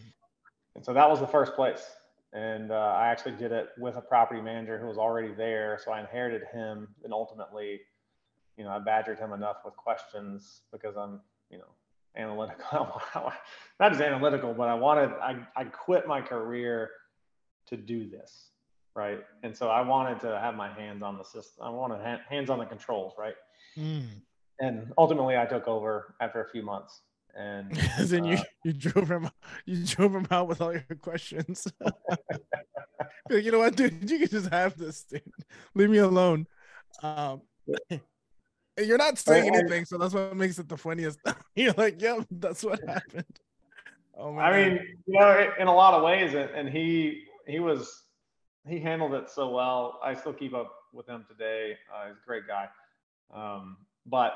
And 0.75 0.85
so 0.85 0.93
that 0.93 1.09
was 1.09 1.19
the 1.19 1.27
first 1.27 1.53
place 1.53 1.85
and 2.33 2.71
uh, 2.71 2.75
I 2.75 3.09
actually 3.09 3.33
did 3.33 3.51
it 3.51 3.69
with 3.77 3.97
a 3.97 4.01
property 4.01 4.41
manager 4.41 4.79
who 4.79 4.87
was 4.87 4.97
already 4.97 5.33
there. 5.33 5.79
So 5.83 5.91
I 5.91 5.99
inherited 5.99 6.43
him, 6.51 6.87
and 7.03 7.11
ultimately, 7.11 7.81
you 8.57 8.63
know, 8.63 8.69
I 8.69 8.79
badgered 8.79 9.19
him 9.19 9.33
enough 9.33 9.57
with 9.65 9.75
questions 9.75 10.61
because 10.71 10.95
I'm, 10.95 11.19
you 11.49 11.57
know, 11.57 11.67
analytical. 12.15 13.01
Not 13.79 13.91
as 13.91 14.01
analytical, 14.01 14.53
but 14.53 14.67
I 14.67 14.73
wanted. 14.75 15.11
I 15.21 15.45
I 15.55 15.65
quit 15.65 16.07
my 16.07 16.21
career 16.21 16.91
to 17.67 17.77
do 17.77 18.09
this, 18.09 18.51
right? 18.95 19.19
And 19.43 19.55
so 19.55 19.69
I 19.69 19.81
wanted 19.81 20.19
to 20.21 20.39
have 20.39 20.55
my 20.55 20.71
hands 20.71 21.03
on 21.03 21.17
the 21.17 21.23
system. 21.23 21.63
I 21.63 21.69
wanted 21.69 22.01
ha- 22.01 22.21
hands 22.29 22.49
on 22.49 22.59
the 22.59 22.65
controls, 22.65 23.13
right? 23.17 23.35
Mm. 23.77 24.21
And 24.59 24.93
ultimately, 24.97 25.37
I 25.37 25.45
took 25.45 25.67
over 25.67 26.15
after 26.21 26.43
a 26.43 26.49
few 26.49 26.63
months 26.63 27.01
and 27.35 27.71
then 27.99 28.25
uh, 28.25 28.27
you 28.27 28.37
you 28.63 28.73
drove 28.73 29.09
him 29.09 29.29
you 29.65 29.85
drove 29.85 30.13
him 30.13 30.27
out 30.31 30.47
with 30.47 30.61
all 30.61 30.73
your 30.73 30.83
questions 31.01 31.67
like, 33.29 33.43
you 33.43 33.51
know 33.51 33.59
what 33.59 33.75
dude 33.75 34.09
you 34.09 34.19
can 34.19 34.27
just 34.27 34.49
have 34.49 34.77
this 34.77 35.03
dude 35.03 35.21
leave 35.75 35.89
me 35.89 35.99
alone 35.99 36.47
um 37.03 37.41
you're 38.77 38.97
not 38.97 39.17
saying 39.17 39.53
anything 39.53 39.85
so 39.85 39.97
that's 39.97 40.13
what 40.13 40.35
makes 40.35 40.57
it 40.59 40.67
the 40.69 40.77
funniest 40.77 41.19
you're 41.55 41.73
like 41.73 42.01
yep 42.01 42.25
that's 42.31 42.63
what 42.63 42.79
happened 42.87 43.25
oh 44.17 44.31
my 44.31 44.43
i 44.43 44.51
God. 44.51 44.71
mean 44.71 44.87
you 45.05 45.19
know 45.19 45.51
in 45.59 45.67
a 45.67 45.73
lot 45.73 45.93
of 45.93 46.03
ways 46.03 46.33
and 46.33 46.69
he 46.69 47.23
he 47.47 47.59
was 47.59 48.03
he 48.67 48.79
handled 48.79 49.13
it 49.13 49.29
so 49.29 49.49
well 49.49 49.99
i 50.03 50.13
still 50.13 50.33
keep 50.33 50.53
up 50.53 50.73
with 50.93 51.07
him 51.07 51.25
today 51.27 51.77
uh, 51.93 52.07
he's 52.07 52.17
a 52.17 52.25
great 52.25 52.47
guy 52.47 52.67
um, 53.33 53.77
but 54.05 54.33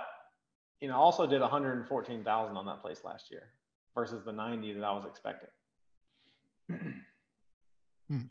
you 0.81 0.87
know, 0.87 0.97
also 0.97 1.25
did 1.25 1.41
114,000 1.41 2.57
on 2.57 2.65
that 2.65 2.81
place 2.81 3.03
last 3.03 3.31
year 3.31 3.43
versus 3.93 4.23
the 4.23 4.31
90 4.31 4.73
that 4.73 4.83
I 4.83 4.91
was 4.91 5.05
expecting. 5.05 5.49
hmm. 8.07 8.21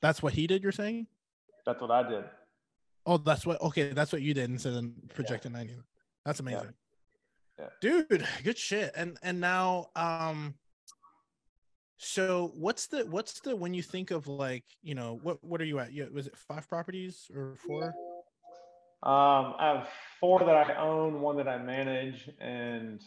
That's 0.00 0.22
what 0.22 0.32
he 0.32 0.46
did. 0.46 0.62
You're 0.62 0.72
saying? 0.72 1.06
That's 1.66 1.80
what 1.80 1.90
I 1.90 2.08
did. 2.08 2.24
Oh, 3.06 3.16
that's 3.16 3.46
what. 3.46 3.60
Okay, 3.62 3.92
that's 3.92 4.12
what 4.12 4.22
you 4.22 4.34
did 4.34 4.50
instead 4.50 4.74
of 4.74 4.90
projecting 5.14 5.52
yeah. 5.52 5.58
90. 5.58 5.74
That's 6.24 6.40
amazing. 6.40 6.74
Yeah. 7.58 7.66
yeah. 7.82 8.04
Dude, 8.08 8.26
good 8.44 8.58
shit. 8.58 8.92
And 8.94 9.18
and 9.22 9.40
now, 9.40 9.86
um, 9.96 10.54
so 11.96 12.52
what's 12.54 12.86
the 12.86 13.06
what's 13.06 13.40
the 13.40 13.56
when 13.56 13.74
you 13.74 13.82
think 13.82 14.10
of 14.10 14.28
like 14.28 14.64
you 14.82 14.94
know 14.94 15.18
what 15.22 15.42
what 15.42 15.60
are 15.60 15.64
you 15.64 15.78
at? 15.78 15.90
Was 16.12 16.26
it 16.26 16.36
five 16.36 16.68
properties 16.68 17.30
or 17.34 17.56
four? 17.66 17.94
Um, 19.00 19.54
I 19.58 19.74
have 19.76 19.88
four 20.18 20.40
that 20.40 20.48
I 20.48 20.74
own, 20.76 21.20
one 21.20 21.36
that 21.36 21.46
I 21.46 21.56
manage, 21.56 22.28
and 22.40 23.00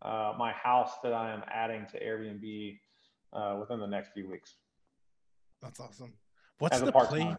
uh, 0.00 0.32
my 0.38 0.52
house 0.52 0.92
that 1.02 1.12
I 1.12 1.32
am 1.32 1.42
adding 1.48 1.86
to 1.92 2.02
Airbnb 2.02 2.78
uh, 3.34 3.56
within 3.60 3.78
the 3.78 3.86
next 3.86 4.12
few 4.14 4.28
weeks. 4.28 4.54
That's 5.60 5.80
awesome. 5.80 6.14
What's 6.58 6.80
the 6.80 6.92
play? 6.92 7.36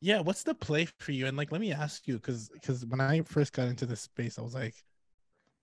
Yeah, 0.00 0.20
what's 0.20 0.42
the 0.42 0.54
play 0.54 0.86
for 0.98 1.12
you? 1.12 1.26
And 1.26 1.36
like, 1.36 1.52
let 1.52 1.60
me 1.60 1.72
ask 1.72 2.08
you, 2.08 2.14
because 2.14 2.48
because 2.48 2.86
when 2.86 3.00
I 3.00 3.20
first 3.22 3.52
got 3.52 3.68
into 3.68 3.86
this 3.86 4.00
space, 4.00 4.38
I 4.38 4.42
was 4.42 4.54
like, 4.54 4.74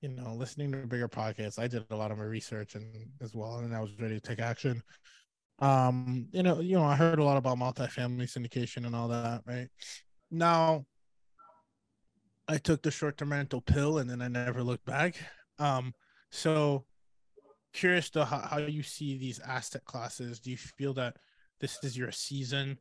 you 0.01 0.09
know, 0.09 0.33
listening 0.33 0.71
to 0.71 0.77
bigger 0.85 1.09
podcasts, 1.09 1.57
I 1.57 1.67
did 1.67 1.85
a 1.89 1.95
lot 1.95 2.11
of 2.11 2.19
my 2.19 2.23
research 2.23 2.75
and 2.75 2.85
as 3.19 3.33
well, 3.33 3.57
and 3.57 3.75
I 3.75 3.81
was 3.81 3.99
ready 3.99 4.13
to 4.13 4.21
take 4.21 4.39
action. 4.39 4.83
Um, 5.59 6.27
you 6.31 6.43
know, 6.43 6.59
you 6.59 6.75
know, 6.75 6.83
I 6.83 6.95
heard 6.95 7.17
a 7.17 7.23
lot 7.23 7.38
about 7.38 7.57
multifamily 7.57 8.25
syndication 8.25 8.85
and 8.85 8.95
all 8.95 9.07
that, 9.07 9.41
right? 9.47 9.69
Now, 10.29 10.85
I 12.47 12.57
took 12.57 12.83
the 12.83 12.91
short-term 12.91 13.31
rental 13.31 13.61
pill 13.61 13.97
and 13.97 14.09
then 14.09 14.21
I 14.21 14.27
never 14.27 14.61
looked 14.63 14.85
back. 14.85 15.15
Um, 15.57 15.93
so 16.29 16.85
curious 17.73 18.09
to 18.11 18.23
how, 18.23 18.39
how 18.39 18.57
you 18.59 18.83
see 18.83 19.17
these 19.17 19.39
asset 19.39 19.83
classes. 19.83 20.39
Do 20.39 20.51
you 20.51 20.57
feel 20.57 20.93
that 20.93 21.17
this 21.59 21.83
is 21.83 21.97
your 21.97 22.11
season? 22.11 22.77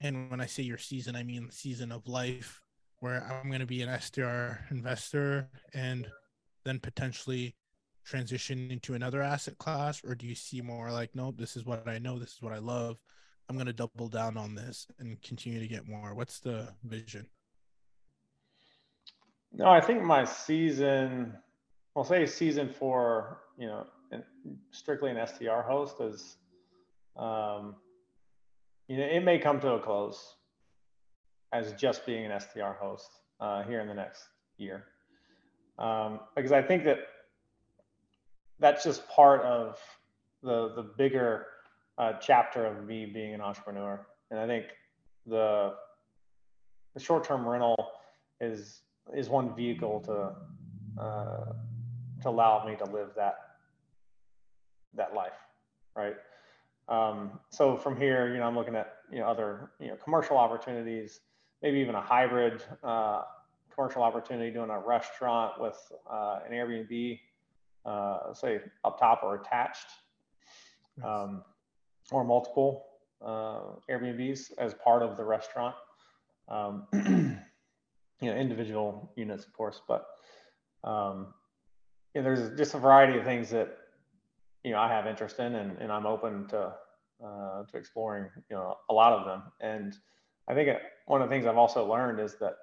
And 0.00 0.30
when 0.30 0.40
I 0.40 0.46
say 0.46 0.62
your 0.62 0.78
season, 0.78 1.16
I 1.16 1.22
mean 1.22 1.50
season 1.50 1.90
of 1.92 2.06
life 2.06 2.60
where 3.00 3.22
I'm 3.24 3.48
going 3.48 3.60
to 3.60 3.66
be 3.66 3.82
an 3.82 4.00
STR 4.00 4.58
investor 4.70 5.48
and 5.74 6.06
then 6.64 6.80
potentially 6.80 7.54
transition 8.06 8.70
into 8.70 8.94
another 8.94 9.20
asset 9.20 9.58
class? 9.58 10.02
Or 10.04 10.14
do 10.14 10.26
you 10.26 10.34
see 10.34 10.60
more 10.60 10.90
like, 10.90 11.10
nope, 11.14 11.36
this 11.36 11.56
is 11.56 11.66
what 11.66 11.86
I 11.88 11.98
know, 11.98 12.18
this 12.18 12.34
is 12.34 12.42
what 12.42 12.52
I 12.52 12.58
love. 12.58 12.98
I'm 13.48 13.56
going 13.56 13.66
to 13.66 13.72
double 13.72 14.08
down 14.08 14.36
on 14.36 14.54
this 14.54 14.86
and 14.98 15.20
continue 15.22 15.60
to 15.60 15.68
get 15.68 15.86
more? 15.86 16.14
What's 16.14 16.40
the 16.40 16.68
vision? 16.84 17.26
No, 19.52 19.68
I 19.68 19.80
think 19.80 20.02
my 20.02 20.24
season, 20.24 21.36
I'll 21.96 22.04
say 22.04 22.26
season 22.26 22.68
for, 22.68 23.38
you 23.58 23.66
know, 23.66 23.86
strictly 24.70 25.10
an 25.10 25.26
STR 25.26 25.62
host 25.62 26.00
is, 26.00 26.36
um, 27.16 27.76
you 28.88 28.96
know, 28.96 29.04
it 29.04 29.20
may 29.20 29.38
come 29.38 29.60
to 29.60 29.72
a 29.72 29.80
close 29.80 30.34
as 31.52 31.72
just 31.74 32.06
being 32.06 32.24
an 32.24 32.38
STR 32.40 32.72
host 32.80 33.10
uh, 33.40 33.62
here 33.64 33.80
in 33.80 33.88
the 33.88 33.94
next 33.94 34.24
year. 34.58 34.84
Um, 35.78 36.20
because 36.34 36.52
I 36.52 36.62
think 36.62 36.84
that 36.84 36.98
that's 38.58 38.84
just 38.84 39.08
part 39.08 39.42
of 39.42 39.78
the, 40.42 40.72
the 40.74 40.82
bigger 40.82 41.46
uh, 41.98 42.14
chapter 42.14 42.64
of 42.64 42.84
me 42.84 43.06
being 43.06 43.34
an 43.34 43.40
entrepreneur. 43.40 44.06
And 44.30 44.40
I 44.40 44.46
think 44.46 44.66
the, 45.26 45.74
the 46.94 47.00
short-term 47.00 47.46
rental 47.46 47.76
is 48.40 48.82
is 49.14 49.28
one 49.28 49.54
vehicle 49.54 50.00
to 50.00 51.02
uh, 51.02 51.52
to 52.22 52.28
allow 52.28 52.66
me 52.66 52.76
to 52.76 52.84
live 52.84 53.10
that 53.16 53.36
that 54.94 55.14
life, 55.14 55.38
right? 55.94 56.16
Um, 56.88 57.40
so 57.50 57.76
from 57.76 57.96
here, 57.96 58.32
you 58.32 58.38
know, 58.38 58.44
I'm 58.44 58.56
looking 58.56 58.76
at 58.76 58.94
you 59.10 59.18
know 59.18 59.26
other 59.26 59.70
you 59.80 59.88
know 59.88 59.96
commercial 59.96 60.36
opportunities, 60.36 61.20
maybe 61.62 61.78
even 61.78 61.94
a 61.94 62.00
hybrid 62.00 62.62
uh, 62.84 63.22
commercial 63.74 64.02
opportunity, 64.02 64.50
doing 64.50 64.70
a 64.70 64.78
restaurant 64.78 65.60
with 65.60 65.76
uh, 66.10 66.40
an 66.46 66.52
Airbnb, 66.52 67.20
uh, 67.84 68.34
say 68.34 68.60
up 68.84 68.98
top 68.98 69.20
or 69.22 69.36
attached, 69.36 69.86
um, 71.04 71.42
or 72.10 72.24
multiple 72.24 72.86
uh, 73.24 73.60
Airbnbs 73.90 74.52
as 74.58 74.74
part 74.74 75.02
of 75.02 75.16
the 75.16 75.24
restaurant. 75.24 75.74
Um, 76.48 76.86
you 78.20 78.30
know 78.30 78.36
individual 78.36 79.12
units 79.16 79.44
of 79.44 79.52
course 79.52 79.82
but 79.86 80.06
um, 80.84 81.34
you 82.14 82.22
know, 82.22 82.34
there's 82.34 82.56
just 82.56 82.74
a 82.74 82.78
variety 82.78 83.18
of 83.18 83.24
things 83.24 83.50
that 83.50 83.76
you 84.66 84.72
know 84.72 84.80
I 84.80 84.88
have 84.88 85.06
interest 85.06 85.38
in 85.38 85.54
and, 85.54 85.78
and 85.78 85.92
I'm 85.92 86.06
open 86.06 86.48
to 86.48 86.74
uh, 87.24 87.62
to 87.62 87.76
exploring 87.76 88.28
you 88.50 88.56
know 88.56 88.76
a 88.90 88.92
lot 88.92 89.12
of 89.12 89.24
them 89.24 89.42
and 89.60 89.96
I 90.48 90.54
think 90.54 90.76
one 91.06 91.22
of 91.22 91.28
the 91.28 91.34
things 91.34 91.46
I've 91.46 91.56
also 91.56 91.88
learned 91.88 92.18
is 92.18 92.34
that 92.40 92.56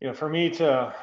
you 0.00 0.08
know 0.08 0.14
for 0.14 0.30
me 0.30 0.48
to 0.50 0.94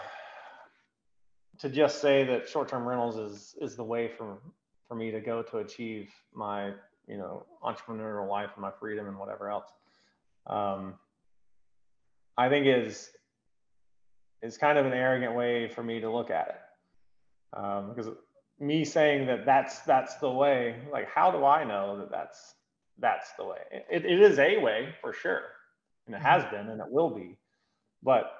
to 1.59 1.69
just 1.69 2.01
say 2.01 2.23
that 2.23 2.49
short-term 2.49 2.87
rentals 2.87 3.17
is 3.17 3.55
is 3.61 3.75
the 3.75 3.83
way 3.83 4.07
for 4.07 4.39
for 4.87 4.95
me 4.95 5.11
to 5.11 5.21
go 5.21 5.43
to 5.43 5.59
achieve 5.59 6.09
my 6.33 6.71
you 7.07 7.17
know 7.17 7.45
entrepreneurial 7.63 8.27
life 8.27 8.49
and 8.55 8.61
my 8.63 8.71
freedom 8.79 9.07
and 9.07 9.19
whatever 9.19 9.51
else 9.51 9.69
um, 10.47 10.95
I 12.37 12.49
think 12.49 12.65
is 12.65 13.11
is 14.41 14.57
kind 14.57 14.79
of 14.79 14.87
an 14.87 14.93
arrogant 14.93 15.35
way 15.35 15.67
for 15.67 15.83
me 15.83 15.99
to 15.99 16.09
look 16.11 16.31
at 16.31 16.47
it. 16.49 17.59
Um, 17.59 17.89
because 17.89 18.09
me 18.59 18.85
saying 18.85 19.27
that 19.27 19.45
that's 19.45 19.79
that's 19.81 20.15
the 20.15 20.29
way, 20.29 20.75
like 20.91 21.07
how 21.07 21.31
do 21.31 21.45
I 21.45 21.63
know 21.63 21.97
that 21.99 22.11
that's 22.11 22.55
that's 22.99 23.31
the 23.33 23.45
way? 23.45 23.59
It, 23.91 24.05
it 24.05 24.21
is 24.21 24.39
a 24.39 24.57
way 24.57 24.95
for 25.01 25.13
sure, 25.13 25.43
and 26.05 26.15
it 26.15 26.21
has 26.21 26.43
mm-hmm. 26.43 26.55
been, 26.55 26.69
and 26.69 26.81
it 26.81 26.87
will 26.89 27.09
be. 27.09 27.37
But 28.03 28.31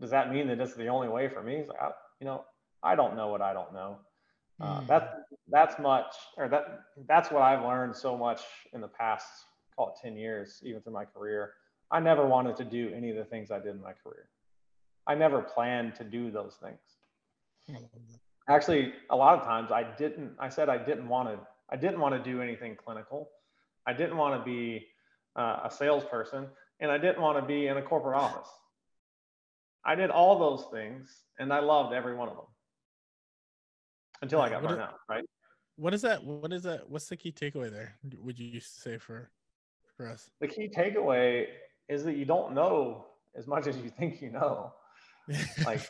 does 0.00 0.10
that 0.10 0.32
mean 0.32 0.48
that 0.48 0.60
it's 0.60 0.74
the 0.74 0.88
only 0.88 1.08
way 1.08 1.28
for 1.28 1.42
me? 1.42 1.64
Like, 1.68 1.80
I, 1.80 1.90
you 2.20 2.26
know, 2.26 2.44
I 2.82 2.94
don't 2.94 3.16
know 3.16 3.28
what 3.28 3.42
I 3.42 3.52
don't 3.52 3.72
know. 3.72 3.98
Uh, 4.60 4.80
mm. 4.80 4.86
That's 4.86 5.08
that's 5.48 5.78
much, 5.78 6.14
or 6.36 6.48
that 6.48 6.80
that's 7.06 7.30
what 7.30 7.42
I've 7.42 7.62
learned 7.62 7.94
so 7.94 8.16
much 8.16 8.40
in 8.72 8.80
the 8.80 8.88
past, 8.88 9.26
call 9.76 9.88
it 9.88 9.94
ten 10.00 10.16
years, 10.16 10.60
even 10.64 10.80
through 10.80 10.92
my 10.92 11.04
career 11.04 11.54
I 11.90 12.00
never 12.00 12.26
wanted 12.26 12.56
to 12.56 12.64
do 12.64 12.92
any 12.94 13.10
of 13.10 13.16
the 13.16 13.24
things 13.24 13.50
I 13.50 13.58
did 13.58 13.76
in 13.76 13.80
my 13.80 13.92
career. 13.92 14.26
I 15.06 15.14
never 15.14 15.42
planned 15.42 15.94
to 15.96 16.04
do 16.04 16.30
those 16.30 16.56
things. 16.60 16.80
Actually, 18.48 18.92
a 19.10 19.16
lot 19.16 19.38
of 19.38 19.44
times 19.44 19.72
I 19.72 19.84
didn't, 19.96 20.32
I 20.38 20.48
said 20.48 20.68
I 20.68 20.78
didn't 20.78 21.08
want 21.08 21.28
to, 21.28 21.38
I 21.70 21.76
didn't 21.76 22.00
want 22.00 22.14
to 22.14 22.30
do 22.30 22.42
anything 22.42 22.76
clinical. 22.76 23.30
I 23.86 23.92
didn't 23.92 24.16
want 24.16 24.38
to 24.38 24.44
be 24.44 24.86
uh, 25.36 25.60
a 25.64 25.70
salesperson 25.70 26.46
and 26.80 26.90
I 26.90 26.98
didn't 26.98 27.20
want 27.20 27.38
to 27.38 27.46
be 27.46 27.66
in 27.66 27.76
a 27.76 27.82
corporate 27.82 28.18
office. 28.18 28.48
I 29.84 29.94
did 29.94 30.10
all 30.10 30.38
those 30.38 30.66
things 30.72 31.14
and 31.38 31.52
I 31.52 31.60
loved 31.60 31.94
every 31.94 32.14
one 32.14 32.28
of 32.28 32.36
them 32.36 32.46
until 34.22 34.40
I 34.40 34.48
got 34.48 34.62
burned 34.62 34.80
out, 34.80 34.96
right? 35.08 35.24
What 35.76 35.92
is 35.92 36.02
that? 36.02 36.22
What 36.24 36.52
is 36.52 36.62
that? 36.62 36.88
What's 36.88 37.08
the 37.08 37.16
key 37.16 37.32
takeaway 37.32 37.70
there? 37.70 37.96
Would 38.18 38.38
you 38.38 38.60
say 38.60 38.96
for 38.96 39.30
for 39.96 40.08
us? 40.08 40.30
The 40.40 40.48
key 40.48 40.68
takeaway 40.68 41.46
is 41.88 42.04
that 42.04 42.16
you 42.16 42.24
don't 42.24 42.54
know 42.54 43.06
as 43.36 43.46
much 43.46 43.66
as 43.66 43.76
you 43.78 43.90
think 43.90 44.22
you 44.22 44.30
know. 44.30 44.72
Like, 45.64 45.80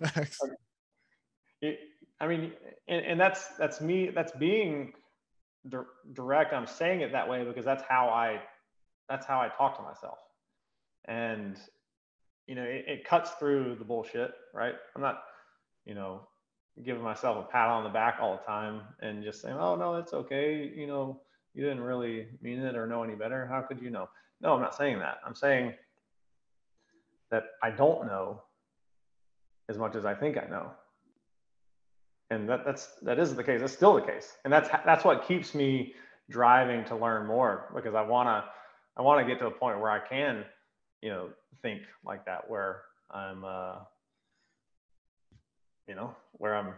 it, 1.61 1.79
I 2.21 2.27
mean, 2.27 2.53
and, 2.89 3.05
and, 3.05 3.21
that's 3.21 3.49
that's 3.59 3.81
me. 3.81 4.11
That's 4.15 4.33
being 4.33 4.93
di- 5.69 5.79
direct. 6.13 6.53
I'm 6.53 6.67
saying 6.67 7.01
it 7.01 7.13
that 7.13 7.29
way 7.29 7.45
because 7.45 7.65
that's 7.65 7.83
how 7.89 8.09
I 8.09 8.41
that's 9.09 9.27
how 9.27 9.41
I 9.41 9.49
talk 9.49 9.77
to 9.77 9.83
myself, 9.83 10.19
and 11.07 11.57
you 12.47 12.55
know, 12.55 12.63
it, 12.63 12.85
it 12.87 13.05
cuts 13.05 13.33
through 13.33 13.77
the 13.79 13.85
bullshit. 13.85 14.33
Right? 14.53 14.75
I'm 14.95 15.03
not, 15.03 15.23
you 15.85 15.95
know, 15.95 16.29
giving 16.85 17.03
myself 17.03 17.45
a 17.45 17.51
pat 17.51 17.69
on 17.69 17.85
the 17.85 17.91
back 17.91 18.19
all 18.21 18.37
the 18.37 18.43
time 18.45 18.83
and 19.01 19.25
just 19.25 19.43
saying, 19.43 19.57
"Oh 19.59 19.75
no, 19.75 19.97
it's 19.97 20.13
okay." 20.13 20.73
You 20.75 20.87
know, 20.87 21.21
you 21.53 21.63
didn't 21.63 21.83
really 21.83 22.29
mean 22.43 22.61
it 22.61 22.77
or 22.77 22.87
know 22.87 23.03
any 23.03 23.15
better. 23.15 23.47
How 23.47 23.63
could 23.63 23.83
you 23.83 23.91
know? 23.91 24.09
No, 24.41 24.55
I'm 24.55 24.61
not 24.61 24.77
saying 24.77 24.99
that. 25.01 25.19
I'm 25.27 25.35
saying 25.35 25.75
that 27.31 27.45
I 27.63 27.71
don't 27.71 28.07
know 28.07 28.43
as 29.69 29.79
much 29.79 29.97
as 29.97 30.05
I 30.05 30.15
think 30.15 30.37
I 30.37 30.47
know. 30.49 30.71
And 32.31 32.49
that, 32.49 32.65
that's 32.65 32.87
that 33.03 33.19
is 33.19 33.35
the 33.35 33.45
case. 33.45 33.61
That's 33.61 33.73
still 33.73 33.95
the 33.95 34.01
case, 34.01 34.37
and 34.45 34.53
that's 34.53 34.69
that's 34.85 35.05
what 35.05 35.29
keeps 35.29 35.55
me 35.55 35.95
driving 36.31 36.85
to 36.87 36.97
learn 36.97 37.27
more 37.27 37.71
because 37.75 37.95
I 37.95 38.01
wanna 38.01 38.45
I 38.97 39.03
wanna 39.03 39.27
get 39.27 39.39
to 39.41 39.47
a 39.47 39.51
point 39.51 39.79
where 39.79 39.91
I 39.91 40.01
can, 40.01 40.45
you 41.03 41.11
know, 41.11 41.29
think 41.63 41.83
like 42.05 42.25
that, 42.25 42.49
where 42.49 42.83
I'm, 43.11 43.45
uh, 43.45 43.75
you 45.87 45.95
know, 45.95 46.15
where 46.33 46.57
I'm 46.57 46.75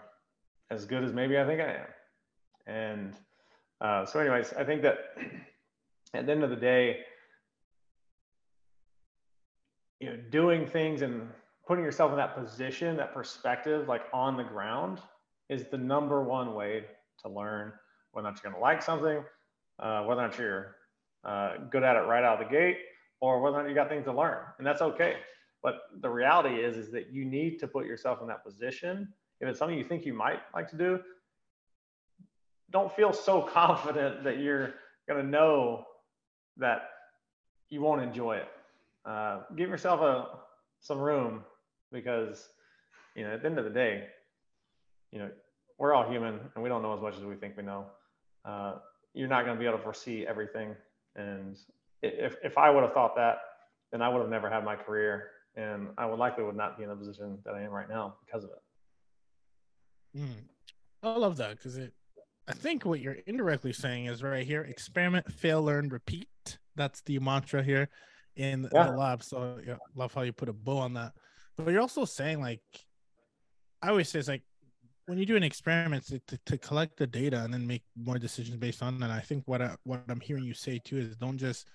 as 0.71 0.85
good 0.85 1.05
as 1.05 1.13
maybe 1.13 1.39
I 1.39 1.47
think 1.47 1.61
I 1.61 1.75
am. 1.75 1.87
And 2.67 3.17
uh, 3.81 4.05
so, 4.07 4.19
anyways, 4.19 4.53
I 4.55 4.65
think 4.65 4.83
that 4.83 4.99
at 6.15 6.27
the 6.27 6.33
end 6.33 6.43
of 6.43 6.51
the 6.51 6.57
day, 6.57 7.01
you 10.01 10.11
know, 10.11 10.17
doing 10.31 10.67
things 10.67 11.03
and 11.03 11.29
putting 11.67 11.85
yourself 11.85 12.11
in 12.11 12.17
that 12.19 12.37
position, 12.37 12.97
that 12.97 13.15
perspective, 13.15 13.89
like 13.89 14.03
on 14.13 14.37
the 14.37 14.45
ground, 14.45 15.01
is 15.49 15.65
the 15.71 15.79
number 15.79 16.23
one 16.23 16.55
way 16.55 16.85
to 17.23 17.29
learn 17.29 17.73
whether 18.13 18.27
or 18.27 18.31
not 18.31 18.43
you're 18.43 18.51
going 18.51 18.61
to 18.61 18.65
like 18.65 18.83
something, 18.83 19.23
uh, 19.79 20.03
whether 20.05 20.21
or 20.21 20.29
not 20.29 20.39
you're 20.39 20.77
uh, 21.25 21.57
good 21.71 21.83
at 21.83 21.97
it 21.97 22.01
right 22.01 22.25
out 22.25 22.41
of 22.41 22.49
the 22.49 22.53
gate, 22.53 22.79
or 23.21 23.41
whether 23.41 23.57
or 23.57 23.63
not 23.63 23.69
you 23.69 23.75
got 23.75 23.89
things 23.89 24.05
to 24.05 24.13
learn, 24.13 24.39
and 24.59 24.67
that's 24.67 24.83
okay. 24.83 25.17
But 25.63 25.81
the 26.01 26.09
reality 26.09 26.57
is, 26.57 26.77
is 26.77 26.93
that 26.93 27.13
you 27.13 27.25
need 27.25 27.59
to 27.61 27.67
put 27.67 27.87
yourself 27.87 28.21
in 28.21 28.29
that 28.29 28.45
position. 28.45 29.13
If 29.41 29.49
it's 29.49 29.59
something 29.59 29.77
you 29.77 29.85
think 29.85 30.07
you 30.07 30.15
might 30.15 30.41
like 30.55 30.69
to 30.71 30.77
do, 30.77 31.01
don't 32.71 32.95
feel 32.95 33.13
so 33.13 33.43
confident 33.53 34.25
that 34.25 34.39
you're 34.39 34.75
going 35.09 35.25
to 35.25 35.29
know 35.29 35.85
that 36.57 36.91
you 37.69 37.81
won't 37.81 38.03
enjoy 38.03 38.37
it. 38.37 38.49
Uh, 39.05 39.41
give 39.57 39.69
yourself 39.69 40.01
a 40.01 40.27
some 40.81 40.99
room 40.99 41.45
because 41.93 42.49
you 43.15 43.25
know 43.25 43.33
at 43.35 43.43
the 43.43 43.49
end 43.49 43.59
of 43.59 43.65
the 43.65 43.71
day, 43.71 44.07
you 45.17 45.23
know 45.23 45.31
we're 45.79 45.95
all 45.95 46.07
human 46.11 46.39
and 46.55 46.63
we 46.63 46.69
don't 46.69 46.83
know 46.83 46.95
as 46.95 47.01
much 47.01 47.17
as 47.17 47.25
we 47.25 47.37
think 47.37 47.57
we 47.57 47.63
know. 47.63 47.87
Uh, 48.45 48.75
you're 49.15 49.29
not 49.29 49.47
going 49.47 49.57
to 49.57 49.61
be 49.61 49.67
able 49.67 49.79
to 49.79 49.83
foresee 49.83 50.27
everything, 50.27 50.75
and 51.17 51.57
if 52.03 52.37
if 52.45 52.59
I 52.59 52.69
would 52.69 52.83
have 52.83 52.93
thought 52.93 53.17
that, 53.17 53.39
then 53.93 54.03
I 54.03 54.11
would 54.11 54.21
have 54.21 54.29
never 54.29 54.51
had 54.51 54.63
my 54.63 54.77
career, 54.77 55.31
and 55.57 55.89
I 55.97 56.05
would 56.05 56.19
likely 56.19 56.45
would 56.45 56.55
not 56.55 56.77
be 56.77 56.85
in 56.85 56.91
the 56.91 56.97
position 56.97 57.39
that 57.47 57.55
I 57.55 57.63
am 57.63 57.71
right 57.71 57.89
now 57.89 58.17
because 58.27 58.45
of 58.45 58.51
it. 58.51 60.21
Mm. 60.21 60.45
I 61.03 61.17
love 61.17 61.39
that 61.39 61.53
because 61.53 61.79
it. 61.79 61.95
I 62.47 62.53
think 62.53 62.85
what 62.85 63.01
you're 63.01 63.17
indirectly 63.27 63.73
saying 63.73 64.05
is 64.05 64.23
right 64.23 64.47
here: 64.47 64.61
experiment, 64.61 65.33
fail, 65.33 65.63
learn, 65.63 65.89
repeat. 65.89 66.29
That's 66.75 67.01
the 67.01 67.19
mantra 67.21 67.63
here 67.63 67.89
in 68.37 68.69
yeah. 68.71 68.91
the 68.91 68.93
lab. 68.93 69.23
So 69.23 69.61
yeah, 69.67 69.77
love 69.95 70.13
how 70.13 70.23
you 70.23 70.35
put 70.35 70.51
a 70.51 70.53
bow 70.53 70.77
on 70.77 70.93
that. 70.95 71.13
But 71.57 71.71
you're 71.71 71.81
also 71.81 72.05
saying 72.05 72.43
like, 72.43 72.61
I 73.81 73.89
always 73.89 74.11
say 74.11 74.19
it's 74.19 74.29
like 74.29 74.43
when 75.07 75.19
you 75.19 75.27
do 75.27 75.37
an 75.37 75.43
experiment 75.43 76.07
to, 76.07 76.21
to, 76.27 76.39
to, 76.47 76.59
collect 76.59 76.97
the 76.97 77.07
data 77.07 77.43
and 77.43 77.55
then 77.55 77.67
make 77.67 77.83
more 77.97 78.19
decisions 78.19 78.57
based 78.57 78.83
on 78.83 78.99
that. 79.01 79.11
I 79.11 79.21
think 79.21 79.45
what 79.47 79.63
I, 79.63 79.77
what 79.85 80.03
I'm 80.09 80.21
hearing 80.21 80.45
you 80.45 80.55
say 80.55 80.81
too 80.85 80.99
is 80.99 81.17
don't 81.17 81.39
just, 81.39 81.69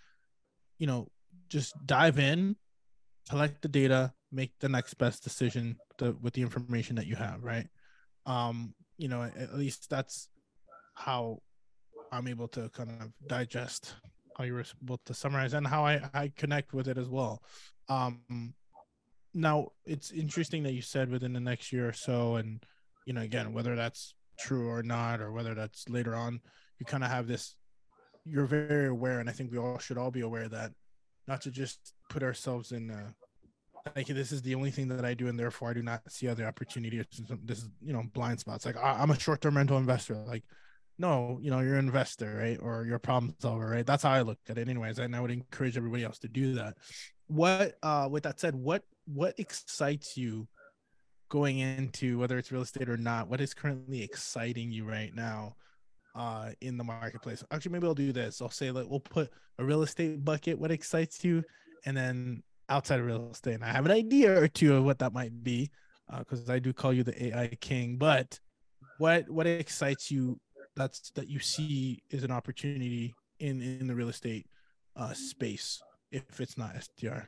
you 0.78 0.88
know, 0.88 1.08
just 1.48 1.74
dive 1.86 2.20
in, 2.20 2.56
collect 3.30 3.62
the 3.62 3.70
data, 3.70 4.14
make 4.32 4.52
the 4.60 4.70
next 4.70 4.96
best 4.96 5.24
decision 5.24 5.78
to, 5.98 6.18
with 6.22 6.34
the 6.34 6.42
information 6.42 6.96
that 6.98 7.08
you 7.08 7.16
have, 7.16 7.42
right? 7.42 7.68
Um, 8.26 8.74
you 8.98 9.08
know, 9.08 9.24
at 9.24 9.56
least 9.56 9.90
that's 9.90 10.28
how 10.94 11.40
I'm 12.12 12.28
able 12.28 12.50
to 12.50 12.70
kind 12.70 12.90
of 12.90 13.12
digest 13.28 13.96
how 14.38 14.44
you 14.44 14.54
were 14.54 14.66
able 14.84 15.00
to 15.06 15.14
summarize 15.14 15.54
and 15.54 15.68
how 15.68 15.86
I, 15.86 16.02
I 16.14 16.32
connect 16.36 16.74
with 16.74 16.88
it 16.88 16.98
as 16.98 17.10
well. 17.10 17.42
Um, 17.90 18.54
now 19.34 19.70
it's 19.86 20.12
interesting 20.12 20.64
that 20.64 20.74
you 20.74 20.82
said 20.82 21.10
within 21.10 21.34
the 21.34 21.40
next 21.40 21.72
year 21.72 21.88
or 21.88 21.94
so, 21.94 22.36
and 22.36 22.64
you 23.06 23.14
know, 23.14 23.22
again, 23.22 23.54
whether 23.54 23.76
that's 23.76 24.16
true 24.40 24.70
or 24.70 24.84
not, 24.84 25.22
or 25.22 25.32
whether 25.32 25.54
that's 25.54 25.88
later 25.90 26.16
on, 26.16 26.40
you 26.80 26.86
kind 26.86 27.04
of 27.04 27.10
have 27.10 27.28
this. 27.28 27.56
You're 28.26 28.46
very 28.46 28.88
aware, 28.88 29.20
and 29.20 29.30
I 29.30 29.34
think 29.34 29.52
we 29.52 29.58
all 29.58 29.80
should 29.80 29.98
all 29.98 30.12
be 30.12 30.22
aware 30.22 30.48
that 30.50 30.72
not 31.28 31.42
to 31.42 31.52
just 31.52 31.94
put 32.10 32.24
ourselves 32.24 32.72
in. 32.72 32.92
Uh, 32.92 33.12
like 33.96 34.08
this 34.08 34.32
is 34.32 34.44
the 34.44 34.54
only 34.54 34.70
thing 34.70 34.88
that 34.90 35.06
I 35.06 35.14
do, 35.14 35.28
and 35.28 35.40
therefore 35.40 35.72
I 35.72 35.74
do 35.74 35.82
not 35.82 36.02
see 36.10 36.28
other 36.28 36.46
opportunities. 36.46 37.06
This 37.44 37.60
is 37.60 37.70
you 37.82 37.94
know 37.94 38.04
blind 38.14 38.40
spots. 38.40 38.66
Like 38.66 38.78
I, 38.78 39.02
I'm 39.02 39.12
a 39.12 39.20
short-term 39.20 39.58
rental 39.58 39.78
investor. 39.78 40.16
Like 40.16 40.44
no, 41.02 41.40
you 41.42 41.50
know, 41.50 41.62
you're 41.62 41.78
an 41.78 41.86
investor, 41.86 42.38
right? 42.38 42.60
Or 42.62 42.86
you're 42.86 42.98
a 42.98 43.00
problem 43.00 43.36
solver, 43.40 43.68
right? 43.68 43.86
That's 43.86 44.04
how 44.04 44.12
I 44.12 44.22
look 44.22 44.38
at 44.48 44.60
it 44.60 44.70
anyways. 44.70 45.00
And 45.00 45.16
I 45.16 45.20
would 45.20 45.32
encourage 45.32 45.76
everybody 45.76 46.04
else 46.04 46.20
to 46.20 46.28
do 46.28 46.54
that. 46.54 46.76
What 47.28 47.74
uh 47.82 48.08
with 48.10 48.24
that 48.24 48.40
said, 48.40 48.56
what 48.56 48.84
what 49.06 49.34
excites 49.40 50.16
you 50.16 50.48
going 51.32 51.60
into 51.60 52.20
whether 52.20 52.38
it's 52.38 52.52
real 52.52 52.62
estate 52.62 52.90
or 52.90 52.98
not? 52.98 53.30
What 53.30 53.42
is 53.42 53.54
currently 53.54 54.04
exciting 54.04 54.72
you 54.72 54.84
right 54.84 55.16
now 55.16 55.56
uh 56.14 56.52
in 56.60 56.78
the 56.78 56.84
marketplace? 56.84 57.44
Actually, 57.50 57.72
maybe 57.72 57.88
I'll 57.88 57.96
do 57.96 58.12
this. 58.12 58.42
I'll 58.42 58.50
say 58.50 58.70
like 58.70 58.86
we'll 58.88 59.00
put 59.00 59.32
a 59.58 59.64
real 59.64 59.82
estate 59.82 60.24
bucket, 60.24 60.60
what 60.60 60.72
excites 60.72 61.24
you, 61.24 61.44
and 61.86 61.96
then 61.96 62.44
outside 62.70 63.00
of 63.00 63.06
real 63.06 63.32
estate. 63.32 63.56
And 63.56 63.64
I 63.64 63.70
have 63.70 63.86
an 63.86 63.92
idea 63.92 64.40
or 64.40 64.48
two 64.48 64.76
of 64.76 64.84
what 64.84 65.00
that 65.00 65.14
might 65.14 65.44
be, 65.44 65.72
because 66.20 66.50
uh, 66.50 66.54
I 66.54 66.60
do 66.60 66.74
call 66.74 66.94
you 66.94 67.04
the 67.04 67.26
AI 67.26 67.48
king, 67.62 67.96
but 67.96 68.38
what 68.98 69.30
what 69.30 69.48
excites 69.48 70.12
you 70.12 70.38
that's 70.76 71.12
that 71.12 71.30
you 71.30 71.40
see 71.40 72.04
is 72.10 72.24
an 72.24 72.32
opportunity 72.32 73.16
in 73.40 73.62
in 73.62 73.88
the 73.88 73.96
real 73.96 74.10
estate 74.10 74.46
uh, 74.98 75.14
space 75.14 75.82
if 76.12 76.42
it's 76.42 76.58
not 76.58 76.76
STR? 76.84 77.24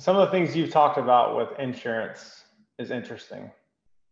Some 0.00 0.16
of 0.16 0.26
the 0.26 0.32
things 0.32 0.56
you've 0.56 0.70
talked 0.70 0.96
about 0.96 1.36
with 1.36 1.48
insurance 1.58 2.44
is 2.78 2.90
interesting. 2.90 3.50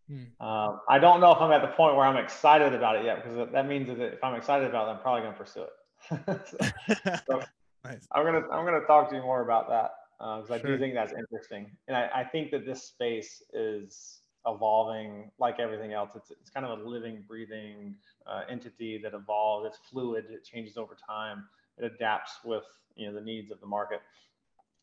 Hmm. 0.07 0.47
Um, 0.47 0.81
I 0.87 0.99
don't 0.99 1.21
know 1.21 1.33
if 1.33 1.41
I'm 1.41 1.51
at 1.51 1.63
the 1.63 1.69
point 1.69 1.97
where 1.97 2.05
I'm 2.05 2.23
excited 2.23 2.75
about 2.75 2.97
it 2.97 3.07
yet, 3.07 3.23
because 3.23 3.49
that 3.51 3.67
means 3.67 3.89
that 3.89 3.99
if 3.99 4.23
I'm 4.23 4.35
excited 4.35 4.69
about 4.69 4.89
it, 4.89 4.93
I'm 4.93 5.01
probably 5.01 5.23
going 5.23 5.33
to 5.33 5.39
pursue 5.39 5.63
it. 5.63 5.71
so, 6.47 7.21
so 7.27 7.43
nice. 7.85 8.07
I'm 8.13 8.25
gonna 8.25 8.47
I'm 8.53 8.65
gonna 8.65 8.85
talk 8.87 9.09
to 9.11 9.17
you 9.17 9.23
more 9.23 9.43
about 9.43 9.69
that 9.69 9.93
because 10.19 10.51
uh, 10.51 10.59
sure. 10.59 10.67
I 10.67 10.71
do 10.71 10.79
think 10.79 10.95
that's 10.95 11.13
interesting, 11.13 11.71
and 11.89 11.97
I, 11.97 12.09
I 12.15 12.25
think 12.25 12.51
that 12.53 12.65
this 12.65 12.85
space 12.85 13.43
is 13.53 14.21
evolving 14.47 15.31
like 15.39 15.59
everything 15.59 15.93
else. 15.93 16.11
It's, 16.15 16.31
it's 16.31 16.51
kind 16.51 16.65
of 16.65 16.79
a 16.79 16.83
living, 16.83 17.25
breathing 17.27 17.97
uh, 18.27 18.43
entity 18.49 19.01
that 19.03 19.15
evolves. 19.15 19.67
It's 19.67 19.79
fluid. 19.91 20.27
It 20.31 20.45
changes 20.45 20.77
over 20.77 20.97
time. 21.05 21.45
It 21.79 21.85
adapts 21.85 22.39
with 22.45 22.65
you 22.95 23.09
know 23.09 23.15
the 23.15 23.25
needs 23.25 23.51
of 23.51 23.61
the 23.61 23.67
market. 23.67 24.01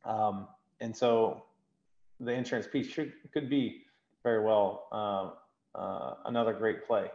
Um, 0.03 0.47
and 0.81 0.95
so 0.95 1.43
the 2.19 2.31
insurance 2.31 2.67
piece 2.67 2.87
should, 2.87 3.13
could 3.33 3.49
be 3.49 3.83
very 4.23 4.43
well 4.43 4.87
uh, 4.91 5.77
uh, 5.77 6.15
another 6.25 6.53
great 6.53 6.85
play. 6.85 7.09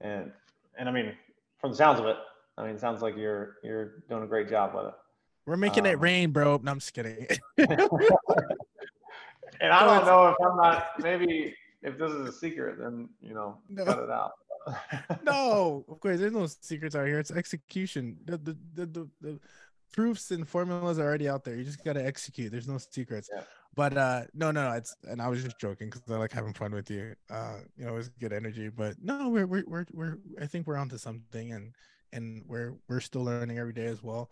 And 0.00 0.32
and 0.78 0.88
I 0.88 0.92
mean, 0.92 1.12
from 1.60 1.72
the 1.72 1.76
sounds 1.76 2.00
of 2.00 2.06
it, 2.06 2.16
I 2.56 2.62
mean, 2.62 2.74
it 2.74 2.80
sounds 2.80 3.02
like 3.02 3.16
you're 3.16 3.56
you're 3.62 4.02
doing 4.08 4.22
a 4.22 4.26
great 4.26 4.48
job 4.48 4.74
with 4.74 4.86
it. 4.86 4.94
We're 5.46 5.56
making 5.56 5.86
um, 5.86 5.92
it 5.92 6.00
rain, 6.00 6.30
bro. 6.30 6.60
No, 6.62 6.72
I'm 6.72 6.78
just 6.78 6.94
kidding. 6.94 7.26
and 7.58 7.72
I 9.72 9.84
don't 9.84 10.06
know 10.06 10.28
if 10.28 10.36
I'm 10.44 10.56
not 10.56 11.00
maybe 11.00 11.54
if 11.82 11.98
this 11.98 12.12
is 12.12 12.28
a 12.28 12.32
secret, 12.32 12.78
then 12.78 13.08
you 13.20 13.34
know, 13.34 13.58
no. 13.68 13.84
cut 13.84 13.98
it 13.98 14.10
out. 14.10 14.32
no, 15.22 15.84
of 15.88 16.00
course, 16.00 16.18
there's 16.18 16.32
no 16.32 16.46
secrets 16.60 16.94
out 16.94 17.06
here. 17.06 17.18
It's 17.18 17.30
execution. 17.30 18.16
The 18.24 18.38
the, 18.38 18.56
the 18.74 18.86
the, 18.86 19.08
the, 19.20 19.40
proofs 19.92 20.30
and 20.30 20.48
formulas 20.48 20.98
are 20.98 21.04
already 21.04 21.28
out 21.28 21.44
there. 21.44 21.56
You 21.56 21.64
just 21.64 21.84
gotta 21.84 22.04
execute. 22.04 22.52
There's 22.52 22.68
no 22.68 22.78
secrets. 22.78 23.28
Yeah. 23.32 23.42
But 23.74 23.96
uh 23.96 24.22
no, 24.34 24.50
no, 24.50 24.72
it's 24.72 24.96
and 25.04 25.20
I 25.22 25.28
was 25.28 25.42
just 25.42 25.58
joking 25.58 25.88
because 25.88 26.02
I 26.10 26.16
like 26.16 26.32
having 26.32 26.54
fun 26.54 26.72
with 26.72 26.90
you. 26.90 27.14
Uh, 27.30 27.58
you 27.76 27.84
know, 27.84 27.96
it's 27.96 28.08
good 28.20 28.32
energy. 28.32 28.68
But 28.68 28.96
no, 29.02 29.28
we're 29.28 29.46
we're 29.46 29.64
we're, 29.66 29.86
we're 29.92 30.18
I 30.40 30.46
think 30.46 30.66
we're 30.66 30.76
onto 30.76 30.98
something 30.98 31.52
and 31.52 31.74
and 32.12 32.42
we're 32.46 32.74
we're 32.88 33.00
still 33.00 33.24
learning 33.24 33.58
every 33.58 33.72
day 33.72 33.86
as 33.86 34.02
well. 34.02 34.30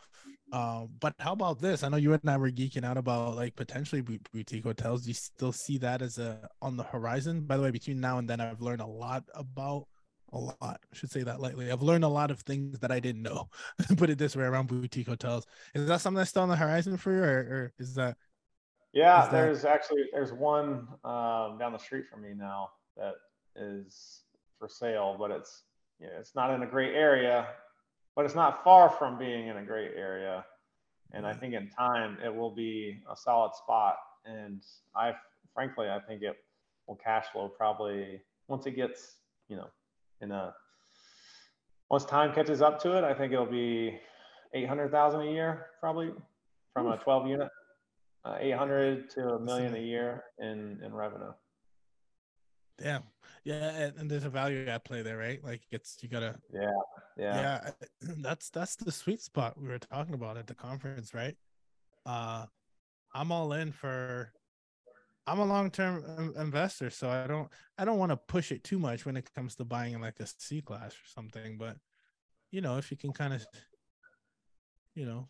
Uh, 0.53 0.87
but 1.01 1.15
how 1.19 1.33
about 1.33 1.61
this? 1.61 1.83
I 1.83 1.89
know 1.89 1.97
you 1.97 2.13
and 2.13 2.31
I 2.31 2.37
were 2.37 2.51
geeking 2.51 2.85
out 2.85 2.97
about 2.97 3.35
like 3.37 3.57
potentially 3.57 4.01
boutique 4.01 4.65
hotels. 4.65 5.03
Do 5.03 5.09
you 5.09 5.15
still 5.15 5.53
see 5.53 5.79
that 5.79 6.03
as 6.03 6.19
a 6.19 6.49
on 6.63 6.77
the 6.77 6.85
horizon? 6.85 7.43
By 7.43 7.57
the 7.57 7.63
way, 7.63 7.71
between 7.71 8.01
now 8.01 8.19
and 8.19 8.29
then, 8.29 8.41
I've 8.41 8.63
learned 8.63 8.81
a 8.81 8.87
lot 8.87 9.25
about 9.35 9.87
a 10.33 10.39
lot. 10.39 10.57
I 10.61 10.77
should 10.93 11.11
say 11.11 11.23
that 11.23 11.41
lightly. 11.41 11.71
I've 11.71 11.83
learned 11.83 12.05
a 12.05 12.09
lot 12.09 12.31
of 12.31 12.41
things 12.41 12.79
that 12.81 12.91
I 12.91 13.01
didn't 13.01 13.23
know. 13.23 13.49
Put 13.97 14.11
it 14.11 14.19
this 14.19 14.37
way 14.37 14.45
around 14.45 14.69
boutique 14.69 15.09
hotels. 15.09 15.47
Is 15.75 15.87
that 15.87 16.01
something 16.01 16.19
that's 16.19 16.31
still 16.31 16.43
on 16.43 16.49
the 16.49 16.57
horizon 16.57 16.97
for 16.97 17.13
you, 17.13 17.23
or, 17.23 17.39
or 17.39 17.73
is 17.79 17.95
that? 17.95 18.17
Yeah, 18.93 19.25
is 19.25 19.31
there's 19.31 19.63
that... 19.63 19.73
actually 19.73 20.05
there's 20.13 20.33
one 20.33 20.89
um, 21.05 21.59
down 21.59 21.73
the 21.73 21.79
street 21.79 22.05
from 22.11 22.23
me 22.23 22.31
now 22.35 22.71
that 22.97 23.15
is 23.55 24.23
for 24.59 24.69
sale, 24.69 25.17
but 25.19 25.31
it's 25.31 25.63
yeah, 26.01 26.09
it's 26.19 26.35
not 26.35 26.51
in 26.51 26.63
a 26.63 26.67
great 26.67 26.95
area 26.95 27.47
but 28.17 28.25
it's 28.25 28.35
not 28.35 28.65
far 28.65 28.89
from 28.89 29.19
being 29.19 29.49
in 29.49 29.59
a 29.59 29.63
great 29.63 29.93
area. 29.95 30.45
And 31.13 31.27
I 31.27 31.35
think 31.35 31.55
in 31.55 31.69
time 31.69 32.17
it 32.25 32.35
will 32.35 32.51
be 32.51 32.99
a 33.13 33.15
solid 33.15 33.55
spot. 33.55 33.97
And 34.25 34.63
I, 34.97 35.13
frankly, 35.55 35.89
I 35.89 36.01
think 36.01 36.23
it 36.23 36.37
will 36.89 36.97
cash 36.97 37.27
flow 37.33 37.49
probably 37.49 38.23
once 38.49 38.67
it 38.67 38.73
gets, 38.73 39.17
you 39.49 39.57
know, 39.57 39.69
in 40.21 40.33
a 40.33 40.55
once 41.91 42.05
time 42.05 42.35
catches 42.35 42.63
up 42.63 42.81
to 42.83 42.97
it. 42.97 43.05
I 43.05 43.15
think 43.15 43.33
it'll 43.33 43.47
be 43.47 43.99
eight 44.55 44.69
hundred 44.69 44.91
thousand 44.91 45.23
a 45.23 45.31
year 45.31 45.67
probably 45.81 46.11
from 46.73 46.87
Oof. 46.87 47.01
a 47.01 47.05
twelve 47.05 47.27
unit, 47.27 47.49
uh, 48.25 48.37
eight 48.41 48.57
hundred 48.57 49.11
to 49.11 49.35
a 49.35 49.41
million 49.41 49.75
a 49.75 49.81
year 49.81 50.25
in 50.39 50.81
in 50.85 50.95
revenue. 50.95 51.33
Damn. 52.79 53.05
Yeah, 53.45 53.71
and, 53.71 53.97
and, 53.97 54.11
there's 54.11 54.25
a 54.25 54.29
value 54.29 54.67
at 54.67 54.85
play 54.85 55.03
there, 55.03 55.17
right? 55.17 55.43
Like 55.43 55.63
it's 55.71 55.99
you 56.03 56.09
gotta. 56.09 56.35
Yeah. 56.53 56.67
Yeah. 57.17 57.61
Yeah. 57.63 57.71
That's 58.19 58.51
that's 58.51 58.77
the 58.77 58.93
sweet 58.93 59.23
spot 59.23 59.59
we 59.59 59.69
were 59.69 59.79
talking 59.79 60.15
about 60.15 60.37
at 60.37 60.47
the 60.47 60.55
conference, 60.55 61.15
right? 61.15 61.35
Uh, 62.05 62.47
I'm 63.15 63.33
all 63.33 63.53
in 63.53 63.73
for. 63.73 64.33
I'm 65.27 65.41
a 65.41 65.45
long-term 65.45 66.35
investor, 66.39 66.91
so 66.91 67.09
I 67.09 67.27
don't 67.27 67.49
I 67.79 67.85
don't 67.85 67.99
want 67.99 68.11
to 68.11 68.17
push 68.17 68.53
it 68.53 68.63
too 68.63 68.79
much 68.79 69.05
when 69.05 69.17
it 69.17 69.29
comes 69.35 69.57
to 69.57 69.65
buying 69.65 70.01
like 70.01 70.21
a 70.21 70.27
C 70.27 70.63
class 70.63 70.93
or 70.93 71.07
something. 71.15 71.59
But 71.59 71.77
you 72.51 72.61
know, 72.61 72.79
if 72.79 72.91
you 72.91 72.97
can 72.97 73.13
kind 73.13 73.35
of, 73.35 73.45
you 74.95 75.05
know, 75.05 75.29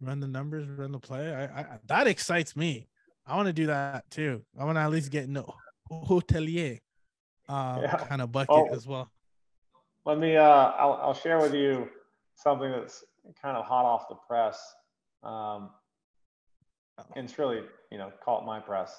run 0.00 0.20
the 0.20 0.28
numbers, 0.28 0.66
run 0.68 0.92
the 0.92 0.98
play. 0.98 1.34
I, 1.34 1.44
I 1.60 1.66
that 1.86 2.06
excites 2.06 2.56
me. 2.56 2.88
I 3.26 3.36
want 3.36 3.46
to 3.46 3.52
do 3.52 3.66
that 3.66 4.10
too. 4.10 4.42
I 4.58 4.64
want 4.64 4.76
to 4.76 4.80
at 4.80 4.90
least 4.90 5.10
get 5.10 5.24
in 5.24 5.34
the 5.34 5.44
hotelier 5.90 6.80
uh, 7.48 7.78
yeah. 7.82 7.96
kind 8.08 8.22
of 8.22 8.32
bucket 8.32 8.50
oh, 8.50 8.74
as 8.74 8.86
well. 8.86 9.10
Let 10.04 10.18
me. 10.18 10.36
Uh, 10.36 10.42
I'll 10.42 10.98
I'll 11.02 11.14
share 11.14 11.38
with 11.38 11.54
you 11.54 11.88
something 12.36 12.70
that's 12.70 13.04
kind 13.42 13.56
of 13.56 13.64
hot 13.64 13.84
off 13.84 14.08
the 14.08 14.14
press. 14.14 14.74
Um, 15.22 15.70
and 17.14 17.28
it's 17.28 17.38
really, 17.38 17.62
you 17.90 17.98
know, 17.98 18.12
call 18.24 18.40
it 18.40 18.44
my 18.46 18.60
press, 18.60 18.98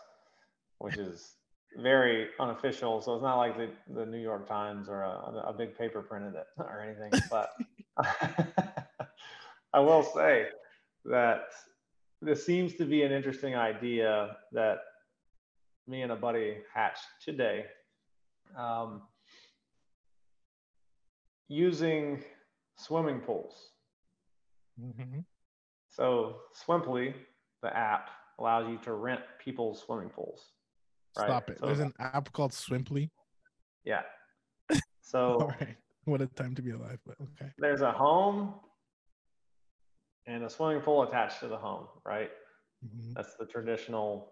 which 0.79 0.97
is 0.97 1.35
very 1.77 2.27
unofficial. 2.39 3.01
So 3.01 3.15
it's 3.15 3.23
not 3.23 3.37
like 3.37 3.57
the, 3.57 3.69
the 3.93 4.05
New 4.05 4.19
York 4.19 4.47
Times 4.47 4.89
or 4.89 5.01
a, 5.01 5.45
a 5.47 5.53
big 5.53 5.77
paper 5.77 6.01
printed 6.01 6.35
it 6.35 6.45
or 6.57 6.81
anything. 6.81 7.21
But 7.29 7.51
I 9.73 9.79
will 9.79 10.03
say 10.03 10.47
that 11.05 11.43
this 12.21 12.45
seems 12.45 12.73
to 12.75 12.85
be 12.85 13.03
an 13.03 13.11
interesting 13.11 13.55
idea 13.55 14.37
that 14.53 14.79
me 15.87 16.01
and 16.01 16.11
a 16.11 16.15
buddy 16.15 16.57
hatched 16.73 17.05
today. 17.23 17.65
Um, 18.57 19.01
using 21.47 22.23
swimming 22.77 23.19
pools. 23.19 23.69
Mm-hmm. 24.81 25.19
So 25.89 26.37
Swimply, 26.53 27.13
the 27.63 27.75
app, 27.75 28.09
allows 28.39 28.69
you 28.69 28.77
to 28.83 28.93
rent 28.93 29.21
people's 29.43 29.81
swimming 29.81 30.09
pools. 30.09 30.51
Right? 31.17 31.27
Stop 31.27 31.49
it. 31.49 31.59
So, 31.59 31.65
There's 31.65 31.79
an 31.79 31.93
app 31.99 32.31
called 32.31 32.51
Swimply. 32.51 33.09
Yeah. 33.83 34.01
So 35.01 35.39
All 35.39 35.47
right. 35.61 35.77
what 36.03 36.19
a 36.19 36.27
time 36.27 36.53
to 36.55 36.61
be 36.61 36.71
alive, 36.71 36.99
but 37.05 37.15
okay. 37.21 37.49
There's 37.57 37.79
a 37.79 37.93
home 37.93 38.55
and 40.25 40.43
a 40.43 40.49
swimming 40.49 40.81
pool 40.81 41.03
attached 41.03 41.39
to 41.39 41.47
the 41.47 41.55
home, 41.55 41.87
right? 42.03 42.29
Mm-hmm. 42.85 43.13
That's 43.15 43.35
the 43.39 43.45
traditional 43.45 44.27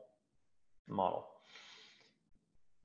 model. 0.90 1.28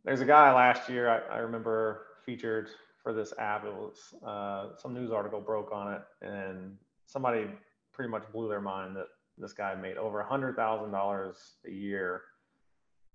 There's 0.04 0.20
a 0.20 0.24
guy 0.24 0.54
last 0.54 0.88
year 0.88 1.08
I, 1.08 1.34
I 1.34 1.38
remember 1.38 2.06
featured 2.24 2.68
for 3.02 3.12
this 3.12 3.34
app. 3.38 3.64
It 3.64 3.74
was 3.74 4.14
uh, 4.24 4.76
some 4.80 4.94
news 4.94 5.10
article 5.10 5.40
broke 5.40 5.72
on 5.72 5.92
it, 5.92 6.02
and 6.22 6.76
somebody 7.06 7.46
pretty 7.92 8.10
much 8.10 8.22
blew 8.32 8.48
their 8.48 8.60
mind 8.60 8.94
that 8.96 9.08
this 9.36 9.52
guy 9.52 9.74
made 9.74 9.96
over 9.96 10.20
a 10.20 10.26
hundred 10.26 10.54
thousand 10.54 10.92
dollars 10.92 11.56
a 11.66 11.70
year 11.70 12.22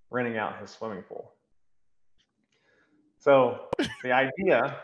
renting 0.09 0.37
out 0.37 0.59
his 0.59 0.71
swimming 0.71 1.03
pool. 1.03 1.31
So 3.19 3.69
the 4.03 4.11
idea. 4.11 4.77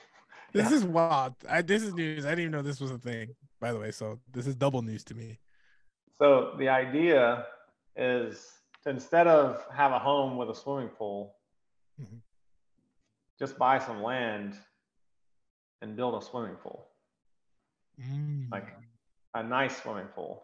this 0.52 0.70
yeah. 0.70 0.76
is 0.76 0.84
wild. 0.84 1.34
I, 1.48 1.62
this 1.62 1.82
is 1.82 1.94
news. 1.94 2.26
I 2.26 2.30
didn't 2.30 2.40
even 2.40 2.52
know 2.52 2.62
this 2.62 2.80
was 2.80 2.90
a 2.90 2.98
thing, 2.98 3.34
by 3.60 3.72
the 3.72 3.78
way. 3.78 3.90
So 3.90 4.20
this 4.32 4.46
is 4.46 4.54
double 4.54 4.82
news 4.82 5.02
to 5.04 5.14
me. 5.14 5.38
So 6.18 6.54
the 6.58 6.68
idea 6.68 7.46
is 7.96 8.52
to 8.84 8.90
instead 8.90 9.26
of 9.26 9.64
have 9.74 9.92
a 9.92 9.98
home 9.98 10.36
with 10.36 10.50
a 10.50 10.54
swimming 10.54 10.88
pool, 10.88 11.34
mm-hmm. 12.00 12.16
just 13.38 13.58
buy 13.58 13.78
some 13.78 14.02
land 14.02 14.56
and 15.82 15.96
build 15.96 16.20
a 16.20 16.24
swimming 16.24 16.56
pool. 16.56 16.86
Mm. 18.00 18.50
Like 18.50 18.68
a 19.34 19.42
nice 19.42 19.82
swimming 19.82 20.06
pool. 20.14 20.42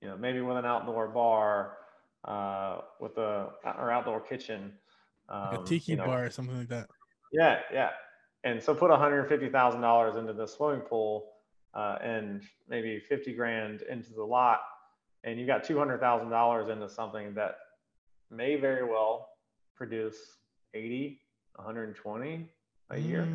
You 0.00 0.08
know, 0.08 0.16
maybe 0.16 0.40
with 0.40 0.56
an 0.56 0.64
outdoor 0.64 1.08
bar, 1.08 1.78
uh, 2.24 2.78
with 3.00 3.16
a 3.18 3.50
or 3.64 3.90
outdoor 3.90 4.20
kitchen, 4.20 4.72
um, 5.28 5.48
like 5.50 5.60
a 5.60 5.64
tiki 5.64 5.92
you 5.92 5.98
know, 5.98 6.06
bar 6.06 6.24
or 6.24 6.30
something 6.30 6.56
like 6.56 6.68
that. 6.68 6.88
Yeah, 7.32 7.60
yeah. 7.72 7.90
And 8.44 8.62
so 8.62 8.74
put 8.74 8.90
one 8.90 8.98
hundred 8.98 9.28
fifty 9.28 9.48
thousand 9.48 9.80
dollars 9.80 10.16
into 10.16 10.32
the 10.32 10.46
swimming 10.46 10.80
pool, 10.80 11.30
uh, 11.74 11.98
and 12.02 12.42
maybe 12.68 13.00
fifty 13.00 13.34
grand 13.34 13.82
into 13.82 14.12
the 14.12 14.24
lot, 14.24 14.60
and 15.24 15.38
you 15.38 15.46
got 15.46 15.64
two 15.64 15.78
hundred 15.78 16.00
thousand 16.00 16.30
dollars 16.30 16.68
into 16.68 16.88
something 16.88 17.34
that 17.34 17.56
may 18.30 18.56
very 18.56 18.84
well 18.84 19.28
produce 19.76 20.16
80, 20.74 21.20
120 21.54 22.50
a 22.90 22.94
mm. 22.94 23.08
year. 23.08 23.28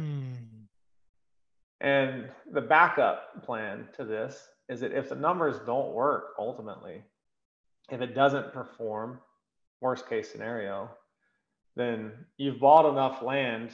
And 1.81 2.29
the 2.51 2.61
backup 2.61 3.43
plan 3.43 3.87
to 3.97 4.05
this 4.05 4.47
is 4.69 4.79
that 4.81 4.93
if 4.93 5.09
the 5.09 5.15
numbers 5.15 5.57
don't 5.65 5.93
work 5.93 6.33
ultimately, 6.39 7.03
if 7.91 8.01
it 8.01 8.15
doesn't 8.15 8.53
perform, 8.53 9.19
worst 9.81 10.07
case 10.09 10.31
scenario, 10.31 10.89
then 11.75 12.11
you've 12.37 12.59
bought 12.59 12.89
enough 12.89 13.21
land 13.21 13.71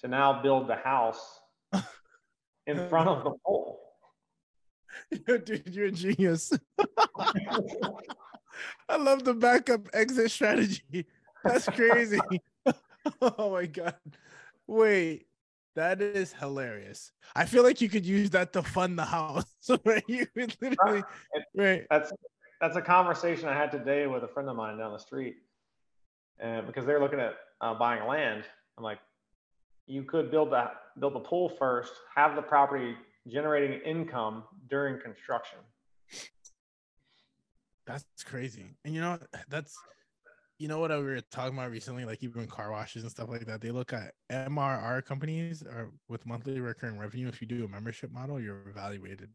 to 0.00 0.08
now 0.08 0.42
build 0.42 0.68
the 0.68 0.76
house 0.76 1.40
in 2.66 2.88
front 2.88 3.08
of 3.08 3.24
the 3.24 3.32
pole. 3.44 3.80
Dude, 5.26 5.64
you're 5.70 5.86
a 5.86 5.90
genius. 5.90 6.52
I 8.88 8.96
love 8.96 9.24
the 9.24 9.34
backup 9.34 9.88
exit 9.92 10.30
strategy. 10.30 11.06
That's 11.44 11.66
crazy. 11.66 12.20
oh 13.20 13.50
my 13.50 13.66
god. 13.66 13.96
Wait, 14.66 15.26
that 15.74 16.00
is 16.00 16.32
hilarious. 16.32 17.12
I 17.34 17.44
feel 17.46 17.62
like 17.64 17.80
you 17.80 17.88
could 17.88 18.06
use 18.06 18.30
that 18.30 18.52
to 18.52 18.62
fund 18.62 18.98
the 18.98 19.04
house. 19.04 19.44
right? 19.84 20.04
You 20.06 20.26
could 20.26 20.56
literally 20.60 21.02
right. 21.54 21.86
That's 21.90 22.12
that's 22.60 22.76
a 22.76 22.82
conversation 22.82 23.48
I 23.48 23.54
had 23.54 23.70
today 23.70 24.06
with 24.06 24.22
a 24.22 24.28
friend 24.28 24.48
of 24.48 24.56
mine 24.56 24.78
down 24.78 24.92
the 24.92 24.98
street. 24.98 25.36
And 26.38 26.66
because 26.66 26.84
they're 26.84 27.00
looking 27.00 27.20
at 27.20 27.34
uh, 27.60 27.74
buying 27.74 28.06
land, 28.06 28.44
I'm 28.76 28.84
like, 28.84 28.98
you 29.86 30.02
could 30.02 30.30
build 30.30 30.52
that 30.52 30.74
build 30.98 31.14
the 31.14 31.20
pool 31.20 31.48
first, 31.48 31.92
have 32.14 32.36
the 32.36 32.42
property 32.42 32.94
generating 33.28 33.80
income 33.80 34.44
during 34.68 35.00
construction. 35.00 35.58
That's 37.86 38.04
crazy. 38.24 38.76
And 38.84 38.94
you 38.94 39.00
know, 39.00 39.18
that's 39.48 39.76
you 40.58 40.68
know 40.68 40.78
what 40.78 40.90
we 40.90 41.02
were 41.02 41.20
talking 41.20 41.58
about 41.58 41.70
recently, 41.70 42.04
like 42.04 42.22
even 42.22 42.46
car 42.46 42.70
washes 42.70 43.02
and 43.02 43.10
stuff 43.10 43.28
like 43.28 43.44
that. 43.46 43.60
They 43.60 43.70
look 43.70 43.92
at 43.92 44.14
MRR 44.30 45.04
companies 45.04 45.62
or 45.62 45.90
with 46.08 46.24
monthly 46.24 46.60
recurring 46.60 46.98
revenue. 46.98 47.28
If 47.28 47.40
you 47.42 47.46
do 47.46 47.64
a 47.64 47.68
membership 47.68 48.10
model, 48.10 48.40
you're 48.40 48.68
evaluated 48.68 49.30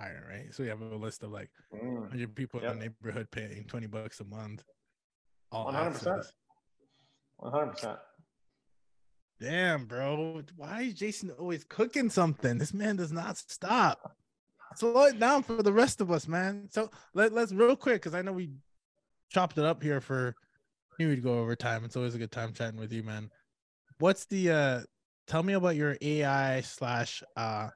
higher, 0.00 0.26
right? 0.28 0.54
So 0.54 0.62
you 0.62 0.70
have 0.70 0.80
a 0.80 0.96
list 0.96 1.22
of 1.22 1.30
like 1.30 1.50
mm. 1.74 2.00
100 2.00 2.34
people 2.34 2.60
yep. 2.62 2.72
in 2.72 2.78
the 2.78 2.84
neighborhood 2.84 3.30
paying 3.30 3.64
20 3.64 3.86
bucks 3.86 4.20
a 4.20 4.24
month. 4.24 4.62
All 5.52 5.72
100%. 5.72 6.24
100%. 7.42 7.98
Damn, 9.40 9.86
bro. 9.86 10.42
Why 10.56 10.82
is 10.82 10.94
Jason 10.94 11.30
always 11.30 11.64
cooking 11.64 12.10
something? 12.10 12.58
This 12.58 12.74
man 12.74 12.96
does 12.96 13.12
not 13.12 13.38
stop. 13.38 14.16
Slow 14.76 15.04
it 15.04 15.18
down 15.18 15.42
for 15.42 15.62
the 15.62 15.72
rest 15.72 16.00
of 16.00 16.10
us, 16.12 16.28
man. 16.28 16.68
So 16.70 16.90
let, 17.14 17.32
let's 17.32 17.52
real 17.52 17.74
quick 17.74 18.02
because 18.02 18.14
I 18.14 18.22
know 18.22 18.32
we 18.32 18.50
chopped 19.30 19.58
it 19.58 19.64
up 19.64 19.82
here 19.82 20.00
for 20.00 20.36
knew 20.98 21.08
we'd 21.08 21.22
go 21.22 21.38
over 21.38 21.56
time. 21.56 21.84
It's 21.84 21.96
always 21.96 22.14
a 22.14 22.18
good 22.18 22.30
time 22.30 22.52
chatting 22.52 22.78
with 22.78 22.92
you, 22.92 23.02
man. 23.02 23.30
What's 23.98 24.26
the 24.26 24.50
uh 24.50 24.80
tell 25.26 25.42
me 25.42 25.54
about 25.54 25.76
your 25.76 25.96
AI 26.00 26.60
slash 26.60 27.22
uh 27.36 27.70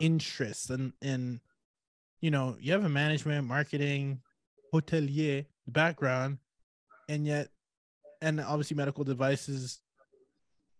interests 0.00 0.70
and 0.70 0.92
in 1.00 1.40
you 2.20 2.30
know, 2.30 2.56
you 2.60 2.72
have 2.72 2.84
a 2.84 2.88
management, 2.88 3.46
marketing, 3.46 4.20
hotelier 4.72 5.46
background, 5.66 6.38
and 7.08 7.26
yet 7.26 7.48
and 8.22 8.40
obviously 8.40 8.76
medical 8.76 9.04
devices 9.04 9.80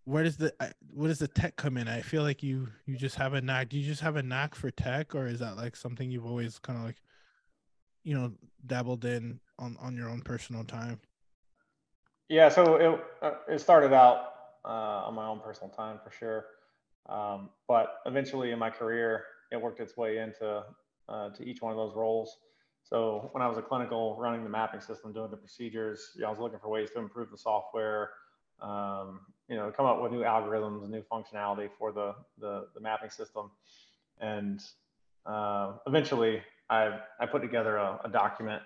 where 0.07 0.23
does 0.23 0.37
the 0.37 0.55
where 0.95 1.09
does 1.09 1.19
the 1.19 1.29
tech 1.29 1.57
come 1.57 1.77
in? 1.77 1.89
I 1.89 2.01
feel 2.01 2.23
like 2.23 2.43
you 2.43 2.69
you 2.87 2.97
just 2.97 3.17
have 3.17 3.35
a 3.35 3.41
knack. 3.41 3.69
Do 3.69 3.79
you 3.79 3.85
just 3.85 4.01
have 4.01 4.17
a 4.17 4.23
knack 4.23 4.55
for 4.55 4.71
tech, 4.71 5.15
or 5.15 5.27
is 5.27 5.41
that 5.41 5.57
like 5.57 5.75
something 5.75 6.11
you've 6.11 6.25
always 6.25 6.61
kind 6.61 6.79
of 6.79 6.85
like, 6.85 6.97
you 8.05 8.15
know, 8.15 8.33
dabbled 8.65 9.05
in 9.05 9.41
on 9.59 9.77
on 9.81 9.97
your 9.97 10.09
own 10.09 10.23
personal 10.23 10.63
time? 10.65 11.01
Yeah, 12.29 12.49
so 12.49 12.77
it 12.77 13.05
uh, 13.21 13.33
it 13.49 13.61
started 13.61 13.93
out 13.93 14.33
uh, 14.65 15.07
on 15.07 15.15
my 15.15 15.27
own 15.27 15.41
personal 15.41 15.71
time 15.71 15.99
for 16.05 16.13
sure, 16.13 16.47
um, 17.09 17.51
but 17.67 17.99
eventually 18.07 18.53
in 18.53 18.61
my 18.61 18.71
career, 18.71 19.25
it 19.51 19.61
worked 19.61 19.81
its 19.81 19.97
way 19.97 20.19
into 20.19 20.63
uh, 21.09 21.31
to 21.31 21.45
each 21.45 21.63
one 21.63 21.73
of 21.73 21.77
those 21.77 21.95
roles. 21.95 22.39
So 22.83 23.31
when 23.33 23.43
I 23.43 23.49
was 23.49 23.59
a 23.59 23.63
clinical 23.63 24.17
running 24.19 24.45
the 24.45 24.51
mapping 24.51 24.81
system, 24.81 25.13
doing 25.13 25.31
the 25.31 25.37
procedures, 25.37 26.11
you 26.15 26.23
know, 26.23 26.29
I 26.29 26.31
was 26.31 26.39
looking 26.39 26.61
for 26.61 26.69
ways 26.69 26.91
to 26.93 27.01
improve 27.01 27.31
the 27.31 27.39
software, 27.39 28.11
um, 28.61 29.21
you 29.49 29.57
know, 29.57 29.73
come 29.77 29.87
up 29.87 30.01
with 30.01 30.13
new 30.13 30.23
algorithms, 30.23 30.89
new 30.89 31.03
functionality 31.03 31.69
for 31.79 31.93
the 31.93 32.15
the, 32.39 32.69
the 32.75 32.81
mapping 32.81 33.11
system, 33.11 33.51
and 34.21 34.63
uh, 35.27 35.73
eventually 35.87 36.43
I 36.71 37.01
I 37.19 37.27
put 37.27 37.43
together 37.43 37.77
a, 37.77 38.01
a 38.05 38.09
document 38.09 38.63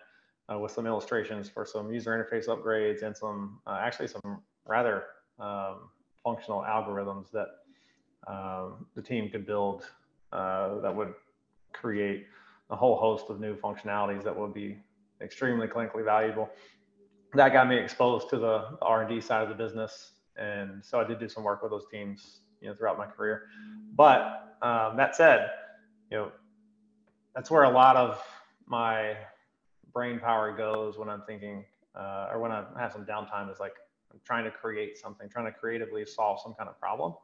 uh, 0.52 0.58
with 0.58 0.72
some 0.72 0.86
illustrations 0.86 1.48
for 1.48 1.64
some 1.64 1.92
user 1.92 2.10
interface 2.10 2.46
upgrades 2.46 3.02
and 3.02 3.16
some 3.16 3.60
uh, 3.66 3.78
actually 3.80 4.08
some 4.08 4.42
rather 4.66 5.04
um, 5.38 5.88
functional 6.22 6.60
algorithms 6.60 7.30
that 7.30 7.48
um, 8.26 8.86
the 8.94 9.02
team 9.02 9.30
could 9.30 9.46
build 9.46 9.84
uh, 10.32 10.78
that 10.80 10.94
would 10.94 11.14
create 11.72 12.26
a 12.70 12.76
whole 12.76 12.96
host 12.96 13.26
of 13.30 13.40
new 13.40 13.56
functionalities 13.56 14.22
that 14.24 14.36
would 14.36 14.54
be 14.54 14.78
extremely 15.20 15.66
clinically 15.66 16.04
valuable. 16.04 16.48
That 17.34 17.52
got 17.52 17.68
me 17.68 17.76
exposed 17.76 18.28
to 18.30 18.38
the 18.38 18.78
R&D 18.82 19.20
side 19.20 19.42
of 19.42 19.48
the 19.48 19.54
business. 19.54 20.12
And 20.36 20.84
so 20.84 21.00
I 21.00 21.04
did 21.04 21.18
do 21.20 21.28
some 21.28 21.44
work 21.44 21.62
with 21.62 21.70
those 21.70 21.86
teams, 21.90 22.40
you 22.60 22.68
know, 22.68 22.74
throughout 22.74 22.98
my 22.98 23.06
career. 23.06 23.46
But 23.94 24.56
um, 24.62 24.96
that 24.96 25.14
said, 25.14 25.50
you 26.10 26.18
know, 26.18 26.32
that's 27.34 27.50
where 27.50 27.64
a 27.64 27.70
lot 27.70 27.96
of 27.96 28.22
my 28.66 29.16
brain 29.92 30.18
power 30.18 30.56
goes 30.56 30.98
when 30.98 31.08
I'm 31.08 31.22
thinking, 31.26 31.64
uh, 31.94 32.28
or 32.32 32.40
when 32.40 32.52
I 32.52 32.64
have 32.78 32.92
some 32.92 33.04
downtime, 33.04 33.50
is 33.50 33.60
like 33.60 33.74
I'm 34.12 34.20
trying 34.24 34.44
to 34.44 34.50
create 34.50 34.98
something, 34.98 35.28
trying 35.28 35.46
to 35.46 35.52
creatively 35.52 36.04
solve 36.04 36.40
some 36.40 36.54
kind 36.54 36.68
of 36.68 36.78
problem. 36.80 37.14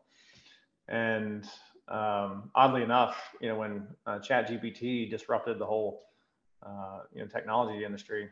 And 0.88 1.48
um, 1.88 2.50
oddly 2.54 2.82
enough, 2.82 3.16
you 3.40 3.48
know, 3.48 3.56
when 3.56 3.86
uh, 4.06 4.18
ChatGPT 4.18 5.08
disrupted 5.08 5.58
the 5.58 5.66
whole, 5.66 6.02
uh, 6.64 7.00
you 7.12 7.20
know, 7.20 7.26
technology 7.26 7.84
industry 7.84 8.28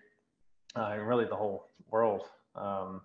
uh, 0.76 0.90
and 0.92 1.06
really 1.06 1.24
the 1.24 1.36
whole 1.36 1.70
world, 1.90 2.22
um, 2.56 3.00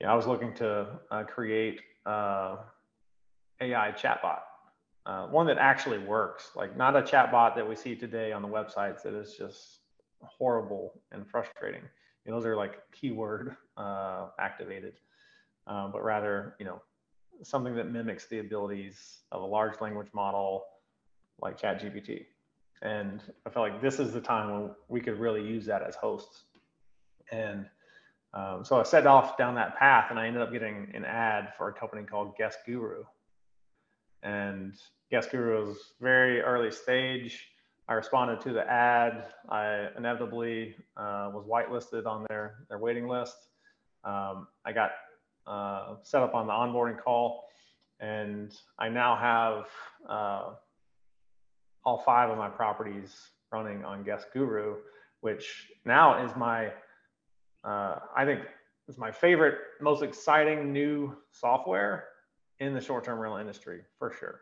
you 0.00 0.06
know, 0.06 0.12
I 0.12 0.16
was 0.16 0.26
looking 0.26 0.54
to 0.54 0.86
uh, 1.10 1.24
create 1.24 1.80
uh, 2.06 2.56
AI 3.60 3.92
chatbot, 3.92 4.40
uh, 5.06 5.26
one 5.26 5.46
that 5.46 5.58
actually 5.58 5.98
works, 5.98 6.50
like 6.54 6.76
not 6.76 6.96
a 6.96 7.02
chatbot 7.02 7.54
that 7.56 7.68
we 7.68 7.74
see 7.76 7.94
today 7.96 8.32
on 8.32 8.42
the 8.42 8.48
websites 8.48 9.02
that 9.02 9.14
is 9.14 9.34
just 9.36 9.80
horrible 10.22 11.00
and 11.10 11.26
frustrating. 11.26 11.82
You 12.24 12.30
know, 12.30 12.38
those 12.38 12.46
are 12.46 12.56
like 12.56 12.78
keyword 12.92 13.56
uh, 13.76 14.28
activated, 14.38 14.94
uh, 15.66 15.88
but 15.88 16.04
rather, 16.04 16.54
you 16.58 16.66
know, 16.66 16.80
something 17.42 17.74
that 17.76 17.90
mimics 17.90 18.26
the 18.26 18.38
abilities 18.38 19.20
of 19.30 19.42
a 19.42 19.46
large 19.46 19.80
language 19.80 20.08
model 20.12 20.64
like 21.40 21.60
ChatGPT. 21.60 22.26
And 22.82 23.22
I 23.46 23.50
felt 23.50 23.70
like 23.70 23.80
this 23.80 23.98
is 24.00 24.12
the 24.12 24.20
time 24.20 24.52
when 24.52 24.70
we 24.88 25.00
could 25.00 25.18
really 25.18 25.42
use 25.42 25.66
that 25.66 25.82
as 25.82 25.94
hosts. 25.94 26.44
And 27.30 27.66
um, 28.34 28.64
so 28.64 28.80
I 28.80 28.82
set 28.82 29.06
off 29.06 29.36
down 29.36 29.54
that 29.56 29.76
path 29.76 30.06
and 30.10 30.18
I 30.18 30.26
ended 30.26 30.42
up 30.42 30.52
getting 30.52 30.90
an 30.94 31.04
ad 31.04 31.52
for 31.56 31.68
a 31.68 31.72
company 31.72 32.02
called 32.04 32.36
Guest 32.36 32.58
Guru. 32.66 33.04
And 34.22 34.74
Guest 35.10 35.30
Guru 35.30 35.66
was 35.66 35.76
very 36.00 36.40
early 36.40 36.70
stage. 36.70 37.48
I 37.88 37.94
responded 37.94 38.40
to 38.42 38.52
the 38.52 38.68
ad. 38.68 39.26
I 39.48 39.88
inevitably 39.96 40.76
uh, 40.96 41.30
was 41.32 41.44
whitelisted 41.46 42.06
on 42.06 42.24
their, 42.28 42.64
their 42.68 42.78
waiting 42.78 43.06
list. 43.06 43.36
Um, 44.04 44.48
I 44.64 44.72
got 44.72 44.92
uh, 45.46 45.94
set 46.02 46.22
up 46.22 46.34
on 46.34 46.46
the 46.46 46.52
onboarding 46.52 47.02
call, 47.02 47.44
and 48.00 48.54
I 48.78 48.88
now 48.88 49.16
have 49.16 49.66
uh, 50.08 50.54
all 51.84 51.98
five 51.98 52.30
of 52.30 52.38
my 52.38 52.48
properties 52.48 53.30
running 53.50 53.84
on 53.84 54.02
Guest 54.02 54.28
Guru, 54.32 54.76
which 55.20 55.68
now 55.84 56.24
is 56.24 56.34
my, 56.36 56.68
uh, 57.64 57.98
I 58.16 58.24
think, 58.24 58.40
is 58.88 58.98
my 58.98 59.12
favorite, 59.12 59.58
most 59.80 60.02
exciting 60.02 60.72
new 60.72 61.16
software 61.30 62.08
in 62.58 62.74
the 62.74 62.80
short-term 62.80 63.18
rental 63.18 63.38
industry 63.38 63.82
for 63.98 64.12
sure. 64.12 64.40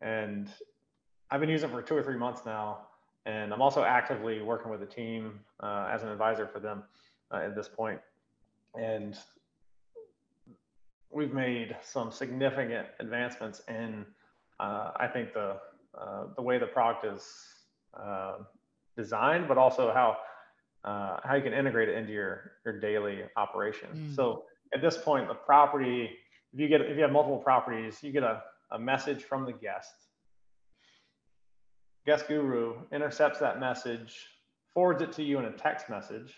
And 0.00 0.48
I've 1.30 1.40
been 1.40 1.48
using 1.48 1.68
it 1.68 1.72
for 1.72 1.82
two 1.82 1.96
or 1.96 2.02
three 2.02 2.16
months 2.16 2.42
now, 2.44 2.86
and 3.26 3.52
I'm 3.52 3.62
also 3.62 3.84
actively 3.84 4.42
working 4.42 4.70
with 4.70 4.80
the 4.80 4.86
team 4.86 5.40
uh, 5.60 5.88
as 5.90 6.02
an 6.02 6.08
advisor 6.08 6.46
for 6.46 6.58
them 6.60 6.82
uh, 7.30 7.36
at 7.36 7.54
this 7.54 7.68
point. 7.68 8.00
And 8.78 9.16
we've 11.10 11.32
made 11.32 11.76
some 11.82 12.10
significant 12.10 12.86
advancements 13.00 13.62
in, 13.68 14.04
uh, 14.58 14.92
I 14.96 15.06
think 15.08 15.32
the 15.34 15.56
uh, 16.00 16.26
the 16.36 16.42
way 16.42 16.56
the 16.56 16.66
product 16.66 17.04
is 17.04 17.26
uh, 18.00 18.36
designed, 18.96 19.48
but 19.48 19.58
also 19.58 19.92
how 19.92 20.18
uh, 20.84 21.18
how 21.24 21.34
you 21.34 21.42
can 21.42 21.52
integrate 21.52 21.88
it 21.88 21.96
into 21.96 22.12
your 22.12 22.52
your 22.64 22.78
daily 22.78 23.24
operation. 23.36 23.88
Mm. 23.94 24.16
So 24.16 24.44
at 24.74 24.80
this 24.80 24.96
point, 24.96 25.28
the 25.28 25.34
property, 25.34 26.10
if 26.52 26.60
you 26.60 26.68
get 26.68 26.80
if 26.80 26.96
you 26.96 27.02
have 27.02 27.12
multiple 27.12 27.38
properties, 27.38 27.98
you 28.02 28.12
get 28.12 28.22
a, 28.22 28.42
a 28.70 28.78
message 28.78 29.24
from 29.24 29.44
the 29.44 29.52
guest. 29.52 29.94
Guest 32.06 32.28
Guru 32.28 32.76
intercepts 32.92 33.40
that 33.40 33.60
message, 33.60 34.16
forwards 34.72 35.02
it 35.02 35.12
to 35.12 35.22
you 35.22 35.38
in 35.38 35.44
a 35.44 35.52
text 35.52 35.90
message, 35.90 36.34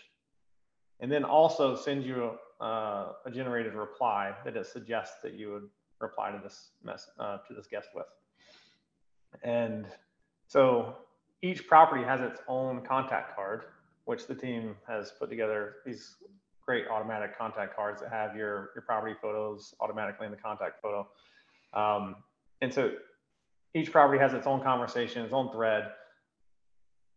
and 0.99 1.11
then 1.11 1.23
also 1.23 1.75
sends 1.75 2.05
you 2.05 2.31
uh, 2.61 3.13
a 3.25 3.31
generated 3.31 3.73
reply 3.73 4.33
that 4.45 4.55
it 4.55 4.65
suggests 4.65 5.17
that 5.23 5.33
you 5.33 5.51
would 5.51 5.69
reply 5.99 6.31
to 6.31 6.39
this 6.43 6.71
mess 6.83 7.09
uh, 7.19 7.37
to 7.47 7.53
this 7.53 7.67
guest 7.67 7.89
with. 7.95 8.05
And 9.43 9.85
so 10.47 10.95
each 11.41 11.67
property 11.67 12.03
has 12.03 12.21
its 12.21 12.41
own 12.47 12.81
contact 12.81 13.35
card, 13.35 13.63
which 14.05 14.27
the 14.27 14.35
team 14.35 14.75
has 14.87 15.11
put 15.19 15.29
together 15.29 15.75
these 15.85 16.15
great 16.65 16.85
automatic 16.87 17.37
contact 17.37 17.75
cards 17.75 18.01
that 18.01 18.09
have 18.09 18.35
your 18.35 18.71
your 18.75 18.83
property 18.85 19.15
photos 19.21 19.73
automatically 19.79 20.25
in 20.25 20.31
the 20.31 20.37
contact 20.37 20.81
photo. 20.81 21.07
Um, 21.73 22.17
and 22.61 22.73
so 22.73 22.91
each 23.73 23.91
property 23.91 24.19
has 24.19 24.33
its 24.33 24.47
own 24.47 24.61
conversation, 24.61 25.23
its 25.23 25.33
own 25.33 25.51
thread 25.51 25.91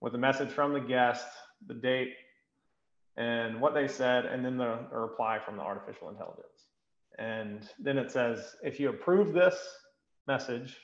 with 0.00 0.14
a 0.14 0.18
message 0.18 0.50
from 0.50 0.72
the 0.72 0.80
guest, 0.80 1.26
the 1.66 1.74
date, 1.74 2.14
and 3.16 3.60
what 3.60 3.74
they 3.74 3.88
said, 3.88 4.26
and 4.26 4.44
then 4.44 4.59
the, 4.59 4.78
reply 4.93 5.38
from 5.38 5.56
the 5.56 5.62
artificial 5.62 6.09
intelligence. 6.10 6.68
And 7.18 7.66
then 7.78 7.97
it 7.97 8.10
says, 8.10 8.56
if 8.62 8.78
you 8.78 8.90
approve 8.90 9.32
this 9.32 9.56
message, 10.26 10.76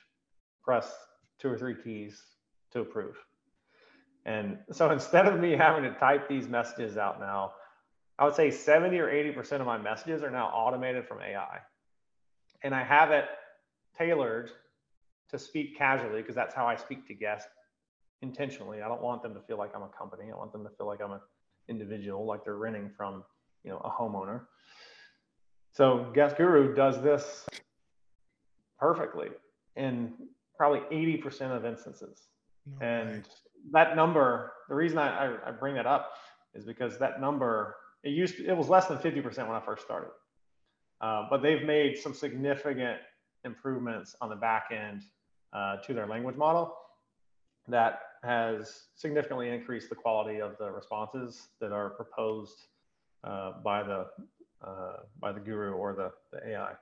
press 0.62 0.94
two 1.38 1.48
or 1.48 1.58
three 1.58 1.74
keys 1.74 2.22
to 2.72 2.80
approve. 2.80 3.16
And 4.24 4.58
so 4.70 4.90
instead 4.92 5.26
of 5.26 5.38
me 5.38 5.52
having 5.52 5.84
to 5.84 5.98
type 5.98 6.28
these 6.28 6.48
messages 6.48 6.96
out 6.96 7.20
now, 7.20 7.52
I 8.18 8.24
would 8.24 8.34
say 8.34 8.50
70 8.50 8.98
or 8.98 9.08
80% 9.08 9.60
of 9.60 9.66
my 9.66 9.78
messages 9.78 10.22
are 10.22 10.30
now 10.30 10.46
automated 10.46 11.06
from 11.06 11.20
AI. 11.20 11.58
And 12.62 12.74
I 12.74 12.84
have 12.84 13.10
it 13.10 13.24
tailored 13.98 14.50
to 15.30 15.38
speak 15.38 15.76
casually 15.76 16.20
because 16.22 16.34
that's 16.34 16.54
how 16.54 16.66
I 16.66 16.76
speak 16.76 17.06
to 17.08 17.14
guests 17.14 17.48
intentionally. 18.20 18.80
I 18.80 18.88
don't 18.88 19.02
want 19.02 19.22
them 19.22 19.34
to 19.34 19.40
feel 19.40 19.58
like 19.58 19.74
I'm 19.74 19.82
a 19.82 19.88
company. 19.88 20.30
I 20.32 20.36
want 20.36 20.52
them 20.52 20.62
to 20.64 20.70
feel 20.70 20.86
like 20.86 21.00
I'm 21.02 21.12
an 21.12 21.20
individual, 21.68 22.24
like 22.26 22.44
they're 22.44 22.56
renting 22.56 22.90
from, 22.96 23.24
you 23.64 23.70
know, 23.70 23.78
a 23.78 23.90
homeowner. 23.90 24.42
So 25.72 26.10
Guest 26.14 26.36
Guru 26.36 26.74
does 26.74 27.02
this 27.02 27.46
perfectly 28.78 29.28
in 29.76 30.12
probably 30.56 30.80
80% 30.94 31.56
of 31.56 31.64
instances. 31.64 32.26
No 32.66 32.86
and 32.86 33.28
that 33.72 33.96
number, 33.96 34.52
the 34.68 34.74
reason 34.74 34.98
I, 34.98 35.26
I, 35.26 35.48
I, 35.48 35.50
bring 35.52 35.74
that 35.76 35.86
up 35.86 36.10
is 36.54 36.64
because 36.64 36.98
that 36.98 37.20
number, 37.20 37.76
it 38.04 38.10
used 38.10 38.36
to, 38.36 38.46
it 38.46 38.56
was 38.56 38.68
less 38.68 38.86
than 38.86 38.98
50% 38.98 39.24
when 39.38 39.56
I 39.56 39.60
first 39.60 39.82
started. 39.82 40.10
Uh, 41.00 41.26
but 41.30 41.42
they've 41.42 41.64
made 41.64 41.98
some 41.98 42.14
significant 42.14 42.98
improvements 43.44 44.14
on 44.20 44.28
the 44.28 44.36
back 44.36 44.68
end 44.70 45.02
uh, 45.52 45.76
to 45.78 45.94
their 45.94 46.06
language 46.06 46.36
model 46.36 46.74
that 47.68 48.00
has 48.22 48.84
significantly 48.94 49.50
increased 49.50 49.88
the 49.88 49.94
quality 49.94 50.40
of 50.40 50.56
the 50.58 50.70
responses 50.70 51.48
that 51.60 51.72
are 51.72 51.90
proposed 51.90 52.66
uh, 53.24 53.52
by 53.64 53.82
the 53.82 54.06
uh, 54.64 54.98
by 55.20 55.32
the 55.32 55.40
guru 55.40 55.72
or 55.72 55.92
the, 55.92 56.12
the 56.32 56.52
AI. 56.52 56.72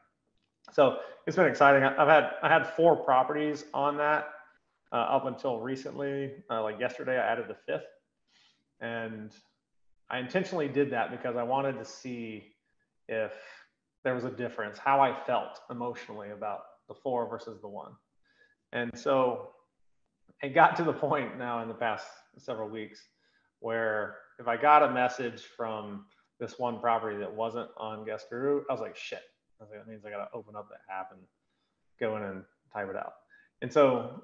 So 0.72 0.98
it's 1.26 1.36
been 1.36 1.46
exciting. 1.46 1.82
I've 1.82 2.08
had 2.08 2.32
I 2.42 2.48
had 2.48 2.66
four 2.74 2.96
properties 2.96 3.64
on 3.72 3.96
that 3.96 4.28
uh, 4.92 4.96
up 4.96 5.26
until 5.26 5.60
recently. 5.60 6.32
Uh, 6.50 6.62
like 6.62 6.78
yesterday, 6.78 7.18
I 7.18 7.32
added 7.32 7.46
the 7.48 7.56
fifth, 7.66 7.88
and 8.80 9.30
I 10.10 10.18
intentionally 10.18 10.68
did 10.68 10.90
that 10.90 11.10
because 11.10 11.36
I 11.36 11.42
wanted 11.42 11.78
to 11.78 11.84
see 11.84 12.52
if 13.08 13.32
there 14.04 14.14
was 14.14 14.24
a 14.24 14.30
difference, 14.30 14.78
how 14.78 15.00
I 15.00 15.14
felt 15.26 15.60
emotionally 15.70 16.30
about 16.30 16.60
the 16.88 16.94
four 16.94 17.28
versus 17.28 17.60
the 17.60 17.68
one. 17.68 17.92
And 18.72 18.90
so 18.98 19.50
it 20.42 20.54
got 20.54 20.76
to 20.76 20.84
the 20.84 20.92
point 20.92 21.38
now 21.38 21.62
in 21.62 21.68
the 21.68 21.74
past 21.74 22.06
several 22.38 22.68
weeks 22.68 23.02
where 23.60 24.16
if 24.38 24.48
I 24.48 24.56
got 24.56 24.82
a 24.82 24.90
message 24.90 25.42
from 25.42 26.06
this 26.38 26.58
one 26.58 26.80
property 26.80 27.18
that 27.18 27.32
wasn't 27.32 27.68
on 27.76 28.04
Guest 28.04 28.30
Guru, 28.30 28.62
I 28.68 28.72
was 28.72 28.80
like, 28.80 28.96
shit. 28.96 29.22
I 29.60 29.64
was 29.64 29.70
like, 29.70 29.80
that 29.80 29.90
means 29.90 30.04
I 30.04 30.10
got 30.10 30.24
to 30.24 30.36
open 30.36 30.56
up 30.56 30.68
the 30.68 30.76
app 30.92 31.12
and 31.12 31.20
go 32.00 32.16
in 32.16 32.22
and 32.22 32.42
type 32.72 32.88
it 32.88 32.96
out. 32.96 33.12
And 33.60 33.70
so 33.70 34.22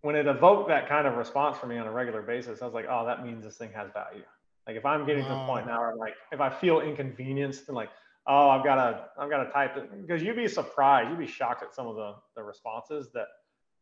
when 0.00 0.16
it 0.16 0.26
evoked 0.26 0.68
that 0.68 0.88
kind 0.88 1.06
of 1.06 1.16
response 1.16 1.58
from 1.58 1.68
me 1.68 1.76
on 1.76 1.86
a 1.86 1.92
regular 1.92 2.22
basis, 2.22 2.62
I 2.62 2.64
was 2.64 2.72
like, 2.72 2.86
oh, 2.88 3.04
that 3.04 3.24
means 3.24 3.44
this 3.44 3.56
thing 3.56 3.70
has 3.74 3.90
value. 3.92 4.24
Like 4.66 4.76
if 4.76 4.86
I'm 4.86 5.06
getting 5.06 5.24
wow. 5.24 5.30
to 5.30 5.34
the 5.34 5.46
point 5.46 5.66
now 5.66 5.80
where 5.80 5.90
I'm 5.90 5.98
like, 5.98 6.14
if 6.32 6.40
I 6.40 6.48
feel 6.48 6.80
inconvenienced 6.80 7.68
and 7.68 7.76
like, 7.76 7.90
oh, 8.26 8.48
I've 8.48 8.64
got 8.64 8.76
to, 8.76 9.04
I've 9.18 9.28
got 9.28 9.44
to 9.44 9.50
type 9.50 9.76
it 9.76 9.90
because 10.00 10.22
you'd 10.22 10.36
be 10.36 10.48
surprised, 10.48 11.10
you'd 11.10 11.18
be 11.18 11.26
shocked 11.26 11.62
at 11.62 11.74
some 11.74 11.86
of 11.86 11.96
the, 11.96 12.14
the 12.36 12.42
responses 12.42 13.10
that 13.12 13.26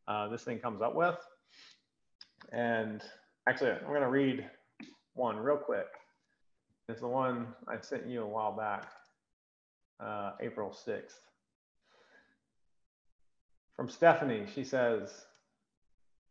uh, 0.09 0.29
this 0.29 0.43
thing 0.43 0.59
comes 0.59 0.83
up 0.83 0.97
with. 0.97 1.17
And 2.53 3.03
actually, 3.49 3.71
I'm 3.71 3.87
going 3.87 4.01
to 4.01 4.09
read 4.09 4.49
one 5.15 5.37
real 5.37 5.57
quick. 5.57 5.87
It's 6.89 7.01
the 7.01 7.09
one 7.09 7.49
I 7.67 7.81
sent 7.81 8.07
you 8.07 8.23
a 8.23 8.27
while 8.27 8.53
back, 8.53 8.87
uh, 9.99 10.33
April 10.41 10.71
6th. 10.71 11.15
From 13.75 13.89
Stephanie, 13.89 14.47
she 14.55 14.63
says, 14.63 15.27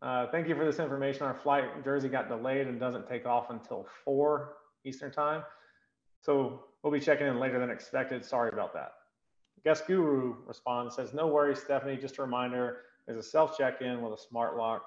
uh, 0.02 0.28
thank 0.32 0.48
you 0.48 0.56
for 0.56 0.66
this 0.66 0.80
information. 0.80 1.24
Our 1.24 1.36
flight 1.36 1.84
Jersey 1.84 2.10
got 2.10 2.30
delayed 2.30 2.68
and 2.68 2.80
doesn't 2.80 3.08
take 3.08 3.26
off 3.26 3.50
until 3.50 3.86
4 4.04 4.54
Eastern 4.86 5.12
time. 5.12 5.44
So 6.22 6.64
we'll 6.82 6.94
be 6.94 7.00
checking 7.00 7.28
in 7.28 7.40
later 7.40 7.60
than 7.60 7.70
expected. 7.70 8.24
Sorry 8.24 8.50
about 8.52 8.74
that. 8.74 8.94
Guest 9.64 9.88
Guru 9.88 10.36
responds, 10.46 10.96
says, 10.96 11.14
no 11.14 11.28
worries, 11.28 11.60
Stephanie. 11.60 11.98
Just 11.98 12.18
a 12.20 12.22
reminder, 12.22 12.82
there's 13.06 13.20
a 13.20 13.28
self 13.28 13.58
check-in 13.58 14.02
with 14.02 14.14
a 14.14 14.18
smart 14.18 14.58
lock 14.58 14.86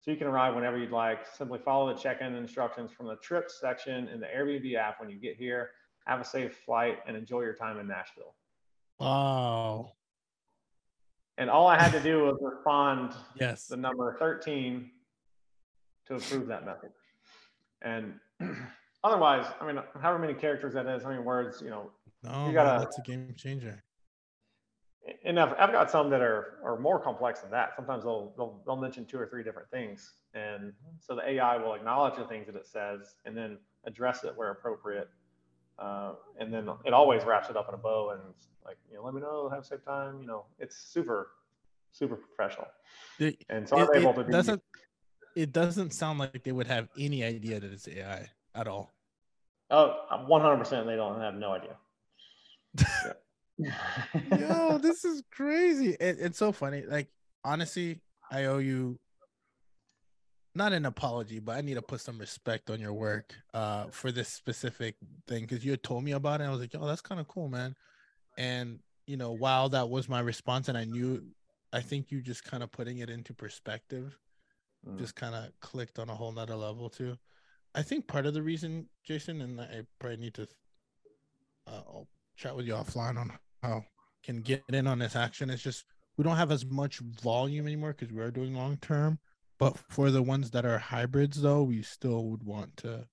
So 0.00 0.10
you 0.10 0.16
can 0.16 0.26
arrive 0.26 0.54
whenever 0.54 0.78
you'd 0.78 0.90
like. 0.90 1.26
Simply 1.26 1.58
follow 1.58 1.92
the 1.92 2.00
check-in 2.00 2.34
instructions 2.34 2.90
from 2.90 3.06
the 3.06 3.16
trip 3.16 3.50
section 3.50 4.08
in 4.08 4.20
the 4.20 4.26
Airbnb 4.26 4.74
app 4.74 4.98
when 4.98 5.10
you 5.10 5.16
get 5.16 5.36
here. 5.36 5.70
Have 6.06 6.20
a 6.20 6.24
safe 6.24 6.56
flight 6.64 6.98
and 7.06 7.16
enjoy 7.16 7.42
your 7.42 7.52
time 7.52 7.78
in 7.78 7.86
Nashville. 7.86 8.34
Wow. 8.98 9.92
And 11.36 11.50
all 11.50 11.66
I 11.66 11.80
had 11.80 11.92
to 11.92 12.00
do 12.00 12.24
was 12.24 12.38
respond 12.42 13.14
yes 13.38 13.66
the 13.66 13.76
number 13.76 14.16
13 14.18 14.90
to 16.06 16.14
approve 16.14 16.46
that 16.46 16.64
method. 16.64 16.90
And 17.82 18.14
otherwise, 19.04 19.46
I 19.60 19.66
mean, 19.66 19.82
however 20.00 20.18
many 20.18 20.34
characters 20.34 20.74
that 20.74 20.86
is, 20.86 21.02
how 21.02 21.10
many 21.10 21.22
words, 21.22 21.60
you 21.62 21.70
know, 21.70 21.90
no, 22.22 22.46
you 22.46 22.52
gotta. 22.52 22.80
That's 22.80 22.98
a 22.98 23.02
game 23.02 23.34
changer. 23.36 23.82
And 25.24 25.40
I've, 25.40 25.54
I've 25.58 25.72
got 25.72 25.90
some 25.90 26.10
that 26.10 26.20
are 26.20 26.58
are 26.62 26.78
more 26.78 27.00
complex 27.00 27.40
than 27.40 27.50
that. 27.52 27.72
Sometimes 27.74 28.04
they'll, 28.04 28.32
they'll 28.36 28.60
they'll 28.66 28.76
mention 28.76 29.06
two 29.06 29.18
or 29.18 29.26
three 29.26 29.42
different 29.42 29.70
things, 29.70 30.12
and 30.34 30.72
so 31.00 31.14
the 31.14 31.28
AI 31.28 31.56
will 31.56 31.74
acknowledge 31.74 32.16
the 32.16 32.24
things 32.24 32.46
that 32.46 32.54
it 32.54 32.66
says 32.66 33.14
and 33.24 33.36
then 33.36 33.58
address 33.86 34.24
it 34.24 34.36
where 34.36 34.50
appropriate. 34.50 35.08
Uh, 35.78 36.12
and 36.38 36.52
then 36.52 36.68
it 36.84 36.92
always 36.92 37.24
wraps 37.24 37.48
it 37.48 37.56
up 37.56 37.66
in 37.68 37.74
a 37.74 37.78
bow 37.78 38.10
and 38.10 38.20
like 38.66 38.76
you 38.90 38.96
know 38.96 39.02
let 39.02 39.14
me 39.14 39.20
know 39.20 39.48
have 39.48 39.60
a 39.60 39.64
safe 39.64 39.82
time 39.84 40.20
you 40.20 40.26
know. 40.26 40.44
It's 40.58 40.76
super 40.76 41.30
super 41.92 42.16
professional. 42.16 42.68
It, 43.18 43.44
and 43.48 43.68
so 43.68 43.78
i'm 43.78 43.88
able 43.94 44.14
to 44.14 44.24
do 44.24 44.32
doesn't 44.32 44.62
it 45.34 45.52
doesn't 45.52 45.92
sound 45.92 46.18
like 46.18 46.42
they 46.44 46.52
would 46.52 46.66
have 46.66 46.88
any 46.98 47.24
idea 47.24 47.60
that 47.60 47.72
it's 47.72 47.88
ai 47.88 48.28
at 48.54 48.68
all. 48.68 48.92
Oh 49.70 49.96
100% 50.28 50.86
they 50.86 50.96
don't 50.96 51.20
have 51.20 51.34
no 51.34 51.52
idea 51.52 51.76
Yo, 54.38 54.78
this 54.82 55.04
is 55.04 55.22
crazy. 55.30 55.96
It, 56.00 56.16
it's 56.20 56.38
so 56.38 56.52
funny. 56.52 56.82
Like, 56.82 57.08
honestly, 57.44 58.00
I 58.30 58.44
owe 58.44 58.58
you 58.58 58.98
not 60.54 60.72
an 60.72 60.86
apology, 60.86 61.38
but 61.38 61.56
I 61.56 61.60
need 61.60 61.74
to 61.74 61.82
put 61.82 62.00
some 62.00 62.18
respect 62.18 62.70
on 62.70 62.80
your 62.80 62.92
work 62.92 63.34
uh, 63.54 63.86
for 63.90 64.10
this 64.10 64.28
specific 64.28 64.96
thing 65.28 65.42
because 65.42 65.64
you 65.64 65.70
had 65.70 65.82
told 65.82 66.04
me 66.04 66.12
about 66.12 66.40
it. 66.40 66.44
I 66.44 66.50
was 66.50 66.60
like, 66.60 66.74
oh, 66.78 66.86
that's 66.86 67.00
kind 67.00 67.20
of 67.20 67.28
cool, 67.28 67.48
man. 67.48 67.74
And 68.36 68.80
you 69.06 69.16
know, 69.16 69.32
while 69.32 69.68
that 69.70 69.88
was 69.88 70.08
my 70.08 70.20
response, 70.20 70.68
and 70.68 70.76
I 70.76 70.84
knew, 70.84 71.22
I 71.72 71.80
think 71.80 72.10
you 72.10 72.20
just 72.20 72.44
kind 72.44 72.62
of 72.62 72.70
putting 72.72 72.98
it 72.98 73.10
into 73.10 73.32
perspective, 73.32 74.16
mm. 74.86 74.98
just 74.98 75.14
kind 75.14 75.34
of 75.34 75.50
clicked 75.60 75.98
on 75.98 76.08
a 76.08 76.14
whole 76.14 76.32
nother 76.32 76.56
level 76.56 76.88
too. 76.88 77.16
I 77.74 77.82
think 77.82 78.08
part 78.08 78.26
of 78.26 78.34
the 78.34 78.42
reason, 78.42 78.88
Jason, 79.04 79.40
and 79.42 79.60
I 79.60 79.82
probably 80.00 80.16
need 80.16 80.34
to 80.34 80.48
uh, 81.66 81.82
I'll 81.86 82.08
chat 82.36 82.56
with 82.56 82.66
you 82.66 82.74
offline 82.74 83.18
on 83.18 83.32
can 84.22 84.42
get 84.42 84.62
in 84.68 84.86
on 84.86 84.98
this 84.98 85.16
action. 85.16 85.50
It's 85.50 85.62
just 85.62 85.84
we 86.16 86.24
don't 86.24 86.36
have 86.36 86.52
as 86.52 86.66
much 86.66 86.98
volume 86.98 87.66
anymore 87.66 87.94
because 87.98 88.12
we 88.12 88.20
are 88.20 88.30
doing 88.30 88.54
long 88.54 88.76
term. 88.78 89.18
But 89.58 89.76
for 89.90 90.10
the 90.10 90.22
ones 90.22 90.50
that 90.52 90.64
are 90.64 90.78
hybrids, 90.78 91.40
though, 91.40 91.62
we 91.62 91.82
still 91.82 92.24
would 92.26 92.42
want 92.42 92.76
to 92.78 93.06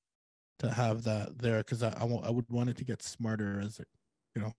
to 0.60 0.72
have 0.72 1.04
that 1.04 1.38
there 1.38 1.60
because 1.60 1.84
I, 1.84 1.90
I, 1.90 2.06
I 2.06 2.30
would 2.30 2.50
want 2.50 2.70
it 2.70 2.78
to 2.78 2.86
get 2.86 3.04
smarter 3.04 3.60
as 3.60 3.80
it 3.80 3.88
you 4.36 4.42
know 4.42 4.54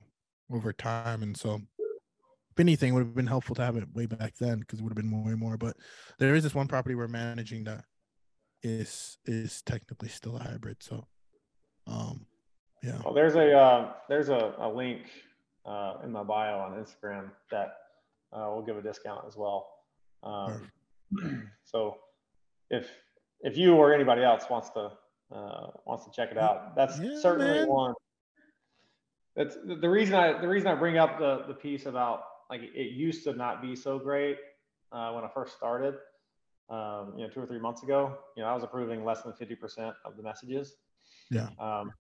over 0.52 0.72
time. 0.72 1.22
And 1.22 1.36
so, 1.36 1.60
if 1.78 2.60
anything, 2.60 2.94
would 2.94 3.04
have 3.04 3.14
been 3.14 3.26
helpful 3.26 3.54
to 3.56 3.64
have 3.64 3.76
it 3.76 3.94
way 3.94 4.06
back 4.06 4.34
then 4.38 4.60
because 4.60 4.78
it 4.78 4.82
would 4.82 4.92
have 4.92 4.96
been 4.96 5.24
way 5.24 5.34
more. 5.34 5.56
But 5.56 5.76
there 6.18 6.34
is 6.34 6.42
this 6.42 6.54
one 6.54 6.68
property 6.68 6.94
we're 6.94 7.08
managing 7.08 7.64
that 7.64 7.84
is 8.62 9.18
is 9.24 9.62
technically 9.62 10.08
still 10.08 10.36
a 10.36 10.42
hybrid. 10.42 10.82
So, 10.82 11.06
um, 11.86 12.26
yeah. 12.82 13.00
Well, 13.04 13.14
there's 13.14 13.34
a 13.34 13.52
uh, 13.52 13.92
there's 14.08 14.28
a, 14.28 14.54
a 14.58 14.68
link 14.68 15.02
uh, 15.68 15.94
in 16.02 16.10
my 16.10 16.22
bio 16.22 16.58
on 16.58 16.72
Instagram 16.72 17.30
that 17.50 17.76
uh, 18.32 18.50
will 18.50 18.62
give 18.62 18.76
a 18.76 18.82
discount 18.82 19.24
as 19.26 19.36
well. 19.36 19.68
Um, 20.22 20.70
so 21.64 21.96
if 22.70 22.88
if 23.40 23.56
you 23.56 23.74
or 23.74 23.92
anybody 23.92 24.22
else 24.22 24.44
wants 24.50 24.70
to 24.70 24.92
uh, 25.32 25.66
wants 25.86 26.04
to 26.06 26.10
check 26.10 26.30
it 26.30 26.38
out, 26.38 26.74
that's 26.74 26.98
yeah, 26.98 27.18
certainly 27.20 27.60
man. 27.60 27.68
one. 27.68 27.94
That's 29.36 29.56
the 29.64 29.88
reason 29.88 30.14
I 30.14 30.40
the 30.40 30.48
reason 30.48 30.68
I 30.68 30.74
bring 30.74 30.96
up 30.96 31.18
the 31.18 31.44
the 31.46 31.54
piece 31.54 31.86
about 31.86 32.22
like 32.50 32.62
it 32.62 32.92
used 32.92 33.24
to 33.24 33.34
not 33.34 33.60
be 33.60 33.76
so 33.76 33.98
great 33.98 34.38
uh, 34.90 35.12
when 35.12 35.24
I 35.24 35.28
first 35.28 35.56
started. 35.56 35.94
Um, 36.70 37.14
you 37.16 37.24
know, 37.24 37.30
two 37.30 37.40
or 37.40 37.46
three 37.46 37.58
months 37.58 37.82
ago, 37.82 38.18
you 38.36 38.42
know, 38.42 38.48
I 38.50 38.54
was 38.54 38.62
approving 38.62 39.02
less 39.02 39.22
than 39.22 39.32
50% 39.32 39.94
of 40.04 40.18
the 40.18 40.22
messages. 40.22 40.74
Yeah. 41.30 41.48
Um, 41.58 41.92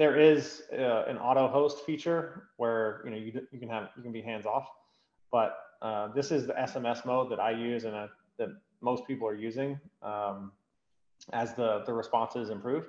there 0.00 0.18
is 0.18 0.62
uh, 0.72 1.04
an 1.08 1.18
auto 1.18 1.46
host 1.46 1.84
feature 1.84 2.44
where 2.56 3.02
you 3.04 3.10
know 3.10 3.18
you, 3.18 3.46
you 3.52 3.58
can 3.58 3.68
have 3.68 3.90
you 3.98 4.02
can 4.02 4.12
be 4.12 4.22
hands 4.22 4.46
off, 4.46 4.66
but 5.30 5.58
uh, 5.82 6.08
this 6.14 6.30
is 6.30 6.46
the 6.46 6.54
SMS 6.54 7.04
mode 7.04 7.30
that 7.30 7.38
I 7.38 7.50
use 7.50 7.84
and 7.84 7.94
uh, 7.94 8.06
that 8.38 8.48
most 8.80 9.06
people 9.06 9.28
are 9.28 9.34
using 9.34 9.78
um, 10.02 10.52
as 11.34 11.52
the 11.52 11.82
the 11.84 11.92
responses 11.92 12.48
improve. 12.48 12.86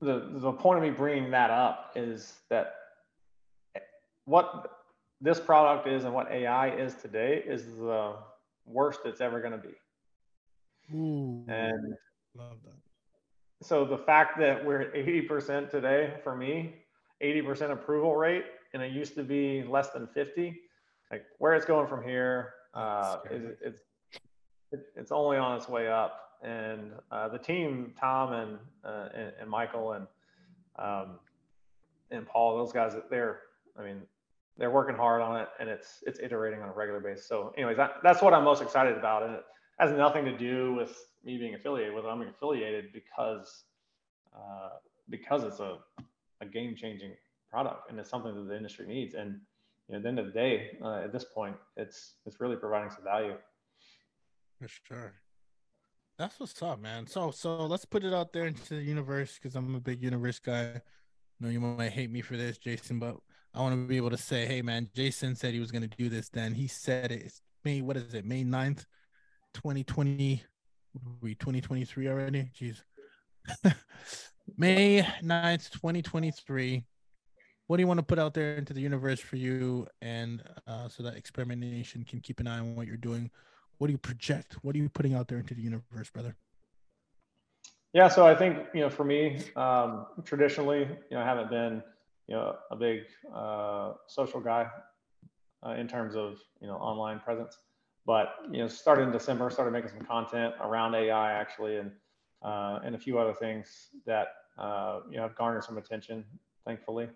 The 0.00 0.28
the 0.32 0.50
point 0.50 0.78
of 0.78 0.82
me 0.82 0.90
bringing 0.90 1.30
that 1.30 1.50
up 1.50 1.92
is 1.94 2.32
that 2.50 2.74
what 4.24 4.68
this 5.20 5.38
product 5.38 5.86
is 5.86 6.02
and 6.02 6.12
what 6.12 6.28
AI 6.32 6.70
is 6.70 6.96
today 6.96 7.40
is 7.46 7.66
the 7.66 8.16
worst 8.66 8.98
it's 9.04 9.20
ever 9.20 9.40
going 9.40 9.52
to 9.52 9.58
be. 9.58 9.76
Ooh, 10.92 11.44
and 11.46 11.94
love 12.34 12.56
that 12.64 12.87
so 13.62 13.84
the 13.84 13.98
fact 13.98 14.38
that 14.38 14.64
we're 14.64 14.82
at 14.82 14.94
80% 14.94 15.70
today 15.70 16.14
for 16.22 16.36
me 16.36 16.74
80% 17.22 17.72
approval 17.72 18.16
rate 18.16 18.44
and 18.72 18.82
it 18.82 18.92
used 18.92 19.14
to 19.16 19.24
be 19.24 19.64
less 19.64 19.90
than 19.90 20.06
50 20.06 20.60
like 21.10 21.24
where 21.38 21.54
it's 21.54 21.66
going 21.66 21.86
from 21.86 22.02
here 22.02 22.54
uh, 22.74 23.18
is 23.30 23.56
it's 23.60 23.82
it's 24.94 25.12
only 25.12 25.38
on 25.38 25.56
its 25.56 25.68
way 25.68 25.88
up. 25.88 26.24
And 26.42 26.92
uh, 27.10 27.28
the 27.28 27.38
team 27.38 27.94
tom 27.98 28.32
and, 28.32 28.58
uh, 28.84 29.08
and, 29.12 29.32
and 29.40 29.50
michael 29.50 29.94
and 29.94 30.06
um, 30.78 31.18
and 32.12 32.24
paul 32.26 32.56
those 32.58 32.72
guys 32.72 32.94
they're 33.10 33.40
i 33.76 33.82
mean 33.82 34.02
they're 34.56 34.70
working 34.70 34.94
hard 34.94 35.20
on 35.20 35.40
it 35.40 35.48
and 35.58 35.68
it's 35.68 36.04
it's 36.06 36.20
iterating 36.20 36.62
on 36.62 36.68
a 36.68 36.72
regular 36.72 37.00
basis. 37.00 37.26
So 37.26 37.52
anyways 37.56 37.76
that, 37.76 37.94
that's 38.04 38.22
what 38.22 38.34
i'm 38.34 38.44
most 38.44 38.62
excited 38.62 38.96
about 38.96 39.24
and 39.24 39.34
it 39.34 39.44
has 39.80 39.90
nothing 39.90 40.24
to 40.26 40.38
do 40.38 40.74
with 40.74 40.96
me 41.24 41.38
being 41.38 41.54
affiliated 41.54 41.94
with 41.94 42.04
it. 42.04 42.08
I'm 42.08 42.22
affiliated 42.22 42.92
because 42.92 43.64
uh, 44.34 44.70
because 45.10 45.44
it's 45.44 45.60
a, 45.60 45.78
a 46.40 46.46
game 46.46 46.76
changing 46.76 47.12
product 47.50 47.90
and 47.90 47.98
it's 47.98 48.10
something 48.10 48.34
that 48.34 48.48
the 48.48 48.56
industry 48.56 48.86
needs. 48.86 49.14
And 49.14 49.40
you 49.88 49.92
know, 49.92 49.96
at 49.96 50.02
the 50.02 50.08
end 50.08 50.18
of 50.18 50.26
the 50.26 50.32
day, 50.32 50.78
uh, 50.82 51.00
at 51.04 51.12
this 51.12 51.24
point, 51.24 51.56
it's 51.76 52.14
it's 52.26 52.40
really 52.40 52.56
providing 52.56 52.90
some 52.90 53.04
value. 53.04 53.34
For 54.60 54.68
sure. 54.68 55.14
That's 56.18 56.38
what's 56.40 56.60
up, 56.62 56.80
man. 56.80 57.06
So 57.06 57.30
so 57.30 57.66
let's 57.66 57.84
put 57.84 58.04
it 58.04 58.12
out 58.12 58.32
there 58.32 58.46
into 58.46 58.74
the 58.74 58.82
universe 58.82 59.38
because 59.40 59.54
I'm 59.54 59.74
a 59.74 59.80
big 59.80 60.02
universe 60.02 60.38
guy. 60.38 60.62
I 60.62 60.80
know 61.40 61.48
you 61.48 61.60
might 61.60 61.92
hate 61.92 62.10
me 62.10 62.20
for 62.20 62.36
this, 62.36 62.58
Jason, 62.58 62.98
but 62.98 63.16
I 63.54 63.60
want 63.60 63.74
to 63.74 63.86
be 63.86 63.96
able 63.96 64.10
to 64.10 64.16
say, 64.16 64.44
hey 64.44 64.60
man, 64.60 64.88
Jason 64.94 65.36
said 65.36 65.54
he 65.54 65.60
was 65.60 65.70
gonna 65.70 65.88
do 65.88 66.08
this 66.08 66.28
then. 66.28 66.54
He 66.54 66.66
said 66.66 67.12
it. 67.12 67.22
It's 67.22 67.40
May, 67.64 67.82
what 67.82 67.96
is 67.96 68.14
it, 68.14 68.24
May 68.24 68.44
9th, 68.44 68.84
2020 69.54 70.42
we 71.20 71.34
2023 71.34 72.08
already? 72.08 72.50
Jeez. 72.58 72.82
May 74.56 75.02
9th, 75.22 75.70
2023. 75.72 76.84
What 77.66 77.76
do 77.76 77.82
you 77.82 77.86
want 77.86 77.98
to 77.98 78.04
put 78.04 78.18
out 78.18 78.32
there 78.32 78.54
into 78.54 78.72
the 78.72 78.80
universe 78.80 79.20
for 79.20 79.36
you 79.36 79.86
and 80.00 80.42
uh, 80.66 80.88
so 80.88 81.02
that 81.02 81.16
Experiment 81.16 81.60
Nation 81.60 82.04
can 82.04 82.20
keep 82.20 82.40
an 82.40 82.46
eye 82.46 82.58
on 82.58 82.74
what 82.74 82.86
you're 82.86 82.96
doing? 82.96 83.30
What 83.76 83.88
do 83.88 83.92
you 83.92 83.98
project? 83.98 84.56
What 84.62 84.74
are 84.74 84.78
you 84.78 84.88
putting 84.88 85.14
out 85.14 85.28
there 85.28 85.38
into 85.38 85.54
the 85.54 85.62
universe, 85.62 86.10
brother? 86.10 86.34
Yeah, 87.92 88.08
so 88.08 88.26
I 88.26 88.34
think, 88.34 88.58
you 88.74 88.80
know, 88.80 88.90
for 88.90 89.04
me, 89.04 89.38
um, 89.56 90.06
traditionally, 90.24 90.80
you 90.80 91.16
know, 91.16 91.20
I 91.20 91.24
haven't 91.24 91.50
been, 91.50 91.82
you 92.26 92.34
know, 92.34 92.56
a 92.70 92.76
big 92.76 93.02
uh, 93.34 93.92
social 94.06 94.40
guy 94.40 94.66
uh, 95.66 95.70
in 95.70 95.88
terms 95.88 96.14
of, 96.14 96.38
you 96.60 96.68
know, 96.68 96.74
online 96.74 97.20
presence. 97.20 97.58
But 98.08 98.36
you 98.50 98.60
know, 98.60 98.68
started 98.68 99.02
in 99.02 99.12
December, 99.12 99.50
started 99.50 99.70
making 99.70 99.90
some 99.90 100.00
content 100.00 100.54
around 100.62 100.94
AI 100.94 101.30
actually, 101.30 101.76
and 101.76 101.92
uh, 102.42 102.78
and 102.82 102.94
a 102.94 102.98
few 102.98 103.18
other 103.18 103.34
things 103.34 103.90
that 104.06 104.28
uh, 104.56 105.00
you 105.10 105.18
know 105.18 105.24
have 105.24 105.36
garnered 105.36 105.62
some 105.62 105.76
attention, 105.76 106.24
thankfully. 106.66 107.10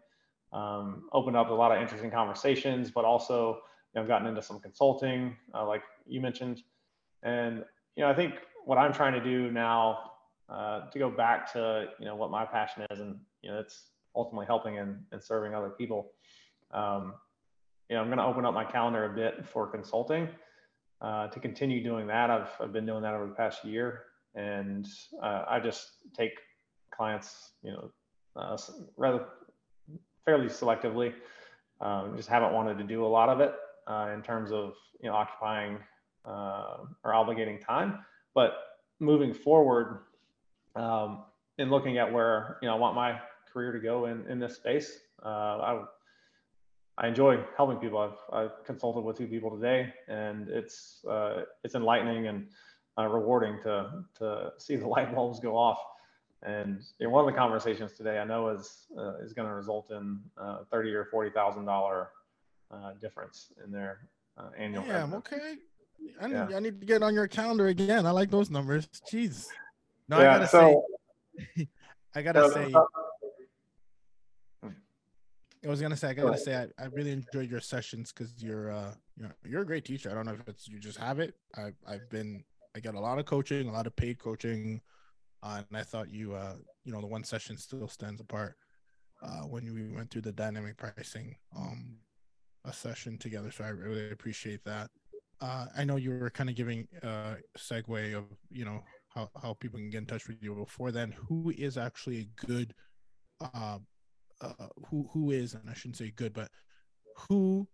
Um, 0.53 1.09
opened 1.15 1.35
up 1.35 1.49
a 1.49 1.55
lot 1.55 1.73
of 1.75 1.81
interesting 1.81 2.11
conversations, 2.11 2.91
but 2.91 3.07
also 3.07 3.55
you 3.55 3.63
know, 3.95 4.03
I've 4.03 4.09
gotten 4.09 4.27
into 4.27 4.43
some 4.43 4.61
consulting, 4.61 5.35
uh, 5.55 5.67
like 5.67 5.81
you 6.07 6.21
mentioned, 6.21 6.61
and 7.23 7.65
you 7.97 8.05
know, 8.05 8.11
I 8.11 8.15
think 8.15 8.35
what 8.67 8.77
I'm 8.77 8.93
trying 8.93 9.15
to 9.15 9.25
do 9.25 9.51
now 9.51 10.11
uh, 10.51 10.91
to 10.91 10.99
go 10.99 11.09
back 11.09 11.51
to 11.55 11.87
you 12.01 12.05
know 12.05 12.17
what 12.17 12.31
my 12.31 12.45
passion 12.45 12.85
is, 12.91 13.01
and 13.01 13.17
you 13.41 13.51
know, 13.51 13.59
it's 13.59 13.93
ultimately 14.15 14.45
helping 14.45 14.77
and, 14.77 14.99
and 15.11 15.25
serving 15.25 15.55
other 15.55 15.71
people. 15.71 16.13
Um, 16.71 17.15
you 17.89 17.97
know, 17.97 18.03
I'm 18.03 18.09
going 18.09 18.19
to 18.19 18.27
open 18.27 18.45
up 18.45 18.53
my 18.53 18.65
calendar 18.65 19.07
a 19.07 19.15
bit 19.15 19.47
for 19.47 19.67
consulting 19.67 20.29
uh, 21.03 21.27
to 21.27 21.41
continue 21.41 21.83
doing 21.83 22.07
that. 22.07 22.31
I've, 22.31 22.51
I've 22.61 22.73
been 22.73 22.87
doing 22.87 23.03
that 23.03 23.13
over 23.13 23.27
the 23.27 23.35
past 23.35 23.65
year, 23.65 24.05
and 24.37 24.87
uh, 25.21 25.45
I 25.49 25.59
just 25.59 25.91
take 26.17 26.33
clients, 26.95 27.51
you 27.63 27.73
know, 27.73 27.91
uh, 28.37 28.57
rather 28.97 29.27
fairly 30.25 30.47
selectively. 30.47 31.13
Um, 31.81 32.17
just 32.17 32.29
haven't 32.29 32.53
wanted 32.53 32.79
to 32.79 32.85
do 32.85 33.05
a 33.05 33.09
lot 33.09 33.29
of 33.29 33.41
it 33.41 33.53
uh, 33.89 34.11
in 34.15 34.23
terms 34.23 34.53
of 34.53 34.75
you 35.03 35.09
know 35.09 35.17
occupying 35.17 35.79
uh, 36.25 36.77
or 37.03 37.13
obligating 37.13 37.65
time. 37.65 37.99
But 38.33 38.53
moving 39.01 39.35
forward, 39.35 40.05
um, 40.77 41.25
in 41.59 41.69
looking 41.69 41.99
at 41.99 42.13
where 42.13 42.59
you 42.63 42.69
know 42.69 42.77
I 42.77 42.79
want 42.79 42.95
my 42.95 43.21
career 43.53 43.73
to 43.73 43.81
go 43.81 44.07
in 44.07 44.25
in 44.31 44.39
this 44.39 44.55
space, 44.55 45.01
I 45.25 45.83
I 46.99 47.09
enjoy 47.09 47.39
helping 47.57 47.79
people. 47.79 47.99
I've, 47.99 48.35
I've 48.35 48.65
consulted 48.65 49.01
with 49.01 49.17
two 49.17 49.27
people 49.27 49.51
today, 49.51 49.93
and 50.09 50.49
it's 50.49 51.05
uh, 51.09 51.43
it's 51.65 51.75
enlightening 51.75 52.27
and 52.27 52.49
uh, 52.99 53.07
rewarding 53.07 53.59
to 53.63 54.05
to 54.19 54.53
see 54.59 54.77
the 54.77 54.87
light 54.97 55.15
bulbs 55.15 55.41
go 55.41 55.57
off. 55.57 55.79
And 56.45 56.83
in 56.99 57.11
one 57.11 57.27
of 57.27 57.33
the 57.33 57.39
conversations 57.39 57.93
today, 57.93 58.19
I 58.19 58.25
know 58.25 58.49
is 58.49 58.87
uh, 58.99 59.17
is 59.19 59.33
going 59.33 59.49
to 59.49 59.55
result 59.55 59.91
in 59.91 60.19
uh, 60.37 60.59
thirty 60.71 60.93
or 60.93 61.07
forty 61.07 61.31
thousand 61.31 61.65
dollar 61.65 62.11
uh, 62.71 62.93
difference 63.01 63.53
in 63.65 63.71
their 63.71 64.09
uh, 64.37 64.51
annual. 64.59 64.85
Yeah, 64.87 65.09
okay. 65.15 65.57
I 66.21 66.27
need, 66.27 66.33
yeah. 66.33 66.57
I 66.57 66.59
need 66.59 66.81
to 66.81 66.87
get 66.87 67.03
on 67.03 67.15
your 67.15 67.29
calendar 67.29 67.69
again. 67.69 68.07
I 68.07 68.11
like 68.11 68.31
those 68.31 68.51
numbers. 68.51 68.89
Jeez. 69.11 69.47
No, 70.09 70.21
yeah, 70.21 70.31
I 70.35 70.39
gotta 70.39 70.49
so, 70.49 70.85
say, 71.57 71.69
I 72.15 72.23
gotta 72.23 72.51
say, 72.51 72.75
I 75.65 75.69
was 75.69 75.81
gonna 75.81 75.97
say, 75.97 76.09
I 76.09 76.15
gotta 76.15 76.39
say, 76.39 76.57
I, 76.57 76.83
I 76.83 76.87
really 76.87 77.13
enjoyed 77.13 77.51
your 77.51 77.61
sessions 77.61 78.13
because 78.13 78.35
you're, 78.43 78.73
uh, 78.73 78.95
you 79.17 79.25
know, 79.25 79.31
you're 79.45 79.63
a 79.63 79.67
great 79.67 79.85
teacher. 79.85 80.11
I 80.11 80.15
don't 80.15 80.27
know 80.27 80.33
if 80.33 80.49
it's 80.49 80.67
you 80.67 80.81
just 80.81 80.99
have 80.99 81.21
it. 81.21 81.35
I've, 81.57 81.77
I've 81.87 82.09
been, 82.11 82.43
I 82.77 82.81
get 82.81 82.95
a 82.95 83.01
lot 83.01 83.19
of 83.19 83.27
coaching, 83.27 83.69
a 83.69 83.73
lot 83.73 83.87
of 83.87 83.95
paid 83.95 84.19
coaching, 84.19 84.81
uh, 85.43 85.63
and 85.69 85.79
I 85.79 85.83
thought 85.83 86.11
you, 86.11 86.35
uh, 86.35 86.57
you 86.85 86.93
know, 86.93 87.01
the 87.01 87.07
one 87.07 87.25
session 87.25 87.57
still 87.57 87.89
stands 87.89 88.21
apart. 88.21 88.57
Uh, 89.23 89.43
when 89.43 89.73
we 89.73 89.89
went 89.95 90.11
through 90.11 90.23
the 90.23 90.33
dynamic 90.33 90.77
pricing, 90.77 91.37
um, 91.57 91.97
a 92.65 92.73
session 92.73 93.17
together. 93.17 93.53
So 93.53 93.63
I 93.63 93.69
really 93.69 94.11
appreciate 94.11 94.65
that. 94.65 94.91
Uh, 95.41 95.67
I 95.77 95.85
know 95.85 95.95
you 95.95 96.11
were 96.11 96.31
kind 96.31 96.51
of 96.51 96.57
giving 96.57 96.89
a 97.05 97.37
segue 97.57 98.17
of, 98.17 98.25
you 98.51 98.65
know, 98.65 98.83
how, 99.15 99.31
how 99.41 99.55
people 99.55 99.79
can 99.79 99.91
get 99.91 99.99
in 99.99 100.07
touch 100.07 100.27
with 100.27 100.43
you. 100.43 100.55
Before 100.55 100.91
then, 100.91 101.13
who 101.13 101.53
is 101.57 101.79
actually 101.79 102.19
a 102.19 102.47
good 102.47 102.75
uh, 103.41 103.79
uh, 104.43 104.69
who 104.89 105.09
who 105.13 105.31
is, 105.31 105.55
and 105.55 105.69
I 105.69 105.75
shouldn't 105.75 105.97
say 105.97 106.13
good, 106.15 106.33
but 106.33 106.49
who 107.29 107.67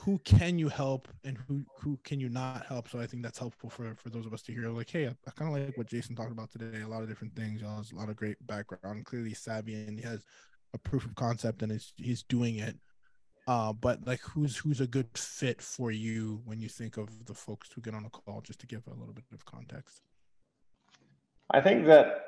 who 0.00 0.18
can 0.24 0.58
you 0.58 0.68
help 0.68 1.08
and 1.24 1.38
who 1.46 1.64
who 1.78 1.98
can 2.04 2.20
you 2.20 2.28
not 2.28 2.66
help? 2.66 2.88
So 2.88 3.00
i 3.00 3.06
think 3.06 3.22
that's 3.22 3.38
helpful 3.38 3.70
for 3.70 3.94
for 3.96 4.10
those 4.10 4.26
of 4.26 4.34
us 4.34 4.42
to 4.42 4.52
hear 4.52 4.68
like 4.68 4.90
hey 4.90 5.06
i, 5.06 5.10
I 5.26 5.30
kind 5.30 5.56
of 5.56 5.62
like 5.62 5.76
what 5.78 5.86
jason 5.86 6.16
talked 6.16 6.32
about 6.32 6.50
today 6.50 6.82
a 6.82 6.88
lot 6.88 7.02
of 7.02 7.08
different 7.08 7.34
things 7.36 7.60
you 7.60 7.66
know, 7.66 7.76
there's 7.76 7.92
a 7.92 7.96
lot 7.96 8.08
of 8.08 8.16
great 8.16 8.44
background 8.46 9.04
clearly 9.04 9.32
savvy 9.32 9.74
and 9.74 9.98
he 9.98 10.04
has 10.04 10.24
a 10.74 10.78
proof 10.78 11.04
of 11.04 11.14
concept 11.14 11.62
and 11.62 11.72
he's 11.72 11.92
he's 11.96 12.22
doing 12.22 12.56
it. 12.56 12.76
Uh 13.46 13.72
but 13.72 14.06
like 14.06 14.20
who's 14.20 14.56
who's 14.56 14.80
a 14.80 14.86
good 14.86 15.08
fit 15.16 15.62
for 15.62 15.90
you 15.90 16.40
when 16.44 16.60
you 16.60 16.68
think 16.68 16.96
of 16.96 17.26
the 17.26 17.34
folks 17.34 17.68
who 17.72 17.80
get 17.80 17.94
on 17.94 18.04
a 18.04 18.10
call 18.10 18.40
just 18.40 18.60
to 18.60 18.66
give 18.66 18.82
a 18.86 18.94
little 18.94 19.14
bit 19.14 19.24
of 19.32 19.44
context? 19.44 20.02
I 21.50 21.60
think 21.60 21.86
that 21.86 22.25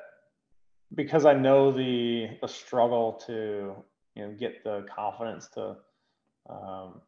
because 0.95 1.25
I 1.25 1.35
know 1.35 1.71
the 1.71 2.31
the 2.41 2.49
struggle 2.49 3.15
to 3.27 3.75
you 4.15 4.27
know 4.27 4.33
get 4.33 4.65
the 4.65 4.87
confidence 4.95 5.49
to 5.55 5.77
um, 6.49 7.01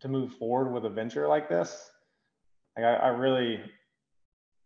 to 0.00 0.08
move 0.08 0.32
forward 0.34 0.72
with 0.72 0.84
a 0.84 0.90
venture 0.90 1.28
like 1.28 1.48
this. 1.48 1.90
Like 2.76 2.86
I, 2.86 2.94
I 2.94 3.08
really, 3.08 3.60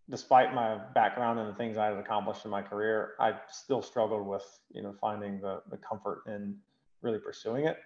despite 0.09 0.55
my 0.55 0.79
background 0.95 1.39
and 1.39 1.49
the 1.49 1.55
things 1.55 1.77
I 1.77 1.87
had 1.87 1.97
accomplished 1.97 2.45
in 2.45 2.51
my 2.51 2.63
career, 2.63 3.15
I 3.21 3.35
still 3.51 3.83
struggled 3.83 4.27
with 4.27 4.45
you 4.73 4.83
know 4.83 4.95
finding 5.01 5.41
the 5.41 5.63
the 5.71 5.77
comfort 5.77 6.23
in 6.27 6.57
really 7.03 7.19
pursuing 7.19 7.67
it. 7.67 7.79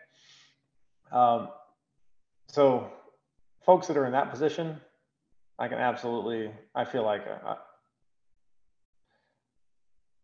Um, 1.10 1.48
so, 2.48 2.90
folks 3.64 3.86
that 3.88 3.96
are 3.96 4.06
in 4.06 4.12
that 4.12 4.30
position, 4.30 4.80
I 5.58 5.68
can 5.68 5.78
absolutely. 5.78 6.52
I 6.74 6.84
feel 6.84 7.04
like 7.04 7.22
uh, 7.26 7.56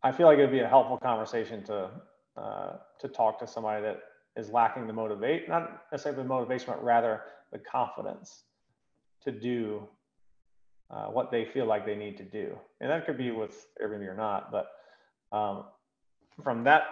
I 0.04 0.12
feel 0.12 0.26
like 0.26 0.38
it'd 0.38 0.52
be 0.52 0.60
a 0.60 0.68
helpful 0.68 0.98
conversation 0.98 1.64
to 1.64 1.90
uh, 2.36 2.72
to 3.00 3.08
talk 3.08 3.38
to 3.38 3.46
somebody 3.46 3.80
that 3.82 4.00
is 4.36 4.50
lacking 4.50 4.86
the 4.86 4.92
motivate, 4.92 5.48
not 5.48 5.84
necessarily 5.90 6.22
the 6.22 6.28
motivation, 6.28 6.66
but 6.68 6.84
rather 6.84 7.22
the 7.52 7.58
confidence 7.58 8.42
to 9.22 9.32
do 9.32 9.88
uh, 10.90 11.06
what 11.06 11.30
they 11.30 11.44
feel 11.44 11.64
like 11.64 11.86
they 11.86 11.94
need 11.94 12.18
to 12.18 12.24
do. 12.24 12.58
And 12.80 12.90
that 12.90 13.06
could 13.06 13.16
be 13.16 13.30
with 13.30 13.66
Airbnb 13.82 14.06
or 14.06 14.14
not, 14.14 14.52
but 14.52 14.66
um, 15.32 15.64
from 16.42 16.64
that 16.64 16.82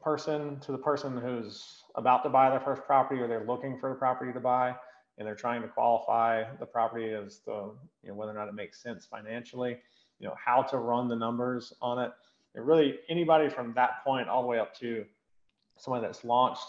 person 0.00 0.60
to 0.60 0.70
the 0.70 0.78
person 0.78 1.16
who's 1.16 1.82
about 1.96 2.22
to 2.22 2.28
buy 2.28 2.50
their 2.50 2.60
first 2.60 2.82
property 2.84 3.20
or 3.20 3.26
they're 3.26 3.46
looking 3.46 3.78
for 3.78 3.90
a 3.90 3.96
property 3.96 4.32
to 4.32 4.40
buy 4.40 4.76
and 5.16 5.26
they're 5.26 5.34
trying 5.34 5.62
to 5.62 5.68
qualify 5.68 6.44
the 6.60 6.66
property 6.66 7.10
as 7.10 7.40
the, 7.44 7.72
you 8.02 8.10
know, 8.10 8.14
whether 8.14 8.30
or 8.30 8.34
not 8.34 8.46
it 8.46 8.54
makes 8.54 8.80
sense 8.80 9.06
financially, 9.06 9.78
you 10.20 10.28
know, 10.28 10.34
how 10.42 10.62
to 10.62 10.78
run 10.78 11.08
the 11.08 11.16
numbers 11.16 11.72
on 11.82 11.98
it 11.98 12.12
and 12.54 12.66
really 12.66 12.98
anybody 13.08 13.48
from 13.48 13.72
that 13.74 14.04
point 14.04 14.28
all 14.28 14.42
the 14.42 14.48
way 14.48 14.58
up 14.58 14.74
to 14.78 15.04
someone 15.76 16.02
that's 16.02 16.24
launched, 16.24 16.64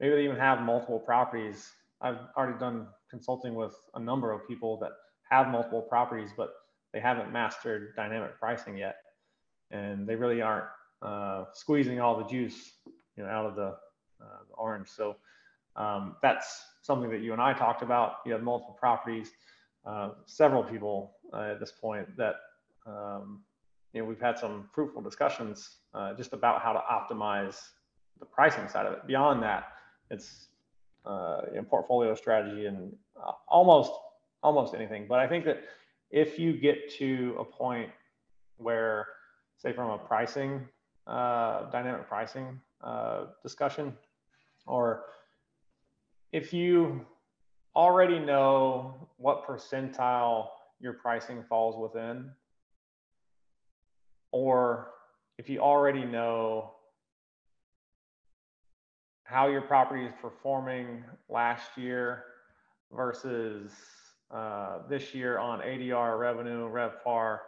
maybe 0.00 0.14
they 0.14 0.24
even 0.24 0.36
have 0.36 0.62
multiple 0.62 0.98
properties. 0.98 1.70
I've 2.00 2.18
already 2.36 2.58
done 2.58 2.86
consulting 3.10 3.54
with 3.54 3.74
a 3.94 4.00
number 4.00 4.32
of 4.32 4.46
people 4.46 4.78
that 4.80 4.92
have 5.30 5.48
multiple 5.48 5.82
properties, 5.82 6.30
but 6.36 6.50
they 6.92 7.00
haven't 7.00 7.32
mastered 7.32 7.94
dynamic 7.96 8.38
pricing 8.38 8.76
yet. 8.76 8.96
And 9.70 10.06
they 10.06 10.14
really 10.14 10.42
aren't 10.42 10.66
uh, 11.00 11.44
squeezing 11.52 12.00
all 12.00 12.16
the 12.16 12.24
juice 12.24 12.72
you 13.16 13.22
know, 13.22 13.28
out 13.28 13.46
of 13.46 13.56
the, 13.56 13.76
uh, 14.20 14.42
the 14.48 14.54
orange. 14.54 14.88
So 14.88 15.16
um, 15.76 16.16
that's 16.22 16.62
something 16.82 17.10
that 17.10 17.20
you 17.20 17.32
and 17.32 17.40
I 17.40 17.52
talked 17.54 17.82
about. 17.82 18.16
You 18.26 18.32
have 18.32 18.42
multiple 18.42 18.76
properties, 18.78 19.30
uh, 19.86 20.10
several 20.26 20.62
people 20.62 21.16
uh, 21.32 21.52
at 21.52 21.60
this 21.60 21.72
point 21.72 22.16
that 22.16 22.34
um, 22.86 23.42
you 23.92 24.00
know, 24.00 24.08
we've 24.08 24.20
had 24.20 24.38
some 24.38 24.68
fruitful 24.72 25.02
discussions 25.02 25.76
uh, 25.94 26.14
just 26.14 26.32
about 26.32 26.62
how 26.62 26.72
to 26.72 26.80
optimize 26.80 27.60
the 28.18 28.24
pricing 28.24 28.68
side 28.68 28.86
of 28.86 28.92
it. 28.94 29.06
Beyond 29.06 29.42
that, 29.42 29.64
it's 30.10 30.48
uh, 31.04 31.42
portfolio 31.68 32.14
strategy 32.14 32.66
and 32.66 32.92
uh, 33.16 33.32
almost 33.48 33.92
almost 34.42 34.74
anything. 34.74 35.06
But 35.08 35.20
I 35.20 35.28
think 35.28 35.44
that 35.44 35.64
if 36.10 36.38
you 36.38 36.52
get 36.56 36.90
to 36.98 37.36
a 37.38 37.44
point 37.44 37.90
where, 38.56 39.06
say, 39.56 39.72
from 39.72 39.90
a 39.90 39.98
pricing 39.98 40.66
uh, 41.06 41.70
dynamic 41.70 42.08
pricing 42.08 42.60
uh, 42.82 43.26
discussion, 43.42 43.96
or 44.66 45.04
if 46.32 46.52
you 46.52 47.04
already 47.74 48.18
know 48.18 49.08
what 49.16 49.46
percentile 49.46 50.48
your 50.80 50.94
pricing 50.94 51.44
falls 51.48 51.76
within 51.76 52.30
or 54.32 54.88
if 55.38 55.48
you 55.48 55.60
already 55.60 56.04
know 56.04 56.72
how 59.24 59.48
your 59.48 59.62
property 59.62 60.04
is 60.04 60.12
performing 60.20 61.04
last 61.28 61.76
year 61.76 62.24
versus 62.94 63.72
uh, 64.30 64.78
this 64.88 65.14
year 65.14 65.38
on 65.38 65.60
ADR, 65.60 66.18
revenue, 66.18 66.68
RevPAR, 66.68 67.38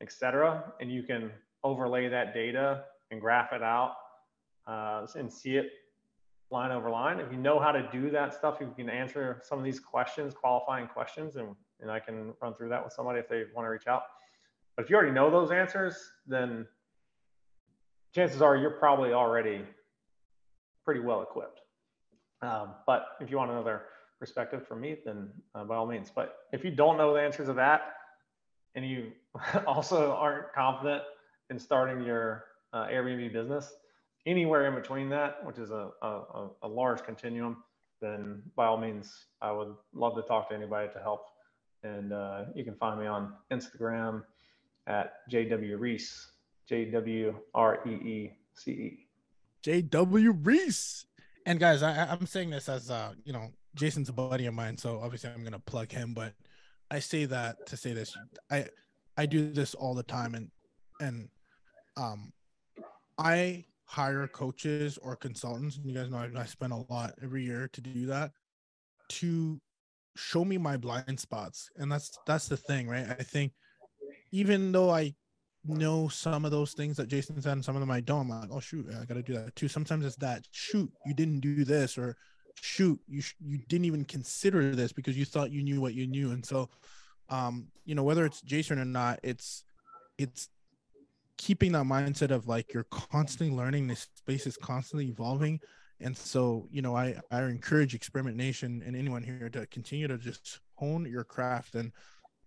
et 0.00 0.12
cetera, 0.12 0.72
and 0.80 0.92
you 0.92 1.02
can 1.02 1.30
overlay 1.64 2.08
that 2.08 2.34
data 2.34 2.84
and 3.10 3.20
graph 3.20 3.52
it 3.52 3.62
out 3.62 3.94
uh, 4.66 5.06
and 5.16 5.32
see 5.32 5.56
it 5.56 5.70
line 6.50 6.70
over 6.70 6.90
line. 6.90 7.18
If 7.18 7.32
you 7.32 7.38
know 7.38 7.58
how 7.58 7.72
to 7.72 7.88
do 7.90 8.10
that 8.10 8.34
stuff, 8.34 8.58
you 8.60 8.72
can 8.76 8.88
answer 8.88 9.40
some 9.42 9.58
of 9.58 9.64
these 9.64 9.80
questions, 9.80 10.34
qualifying 10.34 10.86
questions, 10.86 11.36
and, 11.36 11.56
and 11.80 11.90
I 11.90 11.98
can 11.98 12.34
run 12.40 12.54
through 12.54 12.68
that 12.68 12.84
with 12.84 12.92
somebody 12.92 13.18
if 13.18 13.28
they 13.28 13.44
want 13.54 13.66
to 13.66 13.70
reach 13.70 13.86
out. 13.88 14.02
But 14.76 14.84
if 14.84 14.90
you 14.90 14.96
already 14.96 15.12
know 15.12 15.30
those 15.30 15.50
answers, 15.50 15.96
then 16.26 16.66
chances 18.14 18.42
are 18.42 18.56
you're 18.56 18.70
probably 18.70 19.12
already 19.12 19.62
pretty 20.84 21.00
well 21.00 21.22
equipped. 21.22 21.60
Um, 22.42 22.74
but 22.86 23.06
if 23.20 23.30
you 23.30 23.38
want 23.38 23.50
another 23.50 23.82
perspective 24.18 24.66
from 24.66 24.80
me, 24.80 24.96
then 25.04 25.30
uh, 25.54 25.64
by 25.64 25.76
all 25.76 25.86
means. 25.86 26.10
But 26.14 26.36
if 26.52 26.64
you 26.64 26.70
don't 26.70 26.96
know 26.98 27.14
the 27.14 27.20
answers 27.20 27.48
to 27.48 27.54
that, 27.54 27.94
and 28.74 28.88
you 28.88 29.12
also 29.66 30.12
aren't 30.12 30.52
confident 30.52 31.02
in 31.50 31.58
starting 31.58 32.04
your 32.04 32.44
uh, 32.72 32.86
Airbnb 32.86 33.32
business, 33.32 33.72
anywhere 34.26 34.66
in 34.66 34.74
between 34.74 35.08
that, 35.08 35.44
which 35.44 35.58
is 35.58 35.70
a, 35.70 35.90
a, 36.02 36.48
a 36.62 36.68
large 36.68 37.02
continuum, 37.02 37.62
then 38.00 38.42
by 38.56 38.66
all 38.66 38.76
means, 38.76 39.26
I 39.40 39.52
would 39.52 39.74
love 39.94 40.16
to 40.16 40.22
talk 40.22 40.50
to 40.50 40.54
anybody 40.54 40.92
to 40.92 40.98
help. 40.98 41.26
And 41.82 42.12
uh, 42.12 42.44
you 42.54 42.64
can 42.64 42.74
find 42.74 43.00
me 43.00 43.06
on 43.06 43.32
Instagram, 43.52 44.22
at 44.86 45.28
JW 45.30 45.78
Reece, 45.78 46.30
J 46.68 46.86
W 46.86 47.34
R 47.54 47.80
E 47.86 47.90
E 47.90 48.32
C 48.54 48.70
E. 48.70 49.06
JW 49.64 50.38
Reece. 50.44 51.06
And 51.44 51.60
guys, 51.60 51.82
I, 51.82 52.06
I'm 52.10 52.26
saying 52.26 52.50
this 52.50 52.68
as 52.68 52.90
uh, 52.90 53.12
you 53.24 53.32
know, 53.32 53.48
Jason's 53.74 54.08
a 54.08 54.12
buddy 54.12 54.46
of 54.46 54.54
mine, 54.54 54.76
so 54.76 55.00
obviously 55.02 55.30
I'm 55.30 55.44
gonna 55.44 55.58
plug 55.58 55.92
him, 55.92 56.14
but 56.14 56.32
I 56.90 56.98
say 57.00 57.24
that 57.26 57.66
to 57.66 57.76
say 57.76 57.92
this. 57.92 58.16
I 58.50 58.66
I 59.16 59.26
do 59.26 59.52
this 59.52 59.74
all 59.74 59.94
the 59.94 60.02
time 60.02 60.34
and 60.34 60.50
and 61.00 61.28
um 61.96 62.32
I 63.18 63.64
hire 63.84 64.26
coaches 64.28 64.98
or 64.98 65.16
consultants, 65.16 65.76
and 65.76 65.86
you 65.86 65.94
guys 65.94 66.10
know 66.10 66.18
I, 66.18 66.30
I 66.40 66.44
spend 66.44 66.72
a 66.72 66.84
lot 66.92 67.14
every 67.22 67.44
year 67.44 67.68
to 67.72 67.80
do 67.80 68.06
that 68.06 68.32
to 69.08 69.60
show 70.16 70.44
me 70.44 70.56
my 70.58 70.76
blind 70.76 71.20
spots 71.20 71.70
and 71.76 71.92
that's 71.92 72.18
that's 72.26 72.48
the 72.48 72.56
thing 72.56 72.88
right 72.88 73.06
i 73.10 73.22
think 73.22 73.52
even 74.32 74.72
though 74.72 74.90
i 74.90 75.14
know 75.68 76.06
some 76.06 76.44
of 76.44 76.50
those 76.52 76.72
things 76.72 76.96
that 76.96 77.08
jason 77.08 77.40
said 77.42 77.52
and 77.52 77.64
some 77.64 77.74
of 77.74 77.80
them 77.80 77.90
i 77.90 78.00
don't 78.00 78.22
i'm 78.22 78.28
like 78.28 78.50
oh 78.52 78.60
shoot 78.60 78.86
i 79.00 79.04
gotta 79.04 79.22
do 79.22 79.34
that 79.34 79.54
too. 79.56 79.68
Sometimes 79.68 80.04
it's 80.04 80.16
that 80.16 80.46
shoot 80.52 80.90
you 81.04 81.14
didn't 81.14 81.40
do 81.40 81.64
this 81.64 81.98
or 81.98 82.16
shoot 82.60 82.98
you 83.06 83.20
sh- 83.20 83.34
you 83.44 83.58
didn't 83.68 83.84
even 83.84 84.04
consider 84.04 84.74
this 84.74 84.92
because 84.92 85.16
you 85.16 85.24
thought 85.24 85.50
you 85.50 85.62
knew 85.62 85.80
what 85.80 85.94
you 85.94 86.06
knew. 86.06 86.30
And 86.32 86.44
so 86.44 86.68
um 87.28 87.66
you 87.84 87.94
know 87.94 88.04
whether 88.04 88.24
it's 88.24 88.40
jason 88.42 88.78
or 88.78 88.84
not 88.84 89.18
it's 89.24 89.64
it's 90.16 90.48
keeping 91.36 91.72
that 91.72 91.84
mindset 91.84 92.30
of 92.30 92.46
like 92.46 92.72
you're 92.72 92.86
constantly 92.90 93.54
learning 93.54 93.88
this 93.88 94.08
space 94.14 94.46
is 94.46 94.56
constantly 94.56 95.06
evolving. 95.08 95.60
And 96.00 96.16
so 96.16 96.68
you 96.70 96.82
know 96.82 96.96
i 96.96 97.16
i 97.30 97.42
encourage 97.42 97.94
experiment 97.94 98.36
nation 98.36 98.82
and 98.86 98.94
anyone 98.94 99.22
here 99.22 99.48
to 99.50 99.66
continue 99.66 100.06
to 100.08 100.18
just 100.18 100.60
hone 100.76 101.06
your 101.06 101.24
craft 101.24 101.74
and 101.74 101.90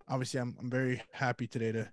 obviously 0.10 0.40
i'm, 0.40 0.56
I'm 0.60 0.69
very 0.69 1.02
happy 1.11 1.48
today 1.48 1.72
to 1.72 1.90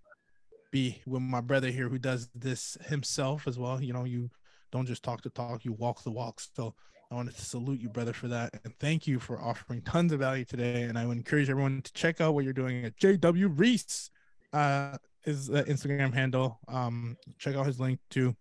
be 0.73 1.01
with 1.07 1.23
my 1.23 1.41
brother 1.41 1.71
here 1.71 1.89
who 1.89 1.99
does 1.99 2.29
this 2.35 2.77
himself 2.87 3.47
as 3.47 3.59
well 3.59 3.81
you 3.81 3.93
know 3.93 4.05
you 4.05 4.31
don't 4.73 4.87
just 4.87 5.03
talk 5.03 5.23
the 5.23 5.31
talk 5.31 5.65
you 5.65 5.73
walk 5.73 6.03
the 6.03 6.11
walk 6.11 6.41
so 6.41 6.75
I 7.11 7.15
wanted 7.15 7.37
to 7.37 7.45
salute 7.45 7.81
you, 7.81 7.89
brother, 7.89 8.13
for 8.13 8.27
that. 8.29 8.59
And 8.65 8.77
thank 8.81 9.07
you 9.07 9.21
for 9.21 9.41
offering 9.41 9.81
tons 9.83 10.13
of 10.13 10.19
value 10.19 10.45
today. 10.45 10.83
And 10.83 10.99
I 10.99 11.07
would 11.07 11.17
encourage 11.17 11.49
everyone 11.49 11.83
to 11.83 11.93
check 11.93 12.21
out 12.21 12.35
what 12.35 12.43
you're 12.43 12.53
doing 12.53 12.85
at 12.85 12.99
JW 12.99 13.53
Reece, 13.57 14.11
uh, 14.53 14.99
his 15.23 15.49
uh, 15.49 15.63
Instagram 15.69 16.13
handle. 16.13 16.59
Um, 16.67 17.17
check 17.39 17.55
out 17.55 17.67
his 17.67 17.79
link 17.79 18.01
too 18.11 18.35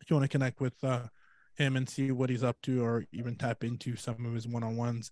if 0.00 0.10
you 0.10 0.16
want 0.16 0.24
to 0.24 0.28
connect 0.28 0.60
with 0.60 0.74
uh, 0.82 1.02
him 1.56 1.76
and 1.76 1.88
see 1.88 2.10
what 2.10 2.30
he's 2.30 2.42
up 2.42 2.56
to 2.62 2.82
or 2.82 3.04
even 3.12 3.36
tap 3.36 3.62
into 3.62 3.94
some 3.96 4.24
of 4.26 4.34
his 4.34 4.48
one 4.48 4.62
on 4.62 4.76
ones. 4.76 5.10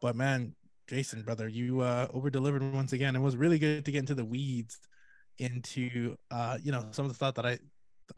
But 0.00 0.14
man, 0.14 0.54
Jason, 0.88 1.22
brother, 1.22 1.48
you 1.48 1.80
uh, 1.80 2.08
over 2.12 2.30
delivered 2.30 2.62
once 2.72 2.92
again. 2.92 3.14
It 3.14 3.20
was 3.20 3.36
really 3.36 3.58
good 3.58 3.84
to 3.84 3.92
get 3.92 4.00
into 4.00 4.14
the 4.14 4.24
weeds 4.24 4.78
into 5.38 6.16
uh, 6.30 6.58
you 6.62 6.72
know, 6.72 6.84
some 6.90 7.04
of 7.04 7.12
the 7.12 7.16
thought 7.16 7.34
that 7.36 7.46
I 7.46 7.58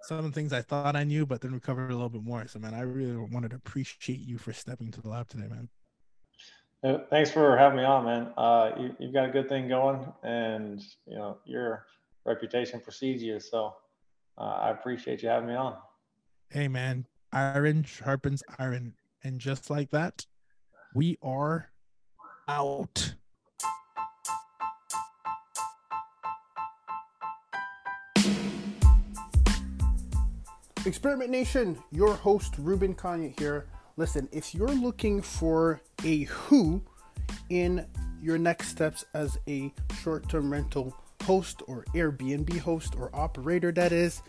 some 0.02 0.18
of 0.18 0.24
the 0.24 0.30
things 0.30 0.52
I 0.52 0.62
thought 0.62 0.94
I 0.94 1.04
knew, 1.04 1.26
but 1.26 1.40
then 1.40 1.52
we 1.52 1.58
covered 1.58 1.90
a 1.90 1.94
little 1.94 2.08
bit 2.08 2.22
more. 2.22 2.46
So, 2.46 2.60
man, 2.60 2.74
I 2.74 2.82
really 2.82 3.16
wanted 3.16 3.50
to 3.50 3.56
appreciate 3.56 4.20
you 4.20 4.38
for 4.38 4.52
stepping 4.52 4.92
to 4.92 5.00
the 5.00 5.08
lab 5.08 5.28
today, 5.28 5.48
man. 5.48 5.68
thanks 7.10 7.30
for 7.30 7.56
having 7.56 7.78
me 7.78 7.84
on, 7.84 8.04
man. 8.04 8.32
Uh, 8.36 8.70
you, 8.78 9.06
have 9.06 9.12
got 9.12 9.28
a 9.28 9.32
good 9.32 9.48
thing 9.48 9.68
going, 9.68 10.06
and 10.22 10.80
you 11.06 11.16
know 11.16 11.38
your 11.44 11.86
reputation 12.24 12.80
precedes 12.80 13.22
you. 13.22 13.40
So, 13.40 13.74
uh, 14.38 14.58
I 14.62 14.70
appreciate 14.70 15.22
you 15.22 15.28
having 15.28 15.48
me 15.48 15.56
on. 15.56 15.76
Hey, 16.50 16.68
man, 16.68 17.06
iron 17.32 17.82
sharpens 17.82 18.42
iron, 18.58 18.94
and 19.24 19.40
just 19.40 19.70
like 19.70 19.90
that, 19.90 20.24
we 20.94 21.18
are 21.22 21.69
out. 22.48 23.14
Experiment 30.86 31.30
Nation, 31.30 31.78
your 31.92 32.14
host 32.14 32.54
Ruben 32.56 32.94
Kanye 32.94 33.38
here. 33.38 33.66
Listen, 33.98 34.28
if 34.32 34.54
you're 34.54 34.68
looking 34.68 35.20
for 35.20 35.82
a 36.04 36.22
who 36.24 36.80
in 37.50 37.86
your 38.22 38.38
next 38.38 38.68
steps 38.68 39.04
as 39.12 39.38
a 39.46 39.72
short 40.02 40.26
term 40.28 40.50
rental 40.50 40.96
host 41.24 41.62
or 41.66 41.84
Airbnb 41.94 42.58
host 42.60 42.94
or 42.96 43.14
operator, 43.14 43.72
that 43.72 43.92
is, 43.92 44.22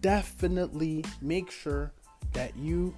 definitely 0.00 1.04
make 1.20 1.50
sure 1.50 1.92
that 2.34 2.56
you 2.56 2.94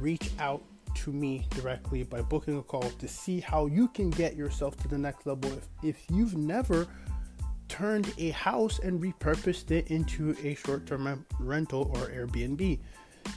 reach 0.00 0.30
out 0.38 0.62
to 0.94 1.12
me 1.12 1.46
directly 1.50 2.02
by 2.02 2.22
booking 2.22 2.58
a 2.58 2.62
call 2.62 2.82
to 2.82 3.08
see 3.08 3.40
how 3.40 3.66
you 3.66 3.88
can 3.88 4.10
get 4.10 4.36
yourself 4.36 4.76
to 4.78 4.88
the 4.88 4.98
next 4.98 5.26
level. 5.26 5.52
If, 5.52 5.68
if 5.82 6.04
you've 6.10 6.36
never 6.36 6.86
turned 7.68 8.12
a 8.18 8.30
house 8.30 8.78
and 8.80 9.00
repurposed 9.00 9.70
it 9.70 9.88
into 9.88 10.34
a 10.42 10.54
short 10.54 10.86
term 10.86 11.24
rental 11.38 11.90
or 11.94 12.08
Airbnb. 12.08 12.78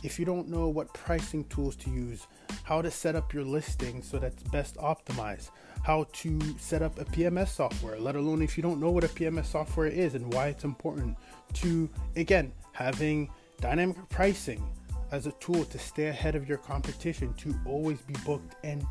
If 0.04 0.18
you 0.18 0.26
don't 0.26 0.48
know 0.48 0.70
what 0.70 0.94
pricing 0.94 1.44
tools 1.46 1.76
to 1.78 1.90
use, 1.90 2.28
how 2.64 2.82
to 2.82 2.90
set 2.90 3.16
up 3.16 3.34
your 3.34 3.44
listing 3.44 4.02
so 4.02 4.20
that's 4.20 4.42
best 4.44 4.78
optimized, 4.78 5.52
how 5.84 6.06
to 6.14 6.40
set 6.58 6.82
up 6.82 6.98
a 6.98 7.06
PMS 7.06 7.50
software, 7.50 8.00
let 8.00 8.16
alone 8.16 8.42
if 8.42 8.58
you 8.58 8.64
don't 8.64 8.80
know 8.80 8.90
what 8.90 9.04
a 9.04 9.10
PMS 9.10 9.48
software 9.48 9.88
is 9.88 10.16
and 10.16 10.34
why 10.34 10.48
it's 10.48 10.64
important, 10.64 11.18
to 11.56 11.90
again, 12.16 12.54
having 12.72 13.30
dynamic 13.60 13.98
pricing 14.10 14.64
as 15.12 15.28
a 15.28 15.32
tool 15.34 15.66
to 15.66 15.78
stay 15.78 16.08
ahead 16.08 16.36
of 16.36 16.48
your 16.48 16.58
competition, 16.58 17.34
to 17.36 17.54
always 17.66 18.02
be 18.02 18.16
booked 18.26 18.56
and 18.64 18.86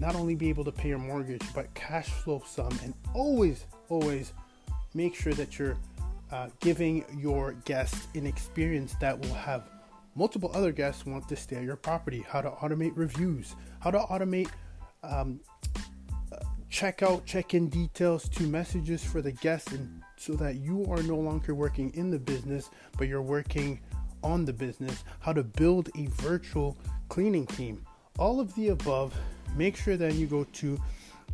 not 0.00 0.14
only 0.14 0.34
be 0.34 0.48
able 0.48 0.64
to 0.64 0.72
pay 0.72 0.88
your 0.88 0.98
mortgage, 0.98 1.42
but 1.54 1.72
cash 1.74 2.08
flow 2.08 2.42
some 2.46 2.72
and 2.82 2.94
always, 3.14 3.64
always 3.88 4.32
make 4.94 5.14
sure 5.14 5.32
that 5.34 5.58
you're 5.58 5.76
uh, 6.32 6.48
giving 6.60 7.04
your 7.16 7.52
guests 7.64 8.08
an 8.14 8.26
experience 8.26 8.94
that 9.00 9.18
will 9.18 9.34
have 9.34 9.68
multiple 10.14 10.50
other 10.54 10.72
guests 10.72 11.06
want 11.06 11.28
to 11.28 11.36
stay 11.36 11.56
at 11.56 11.62
your 11.62 11.76
property. 11.76 12.24
How 12.26 12.40
to 12.40 12.50
automate 12.50 12.92
reviews, 12.94 13.54
how 13.80 13.90
to 13.90 13.98
automate 13.98 14.50
um, 15.02 15.40
checkout, 16.70 17.24
check-in 17.26 17.68
details 17.68 18.28
to 18.30 18.42
messages 18.44 19.04
for 19.04 19.22
the 19.22 19.32
guests, 19.32 19.72
and 19.72 20.02
so 20.16 20.32
that 20.34 20.56
you 20.56 20.84
are 20.90 21.02
no 21.02 21.16
longer 21.16 21.54
working 21.54 21.92
in 21.94 22.10
the 22.10 22.18
business, 22.18 22.70
but 22.98 23.08
you're 23.08 23.22
working 23.22 23.80
on 24.22 24.44
the 24.44 24.52
business. 24.52 25.04
How 25.20 25.32
to 25.32 25.42
build 25.42 25.90
a 25.96 26.06
virtual 26.06 26.76
cleaning 27.08 27.46
team. 27.46 27.84
All 28.18 28.40
of 28.40 28.54
the 28.54 28.68
above. 28.68 29.14
Make 29.56 29.76
sure 29.76 29.96
that 29.96 30.14
you 30.14 30.26
go 30.26 30.44
to 30.44 30.78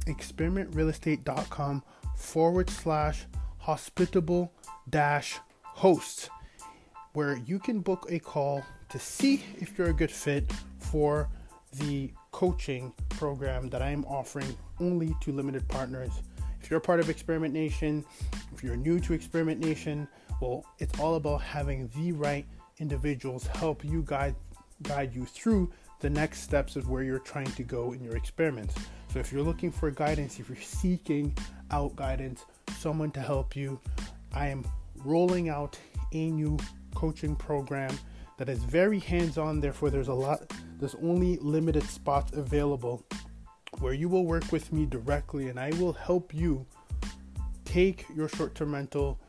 experimentrealestate.com 0.06 1.82
forward 2.16 2.70
slash 2.70 3.26
hospitable 3.58 4.52
dash 4.88 5.38
host 5.62 6.30
where 7.12 7.36
you 7.46 7.58
can 7.58 7.80
book 7.80 8.06
a 8.10 8.18
call 8.18 8.64
to 8.88 8.98
see 8.98 9.42
if 9.58 9.76
you're 9.76 9.90
a 9.90 9.92
good 9.92 10.10
fit 10.10 10.50
for 10.78 11.28
the 11.78 12.10
coaching 12.30 12.92
program 13.10 13.68
that 13.68 13.82
I 13.82 13.90
am 13.90 14.04
offering 14.06 14.56
only 14.80 15.14
to 15.20 15.32
limited 15.32 15.66
partners. 15.68 16.10
If 16.62 16.70
you're 16.70 16.80
part 16.80 17.00
of 17.00 17.10
Experiment 17.10 17.52
Nation, 17.52 18.04
if 18.54 18.62
you're 18.62 18.76
new 18.76 19.00
to 19.00 19.12
Experiment 19.12 19.60
Nation, 19.60 20.08
well, 20.40 20.64
it's 20.78 20.98
all 21.00 21.16
about 21.16 21.42
having 21.42 21.90
the 21.96 22.12
right 22.12 22.46
individuals 22.82 23.46
help 23.46 23.84
you 23.84 24.02
guide 24.02 24.34
guide 24.82 25.14
you 25.14 25.24
through 25.24 25.70
the 26.00 26.10
next 26.10 26.40
steps 26.42 26.74
of 26.74 26.90
where 26.90 27.04
you're 27.04 27.20
trying 27.20 27.50
to 27.52 27.62
go 27.62 27.92
in 27.92 28.02
your 28.02 28.16
experiments. 28.16 28.74
So 29.12 29.20
if 29.20 29.32
you're 29.32 29.42
looking 29.42 29.70
for 29.70 29.88
guidance, 29.92 30.40
if 30.40 30.48
you're 30.48 30.58
seeking 30.58 31.36
out 31.70 31.94
guidance, 31.94 32.44
someone 32.76 33.12
to 33.12 33.20
help 33.20 33.54
you. 33.54 33.78
I 34.32 34.48
am 34.48 34.66
rolling 35.04 35.48
out 35.48 35.78
a 36.12 36.30
new 36.30 36.58
coaching 36.96 37.36
program 37.36 37.96
that 38.36 38.48
is 38.48 38.64
very 38.64 38.98
hands 38.98 39.38
on, 39.38 39.60
therefore, 39.60 39.90
there's 39.90 40.08
a 40.08 40.14
lot, 40.14 40.52
there's 40.80 40.96
only 40.96 41.36
limited 41.36 41.84
spots 41.84 42.32
available 42.32 43.06
where 43.78 43.92
you 43.92 44.08
will 44.08 44.26
work 44.26 44.50
with 44.50 44.72
me 44.72 44.86
directly 44.86 45.48
and 45.48 45.60
I 45.60 45.70
will 45.78 45.92
help 45.92 46.34
you 46.34 46.66
take 47.64 48.06
your 48.14 48.28
short 48.28 48.56
term 48.56 48.72
mental 48.72 49.20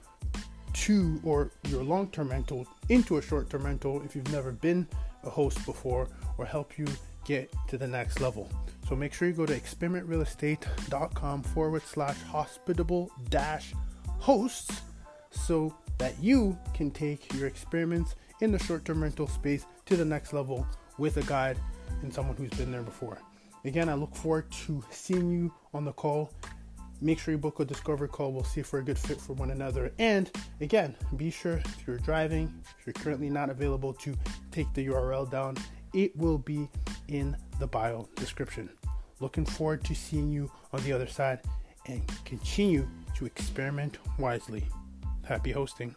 to 0.74 1.22
or 1.24 1.52
your 1.70 1.84
long 1.84 2.10
term 2.10 2.30
rental 2.30 2.68
into 2.90 3.18
a 3.18 3.22
short 3.22 3.50
term 3.50 3.66
rental 3.66 4.02
if 4.04 4.16
you've 4.16 4.32
never 4.32 4.52
been 4.52 4.88
a 5.24 5.30
host 5.30 5.66
before 5.66 6.08
or 6.38 6.46
help 6.46 6.78
you 6.78 6.86
get 7.26 7.54
to 7.68 7.78
the 7.78 7.88
next 7.88 8.20
level. 8.20 8.50
So 8.88 8.96
make 8.96 9.14
sure 9.14 9.28
you 9.28 9.34
go 9.34 9.46
to 9.46 9.58
experimentrealestate.com 9.58 11.44
forward 11.44 11.84
slash 11.84 12.22
hospitable 12.24 13.12
dash 13.30 13.74
hosts 14.20 14.82
so 15.32 15.76
that 15.98 16.22
you 16.22 16.58
can 16.74 16.92
take 16.92 17.34
your 17.34 17.48
experiments 17.48 18.16
in 18.42 18.52
the 18.52 18.60
short 18.60 18.86
term 18.86 19.02
rental 19.02 19.28
space 19.28 19.66
to 19.86 19.96
the 19.96 20.06
next 20.06 20.34
level 20.34 20.68
with 20.98 21.18
a 21.18 21.24
guide 21.24 21.58
and 22.02 22.14
someone 22.14 22.36
who's 22.36 22.50
been 22.52 22.72
there 22.72 22.82
before. 22.82 23.18
Again, 23.66 23.88
I 23.88 23.94
look 23.94 24.14
forward 24.16 24.52
to 24.66 24.84
seeing 24.90 25.32
you 25.32 25.54
on 25.74 25.86
the 25.86 25.94
call. 25.94 26.32
Make 27.04 27.20
sure 27.20 27.34
you 27.34 27.38
book 27.38 27.60
a 27.60 27.66
discovery 27.66 28.08
call. 28.08 28.32
We'll 28.32 28.46
see 28.46 28.62
if 28.62 28.72
we're 28.72 28.80
a 28.80 28.84
good 28.84 28.98
fit 28.98 29.20
for 29.20 29.34
one 29.34 29.52
another. 29.52 29.92
And 30.00 30.32
again, 30.62 30.96
be 31.18 31.30
sure 31.30 31.58
if 31.58 31.86
you're 31.86 31.98
driving, 31.98 32.64
if 32.80 32.88
you're 32.88 32.94
currently 32.94 33.30
not 33.30 33.50
available 33.50 33.94
to 33.96 34.16
take 34.52 34.74
the 34.74 34.88
URL 34.88 35.30
down, 35.30 35.58
it 35.94 36.16
will 36.16 36.38
be 36.38 36.70
in 37.10 37.36
the 37.60 37.68
bio 37.68 38.08
description. 38.16 38.70
Looking 39.20 39.46
forward 39.46 39.84
to 39.84 39.94
seeing 39.94 40.32
you 40.32 40.50
on 40.72 40.82
the 40.84 40.94
other 40.94 41.08
side 41.08 41.42
and 41.88 42.02
continue 42.24 42.88
to 43.18 43.26
experiment 43.26 43.98
wisely. 44.18 44.64
Happy 45.26 45.52
hosting. 45.52 45.94